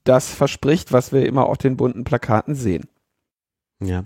das 0.09 0.33
verspricht, 0.33 0.91
was 0.91 1.13
wir 1.13 1.25
immer 1.25 1.45
auf 1.45 1.59
den 1.59 1.77
bunten 1.77 2.03
Plakaten 2.03 2.55
sehen. 2.55 2.85
Ja, 3.81 4.03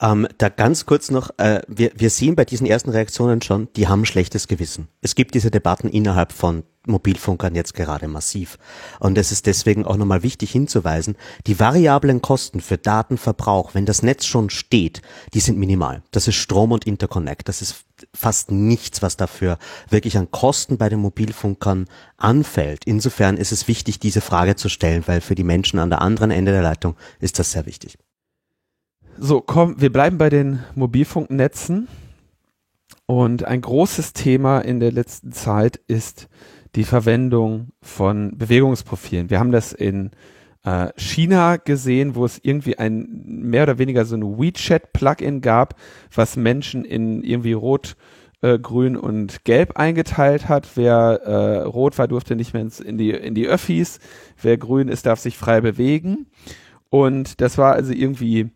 ähm, 0.00 0.26
da 0.38 0.48
ganz 0.48 0.86
kurz 0.86 1.10
noch, 1.10 1.30
äh, 1.36 1.60
wir, 1.68 1.92
wir 1.94 2.08
sehen 2.08 2.36
bei 2.36 2.46
diesen 2.46 2.66
ersten 2.66 2.88
Reaktionen 2.88 3.42
schon, 3.42 3.68
die 3.76 3.86
haben 3.86 4.06
schlechtes 4.06 4.48
Gewissen. 4.48 4.88
Es 5.02 5.14
gibt 5.14 5.34
diese 5.34 5.50
Debatten 5.50 5.90
innerhalb 5.90 6.32
von 6.32 6.62
Mobilfunkern 6.86 7.54
jetzt 7.54 7.74
gerade 7.74 8.08
massiv. 8.08 8.56
Und 8.98 9.18
es 9.18 9.30
ist 9.30 9.44
deswegen 9.44 9.84
auch 9.84 9.98
nochmal 9.98 10.22
wichtig 10.22 10.50
hinzuweisen, 10.52 11.16
die 11.46 11.60
variablen 11.60 12.22
Kosten 12.22 12.62
für 12.62 12.78
Datenverbrauch, 12.78 13.74
wenn 13.74 13.84
das 13.84 14.02
Netz 14.02 14.24
schon 14.24 14.48
steht, 14.48 15.02
die 15.34 15.40
sind 15.40 15.58
minimal. 15.58 16.02
Das 16.12 16.26
ist 16.26 16.36
Strom 16.36 16.72
und 16.72 16.86
Interconnect. 16.86 17.46
Das 17.48 17.60
ist 17.60 17.84
fast 18.14 18.50
nichts, 18.50 19.02
was 19.02 19.18
dafür 19.18 19.58
wirklich 19.90 20.16
an 20.16 20.30
Kosten 20.30 20.78
bei 20.78 20.88
den 20.88 21.00
Mobilfunkern 21.00 21.88
anfällt. 22.16 22.84
Insofern 22.86 23.36
ist 23.36 23.52
es 23.52 23.68
wichtig, 23.68 23.98
diese 23.98 24.22
Frage 24.22 24.56
zu 24.56 24.70
stellen, 24.70 25.02
weil 25.04 25.20
für 25.20 25.34
die 25.34 25.44
Menschen 25.44 25.78
an 25.78 25.90
der 25.90 26.00
anderen 26.00 26.30
Ende 26.30 26.52
der 26.52 26.62
Leitung 26.62 26.96
ist 27.20 27.38
das 27.38 27.52
sehr 27.52 27.66
wichtig. 27.66 27.98
So, 29.22 29.42
komm, 29.42 29.78
wir 29.78 29.92
bleiben 29.92 30.16
bei 30.16 30.30
den 30.30 30.60
Mobilfunknetzen. 30.74 31.88
Und 33.04 33.44
ein 33.44 33.60
großes 33.60 34.14
Thema 34.14 34.60
in 34.60 34.80
der 34.80 34.92
letzten 34.92 35.30
Zeit 35.32 35.78
ist 35.88 36.30
die 36.74 36.84
Verwendung 36.84 37.68
von 37.82 38.38
Bewegungsprofilen. 38.38 39.28
Wir 39.28 39.38
haben 39.38 39.52
das 39.52 39.74
in 39.74 40.12
äh, 40.64 40.88
China 40.96 41.58
gesehen, 41.58 42.14
wo 42.14 42.24
es 42.24 42.40
irgendwie 42.42 42.78
ein 42.78 43.24
mehr 43.26 43.64
oder 43.64 43.76
weniger 43.76 44.06
so 44.06 44.16
ein 44.16 44.22
WeChat-Plugin 44.22 45.42
gab, 45.42 45.74
was 46.14 46.36
Menschen 46.36 46.86
in 46.86 47.22
irgendwie 47.22 47.52
rot, 47.52 47.96
äh, 48.40 48.58
grün 48.58 48.96
und 48.96 49.44
gelb 49.44 49.76
eingeteilt 49.76 50.48
hat. 50.48 50.66
Wer 50.76 51.20
äh, 51.26 51.60
rot 51.64 51.98
war, 51.98 52.08
durfte 52.08 52.36
nicht 52.36 52.54
mehr 52.54 52.62
ins, 52.62 52.80
in, 52.80 52.96
die, 52.96 53.10
in 53.10 53.34
die 53.34 53.48
Öffis. 53.48 53.98
Wer 54.40 54.56
grün 54.56 54.88
ist, 54.88 55.04
darf 55.04 55.20
sich 55.20 55.36
frei 55.36 55.60
bewegen. 55.60 56.28
Und 56.88 57.42
das 57.42 57.58
war 57.58 57.74
also 57.74 57.92
irgendwie 57.92 58.50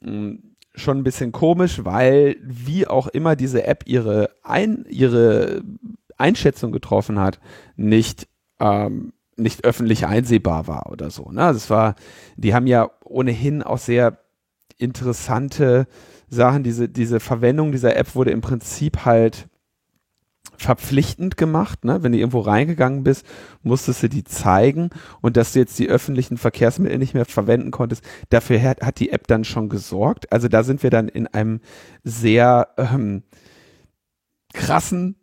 schon 0.00 0.98
ein 0.98 1.04
bisschen 1.04 1.32
komisch, 1.32 1.84
weil 1.84 2.36
wie 2.42 2.86
auch 2.86 3.06
immer 3.08 3.36
diese 3.36 3.66
App 3.66 3.84
ihre, 3.86 4.30
ein, 4.42 4.84
ihre 4.88 5.62
Einschätzung 6.16 6.72
getroffen 6.72 7.18
hat, 7.18 7.40
nicht 7.76 8.28
ähm, 8.60 9.12
nicht 9.36 9.64
öffentlich 9.64 10.06
einsehbar 10.06 10.66
war 10.66 10.90
oder 10.90 11.10
so. 11.10 11.30
Ne? 11.30 11.40
Das 11.40 11.70
war, 11.70 11.94
die 12.36 12.54
haben 12.54 12.66
ja 12.66 12.90
ohnehin 13.04 13.62
auch 13.62 13.78
sehr 13.78 14.18
interessante 14.78 15.86
Sachen. 16.28 16.62
Diese, 16.62 16.88
diese 16.88 17.20
Verwendung 17.20 17.72
dieser 17.72 17.96
App 17.96 18.14
wurde 18.14 18.30
im 18.30 18.40
Prinzip 18.40 19.04
halt 19.04 19.48
verpflichtend 20.58 21.36
gemacht, 21.36 21.84
ne? 21.84 22.02
Wenn 22.02 22.12
du 22.12 22.18
irgendwo 22.18 22.40
reingegangen 22.40 23.04
bist, 23.04 23.26
musstest 23.62 24.02
du 24.02 24.08
die 24.08 24.24
zeigen 24.24 24.90
und 25.20 25.36
dass 25.36 25.52
du 25.52 25.58
jetzt 25.58 25.78
die 25.78 25.88
öffentlichen 25.88 26.36
Verkehrsmittel 26.36 26.98
nicht 26.98 27.14
mehr 27.14 27.24
verwenden 27.24 27.70
konntest, 27.70 28.04
dafür 28.30 28.62
hat, 28.62 28.82
hat 28.82 29.00
die 29.00 29.10
App 29.10 29.26
dann 29.26 29.44
schon 29.44 29.68
gesorgt. 29.68 30.32
Also 30.32 30.48
da 30.48 30.62
sind 30.62 30.82
wir 30.82 30.90
dann 30.90 31.08
in 31.08 31.26
einem 31.26 31.60
sehr 32.04 32.68
ähm, 32.78 33.22
krassen 34.52 35.16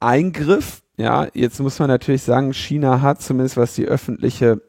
Eingriff 0.00 0.82
ja, 0.98 1.28
jetzt 1.32 1.60
muss 1.60 1.78
man 1.78 1.88
natürlich 1.88 2.22
sagen, 2.22 2.52
China 2.52 3.00
hat 3.00 3.22
zumindest 3.22 3.56
was 3.56 3.74
die 3.76 3.86
öffentliche, 3.86 4.60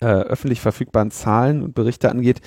äh, 0.00 0.06
öffentlich 0.06 0.60
verfügbaren 0.60 1.10
Zahlen 1.10 1.62
und 1.62 1.74
Berichte 1.74 2.10
angeht, 2.10 2.40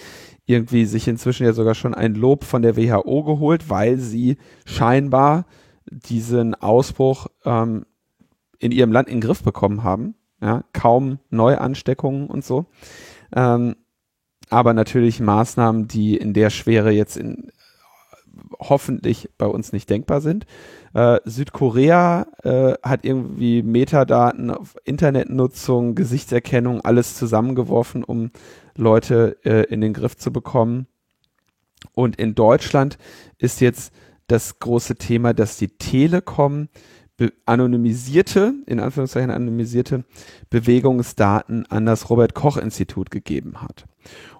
irgendwie 0.47 0.85
sich 0.85 1.07
inzwischen 1.07 1.45
ja 1.45 1.53
sogar 1.53 1.75
schon 1.75 1.93
ein 1.93 2.15
Lob 2.15 2.43
von 2.43 2.63
der 2.63 2.75
WHO 2.75 3.23
geholt, 3.23 3.69
weil 3.69 3.99
sie 3.99 4.37
scheinbar 4.65 5.45
diesen 5.89 6.55
Ausbruch 6.55 7.27
ähm, 7.43 7.85
in 8.59 8.71
ihrem 8.71 8.91
Land 8.91 9.07
in 9.07 9.15
den 9.15 9.21
Griff 9.21 9.43
bekommen 9.43 9.83
haben. 9.83 10.15
Ja, 10.41 10.63
kaum 10.73 11.19
Neuansteckungen 11.29 12.27
und 12.27 12.43
so. 12.43 12.65
Ähm, 13.33 13.75
aber 14.49 14.73
natürlich 14.73 15.19
Maßnahmen, 15.19 15.87
die 15.87 16.17
in 16.17 16.33
der 16.33 16.49
Schwere 16.49 16.91
jetzt 16.91 17.17
in, 17.17 17.51
hoffentlich 18.59 19.29
bei 19.37 19.47
uns 19.47 19.73
nicht 19.73 19.89
denkbar 19.89 20.21
sind. 20.21 20.45
Äh, 20.93 21.19
Südkorea 21.25 22.27
äh, 22.43 22.73
hat 22.83 23.05
irgendwie 23.05 23.63
Metadaten 23.63 24.53
Internetnutzung, 24.83 25.95
Gesichtserkennung, 25.95 26.81
alles 26.81 27.15
zusammengeworfen, 27.15 28.03
um 28.03 28.31
Leute 28.75 29.37
äh, 29.43 29.63
in 29.63 29.81
den 29.81 29.93
Griff 29.93 30.17
zu 30.17 30.31
bekommen. 30.31 30.87
Und 31.93 32.17
in 32.17 32.35
Deutschland 32.35 32.97
ist 33.37 33.61
jetzt 33.61 33.93
das 34.27 34.59
große 34.59 34.95
Thema, 34.95 35.33
dass 35.33 35.57
die 35.57 35.69
Telekom 35.69 36.69
anonymisierte, 37.45 38.53
in 38.65 38.79
Anführungszeichen 38.79 39.31
anonymisierte 39.31 40.03
Bewegungsdaten 40.49 41.65
an 41.67 41.85
das 41.85 42.09
Robert 42.09 42.33
Koch 42.33 42.57
Institut 42.57 43.09
gegeben 43.09 43.61
hat. 43.61 43.85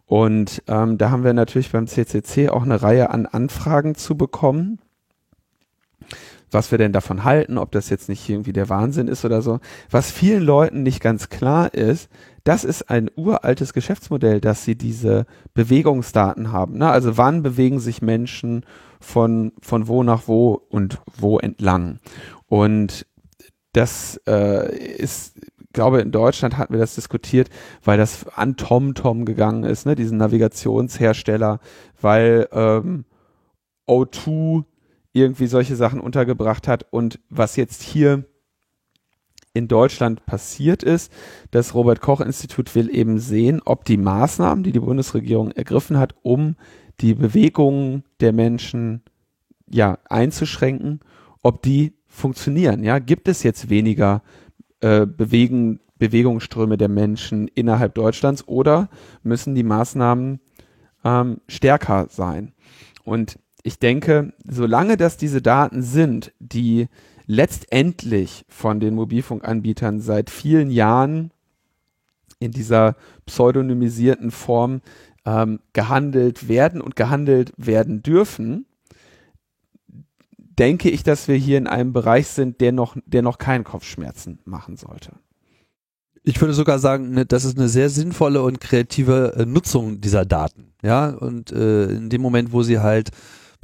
Und 0.05 0.61
ähm, 0.67 0.97
da 0.97 1.09
haben 1.09 1.23
wir 1.23 1.33
natürlich 1.33 1.71
beim 1.71 1.87
CCC 1.87 2.49
auch 2.49 2.63
eine 2.63 2.81
Reihe 2.81 3.09
an 3.11 3.25
Anfragen 3.25 3.95
zu 3.95 4.17
bekommen 4.17 4.79
was 6.55 6.71
wir 6.71 6.77
denn 6.77 6.93
davon 6.93 7.23
halten, 7.23 7.57
ob 7.57 7.71
das 7.71 7.89
jetzt 7.89 8.09
nicht 8.09 8.27
irgendwie 8.27 8.53
der 8.53 8.69
Wahnsinn 8.69 9.07
ist 9.07 9.25
oder 9.25 9.41
so. 9.41 9.59
Was 9.91 10.11
vielen 10.11 10.43
Leuten 10.43 10.83
nicht 10.83 11.01
ganz 11.01 11.29
klar 11.29 11.73
ist, 11.73 12.09
das 12.43 12.63
ist 12.63 12.89
ein 12.89 13.09
uraltes 13.15 13.73
Geschäftsmodell, 13.73 14.39
dass 14.39 14.63
sie 14.63 14.75
diese 14.75 15.25
Bewegungsdaten 15.53 16.51
haben. 16.51 16.77
Ne? 16.77 16.89
Also 16.89 17.17
wann 17.17 17.43
bewegen 17.43 17.79
sich 17.79 18.01
Menschen 18.01 18.65
von, 19.05 19.53
von 19.61 19.87
wo 19.87 20.03
nach 20.03 20.27
wo 20.27 20.53
und 20.69 20.99
wo 21.17 21.37
entlang. 21.37 21.99
Und 22.47 23.05
das 23.71 24.19
äh, 24.27 24.75
ist, 24.75 25.39
glaube 25.73 26.01
in 26.01 26.11
Deutschland 26.11 26.57
hatten 26.57 26.73
wir 26.73 26.79
das 26.79 26.95
diskutiert, 26.95 27.49
weil 27.83 27.97
das 27.97 28.27
an 28.29 28.57
TomTom 28.57 29.25
gegangen 29.25 29.63
ist, 29.63 29.85
ne, 29.85 29.95
diesen 29.95 30.17
Navigationshersteller, 30.17 31.59
weil 32.01 32.49
ähm, 32.51 33.05
O2 33.87 34.63
irgendwie 35.13 35.47
solche 35.47 35.75
Sachen 35.75 35.99
untergebracht 35.99 36.67
hat. 36.67 36.87
Und 36.89 37.19
was 37.29 37.57
jetzt 37.57 37.83
hier 37.83 38.25
in 39.53 39.67
Deutschland 39.67 40.25
passiert 40.25 40.81
ist, 40.81 41.13
das 41.51 41.75
Robert 41.75 42.01
Koch 42.01 42.21
Institut 42.21 42.73
will 42.73 42.93
eben 42.93 43.19
sehen, 43.19 43.61
ob 43.63 43.85
die 43.85 43.97
Maßnahmen, 43.97 44.63
die 44.63 44.71
die 44.71 44.79
Bundesregierung 44.79 45.51
ergriffen 45.51 45.99
hat, 45.99 46.15
um 46.23 46.55
die 47.01 47.13
Bewegungen 47.13 48.03
der 48.19 48.33
Menschen 48.33 49.01
ja 49.69 49.97
einzuschränken, 50.09 50.99
ob 51.41 51.61
die 51.61 51.93
funktionieren. 52.07 52.83
Ja, 52.83 52.99
gibt 52.99 53.27
es 53.27 53.43
jetzt 53.43 53.69
weniger 53.69 54.21
äh, 54.81 55.05
Bewegen, 55.05 55.79
Bewegungsströme 55.97 56.77
der 56.77 56.89
Menschen 56.89 57.47
innerhalb 57.49 57.95
Deutschlands 57.95 58.47
oder 58.47 58.89
müssen 59.23 59.55
die 59.55 59.63
Maßnahmen 59.63 60.39
ähm, 61.03 61.41
stärker 61.47 62.07
sein? 62.09 62.53
Und 63.03 63.39
ich 63.63 63.79
denke, 63.79 64.33
solange 64.43 64.97
das 64.97 65.17
diese 65.17 65.41
Daten 65.41 65.81
sind, 65.81 66.31
die 66.39 66.87
letztendlich 67.25 68.45
von 68.47 68.79
den 68.79 68.95
Mobilfunkanbietern 68.95 69.99
seit 69.99 70.29
vielen 70.29 70.69
Jahren 70.69 71.31
in 72.39 72.51
dieser 72.51 72.95
pseudonymisierten 73.25 74.31
Form 74.31 74.81
ähm, 75.25 75.59
gehandelt 75.73 76.47
werden 76.47 76.81
und 76.81 76.95
gehandelt 76.95 77.53
werden 77.57 78.03
dürfen, 78.03 78.65
denke 80.57 80.89
ich, 80.89 81.03
dass 81.03 81.27
wir 81.27 81.35
hier 81.35 81.57
in 81.57 81.67
einem 81.67 81.93
Bereich 81.93 82.27
sind, 82.27 82.61
der 82.61 82.71
noch, 82.71 82.95
der 83.05 83.21
noch 83.21 83.37
keinen 83.37 83.63
Kopfschmerzen 83.63 84.39
machen 84.45 84.77
sollte. 84.77 85.11
Ich 86.23 86.41
würde 86.41 86.53
sogar 86.53 86.79
sagen, 86.79 87.11
ne, 87.11 87.25
das 87.25 87.45
ist 87.45 87.57
eine 87.57 87.69
sehr 87.69 87.89
sinnvolle 87.89 88.41
und 88.41 88.59
kreative 88.59 89.35
äh, 89.37 89.45
Nutzung 89.45 90.01
dieser 90.01 90.25
Daten. 90.25 90.73
Ja, 90.81 91.09
und 91.09 91.51
äh, 91.51 91.85
in 91.85 92.09
dem 92.09 92.21
Moment, 92.21 92.51
wo 92.51 92.63
sie 92.63 92.79
halt 92.79 93.11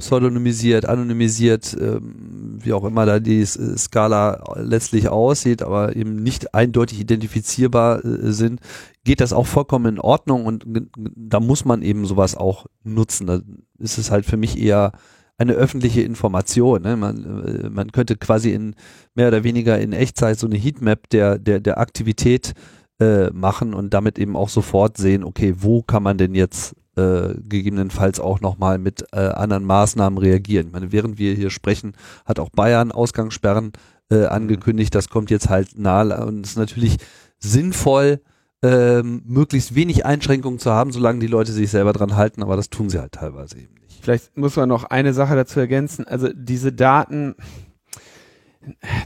pseudonymisiert, 0.02 0.88
anonymisiert, 0.88 1.76
ähm, 1.80 2.58
wie 2.60 2.72
auch 2.72 2.84
immer 2.84 3.06
da 3.06 3.20
die 3.20 3.40
äh, 3.40 3.46
Skala 3.46 4.42
letztlich 4.56 5.08
aussieht, 5.08 5.62
aber 5.62 5.94
eben 5.94 6.16
nicht 6.16 6.54
eindeutig 6.54 7.00
identifizierbar 7.00 8.04
äh, 8.04 8.32
sind, 8.32 8.60
geht 9.04 9.20
das 9.20 9.32
auch 9.32 9.46
vollkommen 9.46 9.94
in 9.94 10.00
Ordnung 10.00 10.44
und 10.44 10.66
da 10.96 11.38
muss 11.38 11.64
man 11.64 11.82
eben 11.82 12.04
sowas 12.04 12.36
auch 12.36 12.66
nutzen. 12.82 13.26
Da 13.28 13.40
ist 13.78 13.98
es 13.98 14.10
halt 14.10 14.26
für 14.26 14.36
mich 14.36 14.60
eher 14.60 14.92
eine 15.38 15.52
öffentliche 15.52 16.02
Information. 16.02 16.82
Ne? 16.82 16.96
Man, 16.96 17.44
äh, 17.46 17.70
man 17.70 17.92
könnte 17.92 18.16
quasi 18.16 18.50
in 18.50 18.74
mehr 19.14 19.28
oder 19.28 19.44
weniger 19.44 19.78
in 19.78 19.92
Echtzeit 19.92 20.38
so 20.38 20.48
eine 20.48 20.56
Heatmap 20.56 21.08
der, 21.10 21.38
der, 21.38 21.60
der 21.60 21.78
Aktivität 21.78 22.54
äh, 23.00 23.30
machen 23.30 23.72
und 23.72 23.94
damit 23.94 24.18
eben 24.18 24.36
auch 24.36 24.48
sofort 24.48 24.96
sehen, 24.96 25.22
okay, 25.22 25.54
wo 25.58 25.82
kann 25.82 26.02
man 26.02 26.18
denn 26.18 26.34
jetzt 26.34 26.74
äh, 26.96 27.34
gegebenenfalls 27.48 28.20
auch 28.20 28.40
nochmal 28.40 28.78
mit 28.78 29.06
äh, 29.12 29.20
anderen 29.20 29.64
Maßnahmen 29.64 30.18
reagieren. 30.18 30.66
Ich 30.68 30.72
meine, 30.72 30.92
während 30.92 31.18
wir 31.18 31.34
hier 31.34 31.50
sprechen, 31.50 31.94
hat 32.24 32.38
auch 32.38 32.50
Bayern 32.50 32.92
Ausgangssperren 32.92 33.72
äh, 34.10 34.18
mhm. 34.18 34.26
angekündigt. 34.26 34.94
Das 34.94 35.08
kommt 35.08 35.30
jetzt 35.30 35.48
halt 35.48 35.78
nahe 35.78 36.24
und 36.26 36.44
ist 36.44 36.58
natürlich 36.58 36.98
sinnvoll, 37.38 38.20
ähm, 38.62 39.22
möglichst 39.26 39.74
wenig 39.74 40.06
Einschränkungen 40.06 40.58
zu 40.58 40.70
haben, 40.70 40.92
solange 40.92 41.18
die 41.18 41.26
Leute 41.26 41.52
sich 41.52 41.70
selber 41.70 41.92
dran 41.92 42.16
halten, 42.16 42.42
aber 42.42 42.56
das 42.56 42.70
tun 42.70 42.88
sie 42.88 43.00
halt 43.00 43.12
teilweise 43.12 43.58
eben 43.58 43.74
nicht. 43.82 44.00
Vielleicht 44.02 44.36
muss 44.36 44.56
man 44.56 44.68
noch 44.68 44.84
eine 44.84 45.12
Sache 45.12 45.34
dazu 45.34 45.58
ergänzen. 45.58 46.06
Also 46.06 46.28
diese 46.32 46.72
Daten, 46.72 47.34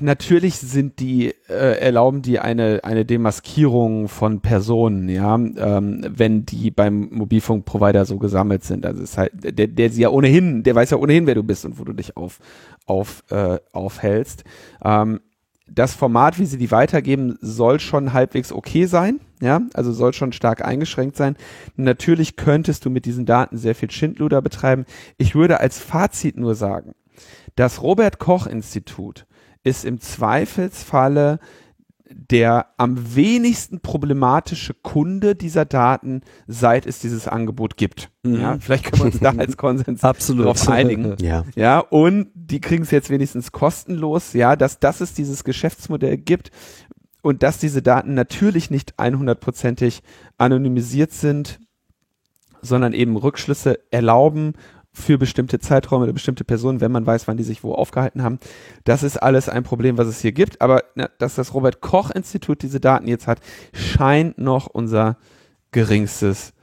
Natürlich 0.00 0.56
sind 0.56 1.00
die, 1.00 1.34
äh, 1.48 1.80
erlauben 1.80 2.22
die 2.22 2.38
eine, 2.38 2.80
eine 2.82 3.04
Demaskierung 3.04 4.08
von 4.08 4.40
Personen, 4.40 5.08
ja, 5.08 5.34
ähm, 5.34 6.04
wenn 6.08 6.44
die 6.44 6.70
beim 6.70 7.08
Mobilfunkprovider 7.10 8.04
so 8.04 8.18
gesammelt 8.18 8.64
sind. 8.64 8.84
Also 8.84 9.02
ist 9.02 9.16
halt, 9.16 9.32
der, 9.34 9.66
der 9.66 9.90
sie 9.90 10.02
ja 10.02 10.10
ohnehin, 10.10 10.62
der 10.62 10.74
weiß 10.74 10.90
ja 10.90 10.98
ohnehin, 10.98 11.26
wer 11.26 11.34
du 11.34 11.42
bist 11.42 11.64
und 11.64 11.78
wo 11.78 11.84
du 11.84 11.94
dich 11.94 12.16
auf, 12.16 12.38
auf, 12.84 13.24
äh, 13.30 13.58
aufhältst. 13.72 14.44
Ähm, 14.84 15.20
das 15.68 15.94
Format, 15.94 16.38
wie 16.38 16.46
sie 16.46 16.58
die 16.58 16.70
weitergeben, 16.70 17.38
soll 17.40 17.80
schon 17.80 18.12
halbwegs 18.12 18.52
okay 18.52 18.86
sein, 18.86 19.20
ja, 19.40 19.62
also 19.74 19.92
soll 19.92 20.12
schon 20.12 20.32
stark 20.32 20.64
eingeschränkt 20.64 21.16
sein. 21.16 21.36
Natürlich 21.76 22.36
könntest 22.36 22.84
du 22.84 22.90
mit 22.90 23.04
diesen 23.04 23.26
Daten 23.26 23.56
sehr 23.56 23.74
viel 23.74 23.90
Schindluder 23.90 24.42
betreiben. 24.42 24.84
Ich 25.18 25.34
würde 25.34 25.60
als 25.60 25.78
Fazit 25.78 26.36
nur 26.36 26.54
sagen, 26.54 26.94
das 27.56 27.82
Robert 27.82 28.18
Koch 28.18 28.46
Institut 28.46 29.26
ist 29.66 29.84
im 29.84 30.00
Zweifelsfalle 30.00 31.40
der 32.08 32.66
am 32.76 33.16
wenigsten 33.16 33.80
problematische 33.80 34.74
Kunde 34.74 35.34
dieser 35.34 35.64
Daten, 35.64 36.22
seit 36.46 36.86
es 36.86 37.00
dieses 37.00 37.26
Angebot 37.26 37.76
gibt. 37.76 38.10
Mhm. 38.22 38.40
Ja, 38.40 38.56
vielleicht 38.60 38.84
können 38.84 39.00
wir 39.00 39.06
uns 39.06 39.18
da 39.20 39.30
als 39.30 39.56
Konsens 39.56 40.00
darauf 40.00 40.68
einigen. 40.68 41.16
Ja. 41.20 41.44
ja, 41.54 41.78
und 41.80 42.28
die 42.34 42.60
kriegen 42.60 42.84
es 42.84 42.90
jetzt 42.90 43.10
wenigstens 43.10 43.52
kostenlos. 43.52 44.32
Ja, 44.32 44.54
dass, 44.54 44.78
dass 44.78 45.00
es 45.00 45.14
dieses 45.14 45.44
Geschäftsmodell 45.44 46.16
gibt 46.16 46.50
und 47.22 47.42
dass 47.42 47.58
diese 47.58 47.82
Daten 47.82 48.14
natürlich 48.14 48.70
nicht 48.70 48.98
100%ig 48.98 50.00
anonymisiert 50.38 51.12
sind, 51.12 51.58
sondern 52.62 52.92
eben 52.92 53.16
Rückschlüsse 53.16 53.80
erlauben 53.90 54.54
für 54.96 55.18
bestimmte 55.18 55.58
Zeiträume 55.58 56.04
oder 56.04 56.14
bestimmte 56.14 56.42
Personen, 56.42 56.80
wenn 56.80 56.90
man 56.90 57.06
weiß, 57.06 57.28
wann 57.28 57.36
die 57.36 57.42
sich 57.42 57.62
wo 57.62 57.74
aufgehalten 57.74 58.22
haben. 58.22 58.38
Das 58.84 59.02
ist 59.02 59.18
alles 59.18 59.50
ein 59.50 59.62
Problem, 59.62 59.98
was 59.98 60.06
es 60.06 60.20
hier 60.20 60.32
gibt. 60.32 60.62
Aber 60.62 60.84
na, 60.94 61.10
dass 61.18 61.34
das 61.34 61.52
Robert 61.52 61.82
Koch 61.82 62.10
Institut 62.10 62.62
diese 62.62 62.80
Daten 62.80 63.06
jetzt 63.06 63.26
hat, 63.26 63.40
scheint 63.74 64.38
noch 64.38 64.66
unser 64.66 65.18
geringstes 65.70 66.54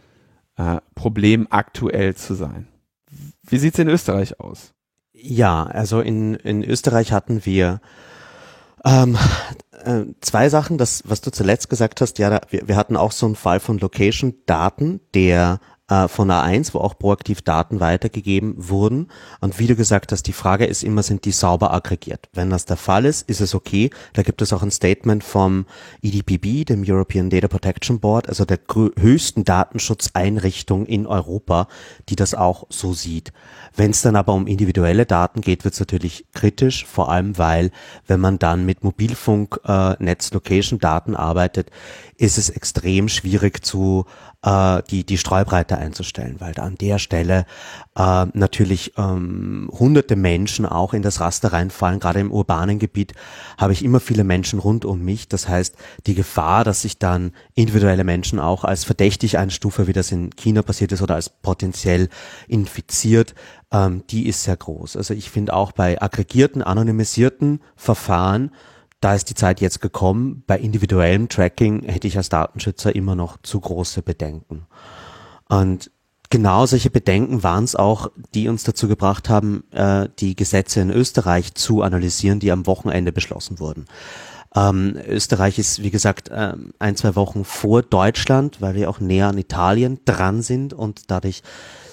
äh, 0.57 0.77
Problem 0.95 1.47
aktuell 1.51 2.15
zu 2.15 2.34
sein. 2.34 2.68
Wie 3.43 3.60
sieht's 3.60 3.77
in 3.77 3.88
Österreich 3.88 4.39
aus? 4.39 4.73
Ja, 5.14 5.65
also 5.65 6.01
in, 6.01 6.34
in 6.34 6.64
Österreich 6.64 7.11
hatten 7.11 7.45
wir 7.45 7.81
ähm, 8.84 9.15
äh, 9.84 10.05
zwei 10.22 10.49
Sachen, 10.49 10.80
das, 10.80 11.03
was 11.05 11.22
du 11.22 11.31
zuletzt 11.31 11.69
gesagt 11.69 12.01
hast, 12.01 12.18
ja, 12.18 12.31
da, 12.31 12.41
wir, 12.49 12.68
wir 12.68 12.76
hatten 12.76 12.97
auch 12.97 13.11
so 13.11 13.27
einen 13.27 13.35
Fall 13.35 13.60
von 13.60 13.77
Location-Daten, 13.77 15.01
der 15.14 15.60
äh, 15.89 16.07
von 16.07 16.31
A1, 16.31 16.73
wo 16.73 16.80
auch 16.80 16.97
proaktiv 16.97 17.41
Daten 17.41 17.80
weitergegeben 17.80 18.55
wurden. 18.57 19.10
Und 19.41 19.60
wie 19.60 19.68
du 19.68 19.76
gesagt 19.76 20.11
hast, 20.11 20.23
die 20.23 20.34
Frage 20.34 20.65
ist 20.65 20.84
immer, 20.84 21.03
sind 21.03 21.26
die 21.26 21.31
sauber 21.31 21.73
aggregiert? 21.73 22.30
Wenn 22.34 22.49
das 22.49 22.65
der 22.65 22.77
Fall 22.77 23.05
ist, 23.05 23.30
ist 23.30 23.41
es 23.41 23.53
okay. 23.53 23.89
Da 24.14 24.23
gibt 24.23 24.41
es 24.41 24.53
auch 24.53 24.64
ein 24.64 24.72
Statement 24.72 25.23
vom 25.23 25.65
EDPB, 26.01 26.65
dem 26.65 26.84
European 26.88 27.30
Data 27.30 27.47
Protection 27.47 27.99
Board, 27.99 28.30
also 28.30 28.45
der 28.45 28.60
höchsten 28.97 29.43
Datenschutzeinrichtung 29.43 30.85
in 30.85 31.05
Europa, 31.05 31.68
die 32.10 32.15
das 32.15 32.34
auch 32.34 32.65
so 32.69 32.93
sieht. 32.93 33.34
Wenn 33.76 33.91
es 33.91 34.01
dann 34.01 34.15
aber 34.15 34.34
um 34.34 34.47
individuelle 34.47 35.05
Daten 35.05 35.41
geht, 35.41 35.64
wird 35.64 35.73
es 35.73 35.80
natürlich 35.80 36.26
kritisch, 36.34 36.85
vor 36.85 37.11
allem 37.11 37.38
weil, 37.38 37.72
wenn 38.07 38.19
man 38.19 38.39
dann 38.39 38.65
mit 38.65 38.84
Mobilfunk, 38.84 39.60
äh, 39.65 39.95
Netz, 40.01 40.31
Location 40.31 40.80
Daten 40.80 41.15
arbeitet, 41.15 41.72
ist 42.18 42.38
es 42.38 42.49
extrem 42.49 43.10
schwierig 43.10 43.65
zu 43.65 44.05
äh, 44.43 44.84
die, 44.89 45.05
die 45.05 45.18
Streubreite 45.18 45.73
einzustellen, 45.78 46.36
weil 46.40 46.58
an 46.60 46.76
der 46.76 47.00
Stelle 47.00 47.45
äh, 47.95 48.26
natürlich 48.34 48.94
ähm, 48.98 49.70
hunderte 49.72 50.16
Menschen 50.16 50.66
auch 50.66 50.94
in 50.94 51.02
das 51.02 51.20
Raster 51.20 51.54
reinfallen. 51.54 52.00
Gerade 52.00 52.20
im 52.20 52.32
urbanen 52.32 52.80
Gebiet 52.80 53.14
habe 53.58 53.74
ich 53.74 53.84
immer 53.84 54.00
viele 54.00 54.24
Menschen 54.24 54.60
rund 54.60 54.86
um 54.86 55.04
mich. 55.04 55.28
Das 55.28 55.48
heißt, 55.48 55.76
die 56.06 56.16
Gefahr, 56.16 56.64
dass 56.64 56.82
sich 56.82 57.00
dann 57.00 57.32
individuelle 57.56 58.04
Menschen 58.04 58.40
auch 58.40 58.64
als 58.64 58.84
verdächtig 58.84 59.38
einstufe, 59.38 59.88
wie 59.88 59.94
das 59.94 60.12
in 60.12 60.30
China 60.36 60.62
passiert 60.62 60.91
ist, 60.91 61.02
oder 61.02 61.16
als 61.16 61.30
potenziell 61.30 62.10
infiziert, 62.48 63.36
ähm, 63.72 64.04
die 64.10 64.28
ist 64.28 64.44
sehr 64.44 64.58
groß. 64.58 64.98
Also 64.98 65.14
ich 65.14 65.30
finde 65.30 65.54
auch 65.54 65.72
bei 65.72 66.02
aggregierten, 66.02 66.62
anonymisierten 66.62 67.62
Verfahren 67.76 68.52
da 69.04 69.14
ist 69.14 69.30
die 69.30 69.36
Zeit 69.36 69.60
jetzt 69.60 69.82
gekommen. 69.82 70.44
Bei 70.48 70.58
individuellem 70.58 71.28
Tracking 71.28 71.84
hätte 71.84 72.08
ich 72.08 72.16
als 72.16 72.30
Datenschützer 72.30 72.95
immer 72.95 73.16
noch 73.16 73.36
zu 73.41 73.60
große 73.60 74.02
Bedenken. 74.02 74.66
Und 75.61 75.91
genau 76.31 76.65
solche 76.65 76.89
Bedenken 76.89 77.43
waren 77.43 77.63
es 77.63 77.75
auch, 77.75 78.09
die 78.34 78.47
uns 78.47 78.63
dazu 78.63 78.88
gebracht 78.88 79.30
haben, 79.30 79.63
äh, 79.71 80.09
die 80.19 80.35
Gesetze 80.35 80.81
in 80.81 80.89
Österreich 80.89 81.53
zu 81.53 81.84
analysieren, 81.84 82.39
die 82.39 82.51
am 82.51 82.65
Wochenende 82.65 83.11
beschlossen 83.11 83.59
wurden. 83.59 83.85
Ähm, 84.55 84.97
Österreich 85.07 85.59
ist, 85.59 85.84
wie 85.84 85.91
gesagt, 85.91 86.30
äh, 86.30 86.53
ein, 86.80 86.95
zwei 86.95 87.15
Wochen 87.15 87.45
vor 87.45 87.84
Deutschland, 87.84 88.61
weil 88.61 88.73
wir 88.73 88.89
auch 88.89 88.99
näher 88.99 89.27
an 89.27 89.38
Italien 89.38 89.99
dran 90.05 90.41
sind 90.41 90.73
und 90.73 91.11
dadurch 91.11 91.43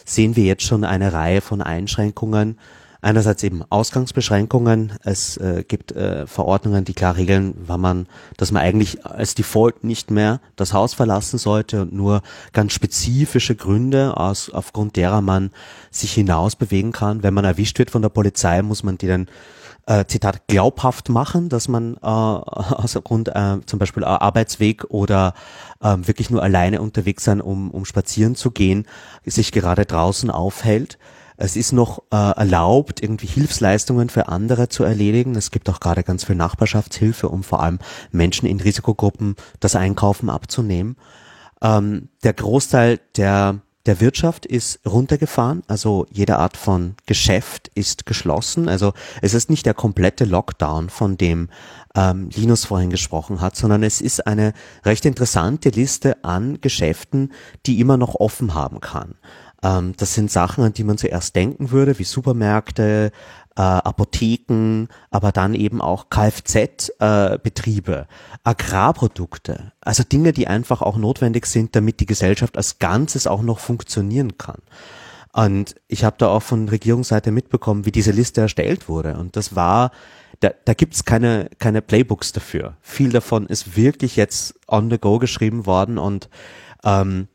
sehen 0.07 0.37
wir 0.37 0.45
jetzt 0.45 0.65
schon 0.65 0.85
eine 0.85 1.13
Reihe 1.13 1.43
von 1.43 1.61
Einschränkungen, 1.61 2.59
einerseits 3.03 3.43
eben 3.43 3.63
Ausgangsbeschränkungen. 3.69 4.93
Es 5.05 5.37
äh, 5.37 5.65
gibt 5.67 5.93
äh, 5.93 6.27
Verordnungen, 6.27 6.85
die 6.85 6.95
klar 6.95 7.17
regeln, 7.17 7.55
wann 7.67 7.81
man, 7.81 8.07
dass 8.37 8.53
man 8.53 8.63
eigentlich 8.63 9.05
als 9.07 9.35
Default 9.35 9.85
nicht 9.85 10.11
mehr 10.11 10.41
das 10.57 10.73
Haus 10.73 10.95
verlassen 10.95 11.39
sollte 11.39 11.83
und 11.83 11.93
nur 11.93 12.23
ganz 12.53 12.73
spezifische 12.73 13.55
Gründe, 13.55 14.17
aus, 14.17 14.51
aufgrund 14.51 14.97
derer 14.97 15.21
man 15.21 15.51
sich 15.91 16.13
hinaus 16.13 16.57
bewegen 16.57 16.93
kann. 16.93 17.23
Wenn 17.23 17.35
man 17.35 17.45
erwischt 17.45 17.79
wird 17.79 17.91
von 17.91 18.03
der 18.03 18.09
Polizei, 18.09 18.63
muss 18.63 18.83
man 18.83 18.99
die 18.99 19.07
dann 19.07 19.27
äh, 19.87 20.05
Zitat 20.07 20.47
glaubhaft 20.47 21.09
machen, 21.09 21.49
dass 21.49 21.69
man 21.69 21.97
äh, 21.97 21.99
aus 22.07 22.99
Grund 23.03 23.29
äh, 23.29 23.59
zum 23.67 23.79
Beispiel 23.79 24.05
Arbeitsweg 24.05 24.85
oder 24.89 25.35
äh, 25.81 25.97
wirklich 26.01 26.31
nur 26.31 26.43
alleine 26.43 26.81
unterwegs 26.81 27.25
sein, 27.25 27.41
um, 27.41 27.71
um 27.71 27.85
spazieren 27.85 28.35
zu 28.35 28.51
gehen, 28.51 28.87
sich 29.25 29.53
gerade 29.53 29.87
draußen 29.87 30.31
aufhält. 30.31 30.99
Es 31.41 31.57
ist 31.57 31.73
noch 31.73 32.03
äh, 32.13 32.17
erlaubt, 32.17 33.03
irgendwie 33.03 33.27
Hilfsleistungen 33.27 34.11
für 34.11 34.29
andere 34.29 34.69
zu 34.69 34.85
erledigen. 34.85 35.35
Es 35.35 35.51
gibt 35.51 35.69
auch 35.71 35.81
gerade 35.81 36.03
ganz 36.03 36.25
viel 36.25 36.37
Nachbarschaftshilfe, 36.37 37.29
um 37.29 37.43
vor 37.43 37.63
allem 37.63 37.79
Menschen 38.13 38.47
in 38.47 38.61
Risikogruppen 38.61 39.37
das 39.59 39.75
Einkaufen 39.75 40.29
abzunehmen. 40.29 40.97
Ähm, 41.63 42.09
der 42.23 42.35
Großteil 42.35 43.01
der 43.17 43.61
der 43.87 44.01
Wirtschaft 44.01 44.45
ist 44.45 44.79
runtergefahren, 44.87 45.63
also 45.67 46.07
jede 46.11 46.37
Art 46.37 46.59
von 46.59 46.97
Geschäft 47.07 47.71
ist 47.75 48.05
geschlossen. 48.05 48.69
Also 48.69 48.93
es 49.23 49.33
ist 49.33 49.49
nicht 49.49 49.65
der 49.65 49.73
komplette 49.73 50.27
Lockdown, 50.27 50.91
von 50.91 51.17
dem 51.17 51.49
ähm, 51.95 52.29
Linus 52.35 52.67
vorhin 52.67 52.91
gesprochen 52.91 53.41
hat, 53.41 53.57
sondern 53.57 53.83
es 53.83 54.03
ist 54.03 54.27
eine 54.27 54.53
recht 54.85 55.07
interessante 55.07 55.71
Liste 55.71 56.23
an 56.25 56.61
Geschäften, 56.61 57.33
die 57.65 57.81
immer 57.81 57.97
noch 57.97 58.17
offen 58.17 58.55
haben 58.55 58.81
kann. 58.81 59.15
Ähm, 59.63 59.95
das 59.97 60.15
sind 60.15 60.31
Sachen, 60.31 60.65
an 60.65 60.73
die 60.73 60.85
man 60.85 60.99
zuerst 60.99 61.37
denken 61.37 61.71
würde, 61.71 61.99
wie 61.99 62.05
Supermärkte, 62.05 63.13
äh, 63.57 63.63
Apotheken, 63.63 64.87
aber 65.11 65.33
dann 65.33 65.55
eben 65.55 65.81
auch 65.83 66.09
Kfz-Betriebe, 66.09 67.93
äh, 67.93 68.37
Agrarprodukte, 68.45 69.73
also 69.81 70.03
Dinge, 70.03 70.33
die 70.33 70.47
einfach 70.47 70.83
auch 70.83 70.97
notwendig 70.97 71.47
sind, 71.47 71.77
damit 71.77 72.01
die 72.01 72.07
Gesellschaft 72.07 72.57
als 72.57 72.79
Ganzes 72.79 73.27
auch 73.27 73.43
noch 73.43 73.59
funktionieren 73.59 74.39
kann. 74.39 74.63
Und 75.33 75.77
ich 75.87 76.05
habe 76.05 76.17
da 76.19 76.29
auch 76.29 76.43
von 76.43 76.69
Regierungsseite 76.69 77.31
mitbekommen, 77.31 77.87
wie 77.87 77.93
diese 77.93 78.11
Liste 78.11 78.41
erstellt 78.41 78.89
wurde. 78.89 79.17
Und 79.17 79.37
das 79.37 79.55
war, 79.55 79.93
da, 80.41 80.51
da 80.65 80.75
gibt's 80.75 81.05
keine, 81.05 81.49
keine 81.59 81.83
Playbooks 81.83 82.33
dafür. 82.33 82.77
Viel 82.81 83.11
davon 83.11 83.47
ist 83.47 83.77
wirklich 83.77 84.17
jetzt 84.17 84.55
on 84.67 84.91
the 84.91 84.99
go 84.99 85.19
geschrieben 85.19 85.67
worden 85.67 85.99
und 85.99 86.29
ähm, 86.83 87.29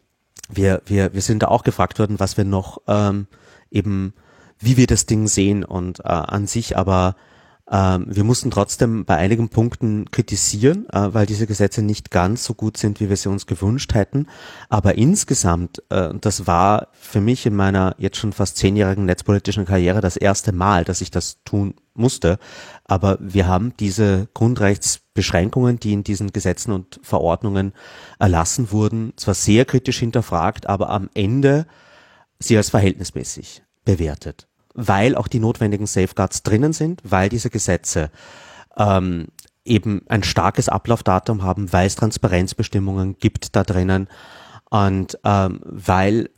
wir, 0.50 0.82
wir, 0.86 1.14
wir 1.14 1.22
sind 1.22 1.44
da 1.44 1.48
auch 1.48 1.64
gefragt 1.64 2.00
worden, 2.00 2.20
was 2.20 2.38
wir 2.38 2.46
noch 2.46 2.82
ähm, 2.88 3.28
eben, 3.72 4.14
wie 4.60 4.78
wir 4.78 4.88
das 4.88 5.06
Ding 5.06 5.28
sehen 5.28 5.64
und 5.64 6.00
äh, 6.00 6.04
an 6.04 6.48
sich. 6.48 6.78
Aber 6.78 7.16
ähm, 7.72 8.06
wir 8.08 8.24
mussten 8.24 8.52
trotzdem 8.52 9.06
bei 9.06 9.16
einigen 9.16 9.50
Punkten 9.50 10.12
kritisieren, 10.12 10.88
äh, 10.90 11.14
weil 11.14 11.26
diese 11.26 11.48
Gesetze 11.48 11.82
nicht 11.82 12.12
ganz 12.12 12.44
so 12.44 12.54
gut 12.54 12.78
sind, 12.78 13.00
wie 13.00 13.10
wir 13.10 13.18
sie 13.18 13.30
uns 13.30 13.48
gewünscht 13.48 13.96
hätten. 13.96 14.28
Aber 14.70 14.96
insgesamt, 14.96 15.82
äh, 15.90 16.14
das 16.22 16.46
war 16.46 16.90
für 16.94 17.22
mich 17.22 17.46
in 17.48 17.56
meiner 17.56 17.96
jetzt 17.98 18.18
schon 18.18 18.34
fast 18.34 18.58
zehnjährigen 18.58 19.06
netzpolitischen 19.06 19.66
Karriere 19.66 20.00
das 20.00 20.16
erste 20.16 20.52
Mal, 20.52 20.84
dass 20.84 21.02
ich 21.02 21.10
das 21.10 21.40
tun 21.44 21.74
musste. 21.96 22.38
Aber 22.84 23.18
wir 23.20 23.48
haben 23.48 23.74
diese 23.80 24.28
Grundrechtsbeschränkungen, 24.36 25.80
die 25.80 25.94
in 25.94 26.04
diesen 26.04 26.34
Gesetzen 26.34 26.72
und 26.72 27.00
Verordnungen 27.02 27.74
erlassen 28.20 28.72
wurden, 28.72 29.14
zwar 29.16 29.34
sehr 29.34 29.66
kritisch 29.66 29.98
hinterfragt, 29.98 30.68
aber 30.68 30.90
am 30.90 31.10
Ende 31.16 31.66
sie 32.38 32.58
als 32.58 32.70
verhältnismäßig 32.70 33.64
bewertet 33.86 34.48
weil 34.76 35.16
auch 35.16 35.28
die 35.28 35.40
notwendigen 35.40 35.88
Safeguards 35.88 36.44
drinnen 36.44 36.74
sind, 36.74 37.02
weil 37.04 37.30
diese 37.30 37.50
Gesetze 37.50 38.12
ähm, 38.78 39.28
eben 39.64 40.02
ein 40.08 40.24
starkes 40.24 40.70
Ablaufdatum 40.70 41.44
haben, 41.44 41.74
weil 41.74 41.88
es 41.88 41.96
Transparenzbestimmungen 41.96 43.18
gibt 43.18 43.56
da 43.56 43.64
drinnen 43.64 44.08
und 44.70 45.18
ähm, 45.24 45.60
weil 45.64 46.30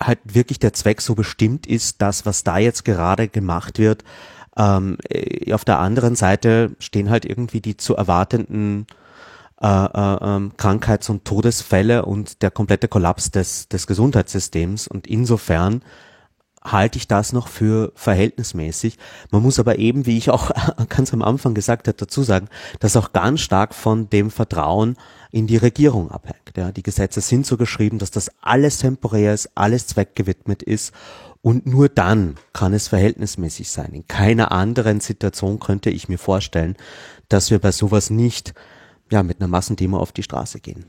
halt 0.00 0.18
wirklich 0.24 0.58
der 0.58 0.74
Zweck 0.74 1.00
so 1.00 1.14
bestimmt 1.14 1.66
ist, 1.66 2.02
dass 2.02 2.26
was 2.26 2.44
da 2.44 2.58
jetzt 2.58 2.84
gerade 2.84 3.28
gemacht 3.28 3.78
wird, 3.78 4.04
ähm, 4.56 4.98
äh, 5.08 5.52
auf 5.52 5.64
der 5.64 5.78
anderen 5.78 6.16
Seite 6.16 6.76
stehen 6.78 7.10
halt 7.10 7.24
irgendwie 7.24 7.60
die 7.60 7.76
zu 7.76 7.96
erwartenden 7.96 8.86
äh, 9.60 9.66
äh, 9.66 10.18
ähm, 10.20 10.52
Krankheits- 10.56 11.08
und 11.08 11.24
Todesfälle 11.24 12.04
und 12.04 12.42
der 12.42 12.50
komplette 12.50 12.88
Kollaps 12.88 13.30
des, 13.30 13.68
des 13.68 13.86
Gesundheitssystems 13.86 14.86
und 14.86 15.06
insofern 15.06 15.82
halte 16.72 16.98
ich 16.98 17.08
das 17.08 17.32
noch 17.32 17.48
für 17.48 17.92
verhältnismäßig. 17.94 18.98
Man 19.30 19.42
muss 19.42 19.58
aber 19.58 19.78
eben, 19.78 20.06
wie 20.06 20.18
ich 20.18 20.30
auch 20.30 20.50
ganz 20.88 21.12
am 21.12 21.22
Anfang 21.22 21.54
gesagt 21.54 21.88
habe, 21.88 21.96
dazu 21.96 22.22
sagen, 22.22 22.48
dass 22.80 22.96
auch 22.96 23.12
ganz 23.12 23.40
stark 23.40 23.74
von 23.74 24.10
dem 24.10 24.30
Vertrauen 24.30 24.96
in 25.30 25.46
die 25.46 25.56
Regierung 25.56 26.10
abhängt. 26.10 26.56
Ja, 26.56 26.72
die 26.72 26.82
Gesetze 26.82 27.20
sind 27.20 27.46
so 27.46 27.56
geschrieben, 27.56 27.98
dass 27.98 28.10
das 28.10 28.30
alles 28.40 28.78
temporär 28.78 29.34
ist, 29.34 29.50
alles 29.54 29.86
zweckgewidmet 29.86 30.62
ist 30.62 30.92
und 31.42 31.66
nur 31.66 31.88
dann 31.88 32.36
kann 32.52 32.74
es 32.74 32.88
verhältnismäßig 32.88 33.70
sein. 33.70 33.92
In 33.92 34.08
keiner 34.08 34.50
anderen 34.50 35.00
Situation 35.00 35.60
könnte 35.60 35.90
ich 35.90 36.08
mir 36.08 36.18
vorstellen, 36.18 36.76
dass 37.28 37.50
wir 37.50 37.58
bei 37.58 37.72
sowas 37.72 38.10
nicht 38.10 38.54
ja, 39.10 39.22
mit 39.22 39.40
einer 39.40 39.48
Massendemo 39.48 39.98
auf 39.98 40.12
die 40.12 40.22
Straße 40.22 40.60
gehen. 40.60 40.84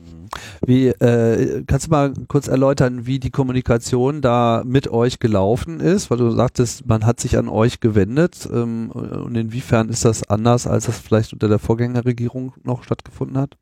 Wie, 0.66 0.88
äh, 0.88 1.62
kannst 1.66 1.86
du 1.86 1.90
mal 1.90 2.12
kurz 2.26 2.48
erläutern, 2.48 3.06
wie 3.06 3.20
die 3.20 3.30
Kommunikation 3.30 4.20
da 4.20 4.62
mit 4.64 4.88
euch 4.88 5.20
gelaufen 5.20 5.80
ist? 5.80 6.10
Weil 6.10 6.18
du 6.18 6.30
sagtest, 6.30 6.86
man 6.86 7.06
hat 7.06 7.20
sich 7.20 7.38
an 7.38 7.48
euch 7.48 7.80
gewendet. 7.80 8.48
Ähm, 8.52 8.90
und 8.90 9.36
inwiefern 9.36 9.88
ist 9.88 10.04
das 10.04 10.28
anders, 10.28 10.66
als 10.66 10.86
das 10.86 10.98
vielleicht 10.98 11.32
unter 11.32 11.48
der 11.48 11.58
Vorgängerregierung 11.60 12.54
noch 12.64 12.82
stattgefunden 12.82 13.38
hat? 13.38 13.56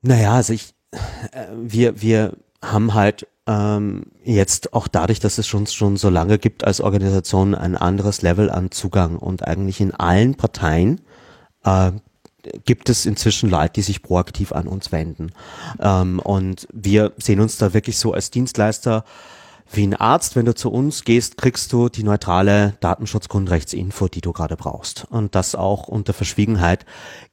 Naja, 0.00 0.34
also 0.34 0.52
ich, 0.52 0.74
äh, 1.32 1.46
wir, 1.60 2.00
wir 2.00 2.36
haben 2.62 2.94
halt 2.94 3.26
ähm, 3.48 4.04
jetzt 4.22 4.72
auch 4.72 4.86
dadurch, 4.86 5.18
dass 5.18 5.38
es 5.38 5.48
schon, 5.48 5.66
schon 5.66 5.96
so 5.96 6.08
lange 6.08 6.38
gibt 6.38 6.64
als 6.64 6.80
Organisation, 6.80 7.56
ein 7.56 7.76
anderes 7.76 8.22
Level 8.22 8.50
an 8.50 8.70
Zugang 8.70 9.18
und 9.18 9.46
eigentlich 9.46 9.80
in 9.80 9.92
allen 9.92 10.36
Parteien 10.36 11.00
äh, 11.64 11.90
gibt 12.64 12.88
es 12.88 13.06
inzwischen 13.06 13.50
Leute, 13.50 13.74
die 13.74 13.82
sich 13.82 14.02
proaktiv 14.02 14.52
an 14.52 14.66
uns 14.66 14.92
wenden. 14.92 15.32
Ähm, 15.80 16.18
und 16.20 16.66
wir 16.72 17.12
sehen 17.18 17.40
uns 17.40 17.56
da 17.58 17.74
wirklich 17.74 17.98
so 17.98 18.12
als 18.12 18.30
Dienstleister 18.30 19.04
wie 19.70 19.86
ein 19.86 19.94
Arzt. 19.94 20.36
Wenn 20.36 20.46
du 20.46 20.54
zu 20.54 20.70
uns 20.70 21.04
gehst, 21.04 21.36
kriegst 21.36 21.72
du 21.72 21.88
die 21.88 22.02
neutrale 22.02 22.74
Datenschutzgrundrechtsinfo, 22.80 24.08
die 24.08 24.20
du 24.20 24.32
gerade 24.32 24.56
brauchst. 24.56 25.06
Und 25.10 25.34
das 25.34 25.54
auch 25.54 25.88
unter 25.88 26.12
Verschwiegenheit 26.12 26.84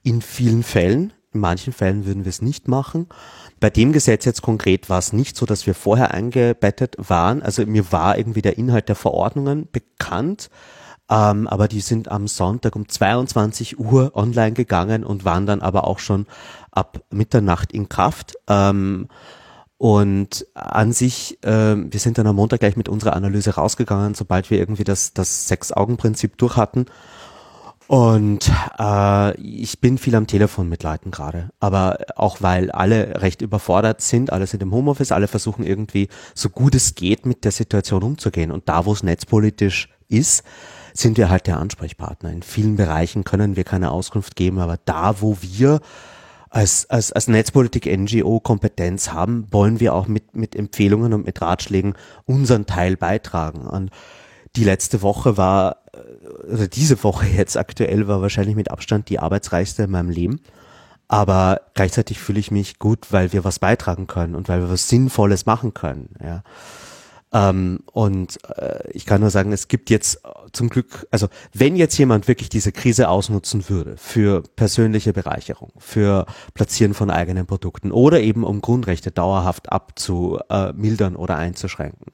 in 0.04 0.22
vielen 0.22 0.64
Fällen. 0.64 1.14
In 1.32 1.42
manchen 1.42 1.74
Fällen 1.74 2.06
würden 2.06 2.26
wir 2.26 2.30
es 2.30 2.42
nicht 2.42 2.68
machen. 2.68 3.08
Bei 3.60 3.70
dem 3.70 3.92
Gesetz 3.92 4.26
jetzt 4.26 4.42
konkret 4.42 4.90
war 4.90 4.98
es 4.98 5.14
nicht 5.14 5.36
so, 5.36 5.46
dass 5.46 5.68
wir 5.68 5.76
vorher 5.76 6.12
eingebettet 6.12 6.96
waren. 6.98 7.44
Also 7.44 7.66
mir 7.66 7.92
war 7.92 8.18
irgendwie 8.18 8.42
der 8.42 8.58
Inhalt 8.58 8.90
der 8.90 8.96
Verordnungen 8.96 9.68
bekannt 9.72 10.50
ähm, 11.10 11.48
aber 11.48 11.68
die 11.68 11.82
sind 11.82 12.10
am 12.10 12.28
Sonntag 12.28 12.76
um 12.76 12.88
22 12.88 13.80
Uhr 13.80 14.12
online 14.16 14.54
gegangen 14.54 15.04
und 15.04 15.26
waren 15.26 15.46
dann 15.46 15.62
aber 15.62 15.88
auch 15.88 16.00
schon 16.00 16.28
ab 16.72 17.02
Mitternacht 17.10 17.72
in 17.72 17.90
Kraft. 17.90 18.36
Ähm, 18.48 19.08
und 19.78 20.46
an 20.56 20.92
sich, 20.92 21.42
äh, 21.44 21.76
wir 21.78 22.00
sind 22.00 22.18
dann 22.18 22.28
am 22.28 22.36
Montag 22.36 22.60
gleich 22.60 22.76
mit 22.76 22.90
unserer 22.90 23.16
Analyse 23.16 23.56
rausgegangen, 23.56 24.14
sobald 24.14 24.50
wir 24.50 24.60
irgendwie 24.60 24.84
das, 24.84 25.14
das 25.14 25.48
Sechs-Augen-Prinzip 25.48 26.38
durch 26.38 26.58
hatten. 26.58 26.86
Und 27.88 28.52
äh, 28.78 29.42
ich 29.42 29.80
bin 29.80 29.98
viel 29.98 30.14
am 30.16 30.28
Telefon 30.28 30.70
mit 30.70 30.84
Leuten 30.84 31.10
gerade, 31.10 31.50
aber 31.60 31.98
auch 32.18 32.40
weil 32.40 32.70
alle 32.70 33.22
recht 33.24 33.42
überfordert 33.42 34.02
sind, 34.02 34.32
alle 34.32 34.46
sind 34.46 34.62
im 34.62 34.72
Homeoffice, 34.72 35.12
alle 35.12 35.28
versuchen 35.28 35.66
irgendwie 35.66 36.08
so 36.36 36.50
gut 36.50 36.76
es 36.76 36.94
geht 36.94 37.26
mit 37.26 37.46
der 37.46 37.52
Situation 37.52 38.04
umzugehen. 38.04 38.52
Und 38.52 38.70
da, 38.70 38.86
wo 38.86 38.94
es 38.94 39.02
netzpolitisch 39.02 39.90
ist, 40.08 40.44
sind 41.00 41.18
wir 41.18 41.30
halt 41.30 41.48
der 41.48 41.60
Ansprechpartner. 41.60 42.32
In 42.32 42.44
vielen 42.44 42.76
Bereichen 42.76 43.24
können 43.24 43.56
wir 43.56 43.64
keine 43.64 43.92
Auskunft 43.92 44.36
geben, 44.36 44.60
aber 44.60 44.78
da, 44.86 45.22
wo 45.22 45.38
wir 45.42 45.80
als, 46.50 46.90
als, 46.90 47.12
als 47.12 47.28
Netzpolitik-NGO 47.28 48.40
Kompetenz 48.40 49.12
haben, 49.12 49.48
wollen 49.52 49.80
wir 49.80 49.94
auch 49.94 50.08
mit, 50.08 50.36
mit 50.36 50.56
Empfehlungen 50.56 51.14
und 51.14 51.26
mit 51.26 51.42
Ratschlägen 51.42 51.94
unseren 52.26 52.66
Teil 52.66 52.98
beitragen. 52.98 53.68
Und 53.68 53.92
die 54.56 54.64
letzte 54.64 55.02
Woche 55.02 55.38
war, 55.38 55.78
äh, 55.94 56.54
oder 56.54 56.68
diese 56.68 57.04
Woche 57.04 57.28
jetzt 57.28 57.56
aktuell 57.56 58.08
war 58.08 58.22
wahrscheinlich 58.22 58.56
mit 58.56 58.72
Abstand 58.72 59.10
die 59.10 59.20
arbeitsreichste 59.20 59.84
in 59.84 59.92
meinem 59.92 60.10
Leben. 60.10 60.42
Aber 61.08 61.62
gleichzeitig 61.74 62.20
fühle 62.20 62.40
ich 62.40 62.52
mich 62.52 62.78
gut, 62.78 63.12
weil 63.12 63.34
wir 63.34 63.44
was 63.44 63.60
beitragen 63.60 64.06
können 64.06 64.36
und 64.36 64.48
weil 64.48 64.62
wir 64.62 64.70
was 64.70 64.90
Sinnvolles 64.90 65.46
machen 65.46 65.74
können. 65.74 66.16
Ja. 66.24 66.44
Ähm, 67.32 67.82
und 67.92 68.40
äh, 68.58 68.90
ich 68.92 69.06
kann 69.06 69.22
nur 69.22 69.30
sagen, 69.30 69.52
es 69.52 69.68
gibt 69.68 69.90
jetzt 69.90 70.22
zum 70.52 70.70
Glück, 70.70 71.08
also 71.12 71.28
wenn 71.54 71.76
jetzt 71.76 71.98
jemand 71.98 72.28
wirklich 72.28 72.50
diese 72.50 72.72
Krise 72.72 73.10
ausnutzen 73.10 73.70
würde 73.70 73.98
für 73.98 74.42
persönliche 74.56 75.14
Bereicherung, 75.14 75.72
für 75.78 76.26
Platzieren 76.56 76.94
von 76.94 77.12
eigenen 77.12 77.46
Produkten 77.46 77.92
oder 77.92 78.20
eben 78.22 78.44
um 78.44 78.62
Grundrechte 78.62 79.12
dauerhaft 79.12 79.72
abzumildern 79.72 81.16
oder 81.16 81.38
einzuschränken, 81.38 82.14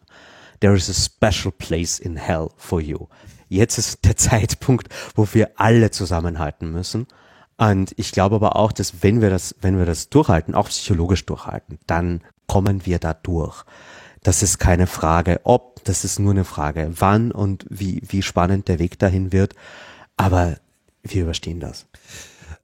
there 0.59 0.75
is 0.75 0.89
a 0.89 0.93
special 0.93 1.51
place 1.51 1.99
in 1.99 2.17
hell 2.17 2.49
for 2.57 2.81
you. 2.81 3.07
Jetzt 3.47 3.77
ist 3.77 4.03
der 4.03 4.17
Zeitpunkt, 4.17 4.89
wo 5.15 5.27
wir 5.31 5.51
alle 5.55 5.91
zusammenhalten 5.91 6.71
müssen. 6.71 7.07
Und 7.57 7.93
ich 7.95 8.11
glaube 8.11 8.35
aber 8.35 8.57
auch, 8.57 8.73
dass 8.73 9.01
wenn 9.01 9.21
wir 9.21 9.29
das, 9.29 9.55
wenn 9.61 9.77
wir 9.77 9.85
das 9.85 10.09
durchhalten, 10.09 10.55
auch 10.55 10.67
psychologisch 10.67 11.25
durchhalten, 11.25 11.79
dann 11.87 12.21
kommen 12.47 12.85
wir 12.85 12.99
da 12.99 13.13
durch. 13.13 13.63
Das 14.25 14.41
ist 14.41 14.57
keine 14.57 14.87
Frage, 14.87 15.39
ob, 15.43 15.83
das 15.83 16.03
ist 16.03 16.17
nur 16.17 16.31
eine 16.31 16.45
Frage, 16.45 16.89
wann 16.97 17.31
und 17.31 17.63
wie, 17.69 18.01
wie 18.07 18.23
spannend 18.23 18.67
der 18.67 18.79
Weg 18.79 18.97
dahin 18.97 19.31
wird. 19.31 19.53
Aber 20.17 20.55
wir 21.03 21.21
überstehen 21.21 21.59
das. 21.59 21.85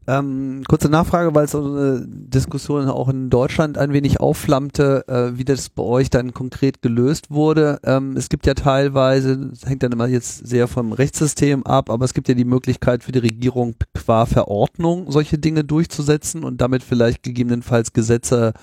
Ähm, 0.08 0.64
kurze 0.68 0.90
Nachfrage, 0.90 1.36
weil 1.36 1.48
so 1.48 1.64
eine 1.64 2.04
Diskussion 2.08 2.90
auch 2.90 3.10
in 3.10 3.30
Deutschland 3.30 3.78
ein 3.78 3.94
wenig 3.94 4.20
aufflammte, 4.20 5.08
äh, 5.08 5.38
wie 5.38 5.46
das 5.46 5.70
bei 5.70 5.84
euch 5.84 6.10
dann 6.10 6.34
konkret 6.34 6.82
gelöst 6.82 7.30
wurde. 7.30 7.80
Ähm, 7.84 8.18
es 8.18 8.30
gibt 8.30 8.48
ja 8.48 8.56
teilweise, 8.56 9.52
hängt 9.64 9.84
dann 9.84 9.92
immer 9.92 10.08
jetzt 10.08 10.48
sehr 10.48 10.68
vom 10.68 10.94
Rechtssystem 10.94 11.64
ab, 11.64 11.92
aber 11.92 12.06
es 12.06 12.16
gibt 12.16 12.28
ja 12.28 12.34
die 12.34 12.44
Möglichkeit 12.44 13.04
für 13.04 13.12
die 13.12 13.20
Regierung 13.20 13.76
qua 13.94 14.26
Verordnung 14.26 15.12
solche 15.12 15.38
Dinge 15.38 15.64
durchzusetzen 15.64 16.44
und 16.44 16.60
damit 16.60 16.82
vielleicht 16.82 17.22
gegebenenfalls 17.22 17.94
Gesetze 17.94 18.54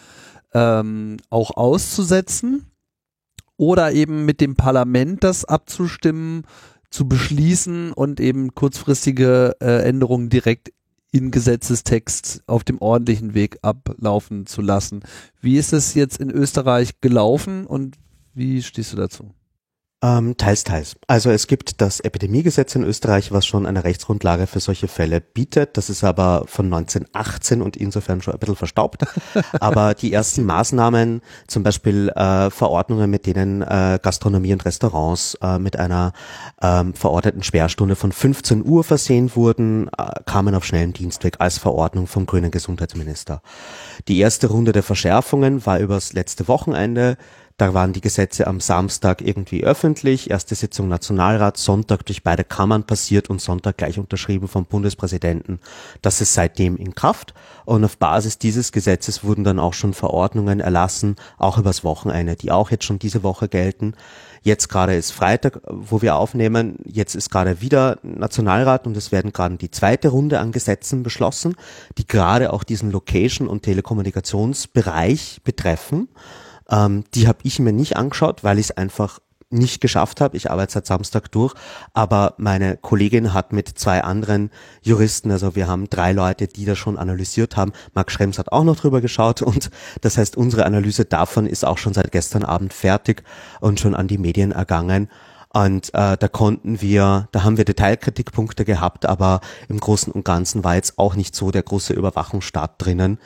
ähm, 0.53 1.19
auch 1.31 1.57
auszusetzen 1.57 2.65
oder 3.59 3.93
eben 3.93 4.25
mit 4.25 4.41
dem 4.41 4.57
Parlament 4.57 5.23
das 5.23 5.45
abzustimmen, 5.45 6.45
zu 6.91 7.07
beschließen 7.07 7.93
und 7.93 8.19
eben 8.19 8.55
kurzfristige 8.55 9.57
äh, 9.61 9.83
Änderungen 9.87 10.31
direkt 10.31 10.73
in 11.11 11.31
Gesetzestext 11.31 12.43
auf 12.47 12.65
dem 12.65 12.81
ordentlichen 12.81 13.35
Weg 13.35 13.59
ablaufen 13.63 14.47
zu 14.47 14.63
lassen. 14.63 15.01
Wie 15.41 15.59
ist 15.59 15.75
es 15.75 15.93
jetzt 15.95 16.19
in 16.19 16.31
Österreich 16.31 17.01
gelaufen 17.03 17.67
und 17.67 17.97
Wie 18.35 18.63
stehst 18.63 18.93
du 18.93 18.97
dazu? 18.97 19.35
Ähm, 20.01 20.37
teils, 20.37 20.63
teils. 20.63 20.97
Also 21.09 21.31
es 21.31 21.49
gibt 21.49 21.81
das 21.81 21.99
Epidemiegesetz 21.99 22.77
in 22.77 22.85
Österreich, 22.85 23.33
was 23.33 23.47
schon 23.47 23.67
eine 23.67 23.83
Rechtsgrundlage 23.83 24.47
für 24.47 24.61
solche 24.61 24.87
Fälle 24.87 25.21
bietet. 25.21 25.77
Das 25.77 25.91
ist 25.91 26.05
aber 26.05 26.45
von 26.47 26.67
1918 26.67 27.61
und 27.61 27.77
insofern 27.77 28.23
schon 28.23 28.33
ein 28.33 28.39
bisschen 28.39 28.55
verstaubt. 28.55 29.05
aber 29.61 29.95
die 29.95 30.13
ersten 30.13 30.45
Maßnahmen, 30.45 31.21
zum 31.49 31.65
Beispiel 31.65 32.11
äh, 32.11 32.49
Verordnungen, 32.51 33.11
mit 33.11 33.27
denen 33.27 33.63
äh, 33.63 33.99
Gastronomie 34.01 34.53
und 34.53 34.65
Restaurants 34.65 35.37
äh, 35.43 35.59
mit 35.59 35.77
einer 35.77 36.13
ähm, 36.63 36.95
verordneten 36.95 37.43
Sperrstunde 37.43 37.97
von 37.97 38.13
15 38.13 38.65
Uhr 38.65 38.85
versehen 38.85 39.35
wurden, 39.35 39.89
äh, 39.99 40.13
kamen 40.27 40.55
auf 40.55 40.65
schnellen 40.65 40.93
Dienstweg 40.93 41.41
als 41.41 41.59
Verordnung 41.59 42.07
vom 42.07 42.25
grünen 42.25 42.53
Gesundheitsminister. 42.53 43.43
Die 44.07 44.21
erste 44.21 44.47
Runde 44.47 44.71
der 44.71 44.85
Verschärfungen 44.85 45.67
war 45.67 45.81
übers 45.81 46.13
letzte 46.13 46.47
Wochenende. 46.47 47.17
Da 47.59 47.75
waren 47.75 47.93
die 47.93 48.01
Gesetze 48.01 48.47
am 48.47 48.61
Samstag 48.61 49.21
irgendwie 49.21 49.65
öffentlich, 49.65 50.31
erste 50.31 50.55
Sitzung 50.55 50.87
Nationalrat, 50.87 51.57
Sonntag 51.57 52.07
durch 52.07 52.23
beide 52.23 52.45
Kammern 52.45 52.85
passiert 52.85 53.31
und 53.31 53.41
Sonntag 53.41 53.79
gleich 53.79 53.99
unterschrieben 53.99 54.47
vom 54.47 54.65
Bundespräsidenten. 54.65 55.59
Das 56.01 56.21
ist 56.21 56.35
seitdem 56.35 56.77
in 56.77 56.95
Kraft 56.95 57.35
und 57.65 57.85
auf 57.85 57.99
Basis 57.99 58.39
dieses 58.39 58.71
Gesetzes 58.71 59.25
wurden 59.25 59.43
dann 59.43 59.59
auch 59.59 59.75
schon 59.75 59.93
Verordnungen 59.93 60.61
erlassen, 60.61 61.17
auch 61.37 61.59
übers 61.59 61.83
Wochenende, 61.83 62.37
die 62.37 62.53
auch 62.53 62.71
jetzt 62.71 62.85
schon 62.85 63.01
diese 63.01 63.25
Woche 63.25 63.49
gelten. 63.49 63.95
Jetzt 64.43 64.69
gerade 64.69 64.95
ist 64.95 65.11
Freitag, 65.11 65.61
wo 65.67 66.01
wir 66.01 66.15
aufnehmen. 66.15 66.77
Jetzt 66.85 67.17
ist 67.17 67.29
gerade 67.29 67.61
wieder 67.61 67.99
Nationalrat 68.05 68.87
und 68.87 68.97
es 68.97 69.11
werden 69.11 69.33
gerade 69.33 69.57
die 69.57 69.73
zweite 69.73 70.11
Runde 70.11 70.39
an 70.39 70.53
Gesetzen 70.53 71.03
beschlossen, 71.03 71.57
die 71.99 72.07
gerade 72.07 72.53
auch 72.53 72.63
diesen 72.63 72.93
Location- 72.93 73.49
und 73.49 73.65
Telekommunikationsbereich 73.65 75.41
betreffen. 75.43 76.09
Ähm, 76.71 77.05
die 77.15 77.29
habe 77.29 77.39
ich 77.43 77.59
mir 77.59 77.73
nicht 77.73 77.97
angeschaut, 77.97 78.45
weil 78.45 78.59
ich 78.59 78.71
es 78.71 78.77
einfach 78.77 79.21
nicht 79.51 79.81
geschafft 79.81 80.21
habe. 80.21 80.37
Ich 80.37 80.51
arbeite 80.51 80.73
seit 80.73 80.87
Samstag 80.87 81.31
durch, 81.33 81.55
aber 81.95 82.35
meine 82.37 82.77
Kollegin 82.77 83.33
hat 83.33 83.53
mit 83.53 83.69
zwei 83.69 84.03
anderen 84.05 84.51
Juristen, 84.83 85.31
also 85.31 85.57
wir 85.57 85.67
haben 85.67 85.89
drei 85.89 86.13
Leute, 86.13 86.49
die 86.49 86.65
das 86.65 86.79
schon 86.79 86.99
analysiert 86.99 87.57
haben. 87.57 87.73
Marc 87.95 88.11
Schrems 88.11 88.39
hat 88.39 88.53
auch 88.53 88.65
noch 88.65 88.77
drüber 88.77 89.01
geschaut 89.01 89.43
und 89.43 89.71
das 90.03 90.19
heißt, 90.19 90.37
unsere 90.37 90.67
Analyse 90.67 91.05
davon 91.05 91.47
ist 91.47 91.65
auch 91.65 91.79
schon 91.79 91.95
seit 91.95 92.13
gestern 92.13 92.45
Abend 92.45 92.73
fertig 92.73 93.23
und 93.61 93.81
schon 93.81 93.95
an 93.95 94.09
die 94.09 94.19
Medien 94.19 94.53
ergangen. 94.53 95.09
Und 95.51 95.95
äh, 95.95 96.19
da 96.19 96.29
konnten 96.29 96.83
wir, 96.83 97.29
da 97.33 97.43
haben 97.43 97.57
wir 97.57 97.65
Detailkritikpunkte 97.65 98.67
gehabt, 98.67 99.07
aber 99.07 99.41
im 99.69 99.81
Großen 99.81 100.13
und 100.13 100.27
Ganzen 100.27 100.63
war 100.63 100.75
jetzt 100.75 100.99
auch 100.99 101.15
nicht 101.15 101.35
so 101.35 101.51
der 101.51 101.63
große 101.63 101.95
Überwachungsstaat 101.95 102.75
drinnen. 102.77 103.19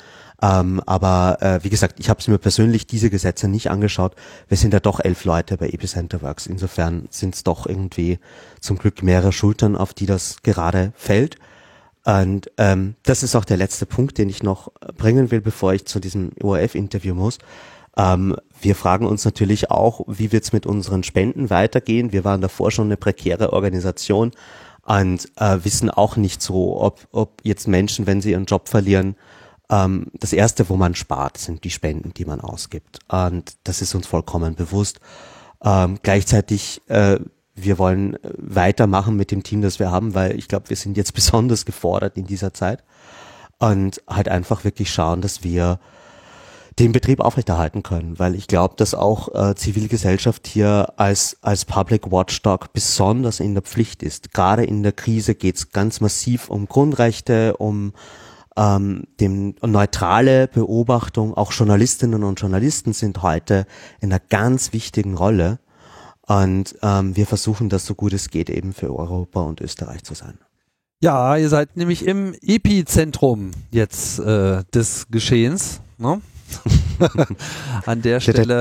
Ähm, 0.43 0.83
aber 0.87 1.39
äh, 1.41 1.61
wie 1.63 1.71
gesagt, 1.71 2.01
ich 2.01 2.11
habe 2.11 2.21
mir 2.29 2.39
persönlich 2.39 2.87
diese 2.89 3.11
Gesetze 3.11 3.47
nicht 3.47 3.71
angeschaut. 3.71 4.17
Wir 4.49 4.57
sind 4.57 4.75
ja 4.75 4.81
doch 4.81 4.99
elf 4.99 5.25
Leute 5.25 5.57
bei 5.57 5.69
Epicenter 5.69 6.21
Works. 6.21 6.47
Insofern 6.47 7.07
sind 7.11 7.37
es 7.37 7.45
doch 7.45 7.67
irgendwie 7.67 8.19
zum 8.61 8.77
Glück 8.77 9.05
mehrere 9.05 9.33
Schultern, 9.33 9.77
auf 9.77 9.95
die 9.95 10.07
das 10.07 10.43
gerade 10.43 10.93
fällt. 10.97 11.37
Und 12.05 12.51
ähm, 12.59 12.97
das 13.05 13.23
ist 13.23 13.37
auch 13.37 13.45
der 13.45 13.57
letzte 13.57 13.87
Punkt, 13.87 14.19
den 14.19 14.29
ich 14.29 14.43
noch 14.43 14.73
bringen 14.97 15.31
will, 15.31 15.41
bevor 15.41 15.75
ich 15.75 15.87
zu 15.87 16.01
diesem 16.01 16.33
ORF-Interview 16.43 17.15
muss. 17.15 17.39
Ähm, 17.97 18.35
wir 18.61 18.75
fragen 18.75 19.07
uns 19.07 19.25
natürlich 19.25 19.71
auch, 19.71 20.01
wie 20.09 20.33
wird 20.33 20.43
es 20.43 20.53
mit 20.53 20.67
unseren 20.67 21.05
Spenden 21.05 21.51
weitergehen? 21.51 22.11
Wir 22.11 22.25
waren 22.25 22.41
davor 22.41 22.73
schon 22.73 22.87
eine 22.87 22.97
prekäre 22.97 23.53
Organisation 23.53 24.33
und 24.85 25.29
äh, 25.37 25.59
wissen 25.63 25.91
auch 25.91 26.17
nicht 26.17 26.43
so, 26.43 26.81
ob, 26.81 27.07
ob 27.13 27.41
jetzt 27.45 27.69
Menschen, 27.69 28.09
wenn 28.09 28.21
sie 28.21 28.33
ihren 28.33 28.47
Job 28.47 28.69
verlieren, 28.69 29.15
ähm, 29.73 30.07
das 30.13 30.33
erste, 30.33 30.69
wo 30.69 30.77
man 30.77 30.95
spart, 30.95 31.39
sind 31.39 31.65
die 31.65 31.71
Spenden, 31.71 32.13
die 32.15 32.27
man 32.27 32.41
ausgibt. 32.41 32.99
Und 33.09 33.57
das 33.65 33.81
ist 33.81 33.95
uns 33.95 34.07
vollkommen 34.07 34.55
bewusst. 34.55 35.01
Ähm, 35.65 35.99
gleichzeitig, 36.03 36.83
äh, 36.89 37.19
wir 37.55 37.79
wollen 37.79 38.19
weitermachen 38.37 39.17
mit 39.17 39.31
dem 39.31 39.43
Team, 39.43 39.63
das 39.63 39.79
wir 39.79 39.91
haben, 39.91 40.15
weil 40.15 40.39
ich 40.39 40.49
glaube, 40.49 40.69
wir 40.69 40.77
sind 40.77 40.97
jetzt 40.97 41.15
besonders 41.15 41.65
gefordert 41.65 42.17
in 42.17 42.27
dieser 42.27 42.53
Zeit. 42.53 42.85
Und 43.59 44.03
halt 44.09 44.29
einfach 44.29 44.65
wirklich 44.65 44.93
schauen, 44.93 45.21
dass 45.21 45.45
wir 45.45 45.79
den 46.79 46.93
Betrieb 46.93 47.21
aufrechterhalten 47.21 47.83
können, 47.83 48.19
weil 48.19 48.35
ich 48.35 48.49
glaube, 48.49 48.75
dass 48.77 48.95
auch 48.95 49.35
äh, 49.35 49.55
Zivilgesellschaft 49.55 50.47
hier 50.47 50.93
als, 50.97 51.37
als 51.43 51.65
Public 51.65 52.11
Watchdog 52.11 52.73
besonders 52.73 53.41
in 53.41 53.55
der 53.55 53.63
Pflicht 53.63 54.03
ist. 54.03 54.33
Gerade 54.33 54.65
in 54.65 54.83
der 54.83 54.93
Krise 54.93 55.35
geht 55.35 55.57
es 55.57 55.71
ganz 55.71 56.01
massiv 56.01 56.49
um 56.49 56.67
Grundrechte, 56.67 57.57
um 57.59 57.93
ähm, 58.57 59.05
dem 59.21 59.55
neutrale 59.63 60.49
Beobachtung, 60.49 61.35
auch 61.35 61.53
Journalistinnen 61.53 62.25
und 62.25 62.41
Journalisten 62.41 62.93
sind 62.93 63.23
heute 63.23 63.67
in 64.01 64.13
einer 64.13 64.21
ganz 64.21 64.73
wichtigen 64.73 65.17
Rolle. 65.17 65.59
Und 66.27 66.77
ähm, 66.83 67.17
wir 67.17 67.27
versuchen 67.27 67.69
das 67.69 67.85
so 67.87 67.95
gut 67.95 68.13
es 68.13 68.31
geht 68.31 68.49
eben 68.49 68.73
für 68.73 68.95
Europa 68.95 69.43
und 69.43 69.61
Österreich 69.61 70.05
zu 70.05 70.15
sein. 70.15 70.39
Ja, 71.03 71.37
ihr 71.37 71.49
seid 71.49 71.77
nämlich 71.77 72.07
im 72.07 72.35
Epizentrum 72.43 73.51
jetzt 73.73 74.21
äh, 74.21 74.63
des 74.73 75.09
Geschehens. 75.11 75.81
Ne? 75.99 76.21
An 77.87 78.03
der 78.03 78.21
Stelle 78.21 78.61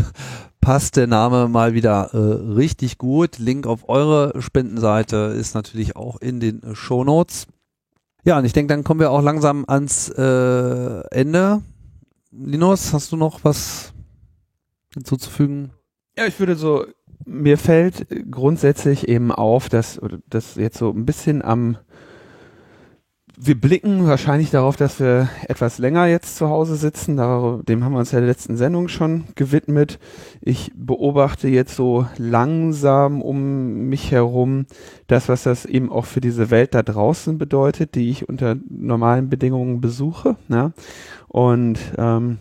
passt 0.60 0.96
der 0.96 1.08
Name 1.08 1.48
mal 1.48 1.74
wieder 1.74 2.10
äh, 2.14 2.52
richtig 2.54 2.96
gut. 2.96 3.38
Link 3.38 3.66
auf 3.66 3.88
eure 3.88 4.40
Spendenseite 4.40 5.34
ist 5.36 5.54
natürlich 5.54 5.96
auch 5.96 6.20
in 6.20 6.38
den 6.38 6.62
Show 6.76 7.02
Notes. 7.02 7.48
Ja, 8.24 8.38
und 8.38 8.46
ich 8.46 8.54
denke, 8.54 8.72
dann 8.72 8.84
kommen 8.84 9.00
wir 9.00 9.10
auch 9.10 9.22
langsam 9.22 9.64
ans 9.68 10.08
äh, 10.08 11.00
Ende. 11.10 11.60
Linus, 12.32 12.92
hast 12.94 13.12
du 13.12 13.16
noch 13.16 13.44
was 13.44 13.92
hinzuzufügen? 14.94 15.72
Ja, 16.16 16.26
ich 16.26 16.38
würde 16.38 16.56
so, 16.56 16.86
mir 17.26 17.58
fällt 17.58 18.06
grundsätzlich 18.30 19.08
eben 19.08 19.30
auf, 19.30 19.68
dass 19.68 20.00
das 20.28 20.54
jetzt 20.54 20.78
so 20.78 20.90
ein 20.90 21.04
bisschen 21.04 21.42
am 21.42 21.76
wir 23.36 23.60
blicken 23.60 24.06
wahrscheinlich 24.06 24.50
darauf, 24.50 24.76
dass 24.76 25.00
wir 25.00 25.28
etwas 25.48 25.78
länger 25.78 26.06
jetzt 26.06 26.36
zu 26.36 26.48
Hause 26.48 26.76
sitzen. 26.76 27.16
Dem 27.16 27.84
haben 27.84 27.92
wir 27.92 27.98
uns 27.98 28.12
ja 28.12 28.18
in 28.18 28.24
der 28.24 28.32
letzten 28.32 28.56
Sendung 28.56 28.88
schon 28.88 29.24
gewidmet. 29.34 29.98
Ich 30.40 30.70
beobachte 30.74 31.48
jetzt 31.48 31.74
so 31.74 32.06
langsam 32.16 33.22
um 33.22 33.88
mich 33.88 34.12
herum 34.12 34.66
das, 35.08 35.28
was 35.28 35.42
das 35.42 35.66
eben 35.66 35.90
auch 35.90 36.04
für 36.04 36.20
diese 36.20 36.50
Welt 36.50 36.74
da 36.74 36.82
draußen 36.82 37.36
bedeutet, 37.36 37.96
die 37.96 38.08
ich 38.08 38.28
unter 38.28 38.56
normalen 38.68 39.28
Bedingungen 39.28 39.80
besuche. 39.80 40.36
Ja? 40.48 40.72
Und 41.26 41.78
ähm, 41.98 42.38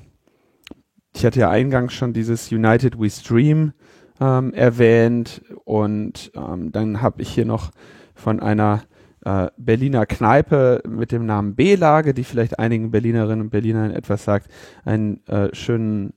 ich 1.15 1.25
hatte 1.25 1.39
ja 1.39 1.49
eingangs 1.49 1.93
schon 1.93 2.13
dieses 2.13 2.51
United 2.51 2.99
We 2.99 3.09
Stream 3.09 3.73
ähm, 4.21 4.53
erwähnt 4.53 5.41
und 5.65 6.31
ähm, 6.35 6.71
dann 6.71 7.01
habe 7.01 7.21
ich 7.23 7.29
hier 7.29 7.45
noch 7.45 7.71
von 8.13 8.39
einer 8.39 8.83
äh, 9.25 9.47
Berliner 9.57 10.05
Kneipe 10.05 10.81
mit 10.87 11.11
dem 11.11 11.25
Namen 11.25 11.55
B-Lage, 11.55 12.13
die 12.13 12.23
vielleicht 12.23 12.59
einigen 12.59 12.91
Berlinerinnen 12.91 13.41
und 13.41 13.49
Berlinern 13.49 13.91
etwas 13.91 14.23
sagt, 14.23 14.51
einen 14.85 15.25
äh, 15.27 15.53
schönen 15.53 16.13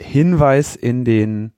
Hinweis 0.00 0.76
in 0.76 1.04
den 1.04 1.52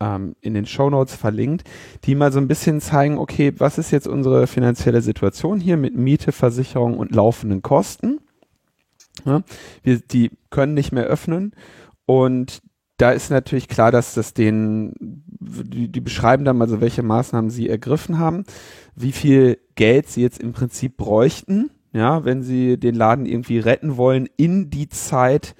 ähm, 0.00 0.34
in 0.40 0.54
den 0.54 0.66
Shownotes 0.66 1.14
verlinkt, 1.14 1.68
die 2.04 2.14
mal 2.14 2.32
so 2.32 2.38
ein 2.38 2.48
bisschen 2.48 2.80
zeigen, 2.80 3.18
okay, 3.18 3.52
was 3.58 3.78
ist 3.78 3.90
jetzt 3.90 4.08
unsere 4.08 4.46
finanzielle 4.46 5.02
Situation 5.02 5.60
hier 5.60 5.76
mit 5.76 5.94
Miete, 5.94 6.32
Versicherung 6.32 6.96
und 6.96 7.14
laufenden 7.14 7.60
Kosten? 7.60 8.20
Ja, 9.26 9.42
wir, 9.82 9.98
die 9.98 10.30
können 10.48 10.72
nicht 10.72 10.92
mehr 10.92 11.04
öffnen 11.04 11.52
und 12.06 12.62
da 12.96 13.12
ist 13.12 13.30
natürlich 13.30 13.68
klar, 13.68 13.90
dass 13.90 14.12
das 14.12 14.34
den, 14.34 14.92
die, 14.98 15.88
die 15.88 16.00
beschreiben 16.00 16.44
dann 16.44 16.58
mal 16.58 16.68
so, 16.68 16.82
welche 16.82 17.02
Maßnahmen 17.02 17.50
sie 17.50 17.68
ergriffen 17.68 18.18
haben, 18.18 18.44
wie 18.94 19.12
viel 19.12 19.58
Geld 19.74 20.08
sie 20.08 20.22
jetzt 20.22 20.40
im 20.40 20.52
Prinzip 20.52 20.96
bräuchten, 20.96 21.70
ja, 21.92 22.24
wenn 22.24 22.42
sie 22.42 22.78
den 22.78 22.94
Laden 22.94 23.26
irgendwie 23.26 23.58
retten 23.58 23.96
wollen 23.96 24.28
in 24.36 24.70
die 24.70 24.88
Zeit, 24.88 25.54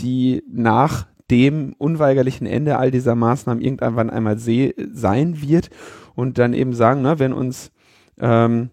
die 0.00 0.42
nach 0.50 1.06
dem 1.30 1.74
unweigerlichen 1.78 2.46
Ende 2.46 2.78
all 2.78 2.90
dieser 2.90 3.14
Maßnahmen 3.14 3.62
irgendwann 3.62 4.10
einmal 4.10 4.38
sein 4.38 5.42
wird 5.42 5.70
und 6.14 6.38
dann 6.38 6.54
eben 6.54 6.72
sagen, 6.72 7.02
ne, 7.02 7.18
wenn 7.18 7.32
uns 7.32 7.70
ähm, 8.18 8.70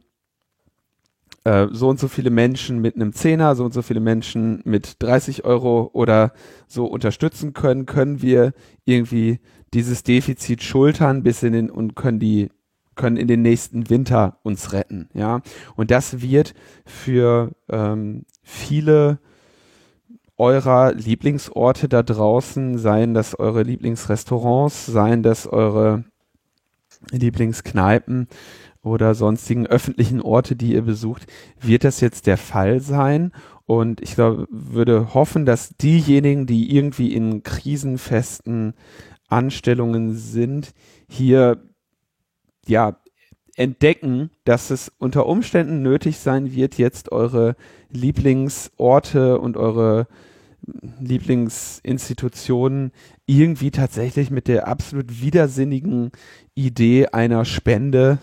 äh, 1.43 1.67
so 1.71 1.89
und 1.89 1.99
so 1.99 2.07
viele 2.07 2.29
Menschen 2.29 2.79
mit 2.79 2.95
einem 2.95 3.13
Zehner, 3.13 3.55
so 3.55 3.65
und 3.65 3.73
so 3.73 3.81
viele 3.81 3.99
Menschen 3.99 4.61
mit 4.65 5.01
30 5.03 5.45
Euro 5.45 5.89
oder 5.93 6.33
so 6.67 6.85
unterstützen 6.85 7.53
können, 7.53 7.85
können 7.85 8.21
wir 8.21 8.53
irgendwie 8.85 9.39
dieses 9.73 10.03
Defizit 10.03 10.63
schultern 10.63 11.23
bis 11.23 11.43
in 11.43 11.53
den 11.53 11.69
und 11.69 11.95
können 11.95 12.19
die 12.19 12.49
können 12.95 13.17
in 13.17 13.27
den 13.27 13.41
nächsten 13.41 13.89
Winter 13.89 14.39
uns 14.43 14.73
retten, 14.73 15.09
ja. 15.13 15.41
Und 15.75 15.91
das 15.91 16.21
wird 16.21 16.53
für 16.85 17.51
ähm, 17.69 18.25
viele 18.41 19.19
eurer 20.37 20.93
Lieblingsorte 20.93 21.87
da 21.87 22.03
draußen, 22.03 22.77
seien 22.77 23.13
das 23.13 23.37
eure 23.39 23.63
Lieblingsrestaurants, 23.63 24.85
seien 24.85 25.23
das 25.23 25.47
eure 25.47 26.03
Lieblingskneipen, 27.11 28.27
oder 28.85 29.15
sonstigen 29.15 29.65
öffentlichen 29.65 30.21
Orte, 30.21 30.55
die 30.55 30.73
ihr 30.73 30.83
besucht, 30.83 31.25
wird 31.59 31.83
das 31.83 31.99
jetzt 32.01 32.27
der 32.27 32.37
Fall 32.37 32.79
sein. 32.79 33.31
Und 33.65 33.99
ich 34.01 34.13
glaube, 34.13 34.47
würde 34.51 35.15
hoffen, 35.15 35.45
dass 35.45 35.75
diejenigen, 35.75 36.45
die 36.45 36.75
irgendwie 36.75 37.13
in 37.13 37.41
krisenfesten 37.41 38.75
Anstellungen 39.27 40.13
sind, 40.13 40.73
hier 41.09 41.63
ja 42.67 42.97
entdecken, 43.55 44.31
dass 44.43 44.69
es 44.69 44.91
unter 44.97 45.25
Umständen 45.27 45.81
nötig 45.81 46.17
sein 46.17 46.53
wird, 46.53 46.77
jetzt 46.77 47.11
eure 47.11 47.55
Lieblingsorte 47.89 49.39
und 49.39 49.55
eure 49.57 50.07
Lieblingsinstitutionen 50.99 52.91
irgendwie 53.25 53.71
tatsächlich 53.71 54.31
mit 54.31 54.47
der 54.47 54.67
absolut 54.67 55.21
widersinnigen 55.21 56.11
Idee 56.53 57.07
einer 57.07 57.45
Spende 57.45 58.19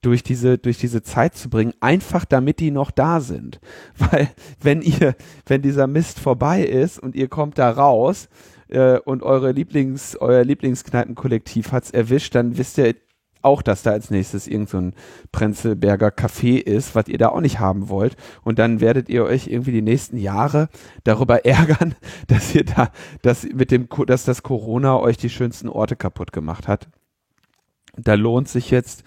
durch 0.00 0.22
diese, 0.22 0.58
durch 0.58 0.78
diese 0.78 1.02
Zeit 1.02 1.34
zu 1.34 1.50
bringen, 1.50 1.72
einfach 1.80 2.24
damit 2.24 2.60
die 2.60 2.70
noch 2.70 2.90
da 2.90 3.20
sind. 3.20 3.60
Weil 3.98 4.28
wenn 4.60 4.82
ihr, 4.82 5.16
wenn 5.46 5.62
dieser 5.62 5.86
Mist 5.86 6.20
vorbei 6.20 6.62
ist 6.62 6.98
und 6.98 7.16
ihr 7.16 7.28
kommt 7.28 7.58
da 7.58 7.70
raus 7.70 8.28
äh, 8.68 8.98
und 8.98 9.22
eure 9.22 9.52
Lieblings, 9.52 10.16
euer 10.16 10.44
Lieblingskneipenkollektiv 10.44 11.72
hat's 11.72 11.90
erwischt, 11.90 12.34
dann 12.34 12.58
wisst 12.58 12.78
ihr 12.78 12.94
auch, 13.42 13.62
dass 13.62 13.82
da 13.82 13.90
als 13.90 14.10
nächstes 14.10 14.46
irgend 14.46 14.68
so 14.68 14.78
ein 14.78 14.94
Prenzlberger 15.32 16.08
Café 16.08 16.58
ist, 16.58 16.94
was 16.94 17.08
ihr 17.08 17.18
da 17.18 17.28
auch 17.28 17.40
nicht 17.40 17.60
haben 17.60 17.88
wollt. 17.88 18.16
Und 18.42 18.58
dann 18.58 18.80
werdet 18.80 19.08
ihr 19.08 19.24
euch 19.24 19.46
irgendwie 19.48 19.72
die 19.72 19.82
nächsten 19.82 20.16
Jahre 20.16 20.68
darüber 21.04 21.44
ärgern, 21.44 21.94
dass 22.26 22.54
ihr 22.54 22.64
da, 22.64 22.90
dass 23.22 23.44
mit 23.44 23.70
dem, 23.70 23.88
dass 24.06 24.24
das 24.24 24.42
Corona 24.42 24.98
euch 24.98 25.16
die 25.16 25.30
schönsten 25.30 25.68
Orte 25.68 25.96
kaputt 25.96 26.32
gemacht 26.32 26.68
hat. 26.68 26.88
Da 27.96 28.14
lohnt 28.14 28.48
sich 28.48 28.70
jetzt 28.70 29.02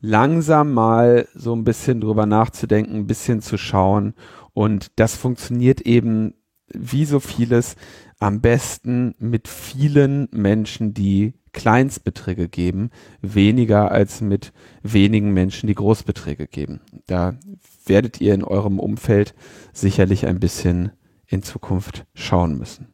langsam 0.00 0.72
mal 0.72 1.28
so 1.34 1.54
ein 1.54 1.64
bisschen 1.64 2.00
drüber 2.00 2.26
nachzudenken, 2.26 2.96
ein 2.96 3.06
bisschen 3.06 3.40
zu 3.40 3.56
schauen. 3.56 4.14
Und 4.52 4.90
das 4.96 5.16
funktioniert 5.16 5.80
eben 5.82 6.34
wie 6.74 7.04
so 7.04 7.20
vieles 7.20 7.76
am 8.18 8.40
besten 8.40 9.14
mit 9.18 9.48
vielen 9.48 10.28
Menschen, 10.32 10.94
die 10.94 11.34
Kleinstbeträge 11.52 12.48
geben, 12.48 12.90
weniger 13.20 13.90
als 13.90 14.20
mit 14.20 14.52
wenigen 14.82 15.32
Menschen, 15.32 15.66
die 15.66 15.74
Großbeträge 15.74 16.46
geben. 16.46 16.80
Da 17.06 17.34
werdet 17.86 18.20
ihr 18.20 18.34
in 18.34 18.44
eurem 18.44 18.78
Umfeld 18.78 19.34
sicherlich 19.72 20.26
ein 20.26 20.40
bisschen 20.40 20.92
in 21.26 21.42
Zukunft 21.42 22.04
schauen 22.14 22.58
müssen. 22.58 22.88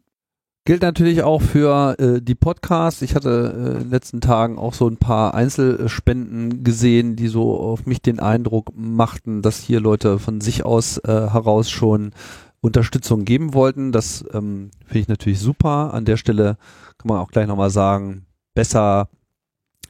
Gilt 0.65 0.83
natürlich 0.83 1.23
auch 1.23 1.41
für 1.41 1.99
äh, 1.99 2.21
die 2.21 2.35
Podcasts. 2.35 3.01
Ich 3.01 3.15
hatte 3.15 3.55
äh, 3.57 3.71
in 3.71 3.79
den 3.85 3.91
letzten 3.91 4.21
Tagen 4.21 4.59
auch 4.59 4.75
so 4.75 4.87
ein 4.87 4.99
paar 4.99 5.33
Einzelspenden 5.33 6.63
gesehen, 6.63 7.17
die 7.17 7.29
so 7.29 7.59
auf 7.59 7.87
mich 7.87 8.03
den 8.03 8.21
Eindruck 8.21 8.73
machten, 8.77 9.41
dass 9.41 9.61
hier 9.61 9.81
Leute 9.81 10.19
von 10.19 10.43
sich 10.43 10.67
aus 10.67 10.99
äh, 10.99 11.09
heraus 11.09 11.71
schon 11.71 12.13
Unterstützung 12.61 13.25
geben 13.25 13.55
wollten. 13.55 13.93
Das 13.93 14.23
ähm, 14.35 14.71
finde 14.85 14.99
ich 14.99 15.09
natürlich 15.09 15.41
super. 15.41 15.95
An 15.95 16.05
der 16.05 16.19
Stelle 16.19 16.59
kann 16.99 17.09
man 17.09 17.19
auch 17.19 17.31
gleich 17.31 17.47
nochmal 17.47 17.71
sagen, 17.71 18.27
besser, 18.59 19.09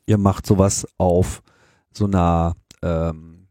ihr 0.05 0.19
macht 0.19 0.47
sowas 0.47 0.87
auf 0.99 1.43
so 1.91 2.05
einer 2.05 2.55
ähm, 2.83 3.49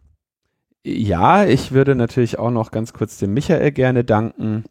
Ja, 0.86 1.46
ich 1.46 1.72
würde 1.72 1.94
natürlich 1.94 2.38
auch 2.38 2.50
noch 2.50 2.70
ganz 2.70 2.92
kurz 2.92 3.16
dem 3.18 3.32
Michael 3.32 3.72
gerne 3.72 4.04
danken 4.04 4.64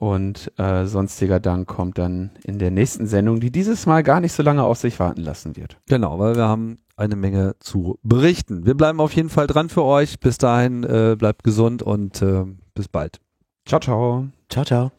und 0.00 0.50
äh, 0.58 0.86
sonstiger 0.86 1.40
Dank 1.40 1.68
kommt 1.68 1.98
dann 1.98 2.30
in 2.42 2.58
der 2.58 2.70
nächsten 2.70 3.06
Sendung, 3.06 3.38
die 3.38 3.52
dieses 3.52 3.84
Mal 3.84 4.02
gar 4.02 4.20
nicht 4.20 4.32
so 4.32 4.42
lange 4.42 4.64
auf 4.64 4.78
sich 4.78 4.98
warten 4.98 5.20
lassen 5.20 5.56
wird. 5.56 5.76
Genau, 5.88 6.18
weil 6.18 6.36
wir 6.36 6.48
haben 6.48 6.78
eine 6.96 7.16
Menge 7.16 7.54
zu 7.60 7.98
berichten. 8.02 8.64
Wir 8.64 8.74
bleiben 8.74 8.98
auf 8.98 9.12
jeden 9.12 9.28
Fall 9.28 9.46
dran 9.46 9.68
für 9.68 9.84
euch. 9.84 10.18
Bis 10.18 10.38
dahin 10.38 10.84
äh, 10.84 11.16
bleibt 11.18 11.44
gesund 11.44 11.82
und 11.82 12.22
äh, 12.22 12.44
bis 12.74 12.88
bald. 12.88 13.20
Ciao, 13.66 13.78
ciao. 13.78 14.28
Ciao, 14.48 14.64
ciao. 14.64 14.90